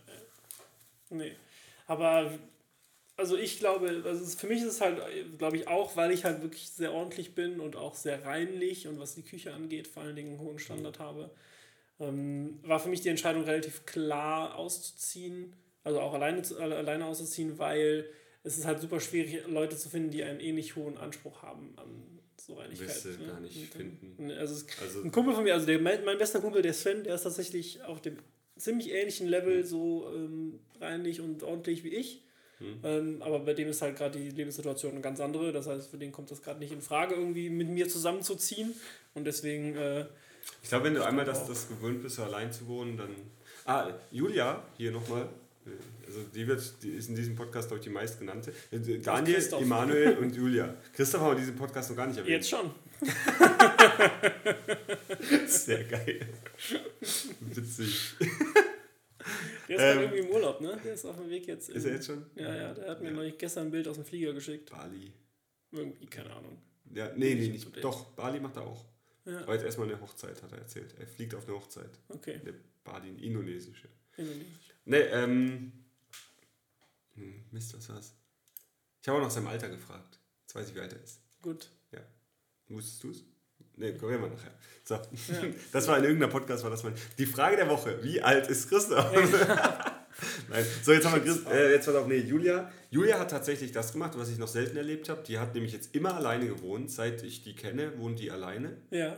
Nee. 1.11 1.37
Aber, 1.87 2.31
also 3.23 3.37
ich 3.37 3.61
glaube, 3.61 4.03
also 4.05 4.37
für 4.37 4.49
mich 4.49 4.63
ist 4.63 4.69
es 4.69 4.81
halt, 4.81 5.01
glaube 5.39 5.57
ich, 5.57 5.69
auch, 5.69 5.95
weil 5.97 6.11
ich 6.11 6.25
halt 6.25 6.43
wirklich 6.43 6.69
sehr 6.69 6.93
ordentlich 6.93 7.37
bin 7.37 7.61
und 7.61 7.77
auch 7.77 7.95
sehr 7.95 8.25
reinlich 8.25 8.89
und 8.89 8.99
was 8.99 9.15
die 9.15 9.23
Küche 9.23 9.55
angeht, 9.55 9.87
vor 9.87 10.03
allen 10.03 10.17
Dingen 10.17 10.31
einen 10.31 10.41
hohen 10.41 10.59
Standard 10.59 10.99
habe, 10.99 11.31
ähm, 12.01 12.59
war 12.65 12.81
für 12.81 12.89
mich 12.89 13.01
die 13.01 13.11
Entscheidung 13.11 13.45
relativ 13.45 13.87
klar 13.87 14.57
auszuziehen, 14.57 15.55
also 15.85 16.01
auch 16.01 16.15
alleine, 16.15 16.43
alleine 16.59 17.07
auszuziehen, 17.07 17.61
weil 17.61 18.07
es 18.43 18.59
ist 18.59 18.65
halt 18.65 18.81
super 18.81 18.99
schwierig, 18.99 19.47
Leute 19.47 19.77
zu 19.77 19.89
finden, 19.89 20.11
die 20.11 20.25
einen 20.25 20.41
ähnlich 20.41 20.75
hohen 20.75 20.99
Anspruch 20.99 21.43
haben 21.43 21.75
an 21.77 22.19
so 22.37 22.55
Reinigkeit. 22.55 22.89
Wirst 22.89 23.21
ne? 23.21 23.27
gar 23.29 23.39
nicht 23.39 23.57
Und 23.57 23.67
finden. 23.69 24.31
Also, 24.33 24.55
es, 24.55 24.67
Also- 24.81 25.03
ein 25.03 25.13
Kumpel 25.13 25.33
von 25.33 25.45
mir, 25.45 25.55
also 25.55 25.67
der, 25.67 25.79
mein, 25.79 26.05
mein 26.05 26.19
bester 26.19 26.41
Kumpel, 26.41 26.61
der 26.61 26.73
Sven, 26.75 27.05
der 27.05 27.15
ist 27.15 27.23
tatsächlich 27.23 27.85
auf 27.85 28.03
dem 28.03 28.17
ziemlich 28.57 28.91
ähnlichen 28.91 29.29
Level 29.29 29.65
so 29.65 30.11
ähm, 30.13 30.59
reinlich 30.81 31.21
und 31.21 31.45
ordentlich 31.45 31.85
wie 31.85 31.95
ich. 31.95 32.25
Hm. 32.63 32.79
Ähm, 32.85 33.23
aber 33.23 33.41
bei 33.41 33.55
dem 33.55 33.69
ist 33.69 33.83
halt 33.83 33.97
gerade 33.97 34.19
die 34.19 34.31
Lebenssituation 34.31 34.93
eine 34.93 35.01
ganz 35.01 35.21
andere. 35.21 35.53
Das 35.53 35.67
heißt, 35.67 35.91
für 35.91 35.99
den 35.99 36.13
kommt 36.13 36.31
das 36.31 36.43
gerade 36.43 36.61
nicht 36.61 36.73
in 36.73 36.81
Frage, 36.81 37.15
irgendwie 37.15 37.51
mit 37.51 37.69
mir 37.69 37.89
zusammenzuziehen. 37.89 38.75
Und 39.15 39.25
deswegen, 39.25 39.75
äh, 39.77 40.07
Ich 40.63 40.69
glaube, 40.69 40.85
wenn 40.87 40.95
du 40.95 41.05
einmal 41.05 41.25
das, 41.25 41.47
das 41.47 41.69
gewöhnt 41.69 42.03
bist, 42.03 42.17
so 42.17 42.25
allein 42.25 42.53
zu 42.53 42.67
wohnen, 42.69 42.97
dann. 42.97 43.11
Ah, 43.65 43.91
Julia, 44.11 44.63
hier 44.77 44.91
nochmal. 44.91 45.29
Also 46.07 46.19
die 46.35 46.47
wird, 46.49 46.61
die 46.83 46.91
ist 46.91 47.09
in 47.09 47.15
diesem 47.15 47.37
Podcast, 47.37 47.69
glaube 47.69 47.79
ich, 47.79 47.85
die 47.85 47.91
meistgenannte. 47.93 48.53
Äh, 48.73 48.99
Daniel. 48.99 49.41
Emanuel 49.61 50.17
und 50.21 50.35
Julia. 50.35 50.75
Christoph 50.93 51.21
haben 51.21 51.37
wir 51.37 51.41
diesen 51.41 51.55
Podcast 51.55 51.91
noch 51.91 51.97
gar 51.97 52.09
nicht 52.09 52.19
erwähnt. 52.19 52.33
jetzt 52.35 52.51
schon. 52.51 52.73
Sehr 55.47 55.85
geil. 55.85 56.27
Witzig. 57.41 58.15
Der 59.77 59.79
ist 59.79 59.97
Ähm, 59.97 60.03
gerade 60.03 60.17
irgendwie 60.17 60.29
im 60.29 60.35
Urlaub, 60.35 60.61
ne? 60.61 60.81
Der 60.85 60.95
ist 60.95 61.05
auf 61.05 61.17
dem 61.17 61.31
Weg 61.31 61.47
jetzt. 61.47 61.69
Ist 61.71 61.85
in- 61.85 61.91
er 61.91 61.95
jetzt 61.97 62.07
schon? 62.07 62.27
Ja, 62.35 62.55
ja, 62.55 62.75
der 62.75 62.91
hat 62.91 63.01
mir 63.01 63.09
Ja. 63.09 63.15
neulich 63.15 63.39
gestern 63.39 63.67
ein 63.67 63.71
Bild 63.71 63.89
aus 63.89 63.97
dem 63.97 64.05
Flieger 64.05 64.33
geschickt. 64.33 64.71
Bali. 64.71 65.13
Irgendwie, 65.71 66.07
keine 66.07 66.31
Ahnung. 66.35 66.59
Ja, 66.93 67.09
nee, 67.15 67.35
nee, 67.35 67.35
Nicht 67.35 67.53
nicht. 67.53 67.67
up 67.67 67.73
to 67.73 67.81
date. 67.81 67.85
Doch, 67.85 68.05
Bali 68.13 68.41
macht 68.41 68.57
er 68.57 68.63
auch. 68.63 68.85
Ja, 69.25 69.41
Aber 69.43 69.55
jetzt 69.55 69.65
erstmal 69.65 69.89
eine 69.89 70.01
Hochzeit, 70.01 70.43
hat 70.43 70.53
er 70.53 70.59
erzählt. 70.59 70.95
Er 70.99 71.07
fliegt 71.07 71.35
auf 71.35 71.47
eine 71.47 71.57
Hochzeit. 71.57 71.91
okay. 72.09 72.41
Eine 72.41 72.55
Bali, 72.85 73.09
eine 73.09 73.21
indonesische. 73.23 73.89
Indonesisch. 74.17 74.47
Nee, 74.85 74.97
ähm. 74.99 75.73
Hm, 77.15 77.45
Mist, 77.51 77.75
was 77.77 77.89
war's? 77.89 78.15
Ich 79.01 79.09
habe 79.09 79.19
auch 79.19 79.23
nach 79.23 79.31
seinem 79.31 79.47
Alter 79.49 79.69
gefragt. 79.69 80.19
Jetzt 80.43 80.55
weiß 80.55 80.69
ich, 80.69 80.75
wie 80.75 80.81
alt 80.81 80.93
er 80.93 81.03
ist. 81.03 81.21
Gut. 81.41 81.69
Wusstest 82.69 83.03
du 83.05 83.11
es? 83.11 83.25
Nee, 83.77 83.93
kommen 83.93 84.13
wir 84.13 84.19
mal 84.19 84.31
nachher. 84.31 84.53
So. 84.85 84.95
Ja. 84.95 85.03
Das 85.73 85.89
war 85.89 85.99
in 85.99 86.05
irgendeiner 86.05 86.31
Podcast, 86.31 86.63
war 86.63 86.71
das 86.71 86.83
mal. 86.83 86.93
Die 87.19 87.27
Frage 87.27 87.57
der 87.57 87.69
Woche: 87.69 88.03
Wie 88.03 88.21
alt 88.21 88.49
ist 88.49 88.69
Christoph? 88.69 89.13
Nein. 90.51 90.67
So, 90.83 90.93
jetzt 90.93 91.07
haben 91.07 91.15
wir 91.15 91.23
Christ, 91.23 91.47
äh, 91.49 91.73
jetzt 91.73 91.87
pass 91.87 91.95
auf, 91.95 92.07
nee, 92.07 92.19
Julia. 92.19 92.71
Julia 92.91 93.19
hat 93.19 93.31
tatsächlich 93.31 93.73
das 93.73 93.93
gemacht, 93.93 94.13
was 94.17 94.29
ich 94.29 94.39
noch 94.39 94.49
selten 94.49 94.77
erlebt 94.77 95.09
habe. 95.09 95.23
Die 95.23 95.39
hat 95.39 95.55
nämlich 95.55 95.73
jetzt 95.73 95.95
immer 95.95 96.15
alleine 96.15 96.47
gewohnt. 96.47 96.91
Seit 96.91 97.23
ich 97.23 97.43
die 97.43 97.55
kenne, 97.55 97.99
wohnt 97.99 98.19
die 98.19 98.31
alleine. 98.31 98.77
Ja. 98.91 99.17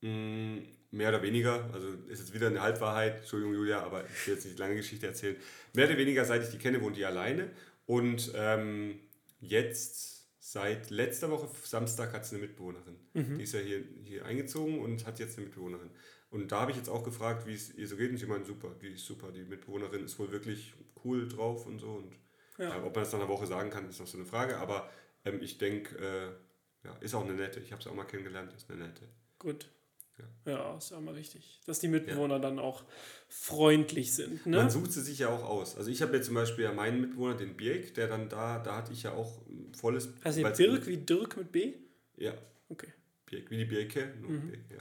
Mm, 0.00 0.58
Mehr 0.90 1.10
oder 1.10 1.20
weniger, 1.20 1.68
also 1.74 1.88
ist 2.08 2.20
jetzt 2.20 2.32
wieder 2.32 2.46
eine 2.46 2.62
Halbwahrheit, 2.62 3.18
Entschuldigung 3.18 3.52
Julia, 3.54 3.82
aber 3.82 4.04
ich 4.04 4.26
will 4.26 4.34
jetzt 4.34 4.44
nicht 4.44 4.56
die 4.56 4.60
lange 4.60 4.76
Geschichte 4.76 5.06
erzählen. 5.06 5.36
Mehr 5.74 5.86
oder 5.86 5.98
weniger, 5.98 6.24
seit 6.24 6.42
ich 6.42 6.48
die 6.48 6.56
kenne, 6.56 6.80
wohnt 6.80 6.96
die 6.96 7.04
alleine. 7.04 7.50
Und 7.84 8.32
ähm, 8.34 8.98
jetzt, 9.38 10.17
seit 10.52 10.90
letzter 10.90 11.30
Woche, 11.30 11.48
Samstag, 11.62 12.12
hat 12.12 12.24
sie 12.24 12.36
eine 12.36 12.46
Mitbewohnerin. 12.46 12.96
Die 13.38 13.42
ist 13.42 13.52
ja 13.52 13.60
hier, 13.60 13.84
hier 14.04 14.24
eingezogen 14.24 14.80
und 14.80 15.06
hat 15.06 15.18
jetzt 15.18 15.36
eine 15.36 15.46
Mitbewohnerin. 15.46 15.90
Und 16.30 16.52
da 16.52 16.60
habe 16.62 16.70
ich 16.70 16.76
jetzt 16.76 16.88
auch 16.88 17.04
gefragt, 17.04 17.46
wie 17.46 17.54
es 17.54 17.74
ihr 17.74 17.86
so 17.86 17.96
geht. 17.96 18.10
Und 18.10 18.16
sie 18.16 18.26
meint, 18.26 18.46
super, 18.46 18.74
die 18.80 18.88
ist 18.88 19.04
super. 19.04 19.30
Die 19.32 19.44
Mitbewohnerin 19.44 20.04
ist 20.04 20.18
wohl 20.18 20.30
wirklich 20.32 20.74
cool 21.04 21.28
drauf 21.28 21.66
und 21.66 21.78
so. 21.78 21.92
Und 21.92 22.14
Ja. 22.58 22.70
ja, 22.70 22.76
ob 22.78 22.94
man 22.94 23.04
das 23.04 23.12
nach 23.12 23.20
einer 23.20 23.28
Woche 23.28 23.46
sagen 23.46 23.70
kann, 23.70 23.88
ist 23.88 24.00
noch 24.00 24.06
so 24.06 24.16
eine 24.18 24.26
Frage. 24.26 24.58
Aber 24.58 24.90
ähm, 25.24 25.40
ich 25.42 25.58
denke, 25.58 25.96
äh, 25.98 26.86
ja, 26.86 26.96
ist 27.00 27.14
auch 27.14 27.24
eine 27.24 27.34
nette. 27.34 27.60
Ich 27.60 27.72
habe 27.72 27.82
sie 27.82 27.90
auch 27.90 27.94
mal 27.94 28.04
kennengelernt, 28.04 28.52
ist 28.54 28.70
eine 28.70 28.86
nette. 28.86 29.08
Gut. 29.38 29.70
Ja. 30.18 30.52
Ja, 30.52 30.76
ist 30.76 30.90
ja 30.90 31.00
mal 31.00 31.14
wichtig, 31.16 31.60
dass 31.66 31.78
die 31.78 31.88
Mitbewohner 31.88 32.38
dann 32.40 32.58
auch 32.58 32.84
freundlich 33.28 34.14
sind. 34.14 34.44
Ne? 34.46 34.56
Man 34.56 34.70
sucht 34.70 34.92
sie 34.92 35.02
sich 35.02 35.18
ja 35.20 35.28
auch 35.28 35.44
aus. 35.44 35.76
Also 35.76 35.90
ich 35.90 36.02
habe 36.02 36.16
jetzt 36.16 36.26
zum 36.26 36.34
Beispiel 36.34 36.64
ja 36.64 36.72
meinen 36.72 37.00
Mitbewohner, 37.00 37.36
den 37.36 37.56
Birk, 37.56 37.94
der 37.94 38.08
dann 38.08 38.28
da, 38.28 38.58
da 38.58 38.76
hatte 38.76 38.92
ich 38.92 39.02
ja 39.04 39.12
auch 39.12 39.40
volles... 39.78 40.08
Weil's- 40.24 40.56
Dirk 40.56 40.86
wie 40.86 40.96
Dirk 40.96 41.36
mit 41.36 41.52
B? 41.52 41.74
Ja, 42.16 42.32
Okay. 42.70 42.92
Birk, 43.26 43.50
wie 43.50 43.58
die 43.58 43.64
Birke. 43.64 44.12
Nur 44.20 44.30
Mhm. 44.30 44.50
Birk, 44.50 44.60
ja. 44.70 44.78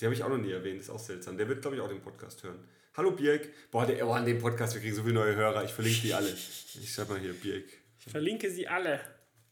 Die 0.00 0.04
habe 0.04 0.14
ich 0.14 0.22
auch 0.22 0.28
noch 0.28 0.38
nie 0.38 0.50
erwähnt, 0.52 0.80
ist 0.80 0.90
auch 0.90 0.98
seltsam. 0.98 1.36
Der 1.38 1.48
wird, 1.48 1.62
glaube 1.62 1.76
ich, 1.76 1.82
auch 1.82 1.88
den 1.88 2.00
Podcast 2.02 2.42
hören. 2.42 2.58
Hallo 2.94 3.10
Birk. 3.12 3.48
Boah, 3.70 3.86
der, 3.86 4.06
oh, 4.06 4.12
an 4.12 4.24
dem 4.26 4.38
Podcast, 4.38 4.74
wir 4.74 4.80
kriegen 4.82 4.94
so 4.94 5.02
viele 5.02 5.14
neue 5.14 5.34
Hörer. 5.34 5.64
Ich 5.64 5.72
verlinke 5.72 6.00
die 6.02 6.14
alle. 6.14 6.28
Ich 6.30 6.92
schreibe 6.92 7.14
mal 7.14 7.20
hier, 7.20 7.32
Birk. 7.34 7.64
Ich 7.98 8.10
verlinke 8.12 8.50
sie 8.50 8.68
alle. 8.68 9.00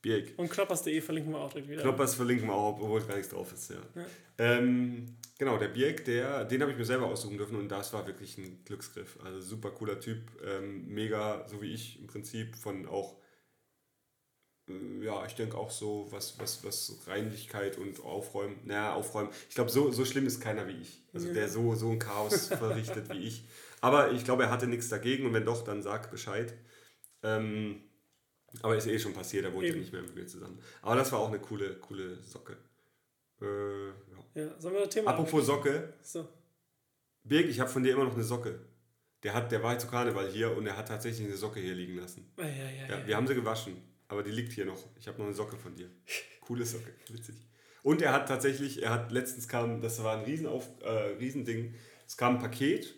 Birk. 0.05 0.35
Und 0.37 0.51
knoppers.de 0.51 1.01
verlinken 1.01 1.33
wir 1.33 1.39
auch 1.41 1.51
direkt 1.51 1.71
wieder. 1.71 1.81
Knoppers 1.81 2.15
verlinken 2.15 2.47
wir 2.47 2.55
auch, 2.55 2.79
obwohl 2.79 3.01
gar 3.01 3.17
nichts 3.17 3.31
drauf 3.31 3.51
ist. 3.55 3.71
Ja. 3.71 3.77
Ja. 3.95 4.05
Ähm, 4.37 5.17
genau, 5.39 5.57
der 5.57 5.69
Birk, 5.69 6.05
der, 6.05 6.45
den 6.45 6.61
habe 6.61 6.73
ich 6.73 6.77
mir 6.79 6.85
selber 6.85 7.07
aussuchen 7.07 7.39
dürfen 7.39 7.57
und 7.57 7.71
das 7.71 7.95
war 7.95 8.07
wirklich 8.07 8.37
ein 8.37 8.63
Glücksgriff. 8.67 9.19
Also 9.25 9.41
super 9.41 9.71
cooler 9.71 9.99
Typ, 9.99 10.19
ähm, 10.45 10.89
mega, 10.89 11.49
so 11.49 11.63
wie 11.63 11.73
ich 11.73 11.99
im 11.99 12.07
Prinzip, 12.07 12.55
von 12.55 12.85
auch, 12.87 13.17
äh, 14.69 15.03
ja, 15.03 15.25
ich 15.25 15.35
denke 15.37 15.57
auch 15.57 15.71
so, 15.71 16.07
was, 16.11 16.39
was, 16.39 16.63
was 16.65 16.99
Reinlichkeit 17.07 17.79
und 17.79 18.05
Aufräumen, 18.05 18.57
naja, 18.65 18.93
Aufräumen. 18.93 19.31
Ich 19.49 19.55
glaube, 19.55 19.71
so, 19.71 19.91
so 19.91 20.05
schlimm 20.05 20.27
ist 20.27 20.39
keiner 20.43 20.69
wie 20.69 20.83
ich. 20.83 21.03
Also 21.15 21.29
Ja. 21.29 21.33
der 21.33 21.49
so, 21.49 21.75
so 21.77 21.89
ein 21.89 21.99
Chaos 21.99 22.49
verrichtet 22.49 23.09
wie 23.09 23.27
ich. 23.27 23.45
Aber 23.81 24.13
ich 24.13 24.25
glaube, 24.25 24.43
er 24.43 24.51
hatte 24.51 24.67
nichts 24.67 24.91
dagegen 24.91 25.25
und 25.25 25.33
wenn 25.33 25.47
doch, 25.47 25.65
dann 25.65 25.83
sag 25.83 26.11
Bescheid. 26.11 26.53
Ähm, 27.23 27.81
aber 28.63 28.77
ist 28.77 28.87
eh 28.87 28.99
schon 28.99 29.13
passiert, 29.13 29.45
er 29.45 29.53
wohnt 29.53 29.65
Eben. 29.65 29.79
nicht 29.81 29.93
mehr 29.93 30.03
mit 30.03 30.15
mir 30.15 30.27
zusammen. 30.27 30.59
Aber 30.83 30.97
das 30.97 31.11
war 31.13 31.19
auch 31.21 31.29
eine 31.29 31.39
coole, 31.39 31.75
coole 31.77 32.17
Socke. 32.23 32.57
Äh, 33.41 33.89
ja. 33.89 33.95
Ja, 34.35 34.61
sollen 34.61 34.75
wir 34.75 34.81
das 34.85 34.95
Thema 34.95 35.11
Apropos 35.11 35.47
Socke. 35.47 35.93
So. 36.03 36.29
Birg, 37.25 37.47
ich 37.47 37.61
habe 37.61 37.71
von 37.71 37.83
dir 37.83 37.93
immer 37.95 38.05
noch 38.05 38.15
eine 38.15 38.25
Socke. 38.25 38.59
Der, 39.23 39.33
hat, 39.35 39.51
der 39.53 39.63
war 39.63 39.73
jetzt 39.73 39.83
zu 39.83 39.89
Karneval 39.89 40.29
hier 40.31 40.55
und 40.57 40.67
er 40.67 40.77
hat 40.77 40.89
tatsächlich 40.89 41.27
eine 41.27 41.37
Socke 41.37 41.59
hier 41.61 41.75
liegen 41.75 41.97
lassen. 41.97 42.31
Ah, 42.37 42.43
ja, 42.43 42.49
ja, 42.49 42.71
Ja, 42.89 42.99
ja. 42.99 43.07
wir 43.07 43.17
haben 43.17 43.27
sie 43.27 43.35
gewaschen, 43.35 43.77
aber 44.09 44.23
die 44.23 44.31
liegt 44.31 44.53
hier 44.53 44.67
noch. 44.67 44.85
Ich 44.99 45.09
habe 45.09 45.19
noch 45.19 45.27
eine 45.27 45.35
Socke 45.35 45.57
von 45.57 45.75
dir. 45.75 45.89
Coole 46.43 46.67
Socke, 46.67 46.93
witzig. 47.09 47.37
Und 47.83 48.03
er 48.03 48.13
hat 48.13 48.29
tatsächlich, 48.29 48.83
er 48.83 48.91
hat 48.91 49.13
letztens 49.13 49.49
kam, 49.49 49.81
das 49.81 50.03
war 50.03 50.19
ein 50.19 50.25
Riesenauf, 50.25 50.69
äh, 50.83 50.89
Riesending, 51.19 51.75
es 52.07 52.17
kam 52.17 52.37
ein 52.37 52.41
Paket 52.41 52.95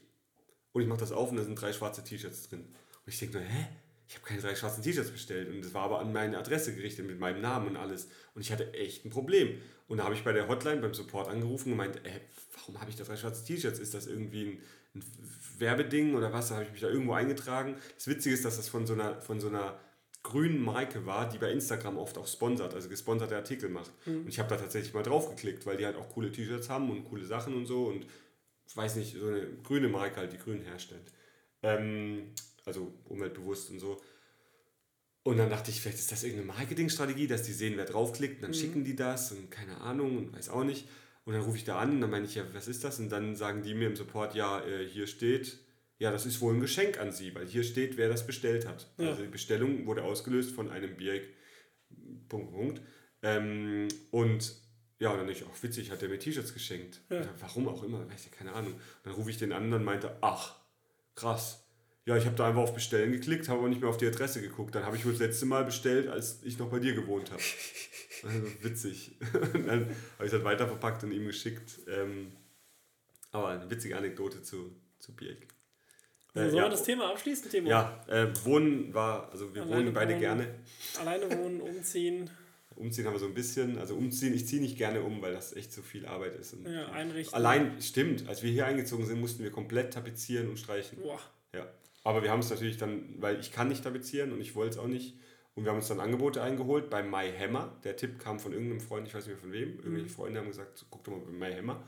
und 0.73 0.83
ich 0.83 0.89
mache 0.89 1.01
das 1.01 1.13
auf 1.13 1.31
und 1.31 1.37
da 1.37 1.45
sind 1.45 1.61
drei 1.61 1.73
schwarze 1.73 2.03
T-Shirts 2.03 2.49
drin. 2.49 2.61
Und 3.05 3.13
ich 3.13 3.19
denke 3.19 3.39
nur, 3.39 3.47
hä? 3.47 3.67
Ich 4.09 4.15
habe 4.15 4.25
keine 4.25 4.41
drei 4.41 4.55
schwarzen 4.55 4.83
T-Shirts 4.83 5.11
bestellt 5.11 5.49
und 5.49 5.65
das 5.65 5.75
war 5.75 5.83
aber 5.83 5.99
an 5.99 6.13
meine 6.13 6.39
Adresse 6.39 6.75
gerichtet 6.75 7.07
mit 7.07 7.19
meinem 7.19 7.41
Namen 7.41 7.69
und 7.69 7.77
alles. 7.77 8.09
Und 8.35 8.43
ich 8.43 8.53
hatte 8.53 8.73
echt 8.75 9.05
ein 9.05 9.11
Problem. 9.11 9.61
Und 9.89 9.99
da 9.99 10.05
habe 10.05 10.15
ich 10.15 10.23
bei 10.23 10.33
der 10.33 10.49
Hotline, 10.49 10.81
beim 10.81 10.95
Support 10.95 11.29
angerufen 11.29 11.73
und 11.73 11.79
gemeint, 11.79 11.97
äh, 12.05 12.21
warum 12.57 12.81
habe 12.81 12.91
ich 12.91 12.97
da 12.97 13.05
drei 13.05 13.17
schwarze 13.17 13.45
T-Shirts? 13.45 13.79
Ist 13.79 13.95
das 13.95 14.07
irgendwie 14.07 14.45
ein, 14.45 14.63
ein 14.95 15.05
Werbeding 15.59 16.15
oder 16.15 16.33
was? 16.33 16.49
Da 16.49 16.57
habe 16.57 16.65
ich 16.65 16.73
mich 16.73 16.81
da 16.81 16.89
irgendwo 16.89 17.15
eingetragen. 17.15 17.77
Das 17.97 18.07
Witzige 18.07 18.35
ist, 18.35 18.45
dass 18.45 18.57
das 18.57 18.69
von 18.69 18.87
so 18.87 18.95
einer, 18.95 19.21
von 19.21 19.41
so 19.41 19.49
einer 19.49 19.79
grünen 20.23 20.61
Marke 20.61 21.07
war, 21.07 21.29
die 21.29 21.39
bei 21.39 21.53
Instagram 21.53 21.99
oft 21.99 22.19
auch 22.19 22.27
sponsert, 22.27 22.75
also 22.75 22.89
gesponserte 22.89 23.37
Artikel 23.37 23.69
macht. 23.69 23.93
Und 24.07 24.29
ich 24.29 24.41
habe 24.41 24.49
da 24.49 24.57
tatsächlich 24.57 24.93
mal 24.93 25.05
drauf 25.05 25.31
geklickt, 25.31 25.67
weil 25.67 25.77
die 25.77 25.87
halt 25.87 25.97
auch 25.97 26.09
coole 26.09 26.33
T-Shirts 26.33 26.69
haben 26.69 26.91
und 26.91 27.05
coole 27.05 27.25
Sachen 27.25 27.55
und 27.55 27.67
so 27.67 27.87
und 27.87 28.07
ich 28.67 28.77
weiß 28.77 28.97
nicht, 28.97 29.17
so 29.17 29.29
eine 29.29 29.47
grüne 29.63 29.89
Marke 29.89 30.17
halt, 30.17 30.33
die 30.33 30.39
grün 30.39 30.63
herstellt. 30.63 31.13
Ähm, 31.63 32.33
also 32.67 32.93
umweltbewusst 33.05 33.71
und 33.71 33.79
so. 33.79 34.03
Und 35.23 35.39
dann 35.39 35.51
dachte 35.51 35.71
ich, 35.71 35.81
vielleicht 35.81 35.99
ist 35.99 36.13
das 36.13 36.23
irgendeine 36.23 36.53
Marketingstrategie, 36.53 37.27
dass 37.27 37.43
die 37.43 37.53
sehen, 37.53 37.77
wer 37.77 37.87
draufklickt, 37.87 38.37
und 38.37 38.43
dann 38.43 38.55
schicken 38.55 38.85
die 38.85 38.95
das 38.95 39.33
und 39.33 39.51
keine 39.51 39.81
Ahnung 39.81 40.19
und 40.19 40.33
weiß 40.37 40.51
auch 40.51 40.63
nicht. 40.63 40.87
Und 41.25 41.33
dann 41.33 41.43
rufe 41.43 41.57
ich 41.57 41.65
da 41.65 41.79
an 41.79 41.91
und 41.93 42.01
dann 42.01 42.11
meine 42.11 42.27
ich, 42.27 42.37
ja, 42.37 42.45
was 42.53 42.69
ist 42.69 42.85
das? 42.85 43.01
Und 43.01 43.09
dann 43.09 43.35
sagen 43.35 43.63
die 43.63 43.75
mir 43.75 43.89
im 43.89 43.97
Support, 43.97 44.37
ja, 44.37 44.65
äh, 44.65 44.87
hier 44.87 45.09
steht, 45.09 45.59
ja, 45.99 46.13
das 46.13 46.27
ist 46.27 46.41
wohl 46.41 46.55
ein 46.55 46.61
Geschenk 46.61 47.01
an 47.01 47.11
sie, 47.11 47.35
weil 47.35 47.47
hier 47.47 47.65
steht, 47.65 47.97
wer 47.97 48.09
das 48.09 48.27
bestellt 48.27 48.69
hat. 48.69 48.89
Ja. 48.99 49.09
Also 49.09 49.23
die 49.23 49.29
Bestellung 49.29 49.87
wurde 49.87 50.05
ausgelöst 50.05 50.53
von 50.53 50.71
einem 50.71 50.97
Bierig, 50.97 51.35
Punkt, 52.29 52.53
Punkt. 52.53 52.83
Ähm, 53.23 53.89
und 54.13 54.55
ja, 54.99 55.11
und 55.11 55.19
dann 55.19 55.29
ich 55.29 55.45
auch 55.45 55.63
witzig, 55.63 55.91
hat 55.91 56.03
er 56.03 56.09
mir 56.09 56.19
T-Shirts 56.19 56.55
geschenkt. 56.55 57.01
Ja. 57.11 57.23
Warum 57.41 57.67
auch 57.67 57.83
immer, 57.83 58.09
weiß 58.09 58.27
ich, 58.27 58.33
keine 58.33 58.53
Ahnung. 58.53 58.75
Und 58.75 58.81
dann 59.03 59.15
rufe 59.15 59.31
ich 59.31 59.39
den 59.39 59.53
an 59.53 59.73
und 59.73 59.85
meinte, 59.85 60.17
ach, 60.21 60.55
krass. 61.17 61.66
Ja, 62.07 62.17
ich 62.17 62.25
habe 62.25 62.37
da 62.37 62.49
einfach 62.49 62.63
auf 62.63 62.73
Bestellen 62.75 63.11
geklickt, 63.13 63.49
habe 63.49 63.59
aber 63.59 63.69
nicht 63.69 63.81
mehr 63.81 63.91
auf 63.91 63.97
die 63.99 64.07
Adresse 64.07 64.41
geguckt. 64.41 64.75
Dann 64.77 64.85
habe 64.85 64.97
ich 64.97 65.05
wohl 65.05 65.13
das 65.13 65.21
letzte 65.21 65.45
Mal 65.45 65.65
bestellt, 65.65 66.09
als 66.09 66.39
ich 66.45 66.57
noch 66.59 66.71
bei 66.71 66.79
dir 66.79 66.95
gewohnt 66.95 67.31
habe. 67.31 67.43
Also 68.23 68.41
witzig. 68.63 69.11
Und 69.53 69.67
dann 69.69 69.81
habe 70.17 70.25
ich 70.25 70.31
das 70.31 70.43
weiter 70.43 70.67
verpackt 70.67 71.05
und 71.05 71.13
ihm 71.13 71.27
geschickt. 71.27 71.81
Ähm, 71.87 72.33
aber 73.31 73.49
eine 73.49 73.71
witzige 73.71 73.95
Anekdote 73.95 74.41
zu, 74.43 74.75
zu 74.99 75.15
Birk. 75.15 75.47
So, 76.33 76.41
Äh, 76.41 76.45
sollen 76.45 76.57
ja, 76.57 76.63
wir 76.65 76.71
das 76.71 76.83
Thema 76.83 77.11
abschließen, 77.11 77.51
Timo? 77.51 77.69
ja, 77.69 78.03
äh, 78.09 78.29
Wohnen 78.45 78.95
war, 78.95 79.31
also 79.31 79.55
wir 79.55 79.63
Alleine 79.63 79.77
wohnen 79.85 79.93
beide 79.93 80.13
wohnen. 80.13 80.21
gerne. 80.21 80.55
Alleine 80.99 81.31
wohnen, 81.39 81.61
umziehen, 81.61 82.31
Umziehen 82.75 83.05
haben 83.07 83.13
wir 83.15 83.21
so 83.21 83.27
ein 83.27 83.35
bisschen. 83.35 83.77
Also 83.79 83.95
umziehen, 83.95 84.33
ich 84.35 84.47
ziehe 84.47 84.63
nicht 84.63 84.79
gerne 84.79 85.03
um, 85.03 85.21
weil 85.21 85.35
das 85.35 85.55
echt 85.55 85.73
so 85.75 85.83
viel 85.83 86.07
Arbeit 86.07 86.37
ist. 86.37 86.55
Und 86.55 86.67
ja, 86.67 86.89
einrichten. 86.93 87.35
Allein, 87.35 87.81
stimmt, 87.83 88.27
als 88.29 88.43
wir 88.43 88.51
hier 88.51 88.65
eingezogen 88.65 89.05
sind, 89.05 89.21
mussten 89.21 89.43
wir 89.43 89.51
komplett 89.51 89.93
tapezieren 89.93 90.49
und 90.49 90.59
streichen. 90.59 90.99
Boah. 91.03 91.21
Ja. 91.55 91.67
Aber 92.07 92.23
wir 92.23 92.31
haben 92.31 92.39
es 92.39 92.51
natürlich 92.51 92.77
dann, 92.77 93.17
weil 93.19 93.41
ich 93.41 93.51
kann 93.51 93.67
nicht 93.67 93.83
tapezieren 93.83 94.33
und 94.33 94.41
ich 94.41 94.55
wollte 94.55 94.75
es 94.75 94.79
auch 94.79 94.87
nicht. 94.87 95.19
Und 95.57 95.65
wir 95.65 95.71
haben 95.71 95.79
uns 95.79 95.89
dann 95.89 95.99
Angebote 95.99 96.41
eingeholt 96.41 96.89
bei 96.89 97.03
My 97.03 97.33
Hammer. 97.37 97.77
Der 97.83 97.97
Tipp 97.97 98.21
kam 98.21 98.39
von 98.39 98.53
irgendeinem 98.53 98.81
Freund, 98.81 99.09
ich 99.09 99.13
weiß 99.13 99.27
nicht 99.27 99.35
mehr 99.35 99.43
von 99.43 99.53
wem. 99.53 99.71
Irgendwelche 99.79 100.09
Freunde 100.09 100.39
haben 100.39 100.47
gesagt, 100.47 100.87
guck 100.89 101.03
doch 101.03 101.11
mal 101.11 101.23
bei 101.23 101.33
My 101.33 101.53
Hammer. 101.53 101.83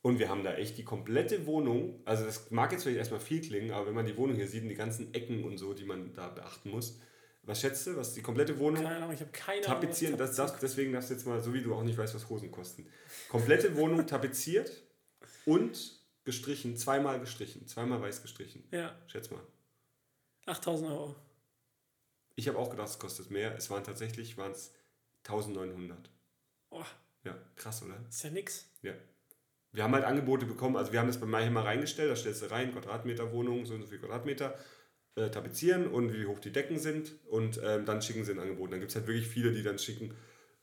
Und 0.00 0.18
wir 0.18 0.30
haben 0.30 0.44
da 0.44 0.54
echt 0.54 0.78
die 0.78 0.82
komplette 0.82 1.44
Wohnung, 1.44 2.00
also 2.06 2.24
das 2.24 2.50
mag 2.50 2.72
jetzt 2.72 2.84
vielleicht 2.84 3.00
erstmal 3.00 3.20
viel 3.20 3.42
klingen, 3.42 3.72
aber 3.72 3.88
wenn 3.88 3.94
man 3.94 4.06
die 4.06 4.16
Wohnung 4.16 4.34
hier 4.34 4.48
sieht 4.48 4.62
und 4.62 4.70
die 4.70 4.76
ganzen 4.76 5.12
Ecken 5.12 5.44
und 5.44 5.58
so, 5.58 5.74
die 5.74 5.84
man 5.84 6.14
da 6.14 6.28
beachten 6.28 6.70
muss. 6.70 6.98
Was 7.42 7.60
schätzt 7.60 7.86
du, 7.86 7.96
was 7.96 8.14
die 8.14 8.22
komplette 8.22 8.58
Wohnung 8.58 8.82
Keine 8.82 8.96
Ahnung, 8.96 9.12
ich 9.12 9.20
habe 9.20 9.30
keine 9.30 9.66
Ahnung. 9.66 9.82
tapezieren, 9.82 10.16
das, 10.16 10.36
das, 10.36 10.58
deswegen 10.58 10.94
darfst 10.94 11.10
du 11.10 11.14
jetzt 11.14 11.26
mal, 11.26 11.38
so 11.42 11.52
wie 11.52 11.60
du 11.60 11.74
auch 11.74 11.82
nicht 11.82 11.98
weißt, 11.98 12.14
was 12.14 12.30
Hosen 12.30 12.50
kosten. 12.50 12.86
Komplette 13.28 13.76
Wohnung 13.76 14.06
tapeziert 14.06 14.72
und 15.44 15.99
gestrichen, 16.24 16.76
zweimal 16.76 17.20
gestrichen, 17.20 17.66
zweimal 17.66 18.00
weiß 18.00 18.22
gestrichen. 18.22 18.64
Ja, 18.70 18.96
Schätz 19.06 19.30
mal. 19.30 19.40
8000 20.46 20.90
Euro. 20.90 21.16
Ich 22.36 22.48
habe 22.48 22.58
auch 22.58 22.70
gedacht, 22.70 22.88
es 22.88 22.98
kostet 22.98 23.30
mehr. 23.30 23.54
Es 23.56 23.70
waren 23.70 23.84
tatsächlich 23.84 24.36
waren 24.38 24.52
es 24.52 24.72
1900. 25.26 26.10
Boah, 26.70 26.86
Ja, 27.24 27.36
krass, 27.56 27.82
oder? 27.82 27.96
ist 28.08 28.22
ja 28.22 28.30
nix. 28.30 28.70
Ja. 28.82 28.94
Wir 29.72 29.84
haben 29.84 29.94
halt 29.94 30.04
Angebote 30.04 30.46
bekommen, 30.46 30.76
also 30.76 30.92
wir 30.92 30.98
haben 30.98 31.06
das 31.06 31.20
bei 31.20 31.26
MyHammer 31.26 31.64
reingestellt, 31.64 32.10
da 32.10 32.16
stellst 32.16 32.42
du 32.42 32.50
rein, 32.50 32.72
Quadratmeter 32.72 33.30
Wohnung, 33.32 33.66
so 33.66 33.74
und 33.74 33.82
so 33.82 33.86
viel 33.86 33.98
Quadratmeter, 34.00 34.58
äh, 35.14 35.30
tapezieren 35.30 35.86
und 35.86 36.12
wie 36.12 36.26
hoch 36.26 36.40
die 36.40 36.50
Decken 36.50 36.78
sind 36.78 37.12
und 37.28 37.60
ähm, 37.62 37.84
dann 37.84 38.02
schicken 38.02 38.24
sie 38.24 38.32
ein 38.32 38.40
Angebot. 38.40 38.72
Dann 38.72 38.80
gibt 38.80 38.90
es 38.90 38.96
halt 38.96 39.06
wirklich 39.06 39.28
viele, 39.28 39.52
die 39.52 39.62
dann 39.62 39.78
schicken 39.78 40.14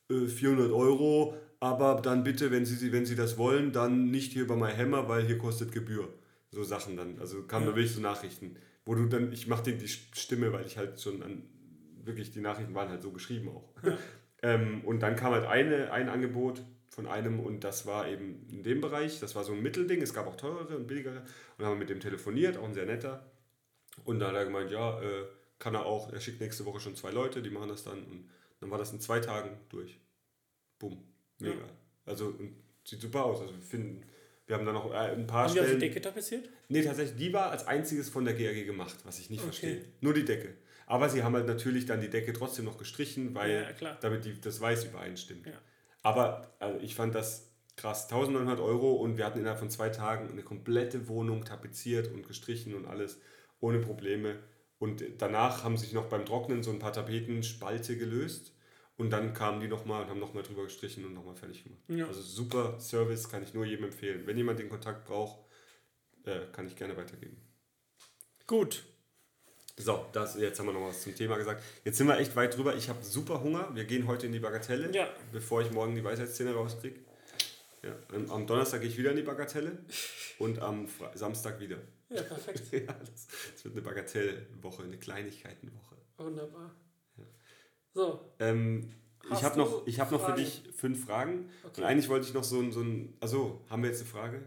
äh, 0.10 0.26
400 0.28 0.72
Euro, 0.72 1.38
aber 1.60 2.02
dann 2.02 2.24
bitte, 2.24 2.52
wenn 2.52 2.66
sie, 2.66 2.92
wenn 2.92 3.06
sie 3.06 3.16
das 3.16 3.38
wollen, 3.38 3.72
dann 3.72 4.12
nicht 4.12 4.34
hier 4.34 4.48
bei 4.48 4.56
MyHammer, 4.56 5.08
weil 5.10 5.26
hier 5.26 5.38
kostet 5.38 5.72
Gebühr. 5.72 6.08
So 6.52 6.64
Sachen 6.64 6.96
dann, 6.98 7.20
also 7.20 7.44
kamen 7.44 7.66
Ja. 7.66 7.72
da 7.72 7.76
wirklich 7.76 7.94
so 7.94 8.02
Nachrichten, 8.02 8.56
wo 8.86 8.96
du 8.96 9.06
dann, 9.08 9.32
ich 9.34 9.48
mache 9.48 9.64
dir 9.64 9.78
die 9.78 9.88
Stimme, 9.88 10.54
weil 10.54 10.66
ich 10.66 10.78
halt 10.78 11.00
schon 11.02 11.22
an, 11.24 11.44
wirklich, 12.04 12.32
die 12.32 12.40
Nachrichten 12.42 12.74
waren 12.74 12.90
halt 12.90 13.02
so 13.02 13.12
geschrieben 13.12 13.50
auch. 13.50 13.70
Ähm, 14.44 14.82
und 14.86 15.00
dann 15.00 15.16
kam 15.16 15.34
halt 15.34 15.48
eine, 15.48 15.92
ein 15.92 16.10
Angebot 16.10 16.62
von 16.90 17.08
einem 17.08 17.40
und 17.40 17.64
das 17.64 17.88
war 17.88 18.08
eben 18.08 18.46
in 18.52 18.62
dem 18.62 18.82
Bereich, 18.82 19.20
das 19.20 19.34
war 19.34 19.44
so 19.44 19.52
ein 19.52 19.64
Mittelding, 19.64 20.00
es 20.00 20.14
gab 20.14 20.28
auch 20.28 20.36
teurere 20.38 20.78
und 20.78 20.86
billigere 20.86 21.24
und 21.58 21.66
haben 21.66 21.80
mit 21.80 21.90
dem 21.90 22.00
telefoniert, 22.00 22.56
auch 22.56 22.64
ein 22.66 22.76
sehr 22.76 22.86
netter. 22.86 23.26
Und 24.06 24.20
da 24.20 24.28
hat 24.28 24.36
er 24.36 24.46
gemeint, 24.46 24.70
ja, 24.70 25.02
äh, 25.02 25.26
kann 25.58 25.74
er 25.74 25.88
auch, 25.88 26.14
er 26.14 26.20
schickt 26.20 26.40
nächste 26.40 26.66
Woche 26.66 26.80
schon 26.80 26.96
zwei 26.96 27.10
Leute, 27.10 27.42
die 27.42 27.50
machen 27.50 27.70
das 27.70 27.84
dann 27.84 28.04
und 28.04 28.30
dann 28.60 28.70
war 28.70 28.78
das 28.78 28.94
in 28.94 29.00
zwei 29.00 29.20
Tagen 29.20 29.58
durch. 29.70 30.00
Bumm, 30.78 31.04
mega. 31.40 31.56
Ja. 31.56 31.70
Also 32.06 32.34
sieht 32.86 33.02
super 33.02 33.26
aus, 33.26 33.42
also 33.42 33.54
wir 33.54 33.62
finden, 33.62 34.06
wir 34.46 34.56
haben 34.56 34.66
da 34.66 34.72
noch 34.72 34.92
äh, 34.92 34.96
ein 34.98 35.28
paar 35.28 35.46
Haben 35.46 35.54
die 35.54 35.60
auf 35.60 35.66
die 35.66 35.72
Stellen... 35.76 35.80
Decke 35.80 36.02
tapeziert? 36.02 36.50
Nee, 36.70 36.84
tatsächlich, 36.84 37.18
die 37.18 37.34
war 37.34 37.52
als 37.52 37.68
einziges 37.68 38.10
von 38.10 38.24
der 38.26 38.34
GRG 38.34 38.66
gemacht, 38.66 38.96
was 39.04 39.20
ich 39.20 39.30
nicht 39.30 39.40
Okay. 39.42 39.48
verstehe. 39.50 39.86
Nur 40.02 40.14
die 40.14 40.24
Decke. 40.26 40.56
Aber 40.86 41.10
sie 41.10 41.22
haben 41.24 41.36
halt 41.36 41.48
natürlich 41.48 41.86
dann 41.86 42.00
die 42.00 42.10
Decke 42.10 42.32
trotzdem 42.32 42.64
noch 42.64 42.78
gestrichen, 42.78 43.36
weil 43.36 43.52
Ja, 43.52 43.74
klar. 43.74 43.98
damit 44.00 44.24
die, 44.24 44.40
das 44.40 44.62
Weiß 44.62 44.86
übereinstimmt. 44.86 45.48
Ja. 45.48 45.62
Aber 46.02 46.56
also 46.60 46.80
ich 46.80 46.96
fand 46.96 47.14
das 47.14 47.52
krass. 47.76 48.06
1900 48.06 48.60
Euro 48.62 48.94
und 48.94 49.18
wir 49.18 49.26
hatten 49.26 49.40
innerhalb 49.40 49.60
von 49.60 49.70
zwei 49.70 49.90
Tagen 49.90 50.30
eine 50.32 50.44
komplette 50.44 51.10
Wohnung 51.10 51.44
tapeziert 51.44 52.08
und 52.14 52.26
gestrichen 52.26 52.74
und 52.74 52.86
alles 52.86 53.20
ohne 53.60 53.80
Probleme. 53.80 54.40
Und 54.80 55.04
danach 55.18 55.64
haben 55.66 55.76
sich 55.76 55.92
noch 55.92 56.06
beim 56.06 56.26
Trocknen 56.26 56.64
so 56.64 56.72
ein 56.72 56.80
paar 56.80 56.94
Tapetenspalte 56.94 57.98
gelöst. 57.98 58.54
Und 58.98 59.12
dann 59.12 59.34
kamen 59.34 59.62
die 59.62 59.68
nochmal 59.68 60.04
und 60.04 60.10
haben 60.10 60.20
nochmal 60.20 60.42
drüber 60.44 60.64
gestrichen 60.64 61.06
und 61.06 61.14
nochmal 61.14 61.36
fertig 61.36 61.64
gemacht. 61.64 61.82
Ja. 61.88 62.08
Also 62.08 62.22
super 62.22 62.80
Service, 62.80 63.30
kann 63.30 63.44
ich 63.44 63.54
nur 63.54 63.64
jedem 63.66 63.86
empfehlen. 63.86 64.26
Wenn 64.26 64.38
jemand 64.38 64.58
den 64.60 64.70
Kontakt 64.70 65.06
braucht, 65.06 65.40
äh, 66.26 66.40
kann 66.52 66.66
ich 66.68 66.76
gerne 66.76 66.98
weitergeben. 66.98 67.38
Gut. 68.48 68.84
So, 69.80 70.04
das, 70.14 70.36
jetzt 70.40 70.60
haben 70.60 70.66
wir 70.66 70.74
noch 70.74 70.88
was 70.88 71.04
zum 71.04 71.14
Thema 71.14 71.38
gesagt. 71.38 71.64
Jetzt 71.86 71.98
sind 72.00 72.08
wir 72.08 72.18
echt 72.18 72.36
weit 72.36 72.58
drüber. 72.58 72.76
Ich 72.76 72.90
habe 72.90 73.04
super 73.04 73.42
Hunger. 73.42 73.70
Wir 73.76 73.86
gehen 73.86 74.08
heute 74.08 74.26
in 74.26 74.32
die 74.34 74.40
Bagatelle, 74.40 74.92
Ja. 74.92 75.08
bevor 75.32 75.62
ich 75.62 75.70
morgen 75.72 75.94
die 75.94 76.04
Weisheitszähne 76.04 76.54
rauskriege. 76.56 77.00
Ja, 77.84 77.96
am- 78.32 78.48
Donnerstag 78.48 78.82
gehe 78.82 78.90
ich 78.90 78.98
wieder 78.98 79.12
in 79.12 79.18
die 79.18 79.22
Bagatelle 79.24 79.78
und 80.40 80.58
am 80.58 80.88
Fre 80.88 81.12
Samstag 81.16 81.60
wieder. 81.60 81.78
Ja, 82.10 82.24
perfekt. 82.24 82.64
Ja, 82.72 82.94
das, 82.94 83.28
das 83.54 83.66
wird 83.66 83.76
eine 83.76 83.82
Bagatellwoche, 83.84 84.82
eine 84.84 84.98
Kleinigkeitenwoche. 84.98 85.96
Wunderbar. 86.18 86.74
So, 87.98 88.20
Ähm, 88.40 88.92
ich 89.34 89.44
habe 89.44 89.58
noch, 89.58 89.88
ich 89.88 90.00
hab 90.00 90.12
noch 90.12 90.24
für 90.24 90.34
dich 90.34 90.62
fünf 90.76 91.04
Fragen. 91.06 91.50
Okay. 91.64 91.82
Und 91.82 91.88
eigentlich 91.88 92.10
wollte 92.10 92.28
ich 92.28 92.34
noch 92.36 92.44
so 92.44 92.60
ein, 92.60 92.72
so 92.72 92.82
ein. 92.82 93.18
Also, 93.20 93.66
haben 93.72 93.82
wir 93.82 93.90
jetzt 93.90 94.02
eine 94.02 94.10
Frage? 94.10 94.44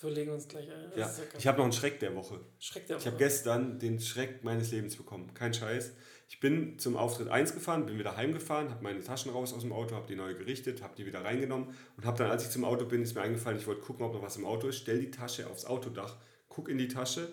wir 0.00 0.10
legen 0.10 0.32
uns 0.32 0.46
gleich 0.48 0.68
ein. 0.70 0.92
Ja. 0.96 1.08
Ich 1.38 1.46
habe 1.46 1.58
noch 1.58 1.64
einen 1.64 1.72
Schreck 1.72 2.00
der 2.00 2.14
Woche. 2.16 2.40
Schreck 2.58 2.86
der 2.88 2.96
Ich 2.98 3.06
habe 3.06 3.14
Woche. 3.16 3.24
gestern 3.24 3.78
den 3.78 4.00
Schreck 4.00 4.42
meines 4.42 4.72
Lebens 4.72 4.96
bekommen. 4.96 5.32
Kein 5.34 5.54
Scheiß. 5.54 5.92
Ich 6.28 6.40
bin 6.40 6.78
zum 6.80 6.96
Auftritt 6.96 7.28
1 7.28 7.54
gefahren, 7.54 7.86
bin 7.86 7.96
wieder 7.98 8.16
heimgefahren, 8.16 8.70
habe 8.70 8.82
meine 8.82 9.00
Taschen 9.00 9.30
raus 9.30 9.54
aus 9.54 9.62
dem 9.62 9.72
Auto, 9.72 9.94
habe 9.94 10.08
die 10.08 10.16
neu 10.16 10.34
gerichtet, 10.34 10.82
habe 10.82 10.96
die 10.96 11.06
wieder 11.06 11.24
reingenommen 11.24 11.68
und 11.96 12.04
habe 12.04 12.18
dann, 12.18 12.30
als 12.30 12.42
ich 12.44 12.50
zum 12.50 12.64
Auto 12.64 12.84
bin, 12.86 13.02
ist 13.02 13.14
mir 13.14 13.22
eingefallen, 13.22 13.56
ich 13.58 13.66
wollte 13.68 13.82
gucken, 13.82 14.04
ob 14.04 14.12
noch 14.12 14.22
was 14.22 14.36
im 14.36 14.44
Auto 14.44 14.66
ist, 14.66 14.78
stell 14.78 14.98
die 14.98 15.12
Tasche 15.12 15.48
aufs 15.48 15.64
Autodach, 15.64 16.16
guck 16.48 16.68
in 16.68 16.78
die 16.78 16.88
Tasche, 16.88 17.28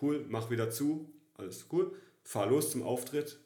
cool, 0.00 0.24
mach 0.28 0.48
wieder 0.48 0.70
zu, 0.70 1.12
alles 1.34 1.66
cool, 1.72 1.92
fahr 2.22 2.46
los 2.46 2.70
zum 2.70 2.84
Auftritt, 2.84 3.36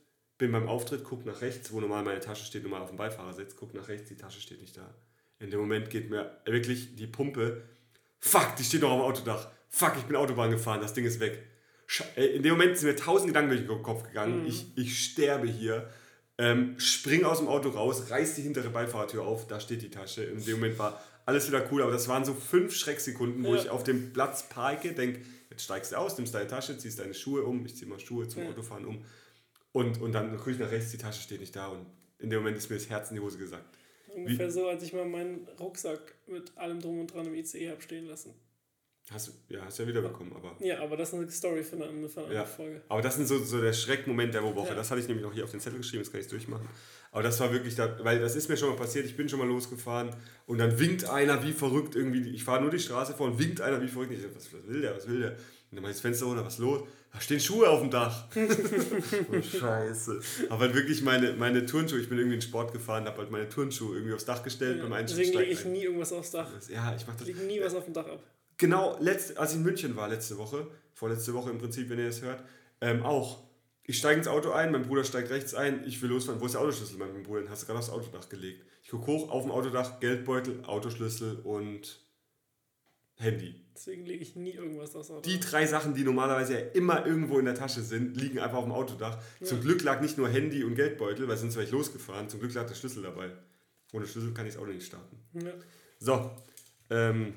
bin 0.40 0.50
beim 0.52 0.68
Auftritt, 0.68 1.04
guck 1.04 1.24
nach 1.24 1.40
rechts, 1.42 1.72
wo 1.72 1.80
normal 1.80 2.02
meine 2.02 2.18
Tasche 2.20 2.44
steht, 2.44 2.62
normal 2.64 2.82
auf 2.82 2.88
dem 2.88 2.96
Beifahrersitz, 2.96 3.54
guck 3.56 3.74
nach 3.74 3.88
rechts, 3.88 4.08
die 4.08 4.16
Tasche 4.16 4.40
steht 4.40 4.60
nicht 4.60 4.76
da. 4.76 4.92
In 5.38 5.50
dem 5.50 5.60
Moment 5.60 5.88
geht 5.90 6.10
mir 6.10 6.38
wirklich 6.44 6.96
die 6.96 7.06
Pumpe, 7.06 7.62
fuck, 8.18 8.56
die 8.56 8.64
steht 8.64 8.80
noch 8.82 8.90
am 8.90 9.00
Autodach, 9.00 9.48
fuck, 9.68 9.92
ich 9.96 10.04
bin 10.04 10.16
Autobahn 10.16 10.50
gefahren, 10.50 10.80
das 10.80 10.92
Ding 10.94 11.04
ist 11.04 11.20
weg. 11.20 11.38
Ey, 12.16 12.36
In 12.36 12.42
dem 12.42 12.52
Moment 12.52 12.76
sind 12.78 12.88
mir 12.88 12.96
tausend 12.96 13.28
Gedanken 13.28 13.50
durch 13.50 13.66
den 13.66 13.82
Kopf 13.82 14.04
gegangen. 14.04 14.46
Ich, 14.46 14.66
ich 14.76 15.04
sterbe 15.04 15.46
hier. 15.48 15.88
Ähm, 16.38 16.78
spring 16.78 17.24
aus 17.24 17.38
dem 17.38 17.48
Auto 17.48 17.68
raus, 17.70 18.10
reiß 18.10 18.36
die 18.36 18.42
hintere 18.42 18.70
Beifahrertür 18.70 19.22
auf, 19.24 19.46
da 19.46 19.60
steht 19.60 19.82
die 19.82 19.90
Tasche. 19.90 20.22
In 20.24 20.42
dem 20.44 20.54
Moment 20.60 20.78
war 20.78 21.02
alles 21.26 21.48
wieder 21.48 21.68
cool, 21.70 21.82
aber 21.82 21.92
das 21.92 22.08
waren 22.08 22.24
so 22.24 22.32
fünf 22.32 22.74
Schrecksekunden, 22.74 23.44
wo 23.44 23.54
Ja. 23.54 23.60
ich 23.60 23.68
auf 23.70 23.82
dem 23.84 24.12
Platz 24.14 24.48
parke, 24.48 24.92
denke, 24.92 25.20
jetzt 25.50 25.64
steigst 25.64 25.92
du 25.92 25.96
aus, 25.96 26.16
nimmst 26.16 26.34
deine 26.34 26.46
Tasche, 26.46 26.78
ziehst 26.78 26.98
deine 26.98 27.12
Schuhe 27.12 27.42
um, 27.42 27.66
ich 27.66 27.76
zieh 27.76 27.84
mal 27.86 28.00
Schuhe 28.00 28.26
zum 28.28 28.42
Ja. 28.44 28.48
Autofahren 28.50 28.86
um 28.86 29.04
und, 29.72 30.00
und 30.00 30.12
dann 30.12 30.36
gucke 30.36 30.52
ich 30.52 30.58
nach 30.58 30.70
rechts, 30.70 30.90
die 30.90 30.98
Tasche 30.98 31.22
steht 31.22 31.40
nicht 31.40 31.54
da 31.54 31.68
und 31.68 31.86
in 32.18 32.30
dem 32.30 32.40
Moment 32.40 32.56
ist 32.56 32.70
mir 32.70 32.76
das 32.76 32.88
Herz 32.88 33.10
in 33.10 33.16
die 33.16 33.22
Hose 33.22 33.38
gesagt. 33.38 33.78
Ungefähr 34.14 34.50
so, 34.50 34.68
als 34.68 34.82
ich 34.82 34.92
mal 34.92 35.04
meinen 35.04 35.46
Rucksack 35.58 36.14
mit 36.26 36.56
allem 36.56 36.80
drum 36.80 37.00
und 37.00 37.14
dran 37.14 37.26
im 37.26 37.34
ICE 37.34 37.70
habe 37.70 37.80
stehen 37.80 38.06
lassen. 38.06 38.34
Hast 39.12 39.26
du, 39.26 39.32
ja, 39.48 39.60
hast 39.64 39.78
ja 39.78 39.86
wiederbekommen, 39.88 40.32
aber... 40.36 40.54
Ja, 40.60 40.80
aber 40.80 40.96
das 40.96 41.08
ist 41.08 41.14
eine 41.14 41.28
Story 41.30 41.64
für 41.64 41.74
eine, 41.74 42.08
für 42.08 42.24
eine 42.24 42.34
Ja, 42.34 42.44
Folge. 42.44 42.80
aber 42.88 43.02
das 43.02 43.16
sind 43.16 43.26
so, 43.26 43.42
so 43.42 43.60
der 43.60 43.72
Schreckmoment 43.72 44.32
der 44.34 44.44
Woche. 44.44 44.68
Ja. 44.68 44.74
Das 44.76 44.88
hatte 44.90 45.00
ich 45.00 45.08
nämlich 45.08 45.24
noch 45.24 45.32
hier 45.32 45.42
auf 45.42 45.50
den 45.50 45.58
Zettel 45.58 45.78
geschrieben, 45.78 46.04
das 46.04 46.12
kann 46.12 46.20
ich 46.20 46.28
durchmachen. 46.28 46.68
Aber 47.10 47.24
das 47.24 47.40
war 47.40 47.52
wirklich, 47.52 47.74
da, 47.74 47.98
weil 48.04 48.20
das 48.20 48.36
ist 48.36 48.48
mir 48.48 48.56
schon 48.56 48.68
mal 48.68 48.76
passiert, 48.76 49.06
ich 49.06 49.16
bin 49.16 49.28
schon 49.28 49.40
mal 49.40 49.48
losgefahren 49.48 50.14
und 50.46 50.58
dann 50.58 50.78
winkt 50.78 51.06
einer 51.06 51.42
wie 51.42 51.52
verrückt 51.52 51.96
irgendwie, 51.96 52.30
ich 52.30 52.44
fahre 52.44 52.60
nur 52.62 52.70
die 52.70 52.78
Straße 52.78 53.14
vor 53.14 53.26
und 53.26 53.40
winkt 53.40 53.60
einer 53.60 53.82
wie 53.82 53.88
verrückt. 53.88 54.12
Ich 54.12 54.22
so, 54.22 54.28
was, 54.32 54.52
was 54.52 54.66
will 54.68 54.80
der, 54.80 54.94
was 54.94 55.08
will 55.08 55.18
der? 55.18 55.30
Und 55.32 55.76
dann 55.76 55.82
mach 55.82 55.90
ich 55.90 55.96
das 55.96 56.02
Fenster 56.02 56.26
runter, 56.26 56.44
was 56.44 56.54
ist 56.54 56.60
los? 56.60 56.82
Da 57.12 57.20
stehen 57.20 57.40
Schuhe 57.40 57.68
auf 57.68 57.80
dem 57.80 57.90
Dach. 57.90 58.28
oh, 58.36 59.42
scheiße. 59.42 60.20
Aber 60.48 60.60
halt 60.60 60.74
wirklich 60.74 61.02
meine, 61.02 61.32
meine 61.32 61.66
Turnschuhe, 61.66 61.98
ich 61.98 62.08
bin 62.08 62.18
irgendwie 62.18 62.36
in 62.36 62.42
Sport 62.42 62.72
gefahren, 62.72 63.04
habe 63.06 63.18
halt 63.18 63.32
meine 63.32 63.48
Turnschuhe 63.48 63.96
irgendwie 63.96 64.14
aufs 64.14 64.24
Dach 64.24 64.44
gestellt 64.44 64.80
beim 64.80 64.92
Einstieg. 64.92 65.18
Deswegen 65.18 65.38
lege 65.40 65.52
ich 65.52 65.64
nie 65.64 65.82
irgendwas 65.82 66.12
aufs 66.12 66.30
Dach. 66.30 66.48
Ja, 66.68 66.94
ich 66.94 67.04
mach 67.08 67.16
das. 67.16 67.26
Lege 67.26 67.40
nie 67.40 67.60
was 67.60 67.74
auf 67.74 67.84
dem 67.84 67.94
Dach 67.94 68.06
ab. 68.06 68.22
Genau, 68.60 68.98
letzt, 69.00 69.38
als 69.38 69.52
ich 69.52 69.56
in 69.56 69.62
München 69.62 69.96
war 69.96 70.10
letzte 70.10 70.36
Woche, 70.36 70.70
vorletzte 70.92 71.32
Woche 71.32 71.48
im 71.48 71.56
Prinzip, 71.56 71.88
wenn 71.88 71.98
ihr 71.98 72.08
das 72.08 72.20
hört, 72.20 72.44
ähm, 72.82 73.02
auch. 73.02 73.42
Ich 73.84 73.96
steige 73.96 74.18
ins 74.18 74.28
Auto 74.28 74.50
ein, 74.50 74.70
mein 74.70 74.82
Bruder 74.82 75.02
steigt 75.02 75.30
rechts 75.30 75.54
ein, 75.54 75.82
ich 75.86 76.00
will 76.02 76.10
losfahren. 76.10 76.42
Wo 76.42 76.44
ist 76.44 76.52
der 76.52 76.60
Autoschlüssel? 76.60 76.98
Mein 76.98 77.22
Bruder, 77.22 77.48
hast 77.48 77.62
du 77.62 77.66
gerade 77.66 77.78
aufs 77.78 77.88
Autodach 77.88 78.28
gelegt. 78.28 78.66
Ich 78.84 78.90
gucke 78.90 79.06
hoch, 79.06 79.30
auf 79.30 79.44
dem 79.44 79.50
Autodach, 79.50 79.98
Geldbeutel, 79.98 80.62
Autoschlüssel 80.66 81.36
und 81.42 82.04
Handy. 83.14 83.64
Deswegen 83.74 84.04
lege 84.04 84.22
ich 84.22 84.36
nie 84.36 84.52
irgendwas 84.52 84.94
aufs 84.94 85.10
Auto. 85.10 85.22
Die 85.22 85.40
drei 85.40 85.66
Sachen, 85.66 85.94
die 85.94 86.04
normalerweise 86.04 86.52
ja 86.52 86.60
immer 86.74 87.06
irgendwo 87.06 87.38
in 87.38 87.46
der 87.46 87.54
Tasche 87.54 87.80
sind, 87.80 88.14
liegen 88.14 88.40
einfach 88.40 88.58
auf 88.58 88.64
dem 88.64 88.72
Autodach. 88.72 89.18
Zum 89.42 89.62
Glück 89.62 89.82
lag 89.82 90.02
nicht 90.02 90.18
nur 90.18 90.28
Handy 90.28 90.64
und 90.64 90.74
Geldbeutel, 90.74 91.26
weil 91.28 91.38
sonst 91.38 91.54
wäre 91.54 91.64
ich 91.64 91.70
losgefahren. 91.72 92.28
Zum 92.28 92.40
Glück 92.40 92.52
lag 92.52 92.66
der 92.66 92.74
Schlüssel 92.74 93.02
dabei. 93.04 93.32
Ohne 93.94 94.06
Schlüssel 94.06 94.34
kann 94.34 94.46
ich 94.46 94.52
das 94.52 94.62
Auto 94.62 94.70
nicht 94.70 94.86
starten. 94.86 95.18
Ja. 95.32 95.52
So, 95.98 96.30
ähm, 96.90 97.34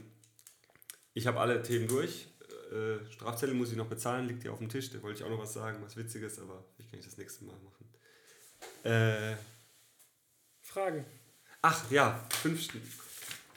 ich 1.13 1.27
habe 1.27 1.39
alle 1.39 1.61
Themen 1.61 1.87
durch. 1.87 2.27
Äh, 2.71 3.11
Strafzettel 3.11 3.53
muss 3.55 3.71
ich 3.71 3.77
noch 3.77 3.87
bezahlen, 3.87 4.27
liegt 4.27 4.41
hier 4.43 4.51
auf 4.53 4.57
dem 4.59 4.69
Tisch. 4.69 4.89
Da 4.91 5.01
wollte 5.03 5.19
ich 5.19 5.25
auch 5.25 5.29
noch 5.29 5.39
was 5.39 5.53
sagen, 5.53 5.77
was 5.83 5.95
Witziges, 5.95 6.39
aber 6.39 6.63
ich 6.77 6.89
kann 6.89 6.99
ich 6.99 7.05
das 7.05 7.17
nächste 7.17 7.43
Mal 7.45 7.55
machen. 7.59 7.85
Äh, 8.83 9.35
Fragen. 10.61 11.05
ach 11.61 11.91
ja, 11.91 12.25
fünf 12.41 12.67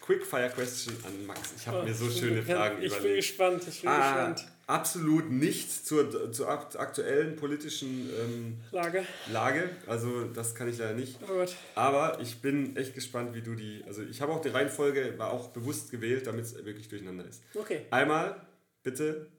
Quickfire 0.03 0.51
Question 0.51 0.95
an 1.05 1.27
Max. 1.27 1.55
Ich 1.57 1.67
habe 1.67 1.81
Oh, 1.81 1.83
mir 1.85 1.95
so 1.95 2.07
ich 2.09 2.21
bin 2.21 2.29
schöne. 2.29 2.43
Fragen 2.43 2.83
Ich 2.83 2.91
bin 2.93 2.99
überlegt. 3.01 3.17
gespannt. 3.29 3.69
Ich 3.69 3.81
bin 3.81 3.91
Ah, 3.91 4.29
gespannt. 4.33 4.53
Absolut 4.67 5.31
nichts 5.31 5.85
zur, 5.85 6.33
zur 6.33 6.49
akt- 6.49 6.77
aktuellen 6.77 7.37
politischen 7.37 8.11
ähm, 8.21 8.61
Lage. 8.73 9.07
Lage. 9.31 9.71
Also 9.87 10.25
das 10.29 10.55
kann 10.55 10.69
ich 10.69 10.79
leider 10.79 10.95
nicht. 10.95 11.19
Oh. 11.23 11.47
Aber 11.75 12.21
ich 12.21 12.41
bin 12.43 12.77
echt 12.77 12.95
gespannt, 12.95 13.35
wie 13.35 13.43
du 13.43 13.55
die. 13.55 13.85
Also 13.85 14.03
ich 14.03 14.21
habe 14.21 14.33
auch 14.33 14.41
die 14.43 14.49
Reihenfolge, 14.49 15.19
war 15.19 15.31
auch 15.33 15.49
bewusst 15.51 15.91
gewählt, 15.91 16.27
damit 16.27 16.45
es 16.45 16.55
wirklich 16.65 16.89
durcheinander 16.89 17.25
ist. 17.27 17.43
Okay. 17.55 17.87
Einmal, 17.91 18.47
bitte, 18.83 19.31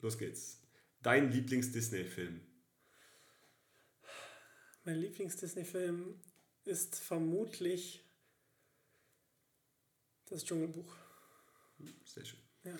los 0.00 0.18
geht's. 0.18 0.60
Dein 1.02 1.30
Lieblings-Disney-Film. 1.32 2.40
Mein 4.84 4.96
Lieblings-Disney-Film 4.96 6.20
ist 6.64 6.98
vermutlich 6.98 8.02
das 10.30 10.44
Dschungelbuch. 10.44 10.94
Sehr 12.04 12.24
schön. 12.24 12.40
Ja. 12.64 12.72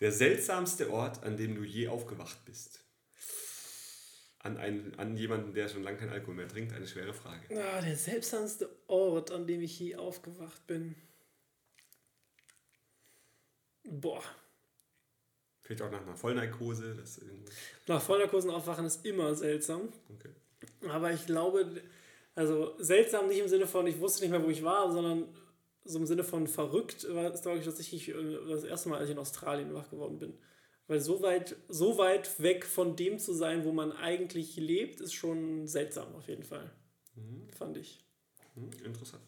Der 0.00 0.12
seltsamste 0.12 0.90
Ort, 0.90 1.24
an 1.24 1.36
dem 1.36 1.54
du 1.54 1.62
je 1.62 1.88
aufgewacht 1.88 2.44
bist. 2.44 2.80
An, 4.40 4.56
einen, 4.56 4.94
an 4.98 5.16
jemanden, 5.16 5.52
der 5.52 5.68
schon 5.68 5.82
lange 5.82 5.98
kein 5.98 6.10
Alkohol 6.10 6.36
mehr 6.36 6.48
trinkt, 6.48 6.72
eine 6.72 6.86
schwere 6.86 7.12
Frage. 7.12 7.42
Ah, 7.60 7.80
der 7.80 7.96
seltsamste 7.96 8.68
Ort, 8.86 9.32
an 9.32 9.46
dem 9.46 9.60
ich 9.62 9.78
je 9.80 9.96
aufgewacht 9.96 10.64
bin. 10.68 10.94
Boah. 13.84 14.22
Vielleicht 15.62 15.82
auch 15.82 15.90
nach 15.90 16.02
einer 16.02 16.16
Vollnarkose. 16.16 16.94
Das 16.94 17.20
Nach 17.86 18.00
Vollnarkosen 18.00 18.50
aufwachen 18.50 18.86
ist 18.86 19.04
immer 19.04 19.34
seltsam. 19.34 19.92
okay. 20.14 20.30
Aber 20.88 21.12
ich 21.12 21.26
glaube, 21.26 21.82
also 22.34 22.74
seltsam 22.78 23.26
nicht 23.28 23.40
im 23.40 23.48
Sinne 23.48 23.66
von, 23.66 23.86
ich 23.86 23.98
wusste 23.98 24.22
nicht 24.22 24.30
mehr, 24.30 24.42
wo 24.42 24.48
ich 24.48 24.62
war, 24.62 24.90
sondern 24.92 25.28
so 25.88 25.98
im 25.98 26.06
Sinne 26.06 26.22
von 26.22 26.46
verrückt 26.46 27.06
war 27.12 27.32
es, 27.32 27.42
glaube 27.42 27.58
ich, 27.58 27.64
tatsächlich 27.64 28.08
äh, 28.10 28.38
das 28.48 28.64
erste 28.64 28.88
Mal, 28.90 28.98
als 28.98 29.08
ich 29.08 29.14
in 29.14 29.18
Australien 29.18 29.74
wach 29.74 29.90
geworden 29.90 30.18
bin. 30.18 30.34
Weil 30.86 31.00
so 31.00 31.22
weit, 31.22 31.56
so 31.68 31.98
weit 31.98 32.40
weg 32.40 32.64
von 32.64 32.96
dem 32.96 33.18
zu 33.18 33.32
sein, 33.34 33.64
wo 33.64 33.72
man 33.72 33.92
eigentlich 33.92 34.56
lebt, 34.56 35.00
ist 35.00 35.14
schon 35.14 35.66
seltsam 35.66 36.14
auf 36.14 36.28
jeden 36.28 36.44
Fall. 36.44 36.70
Fand 37.56 37.76
ich. 37.76 37.98
Hm, 38.54 38.70
interessant. 38.84 39.22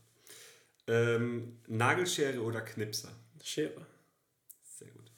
Ähm, 0.87 1.59
Nagelschere 1.67 2.41
oder 2.41 2.61
Knipser? 2.61 3.11
Schere. 3.43 3.87
Sehr 4.63 4.89
gut. 4.89 5.13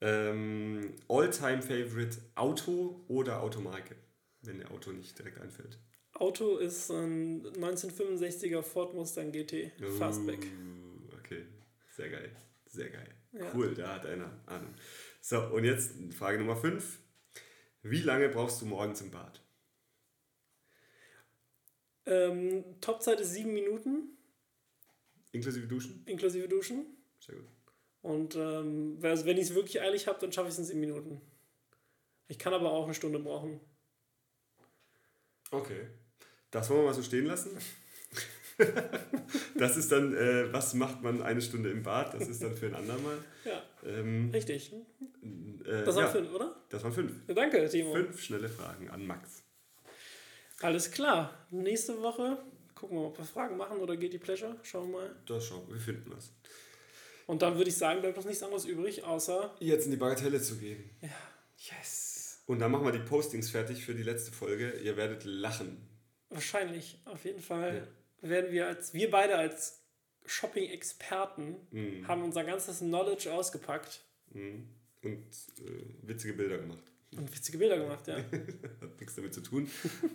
Ähm, 0.00 0.94
All-Time-Favorite 1.08 2.18
Auto 2.34 3.04
oder 3.08 3.42
Automarke? 3.42 3.96
Wenn 4.42 4.58
der 4.58 4.70
Auto 4.72 4.90
nicht 4.90 5.16
direkt 5.18 5.40
einfällt. 5.40 5.78
Auto 6.14 6.58
ist 6.58 6.90
ein 6.90 7.42
1965er 7.56 8.62
Ford 8.62 8.94
Mustang 8.94 9.32
GT 9.32 9.72
Fastback. 9.98 10.40
Uh, 10.44 11.14
okay, 11.18 11.44
sehr 11.90 12.10
geil. 12.10 12.30
Sehr 12.66 12.90
geil. 12.90 13.08
Ja. 13.32 13.50
Cool, 13.54 13.74
da 13.74 13.94
hat 13.94 14.06
einer 14.06 14.30
Ahnung. 14.46 14.74
So, 15.20 15.40
und 15.48 15.64
jetzt 15.64 15.92
Frage 16.14 16.38
Nummer 16.38 16.56
5. 16.56 16.98
Wie 17.82 18.02
lange 18.02 18.28
brauchst 18.28 18.60
du 18.62 18.66
morgens 18.66 19.00
im 19.00 19.10
Bad? 19.10 19.40
Ähm, 22.06 22.64
Topzeit 22.80 23.20
ist 23.20 23.32
sieben 23.32 23.54
Minuten, 23.54 24.16
Inklusive 25.32 25.66
Duschen? 25.66 26.02
inklusive 26.06 26.48
Duschen. 26.48 26.84
Sehr 27.20 27.36
gut. 27.36 27.46
Und 28.02 28.34
ähm, 28.36 28.98
also 29.02 29.24
wenn 29.24 29.38
ich 29.38 29.44
es 29.44 29.54
wirklich 29.54 29.80
eilig 29.80 30.06
habe, 30.08 30.18
dann 30.20 30.32
schaffe 30.32 30.48
ich 30.48 30.54
es 30.54 30.58
in 30.58 30.64
sieben 30.64 30.80
Minuten. 30.80 31.20
Ich 32.28 32.38
kann 32.38 32.52
aber 32.52 32.72
auch 32.72 32.84
eine 32.84 32.94
Stunde 32.94 33.18
brauchen. 33.18 33.60
Okay. 35.50 35.86
Das 36.52 36.70
wollen 36.70 36.80
wir 36.82 36.86
mal 36.86 36.94
so 36.94 37.02
stehen 37.02 37.26
lassen. 37.26 37.50
das 39.56 39.76
ist 39.76 39.90
dann, 39.90 40.14
äh, 40.14 40.52
was 40.52 40.74
macht 40.74 41.02
man 41.02 41.22
eine 41.22 41.40
Stunde 41.40 41.70
im 41.70 41.82
Bad? 41.82 42.14
Das 42.14 42.28
ist 42.28 42.42
dann 42.42 42.54
für 42.54 42.66
ein 42.66 42.74
andermal. 42.74 43.18
Ja, 43.44 43.62
Ähm, 43.84 44.30
richtig. 44.32 44.72
äh, 44.72 45.84
Das 45.84 45.96
waren 45.96 46.04
ja, 46.04 46.10
fünf, 46.10 46.32
oder? 46.32 46.54
Das 46.68 46.84
waren 46.84 46.92
fünf. 46.92 47.12
Ja, 47.26 47.34
danke, 47.34 47.68
Timo. 47.68 47.92
Fünf 47.94 48.22
schnelle 48.22 48.48
Fragen 48.48 48.88
an 48.90 49.06
Max. 49.06 49.42
Alles 50.60 50.90
klar. 50.90 51.46
Nächste 51.50 52.00
Woche 52.02 52.38
gucken 52.74 52.96
wir 52.96 53.02
mal, 53.02 53.08
ob 53.08 53.18
wir 53.18 53.24
Fragen 53.24 53.56
machen 53.56 53.78
oder 53.78 53.96
geht 53.96 54.12
die 54.12 54.18
Pleasure. 54.18 54.56
Schauen 54.62 54.90
wir 54.92 54.98
mal. 54.98 55.16
Das 55.26 55.46
schauen 55.46 55.66
wir, 55.68 55.74
wir 55.74 55.80
finden 55.80 56.10
was. 56.14 56.30
Und 57.26 57.40
dann 57.42 57.56
würde 57.56 57.70
ich 57.70 57.76
sagen, 57.76 58.00
bleibt 58.02 58.16
uns 58.18 58.26
nichts 58.26 58.42
anderes 58.42 58.66
übrig, 58.66 59.04
außer. 59.04 59.54
Jetzt 59.60 59.86
in 59.86 59.92
die 59.92 59.96
Bagatelle 59.96 60.40
zu 60.40 60.56
gehen. 60.56 60.90
Ja. 61.00 61.08
Yes. 61.78 62.42
Und 62.46 62.58
dann 62.58 62.70
machen 62.70 62.84
wir 62.84 62.92
die 62.92 62.98
Postings 62.98 63.50
fertig 63.50 63.84
für 63.84 63.94
die 63.94 64.02
letzte 64.02 64.32
Folge. 64.32 64.72
Ihr 64.82 64.96
werdet 64.96 65.24
lachen. 65.24 65.88
Wahrscheinlich, 66.32 66.98
auf 67.04 67.24
jeden 67.24 67.40
Fall, 67.42 67.88
werden 68.20 68.52
wir 68.52 68.66
als, 68.68 68.94
wir 68.94 69.10
beide 69.10 69.36
als 69.36 69.80
Shopping-Experten 70.24 71.56
Mhm. 71.70 72.06
haben 72.08 72.22
unser 72.22 72.44
ganzes 72.44 72.78
Knowledge 72.78 73.32
ausgepackt 73.32 74.00
Mhm. 74.34 74.66
Und 75.02 75.26
äh, 75.58 76.08
witzige 76.08 76.32
Bilder 76.34 76.56
gemacht. 76.58 76.84
und 77.16 77.34
witzige 77.36 77.58
Bilder 77.58 77.76
gemacht, 77.76 78.06
ja. 78.06 78.16
Hat 78.80 78.98
nichts 79.00 79.14
damit 79.16 79.34
zu 79.34 79.40
tun. 79.42 79.68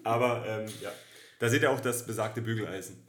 Aber 0.04 0.44
ähm, 0.48 0.74
ja, 0.82 0.92
da 1.40 1.50
seht 1.50 1.62
ihr 1.62 1.70
auch 1.72 1.82
das 1.82 2.06
besagte 2.06 2.42
Bügeleisen. 2.42 3.06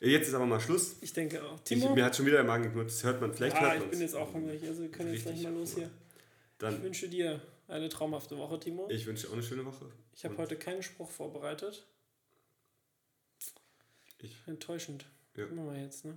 Jetzt 0.00 0.28
ist 0.28 0.34
aber 0.34 0.44
mal 0.46 0.60
Schluss. 0.60 0.96
Ich 1.00 1.12
denke 1.12 1.42
auch. 1.42 1.54
Ich, 1.58 1.62
Timo? 1.64 1.94
mir 1.94 2.04
hat 2.04 2.16
schon 2.16 2.26
wieder 2.26 2.38
der 2.38 2.44
Magen 2.44 2.64
geknurrt. 2.64 2.88
Das 2.90 3.02
hört 3.04 3.20
man. 3.20 3.32
Vielleicht 3.32 3.56
ah, 3.56 3.72
hört 3.72 3.84
ich 3.84 3.90
bin 3.90 4.00
jetzt 4.00 4.16
auch 4.16 4.32
hungrig, 4.34 4.62
also 4.64 4.82
wir 4.82 4.90
können 4.90 5.14
jetzt 5.14 5.22
gleich 5.22 5.42
mal 5.44 5.52
los 5.54 5.74
hier. 5.76 5.84
Ich 5.86 6.58
Dann, 6.58 6.82
wünsche 6.82 7.08
dir 7.08 7.40
eine 7.68 7.88
traumhafte 7.88 8.36
Woche, 8.36 8.58
Timo. 8.60 8.88
ich 8.90 9.06
wünsche 9.06 9.22
dir 9.22 9.28
auch 9.30 9.34
eine 9.34 9.42
schöne 9.44 9.64
Woche. 9.64 9.86
Ich 10.14 10.24
habe 10.24 10.36
heute 10.36 10.56
keinen 10.56 10.82
Spruch 10.82 11.10
vorbereitet. 11.10 11.86
Ich, 14.22 14.36
Enttäuschend. 14.46 15.04
Ja. 15.36 15.46
Machen 15.46 15.72
wir 15.74 15.82
jetzt, 15.82 16.04
ne? 16.04 16.16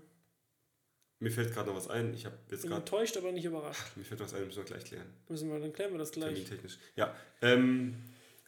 mir 1.20 1.32
fällt 1.32 1.54
gerade 1.54 1.70
noch 1.70 1.76
was 1.76 1.88
ein. 1.90 2.14
Ich 2.14 2.26
habe 2.26 2.38
jetzt 2.52 2.64
gerade. 2.64 2.76
enttäuscht, 2.76 3.18
aber 3.18 3.32
nicht 3.32 3.46
überrascht. 3.46 3.96
Mir 3.96 4.04
fällt 4.04 4.20
noch 4.20 4.28
was 4.28 4.34
ein, 4.34 4.46
müssen 4.46 4.58
wir 4.58 4.64
gleich 4.66 4.86
klären. 4.86 5.08
Müssen 5.28 5.50
wir, 5.52 5.60
dann 5.60 5.74
klären 5.74 5.92
wir 5.92 5.98
das 5.98 6.12
gleich. 6.12 6.34
Termintechnisch. 6.34 6.78
Ja. 6.96 7.16
Ähm, 7.42 7.96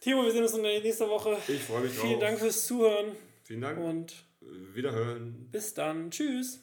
Timo, 0.00 0.22
wir 0.22 0.30
sehen 0.30 0.42
uns 0.42 0.54
in 0.54 0.62
der 0.62 0.80
nächsten 0.80 1.08
Woche. 1.08 1.36
ich 1.48 1.60
freue 1.62 1.82
mich 1.82 1.94
drauf. 1.96 2.06
Vielen 2.06 2.20
Dank 2.20 2.38
fürs 2.38 2.66
Zuhören 2.66 3.16
Vielen 3.42 3.62
Dank. 3.62 3.78
und 3.78 4.14
Wiederhören. 4.74 5.48
bis 5.50 5.74
dann. 5.74 6.10
Tschüss. 6.10 6.60